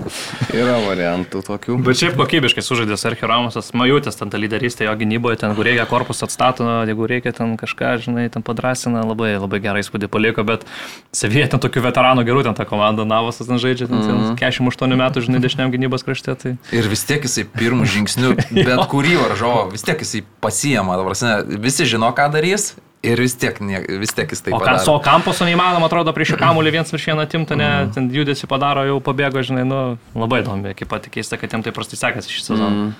Yra 0.57 0.79
variantų 0.81 1.43
tokių. 1.45 1.75
Bet 1.85 1.99
šiaip 1.99 2.17
kokybiškai 2.17 2.63
sužaidė 2.65 2.97
Sergio 2.97 3.29
Ramosas, 3.29 3.69
majutės 3.77 4.17
ten 4.17 4.33
tą 4.33 4.41
lyderystę 4.41 4.87
jo 4.87 4.95
gynyboje, 4.97 5.37
ten, 5.43 5.53
kur 5.53 5.69
reikia 5.69 5.85
korpus 5.85 6.25
atstato, 6.25 6.65
jeigu 6.89 7.05
reikia 7.11 7.35
ten 7.37 7.53
kažką, 7.61 7.93
žinai, 8.07 8.25
ten 8.33 8.41
padrasina, 8.41 9.05
labai, 9.05 9.35
labai 9.37 9.61
gerą 9.67 9.85
įspūdį 9.85 10.09
paliko, 10.09 10.41
bet 10.47 10.65
Sevija 11.13 11.45
ten 11.53 11.61
tokių 11.61 11.85
veteranų 11.85 12.25
gerų, 12.25 12.47
ten 12.49 12.57
ta 12.57 12.65
komanda 12.65 13.05
Navasas 13.05 13.45
ten 13.45 13.61
žaidžia, 13.61 13.91
ten, 13.93 14.01
ten 14.01 14.41
48 14.41 14.97
metų, 15.03 15.25
žinai, 15.29 15.43
dešiniam 15.45 15.69
gynybos 15.69 16.07
krašte. 16.09 16.33
Tai... 16.33 16.57
Ir 16.73 16.89
vis 16.89 17.05
tiek 17.05 17.29
jisai 17.29 17.45
pirmų 17.45 17.85
žingsnių, 17.93 18.33
bet 18.71 18.83
kurį 18.89 19.19
varžovą, 19.21 19.69
vis 19.77 19.85
tiek 19.85 20.01
jisai 20.01 20.25
pasijama, 20.41 20.97
prasme, 21.05 21.61
visi 21.61 21.85
žino, 21.85 22.06
ką 22.15 22.29
darys 22.33 22.75
ir 23.07 23.21
vis 23.21 23.35
tiek, 23.39 23.59
nie, 23.63 23.79
vis 24.01 24.11
tiek 24.15 24.31
jis 24.33 24.41
tai 24.43 24.51
O 24.55 24.59
padaro. 24.59 24.79
su 24.83 24.95
Kamposu 25.05 25.45
neįmanoma, 25.47 25.85
atrodo, 25.87 26.11
prieš 26.15 26.35
kamuolį 26.39 26.71
viens 26.79 26.91
virš 26.91 27.05
vieną 27.11 27.27
timtą, 27.31 27.55
ne, 27.59 27.69
ten 27.93 28.09
judesi 28.11 28.49
padaro, 28.49 28.83
jau 28.89 28.97
pabėgo, 29.03 29.43
žinai, 29.45 29.63
nu, 29.69 29.79
labai 30.17 30.41
įdomi, 30.43 30.73
kaip 30.75 30.89
pat 30.91 31.07
keista, 31.13 31.37
kad 31.39 31.53
jam 31.53 31.63
tai 31.63 31.71
prastai 31.75 31.99
sekasi 32.01 32.33
šį 32.33 32.43
sezoną. 32.49 32.91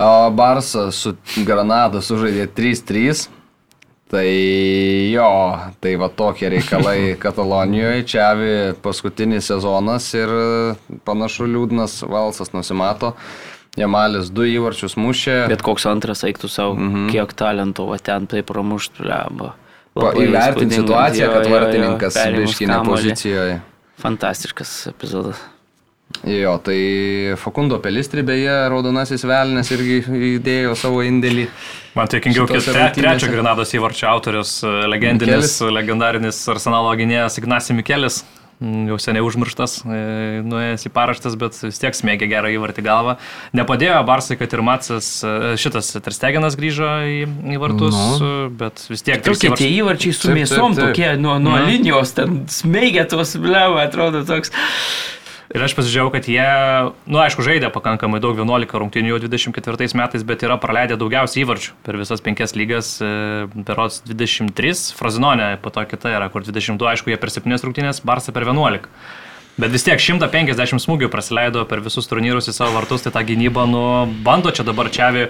O 0.00 0.30
Barsa 0.32 0.86
su 0.96 1.16
Granada 1.44 2.00
sužaidė 2.04 2.46
3-3. 2.56 3.28
Tai 4.10 4.26
jo, 4.26 5.26
tai 5.78 5.92
va 6.00 6.08
tokie 6.10 6.48
reikalai 6.50 7.12
Katalonijoje. 7.22 8.02
Čia 8.10 8.24
avi 8.32 8.48
paskutinis 8.82 9.46
sezonas 9.52 10.08
ir 10.18 10.32
panašu 11.06 11.46
liūdnas 11.46 12.00
valsas 12.10 12.50
nusimato. 12.50 13.12
Jamalis 13.78 14.30
du 14.34 14.42
įvarčius 14.48 14.96
mušė. 14.98 15.44
Bet 15.50 15.62
koks 15.62 15.86
antras 15.86 16.24
eiktų 16.26 16.48
savo, 16.50 16.74
mm 16.74 16.90
-hmm. 16.94 17.10
kiek 17.12 17.32
talento, 17.38 17.86
va 17.86 17.98
ten 17.98 18.26
tai 18.26 18.42
pramuštų, 18.42 19.04
leba. 19.06 19.54
Pa- 19.94 20.12
Įvertinti 20.14 20.74
situaciją, 20.74 21.32
kad 21.32 21.46
vartininkas 21.50 22.18
biškinė 22.36 22.84
pozicijoje. 22.84 23.60
Fantastiškas 23.98 24.86
epizodas. 24.90 25.40
Jo, 26.26 26.58
tai 26.58 27.34
Fakundo 27.38 27.78
Pelistri 27.78 28.22
beje, 28.26 28.50
raudonasis 28.68 29.22
velnės 29.24 29.70
irgi 29.70 30.00
įdėjo 30.36 30.74
savo 30.76 31.04
indėlį. 31.06 31.46
Man 31.94 32.10
tai 32.10 32.18
kingiau, 32.20 32.48
kad 32.50 32.64
tre, 32.66 32.88
trečio 32.96 33.30
Granados 33.30 33.70
įvarčio 33.74 34.08
autorius, 34.10 34.56
e, 34.66 34.72
legendinis, 34.90 35.60
legendarinis 35.70 36.42
arsenalo 36.50 36.90
gynėjas 36.98 37.38
Ignasi 37.38 37.76
Mikelis. 37.78 38.24
Mm, 38.60 38.88
Jau 38.90 38.98
seniai 39.00 39.22
užmirštas, 39.24 39.78
e, 39.88 39.98
nuėjęs 40.44 40.82
į 40.84 40.90
paraštas, 40.92 41.32
bet 41.40 41.56
vis 41.64 41.78
tiek 41.80 41.94
smėgė 41.96 42.26
gerą 42.28 42.50
įvartį 42.52 42.82
galvą. 42.84 43.14
Nepadėjo 43.56 44.02
Barsai, 44.04 44.36
kad 44.36 44.52
ir 44.52 44.60
Matsas, 44.66 45.08
e, 45.24 45.54
šitas 45.56 45.88
Terstegenas 46.04 46.58
grįžo 46.60 46.90
į, 47.08 47.22
į 47.56 47.60
vartus, 47.62 47.96
nu. 48.20 48.50
bet 48.60 48.84
vis 48.92 49.00
tiek 49.06 49.22
Tokie 49.24 49.48
įvarčiai- 49.48 49.56
tie 49.56 49.70
įvarčiai 49.80 50.12
su 50.12 50.28
mėsom, 50.36 50.76
tokie 50.76 51.16
nuo, 51.16 51.38
nuo 51.40 51.56
Na. 51.56 51.64
linijos, 51.70 52.12
ten 52.12 52.42
smeigia 52.52 53.08
tos, 53.08 53.32
bleva, 53.40 53.86
atrodo 53.88 54.26
toks. 54.28 54.52
Ir 55.50 55.64
aš 55.66 55.72
pasižiūrėjau, 55.74 56.10
kad 56.14 56.26
jie, 56.30 56.42
na, 56.46 56.92
nu, 57.10 57.18
aišku, 57.18 57.42
žaidė 57.42 57.72
pakankamai 57.74 58.20
daug, 58.22 58.38
11 58.38 58.70
rungtynių 58.70 59.10
jau 59.10 59.16
24 59.24 59.88
metais, 59.98 60.22
bet 60.22 60.44
yra 60.46 60.54
praleidę 60.62 60.94
daugiausiai 61.00 61.42
įvarčių 61.42 61.74
per 61.82 61.98
visas 61.98 62.22
penkias 62.22 62.54
lygas, 62.54 62.92
e, 63.02 63.48
berots 63.66 63.98
23, 64.06 64.94
Frazinonė 64.94 65.48
po 65.58 65.72
to 65.74 65.82
kita 65.90 66.12
yra, 66.14 66.28
kur 66.30 66.46
22, 66.46 66.92
aišku, 66.92 67.10
jie 67.10 67.18
per 67.18 67.34
7 67.34 67.66
rungtynės, 67.66 67.98
Barsa 68.06 68.30
per 68.36 68.46
11. 68.46 68.86
Bet 69.58 69.74
vis 69.74 69.82
tiek 69.88 69.98
150 69.98 70.84
smūgių 70.86 71.10
praleido 71.10 71.66
per 71.66 71.82
visus 71.82 72.06
turnyrus 72.06 72.46
į 72.46 72.54
savo 72.54 72.78
vartus, 72.78 73.02
tai 73.02 73.10
ta 73.18 73.24
gynyba, 73.26 73.66
nu, 73.66 73.82
bando 74.22 74.54
čia 74.54 74.62
dabar 74.62 74.86
Čiavi 74.86 75.26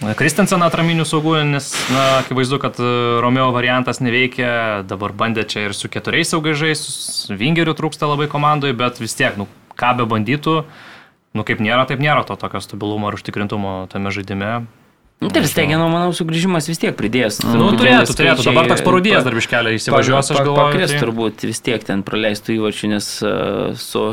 Kristenseną 0.00 0.66
atraminių 0.68 1.06
saugų, 1.08 1.38
nes, 1.48 1.70
na, 1.88 2.02
akivaizdu, 2.20 2.58
kad 2.60 2.76
e, 2.76 2.88
Romeo 3.24 3.48
variantas 3.54 4.02
neveikia, 4.04 4.82
dabar 4.84 5.14
bandė 5.16 5.46
čia 5.48 5.64
ir 5.66 5.74
su 5.76 5.88
keturiais 5.88 6.28
saugai 6.34 6.52
žaisti, 6.58 7.32
Vingerių 7.32 7.72
trūksta 7.78 8.04
labai 8.10 8.28
komandoje, 8.28 8.76
bet 8.76 9.00
vis 9.00 9.16
tiek, 9.16 9.38
nu, 9.40 9.48
ką 9.72 9.94
be 9.96 10.04
bandytų, 10.10 10.58
nu, 11.32 11.46
kaip 11.48 11.64
nėra, 11.64 11.86
taip 11.88 12.04
nėra 12.04 12.26
to 12.28 12.36
tokio 12.36 12.60
stabilumo 12.60 13.08
ir 13.08 13.16
užtikrintumo 13.16 13.72
tame 13.88 14.12
žaidime. 14.12 14.66
Nu, 15.24 15.30
tai 15.32 15.46
Stegeno, 15.48 15.88
manau, 15.88 16.12
sugrįžimas 16.12 16.68
vis 16.68 16.76
tiek 16.82 16.92
pridės. 16.92 17.40
Nu, 17.40 17.70
Truputėlį 17.72 18.04
turėtų, 18.04 18.16
turėtų, 18.20 18.44
dabar 18.50 18.68
toks 18.68 18.84
parudijas 18.84 19.22
pa- 19.24 19.30
dar 19.30 19.38
biškelė 19.40 19.72
įsivažiuos, 19.78 20.28
aš 20.28 20.42
galvoju. 20.44 20.60
Pakris 20.60 20.92
tai- 20.92 21.00
turbūt 21.00 21.46
vis 21.48 21.60
tiek 21.64 21.80
ten 21.88 22.04
praleistų 22.04 22.58
įvarčių, 22.60 22.90
nes 22.92 23.08
uh, 23.24 23.72
su 23.80 24.04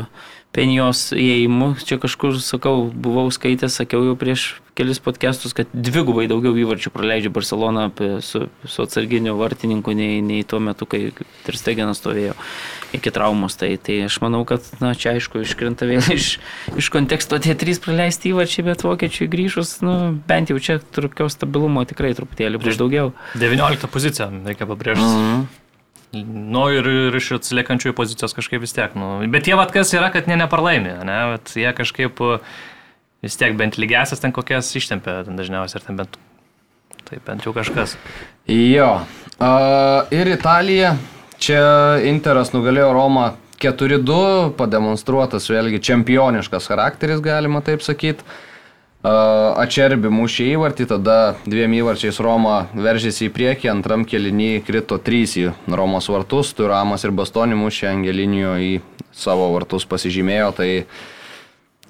Penijos 0.54 1.10
įėjimu, 1.12 1.74
čia 1.84 2.00
kažkur, 2.00 2.38
sakau, 2.40 2.86
buvau 2.88 3.28
skaitęs, 3.34 3.76
sakiau 3.82 4.00
jau 4.06 4.16
prieš 4.16 4.54
kelis 4.74 4.98
podcastus, 4.98 5.54
kad 5.54 5.70
dvigubai 5.70 6.26
daugiau 6.30 6.56
įvarčių 6.58 6.90
praleidžia 6.94 7.30
Barcelona 7.34 7.86
su, 8.24 8.44
su 8.66 8.82
atsarginiu 8.82 9.36
vartininku 9.38 9.94
nei, 9.94 10.18
nei 10.24 10.42
tuo 10.46 10.58
metu, 10.62 10.86
kai 10.90 11.12
Tristegenas 11.46 12.00
stovėjo 12.02 12.34
iki 12.96 13.12
traumos. 13.14 13.54
Tai, 13.60 13.70
tai 13.78 14.00
aš 14.08 14.18
manau, 14.24 14.42
kad, 14.48 14.66
na, 14.82 14.92
čia 14.98 15.14
aišku, 15.14 15.44
iškrenta 15.46 15.86
vėl 15.90 16.02
iš, 16.14 16.36
iš 16.74 16.90
konteksto 16.94 17.38
tie 17.42 17.54
trys 17.58 17.82
praleisti 17.82 18.34
įvarčiai, 18.34 18.66
bet 18.66 18.86
vokiečiai 18.86 19.30
grįžus, 19.30 19.76
nu, 19.86 19.96
bent 20.26 20.50
jau 20.50 20.58
čia 20.58 20.80
trupio 20.82 21.30
stabilumo 21.30 21.86
tikrai 21.86 22.14
truputėlį 22.18 22.62
bus 22.66 22.80
daugiau. 22.80 23.12
19 23.38 23.90
pozicija, 23.94 24.30
reikia 24.46 24.70
pabrėžti. 24.70 25.06
Mhm. 25.06 25.44
Nu 26.14 26.68
ir, 26.70 26.86
ir 26.86 27.16
iš 27.18 27.32
atsiliekančiųjų 27.40 27.94
pozicijos 27.98 28.36
kažkaip 28.36 28.62
vis 28.62 28.74
tiek. 28.74 28.92
Nu. 28.94 29.16
Bet 29.32 29.48
jie 29.50 29.56
vad 29.58 29.72
kas 29.74 29.90
yra, 29.98 30.12
kad 30.14 30.28
jie 30.30 30.36
neparlaimė, 30.38 31.00
ne? 31.02 31.16
Bet 31.32 31.50
jie 31.58 31.72
kažkaip 31.74 32.22
uh, 32.22 32.52
vis 33.24 33.40
tiek 33.40 33.56
bent 33.56 33.78
lygiasias 33.80 34.20
ten 34.20 34.34
kokias 34.36 34.68
ištempė 34.76 35.22
ten 35.26 35.40
dažniausiai, 35.40 35.80
ar 35.80 35.86
ten 35.88 36.00
bent, 36.00 36.18
tai 37.08 37.20
bent 37.24 37.46
jau 37.46 37.54
kažkas. 37.56 37.96
Jo. 38.50 38.90
Uh, 39.40 40.04
ir 40.14 40.30
Italija. 40.36 40.94
Čia 41.44 41.60
Interas 42.06 42.52
nugalėjo 42.54 42.92
Romą 42.94 43.32
4-2, 43.60 44.54
pademonstruotas 44.56 45.48
vėlgi 45.50 45.80
čempioniškas 45.82 46.68
charakteris, 46.70 47.22
galima 47.24 47.60
taip 47.64 47.82
sakyti. 47.84 48.24
Uh, 49.04 49.52
Ačerbi 49.60 50.08
mušė 50.08 50.46
įvartį, 50.54 50.86
tada 50.88 51.16
dviem 51.44 51.74
įvarčiais 51.76 52.16
Roma 52.24 52.62
veržėsi 52.72 53.26
į 53.26 53.34
priekį, 53.36 53.68
antram 53.74 54.06
kelinį 54.08 54.62
krito 54.64 54.96
trys 54.96 55.34
į 55.36 55.50
Romos 55.68 56.08
vartus, 56.08 56.54
Turamas 56.56 57.04
ir 57.04 57.12
Bastoni 57.12 57.58
mušė 57.58 57.90
Angelinio 57.90 58.54
į 58.56 58.70
savo 59.12 59.50
vartus 59.52 59.84
pasižymėjo, 59.90 60.48
tai 60.56 60.70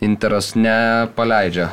Interas 0.03 0.55
nepaleidžia 0.59 1.71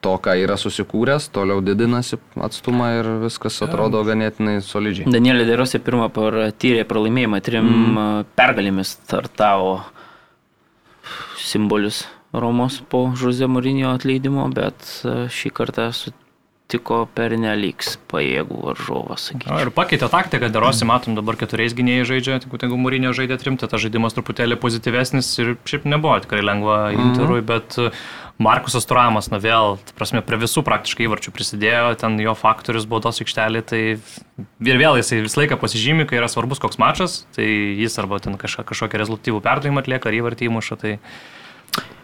to, 0.00 0.14
ką 0.22 0.34
yra 0.40 0.56
susikūręs, 0.60 1.28
toliau 1.34 1.60
didinasi 1.64 2.18
atstumą 2.44 2.88
ir 2.98 3.08
viskas 3.24 3.60
atrodo 3.64 4.00
ganėtinai 4.06 4.58
solidžiai. 4.64 5.10
Danielė 5.12 5.46
Derosė 5.48 5.80
pirmą 5.84 6.08
patyrė 6.14 6.86
pralaimėjimą, 6.88 7.40
trim 7.44 7.68
mm. 7.68 8.32
pergalėmis 8.38 8.96
startavo 8.96 9.78
simbolius 11.40 12.04
Romos 12.34 12.80
po 12.90 13.06
Žuze 13.18 13.46
Mūrinio 13.50 13.92
atleidimo, 13.94 14.48
bet 14.54 14.88
šį 15.04 15.52
kartą 15.54 15.90
sutiko 15.94 16.23
per 17.14 17.34
neliks 17.38 17.98
pajėgų 18.10 18.56
varžovą, 18.64 19.18
sakyčiau. 19.20 19.60
ir 19.62 19.70
pakeitė 19.74 20.08
taktiką, 20.10 20.48
darosi, 20.50 20.86
matom 20.88 21.14
dabar 21.14 21.36
keturiais 21.38 21.76
gynėjai 21.76 22.08
žaidžia, 22.08 22.40
tik 22.42 22.56
jeigu 22.56 22.78
Mūrinio 22.80 23.12
žaidė 23.14 23.38
trimti, 23.38 23.68
tas 23.68 23.82
žaidimas 23.84 24.16
truputėlį 24.16 24.58
pozityvesnis 24.62 25.30
ir 25.44 25.54
šiaip 25.68 25.86
nebuvo 25.86 26.16
tikrai 26.24 26.42
lengva 26.42 26.78
Interui, 26.96 27.44
bet 27.46 27.78
uh, 27.78 27.92
Markusas 28.38 28.82
Turamas, 28.90 29.28
na 29.30 29.38
vėl, 29.38 29.76
prasme, 29.94 30.18
prie 30.26 30.40
visų 30.42 30.64
praktiškai 30.66 31.06
įvarčių 31.06 31.30
prisidėjo, 31.36 31.92
ten 32.00 32.18
jo 32.18 32.32
faktorius 32.34 32.88
baudos 32.90 33.22
aikštelė, 33.22 33.62
tai 33.62 33.82
ir 33.94 34.80
vėl 34.80 34.98
jisai 34.98 35.20
visą 35.22 35.44
laiką 35.44 35.60
pasižymi, 35.62 36.08
kai 36.10 36.18
yra 36.18 36.26
svarbus 36.32 36.58
koks 36.62 36.80
mačas, 36.82 37.20
tai 37.36 37.46
jis 37.78 37.94
arba 38.02 38.18
ten 38.24 38.34
kažką, 38.40 38.66
kažkokį 38.66 39.00
rezultatyvų 39.04 39.38
perdavimą 39.44 39.84
atlieka, 39.84 40.10
ar 40.10 40.18
įvartį 40.18 40.50
įmuša, 40.50 40.80
tai 40.82 40.96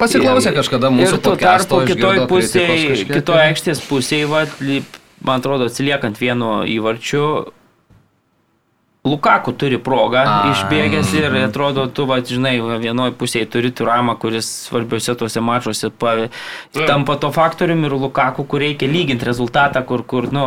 Pasiklausė 0.00 0.54
kažkada 0.56 0.90
mūsų 0.94 1.18
Ir 1.18 1.22
tuo 1.24 1.36
tarpu 1.40 1.82
kitoj 1.88 2.24
pusėje, 2.30 3.04
kitoj 3.10 3.42
aikštės 3.50 3.82
pusėje, 3.84 4.26
man 5.20 5.42
atrodo, 5.42 5.68
atsiliekant 5.68 6.16
vienu 6.20 6.62
įvarčiu, 6.64 7.24
Lukaku 9.04 9.54
turi 9.56 9.78
progą 9.80 10.20
A, 10.28 10.32
išbėgęs 10.52 11.14
ir 11.16 11.32
atrodo, 11.40 11.86
tu, 11.88 12.04
va, 12.04 12.18
žinai, 12.20 12.58
vienoje 12.82 13.14
pusėje 13.16 13.46
turi 13.48 13.70
Turamą, 13.72 14.12
kuris 14.20 14.50
svarbiuose 14.66 15.14
tuose 15.16 15.40
mačuose 15.40 15.88
pa, 15.88 16.28
tampa 16.76 17.16
to 17.16 17.30
faktoriumi 17.32 17.88
ir 17.88 17.96
Lukaku, 17.96 18.44
kur 18.44 18.60
reikia 18.60 18.90
lyginti 18.92 19.24
rezultatą, 19.24 19.80
kur, 19.88 20.04
kur 20.04 20.28
nu, 20.36 20.44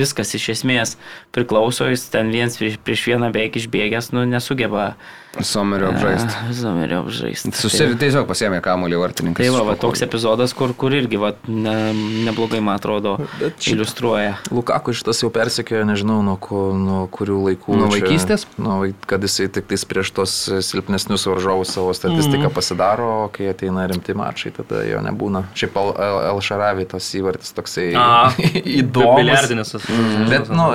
viskas 0.00 0.32
iš 0.38 0.48
esmės 0.56 0.96
priklauso, 1.36 1.90
jis 1.92 2.08
ten 2.08 2.32
viens 2.32 2.56
prieš, 2.56 3.04
vieną 3.04 3.28
beveik 3.34 3.60
išbėgęs, 3.60 4.14
nu, 4.16 4.24
nesugeba 4.32 4.94
Somerio 5.42 5.88
apžaisti. 5.90 6.30
Zomerio 6.54 7.00
apžaisti. 7.02 7.50
Susir 7.58 7.90
tiesiog 7.98 8.28
pasiemė 8.28 8.60
kamuolį 8.62 9.00
vartininkas. 9.00 9.42
Tai 9.42 9.50
va, 9.56 9.64
va 9.66 9.74
toks 9.80 10.04
epizodas, 10.06 10.54
kur, 10.54 10.70
kur 10.78 10.94
irgi 10.94 11.18
va, 11.18 11.32
ne, 11.50 11.74
neblogai, 12.28 12.60
man 12.62 12.78
atrodo, 12.78 13.16
Bet 13.40 13.66
iliustruoja. 13.72 14.36
Lukaku 14.54 14.94
šitas 14.94 15.24
jau 15.24 15.32
persekiojo, 15.34 15.88
nežinau, 15.88 16.20
nuo, 16.22 16.36
ko, 16.38 16.68
nuo 16.78 17.00
kurių 17.10 17.40
laikų. 17.48 17.73
Nuo 17.78 17.90
vaikystės? 17.92 18.46
Nuo, 18.60 18.78
kad 19.10 19.22
jisai 19.24 19.48
tik 19.52 19.68
tais 19.70 19.84
prieš 19.88 20.12
tos 20.16 20.34
silpnesnius 20.66 21.26
varžovus 21.30 21.74
savo 21.76 21.94
statistiką 21.96 22.48
mm. 22.48 22.54
padaro, 22.56 23.08
o 23.24 23.30
kai 23.34 23.50
ateina 23.52 23.86
rimti 23.90 24.16
mačai, 24.16 24.52
tada 24.56 24.82
jo 24.86 25.00
nebūna. 25.04 25.46
Šiaip 25.58 25.78
Šaravi 26.44 26.88
tas 26.90 27.08
įvartis 27.18 27.54
toksai 27.56 27.90
A, 27.98 28.10
įdomus. 28.80 29.22
Biliardinis. 29.22 29.74
Mm. 29.88 30.28
Bet, 30.32 30.52
nu, 30.54 30.68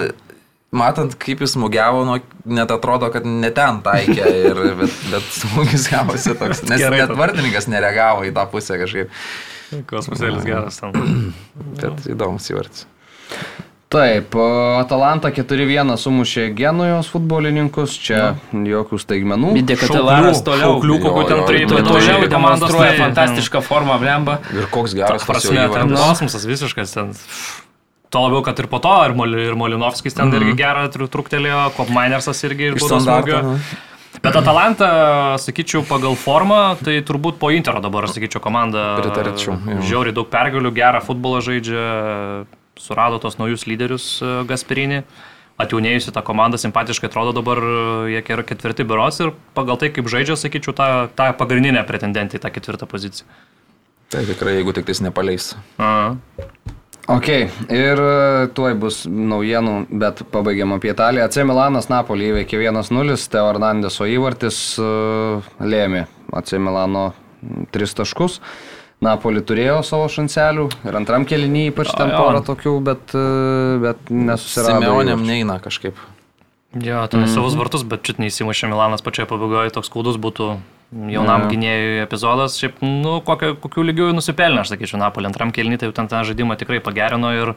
matant, 0.76 1.16
kaip 1.22 1.44
jis 1.45 1.56
smūgiavo, 1.58 2.03
nu, 2.08 2.18
net 2.60 2.74
atrodo, 2.74 3.10
kad 3.14 3.26
ne 3.28 3.52
ten 3.56 3.82
taikė, 3.86 4.26
ir, 4.50 4.64
bet, 4.82 5.00
bet 5.14 5.32
smūgis 5.40 5.90
gavosi 5.94 6.36
toks. 6.36 6.66
Nes 6.69 6.84
Gerai, 6.84 7.03
net 7.03 7.16
vartininkas 7.18 7.69
nereagavo 7.72 8.28
į 8.28 8.34
tą 8.36 8.45
pusę 8.52 8.80
kažkaip. 8.82 9.14
Kosmosėlis 9.90 10.45
geras 10.48 10.80
ten. 10.82 10.95
Bet 11.78 12.08
įdomus 12.10 12.48
įvartis. 12.50 12.88
Taip, 13.90 14.35
Atalanta 14.77 15.32
4-1 15.34 15.95
sumušė 15.98 16.43
Genujos 16.53 17.08
futbolininkus, 17.09 17.95
čia 17.98 18.35
jokių 18.53 19.00
staigmenų. 19.01 19.56
Bidė 19.56 19.80
Katalaras 19.82 20.43
toliau. 20.45 20.76
Kokių 20.77 21.00
Jo, 21.00 21.24
ten 21.26 21.42
jo, 21.58 21.80
Toliau 21.88 22.27
demonstruoja 22.30 22.92
fantastišką 23.00 23.64
formą, 23.66 23.95
blemba. 23.98 24.35
Ir 24.53 24.68
koks 24.69 24.93
geras 24.93 25.26
Prasme, 25.26 25.64
ten 25.74 25.95
kosmosas 25.95 26.45
visiškas 26.45 26.93
ten. 26.93 27.16
Tuo 28.14 28.27
labiau, 28.27 28.43
kad 28.45 28.61
ir 28.61 28.68
po 28.69 28.77
to, 28.82 28.93
ir, 29.09 29.16
Mol, 29.18 29.34
ir 29.48 29.58
Molinovskis 29.58 30.14
ten 30.14 30.27
mm 30.27 30.38
-hmm. 30.38 30.45
irgi 30.45 30.61
gerą 30.61 30.85
tru- 30.93 31.09
truktelėjo, 31.09 31.64
Kopmainersas 31.77 32.43
irgi 32.45 32.69
baudos 32.77 33.01
standarto, 33.01 33.42
smūgio. 33.42 33.58
Bet 34.22 34.35
Atalanta, 34.35 34.90
sakyčiau, 35.38 35.82
pagal 35.90 36.14
formą, 36.16 36.77
tai 36.85 37.01
turbūt 37.01 37.42
po 37.42 37.50
Intero 37.50 37.82
dabar, 37.82 38.08
sakyčiau, 38.08 38.42
komanda 38.42 39.01
Pritarčiau, 39.01 39.58
žiauriai 39.82 40.14
daug 40.14 40.30
pergalių, 40.30 40.72
gerą 40.74 41.01
futbolą 41.01 41.42
žaidžia, 41.42 41.85
surado 42.80 43.19
tos 43.19 43.38
naujus 43.38 43.67
lyderius 43.67 44.08
e, 44.24 44.32
Gasperini, 44.49 45.03
atjaunėjusi 45.59 46.14
ta 46.16 46.24
komanda, 46.25 46.58
simpatiškai 46.61 47.09
atrodo 47.11 47.35
dabar, 47.35 47.59
e, 47.59 48.16
jie 48.16 48.24
yra 48.35 48.45
ketvirti 48.48 48.88
biuros 48.88 49.19
ir 49.24 49.33
pagal 49.58 49.80
tai, 49.82 49.91
kaip 49.93 50.09
žaidžia, 50.11 50.40
sakyčiau, 50.40 50.75
tą, 50.77 50.90
tą 51.16 51.30
pagrindinę 51.38 51.83
pretendentę 51.88 52.40
į 52.40 52.43
tą 52.45 52.53
ketvirtą 52.56 52.90
poziciją. 52.90 53.27
Tai 54.09 54.25
tikrai, 54.25 54.58
jeigu 54.58 54.74
tik 54.74 54.88
tais 54.88 55.03
nepaleis. 55.06 55.53
Aha. 55.77 56.16
Ok, 57.09 57.27
ir 57.74 57.99
e, 57.99 58.49
tuoj 58.56 58.75
bus 58.80 59.03
naujienų, 59.09 59.75
bet 60.01 60.24
pabaigiam 60.33 60.75
apie 60.77 60.93
Italiją. 60.93 61.25
AC 61.25 61.41
Milanas 61.45 61.90
Napolį 61.90 62.33
įveikė 62.33 62.61
1-0, 62.61 63.17
Teo 63.33 63.48
Hernandeso 63.49 64.06
įvartis 64.09 64.59
lėmė 65.59 66.06
AC 66.38 66.53
Milano 66.61 67.09
3 67.74 67.98
taškus. 68.01 68.40
Napolį 69.00 69.45
turėjo 69.48 69.78
savo 69.88 70.10
šanselių 70.11 70.66
ir 70.90 70.95
antram 71.00 71.24
keliniui 71.28 71.69
ypač 71.72 71.94
ten 71.95 72.11
porą 72.11 72.42
tokių, 72.44 72.74
bet, 72.84 73.14
e, 73.16 73.78
bet 73.80 74.10
nesusirado. 74.11 74.82
Simeonėm 74.82 75.24
neina 75.24 75.56
kažkaip. 75.64 75.95
Jo, 76.76 77.06
ten 77.10 77.24
mm 77.24 77.32
savus 77.32 77.56
vartus, 77.58 77.82
bet 77.88 78.03
čit 78.06 78.19
neįsimušė 78.22 78.68
Milanas 78.69 79.02
pačioje 79.02 79.26
pabaigoje, 79.32 79.72
toks 79.74 79.90
skaudus 79.90 80.19
būtų 80.22 80.52
jaunam 81.10 81.45
Jo. 81.45 81.50
gynėjui 81.53 82.03
epizodas. 82.03 82.60
Šiaip, 82.60 82.84
nu, 82.84 83.22
kokio, 83.26 83.56
kokių 83.64 83.86
lygių 83.88 84.10
nusipelnė, 84.14 84.61
aš 84.61 84.76
sakyčiau, 84.76 85.00
Napolė 85.02 85.32
antram 85.32 85.53
kelnį, 85.56 85.80
tai 85.80 85.90
jau 85.90 85.95
ten 85.98 86.11
tą 86.11 86.22
žaidimą 86.28 86.60
tikrai 86.60 86.82
pagerino 86.84 87.32
ir 87.34 87.56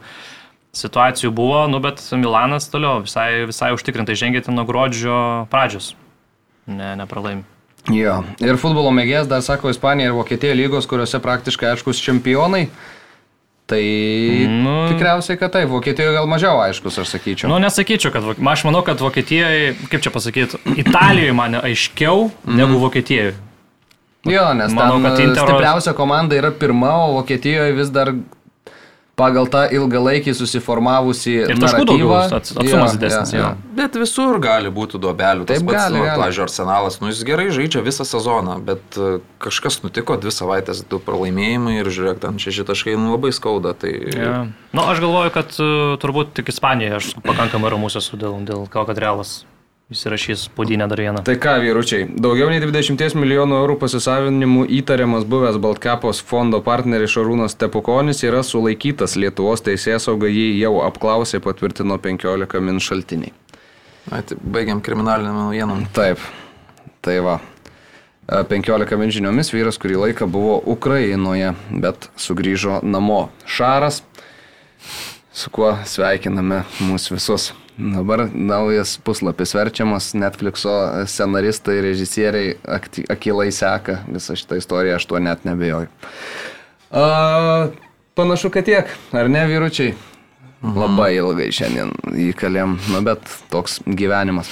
situacijų 0.73 1.29
buvo, 1.35 1.67
nu, 1.69 1.83
bet 1.83 2.01
Milanas 2.17 2.69
toliau 2.71 3.03
visai, 3.05 3.45
visai 3.45 3.73
užtikrintai 3.75 4.15
žengė 4.17 4.45
ten 4.47 4.57
nuo 4.57 4.65
gruodžio 4.65 5.45
pradžios. 5.53 5.93
Ne, 6.65 6.95
nepralaimi. 6.97 7.43
Jo, 7.91 8.21
ir 8.39 8.55
futbolo 8.61 8.91
mėgėjas 8.95 9.27
dar 9.27 9.41
sako 9.43 9.69
Ispanija 9.73 10.07
ir 10.11 10.13
Vokietija 10.15 10.53
lygos, 10.55 10.85
kuriuose 10.87 11.19
praktiškai 11.19 11.73
aiškus 11.73 11.99
čempionai. 11.99 12.67
Tai 13.65 13.79
Nu. 14.51 14.87
tikriausiai, 14.91 15.37
kad 15.39 15.51
taip, 15.51 15.69
Vokietijoje 15.71 16.13
gal 16.17 16.27
mažiau 16.27 16.59
aiškus, 16.63 16.97
aš 16.99 17.13
sakyčiau. 17.15 17.47
Nu, 17.51 17.59
nesakyčiau, 17.63 18.11
kad 18.11 18.23
aš 18.51 18.63
manau, 18.67 18.81
kad 18.83 18.99
Vokietijoje, 18.99 19.75
kaip 19.89 20.01
čia 20.03 20.11
pasakyti, 20.11 20.59
Italijoje 20.83 21.33
man 21.33 21.55
aiškiau 21.61 22.29
negu 22.45 22.79
Vokietijoje. 22.79 23.33
Jo, 24.25 24.53
nes 24.55 24.71
Manau, 24.71 25.01
kad 25.03 25.19
Intero- 25.19 25.47
stipriausia 25.47 25.93
komanda 25.93 26.35
yra 26.35 26.51
pirma, 26.51 26.93
o 27.07 27.13
Vokietijoje 27.19 27.71
vis 27.75 27.89
dar 27.91 28.13
pagal 29.19 29.45
tą 29.45 29.61
ilgalaikį 29.69 30.33
susiformavusi 30.33 31.33
Ir 31.43 31.59
taškų 31.61 31.85
daugiau, 31.85 32.09
naratyvą- 32.09 32.39
ats- 32.39 32.55
atstumas 32.57 32.95
didesnis, 32.97 33.33
jo. 33.37 33.51
Bet 33.77 33.93
visur 33.99 34.39
gali 34.41 34.71
būti 34.73 34.97
duobelių. 34.97 35.45
Tas 35.45 35.59
Taip, 35.59 35.67
pats, 35.69 35.77
gali, 35.77 35.99
nu, 35.99 36.05
gali. 36.07 36.21
pavyzdžiui, 36.23 36.43
arsenalas, 36.47 36.99
nu, 37.01 37.11
jis 37.13 37.21
gerai 37.27 37.47
žaidžia 37.53 37.83
visą 37.85 38.05
sezoną, 38.09 38.57
bet 38.65 38.81
e, 38.97 39.19
kažkas 39.43 39.81
nutiko, 39.85 40.17
dvi 40.17 40.33
savaitės, 40.33 40.81
du 40.89 40.97
pralaimėjimai 40.97 41.77
ir 41.79 41.85
žiūrėk, 41.93 42.19
ten 42.25 42.41
šeši 42.41 42.65
taškai 42.65 42.97
nu, 42.97 43.13
labai 43.13 43.31
skauda. 43.35 43.75
Tai... 43.77 43.93
Ja. 44.17 44.47
Nu, 44.73 44.81
aš 44.81 44.99
galvoju, 45.05 45.29
kad 45.37 45.53
uh, 45.61 45.93
turbūt 46.01 46.33
tik 46.33 46.49
Ispanijoje 46.49 46.95
aš 46.97 47.13
pakankamai 47.21 47.69
ramus 47.69 47.95
esu 48.01 48.17
dėl, 48.17 48.41
dėl 48.45 48.65
to, 48.65 48.85
kad 48.89 48.97
realas 48.97 49.43
įsirašys 49.93 50.47
podinę 50.57 50.87
dar 50.91 50.99
vieną. 50.99 51.23
Tai 51.27 51.35
ką, 51.41 51.55
vyručiai, 51.63 52.07
daugiau 52.25 52.49
nei 52.51 52.59
20 52.61 53.15
milijonų 53.19 53.59
eurų 53.61 53.77
pasisavinimu 53.81 54.65
įtariamas 54.79 55.23
buvęs 55.29 55.59
Baltkapos 55.63 56.19
fondo 56.25 56.59
partneris 56.65 57.13
Šarūnas 57.15 57.57
Tepukonis 57.61 58.25
yra 58.27 58.43
sulaikytas 58.43 59.15
Lietuvos 59.19 59.63
teisės 59.65 60.09
sauga 60.09 60.27
jį 60.31 60.49
jau 60.59 60.75
apklausė, 60.87 61.39
patvirtino 61.45 61.97
15 62.01 62.61
min 62.65 62.83
šaltiniai. 62.83 63.33
Ai, 64.11 64.21
tai 64.27 64.37
baigiam 64.43 64.81
kriminalinę 64.83 65.31
naujieną. 65.31 65.79
Taip, 65.95 66.19
tai 67.01 67.19
va. 67.23 67.39
E, 68.27 68.43
15 68.49 68.99
min 68.99 69.11
žiniomis 69.11 69.53
vyras 69.55 69.79
kurį 69.79 70.01
laiką 70.07 70.27
buvo 70.31 70.59
Ukrainoje, 70.75 71.53
bet 71.71 72.09
sugrįžo 72.19 72.81
namo. 72.83 73.29
Šaras, 73.47 74.03
su 75.31 75.51
kuo 75.53 75.75
sveikiname 75.87 76.63
mūsų 76.83 77.19
visus. 77.19 77.51
Dabar 77.77 78.27
naujas 78.33 78.97
puslapis 79.01 79.55
verčiamas, 79.55 80.11
Netflixo 80.13 80.71
scenaristai, 81.09 81.79
režisieriai 81.81 82.53
akilai 83.09 83.49
seka 83.51 84.03
visą 84.05 84.37
šitą 84.37 84.59
istoriją, 84.61 84.99
aš 84.99 85.07
tuo 85.09 85.19
net 85.19 85.45
nebejoju. 85.47 85.89
A, 86.93 87.69
panašu, 88.13 88.51
kad 88.53 88.69
tiek, 88.69 88.93
ar 89.11 89.29
ne, 89.29 89.41
vyručiai? 89.49 89.95
Labai 90.63 91.15
ilgai 91.17 91.49
šiandien 91.51 91.89
įkalėm, 92.29 92.77
nu 92.93 93.01
bet 93.03 93.25
toks 93.51 93.81
gyvenimas. 93.89 94.51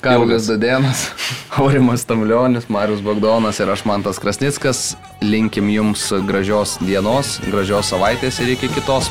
Karlis 0.00 0.46
Dudėnas, 0.48 1.02
Aurimas 1.60 2.06
Tamlionis, 2.08 2.70
Marius 2.72 3.02
Bagdonas 3.04 3.58
ir 3.60 3.74
aš 3.74 3.82
Mantas 3.90 4.22
Krasnickas. 4.22 4.94
Linkim 5.20 5.68
jums 5.68 6.06
gražios 6.30 6.78
dienos, 6.80 7.36
gražios 7.50 7.90
savaitės 7.92 8.40
ir 8.40 8.54
iki 8.54 8.70
kitos. 8.78 9.10